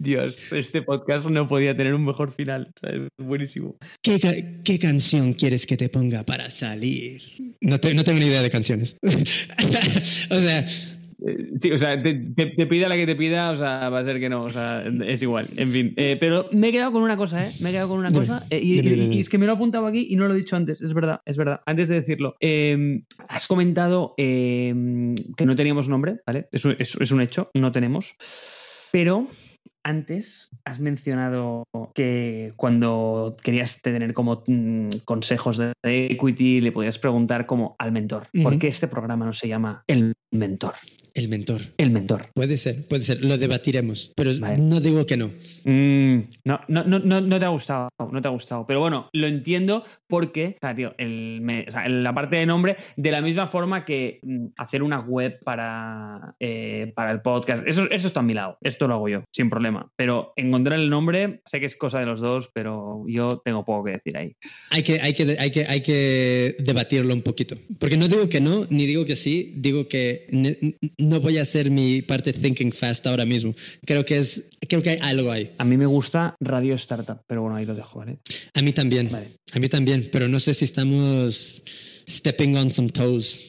Dios, 0.00 0.52
este 0.52 0.82
podcast 0.82 1.28
no 1.28 1.46
podía 1.46 1.76
tener 1.76 1.94
un 1.94 2.04
mejor 2.04 2.32
final. 2.32 2.72
es 2.82 3.24
buenísimo. 3.24 3.76
¿Qué, 4.02 4.78
canción 4.80 5.32
quieres 5.32 5.66
que 5.66 5.76
te 5.76 5.88
ponga 5.88 6.24
para 6.24 6.50
salir? 6.50 7.22
No, 7.60 7.78
no 7.94 8.04
tengo 8.04 8.18
ni 8.18 8.26
idea 8.26 8.42
de 8.42 8.50
canciones. 8.50 8.96
o 10.30 10.38
sea, 10.38 10.64
eh, 11.26 11.48
Sí, 11.60 11.72
o 11.72 11.78
sea, 11.78 12.00
te, 12.00 12.14
pida 12.14 12.88
la 12.88 12.96
que 12.96 13.06
te 13.06 13.16
pida, 13.16 13.50
o 13.50 13.56
sea, 13.56 13.88
va 13.88 13.98
a 13.98 14.04
ser 14.04 14.20
que 14.20 14.28
no, 14.28 14.44
o 14.44 14.50
sea, 14.50 14.84
es 15.04 15.22
igual, 15.22 15.48
en 15.56 15.68
fin. 15.68 15.94
Eh, 15.96 16.16
pero 16.18 16.48
me 16.52 16.68
he 16.68 16.72
quedado 16.72 16.92
con 16.92 17.02
una 17.02 17.16
cosa, 17.16 17.44
¿eh? 17.44 17.50
Me 17.60 17.70
he 17.70 17.72
quedado 17.72 17.88
con 17.88 17.98
una 17.98 18.10
cosa, 18.10 18.46
eh, 18.50 18.60
y, 18.62 19.18
es 19.18 19.28
que 19.28 19.38
me 19.38 19.46
lo 19.46 19.52
he 19.52 19.54
apuntado 19.56 19.86
aquí 19.86 20.06
y 20.10 20.16
no 20.16 20.28
lo 20.28 20.34
he 20.34 20.36
dicho 20.36 20.54
antes, 20.54 20.80
es 20.80 20.94
verdad, 20.94 21.20
es 21.24 21.36
verdad. 21.36 21.60
Antes 21.66 21.88
de 21.88 21.96
decirlo, 21.96 22.36
em, 22.40 23.02
has 23.28 23.48
comentado 23.48 24.14
em, 24.16 25.16
que 25.36 25.44
no 25.44 25.56
teníamos 25.56 25.88
nombre, 25.88 26.20
¿vale? 26.24 26.48
Eso 26.52 26.70
es 26.78 27.10
un 27.10 27.20
hecho, 27.20 27.50
no 27.54 27.72
tenemos. 27.72 28.14
Pero 28.92 29.26
antes 29.88 30.50
has 30.64 30.80
mencionado 30.80 31.64
que 31.94 32.52
cuando 32.56 33.36
querías 33.42 33.80
tener 33.80 34.12
como 34.12 34.44
mm, 34.46 34.90
consejos 35.04 35.56
de 35.56 35.72
equity 35.82 36.60
le 36.60 36.72
podías 36.72 36.98
preguntar 36.98 37.46
como 37.46 37.74
al 37.78 37.92
mentor. 37.92 38.28
¿Por 38.42 38.58
qué 38.58 38.68
este 38.68 38.86
programa 38.86 39.24
no 39.24 39.32
se 39.32 39.48
llama 39.48 39.82
El 39.86 40.14
Mentor? 40.30 40.74
El 41.18 41.28
mentor. 41.28 41.62
El 41.78 41.90
mentor. 41.90 42.28
Puede 42.32 42.56
ser, 42.56 42.86
puede 42.86 43.02
ser. 43.02 43.24
Lo 43.24 43.36
debatiremos, 43.38 44.12
pero 44.14 44.30
no 44.34 44.80
digo 44.80 45.04
que 45.04 45.16
no. 45.16 45.32
Mm, 45.64 46.20
no, 46.44 46.60
no, 46.68 46.84
no, 46.84 47.20
no, 47.20 47.38
te 47.40 47.44
ha 47.44 47.48
gustado, 47.48 47.88
no 47.98 48.22
te 48.22 48.28
ha 48.28 48.30
gustado. 48.30 48.64
Pero 48.68 48.78
bueno, 48.78 49.10
lo 49.12 49.26
entiendo 49.26 49.82
porque, 50.06 50.54
o 50.58 50.60
sea, 50.60 50.76
tío, 50.76 50.94
el, 50.96 51.44
la 52.04 52.14
parte 52.14 52.36
de 52.36 52.46
nombre, 52.46 52.76
de 52.96 53.10
la 53.10 53.20
misma 53.20 53.48
forma 53.48 53.84
que 53.84 54.20
mm, 54.22 54.46
hacer 54.58 54.80
una 54.80 55.00
web 55.00 55.40
para, 55.42 56.36
eh, 56.38 56.92
para 56.94 57.10
el 57.10 57.20
podcast, 57.20 57.66
eso, 57.66 57.90
eso 57.90 58.06
está 58.06 58.20
a 58.20 58.22
mi 58.22 58.34
lado. 58.34 58.56
Esto 58.60 58.86
lo 58.86 58.94
hago 58.94 59.08
yo, 59.08 59.24
sin 59.32 59.50
problema. 59.50 59.90
Pero 59.96 60.34
encontrar 60.36 60.78
el 60.78 60.88
nombre, 60.88 61.40
sé 61.46 61.58
que 61.58 61.66
es 61.66 61.74
cosa 61.74 61.98
de 61.98 62.06
los 62.06 62.20
dos, 62.20 62.48
pero 62.54 63.02
yo 63.08 63.42
tengo 63.44 63.64
poco 63.64 63.86
que 63.86 63.90
decir 63.90 64.16
ahí. 64.16 64.36
Hay 64.70 64.84
que, 64.84 65.00
hay 65.00 65.14
que, 65.14 65.36
hay 65.36 65.50
que, 65.50 65.66
hay 65.66 65.82
que 65.82 66.54
debatirlo 66.60 67.12
un 67.12 67.22
poquito. 67.22 67.56
Porque 67.80 67.96
no 67.96 68.06
digo 68.06 68.28
que 68.28 68.40
no, 68.40 68.68
ni 68.70 68.86
digo 68.86 69.04
que 69.04 69.16
sí, 69.16 69.52
digo 69.56 69.88
que 69.88 70.28
no 71.08 71.20
voy 71.20 71.38
a 71.38 71.42
hacer 71.42 71.70
mi 71.70 72.02
parte 72.02 72.32
thinking 72.32 72.72
fast 72.72 73.06
ahora 73.06 73.24
mismo. 73.24 73.54
Creo 73.84 74.04
que 74.04 74.18
es, 74.18 74.44
creo 74.68 74.82
que 74.82 74.90
hay 74.90 74.98
algo 75.02 75.30
ahí. 75.30 75.52
A 75.58 75.64
mí 75.64 75.76
me 75.76 75.86
gusta 75.86 76.34
Radio 76.40 76.74
Startup, 76.74 77.20
pero 77.26 77.42
bueno, 77.42 77.56
ahí 77.56 77.64
lo 77.64 77.74
dejo, 77.74 77.98
¿vale? 77.98 78.18
A 78.54 78.62
mí 78.62 78.72
también. 78.72 79.10
A 79.52 79.58
mí 79.58 79.68
también, 79.68 80.08
pero 80.12 80.28
no 80.28 80.38
sé 80.40 80.54
si 80.54 80.64
estamos 80.64 81.62
stepping 82.08 82.56
on 82.56 82.70
some 82.70 82.90
toes. 82.90 83.44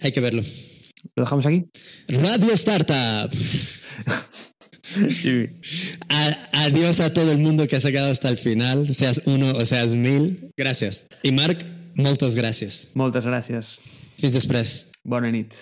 Hay 0.00 0.12
que 0.12 0.20
verlo. 0.20 0.42
¿Lo 1.16 1.24
dejamos 1.24 1.46
aquí? 1.46 1.64
Radio 2.08 2.52
Startup. 2.52 3.30
adiós 6.52 7.00
a 7.00 7.12
todo 7.12 7.32
el 7.32 7.38
mundo 7.38 7.66
que 7.66 7.76
ha 7.76 7.80
sacado 7.80 8.10
hasta 8.10 8.28
el 8.28 8.38
final, 8.38 8.94
seas 8.94 9.22
uno 9.24 9.52
o 9.56 9.64
seas 9.64 9.94
mil. 9.94 10.50
Gracias. 10.56 11.06
Y 11.22 11.32
Marc, 11.32 11.64
muchas 11.94 12.34
gracias. 12.34 12.88
Muchas 12.94 13.24
gracias. 13.24 13.78
Fins 14.20 14.32
després. 14.32 14.86
Bona 15.04 15.30
nit. 15.30 15.54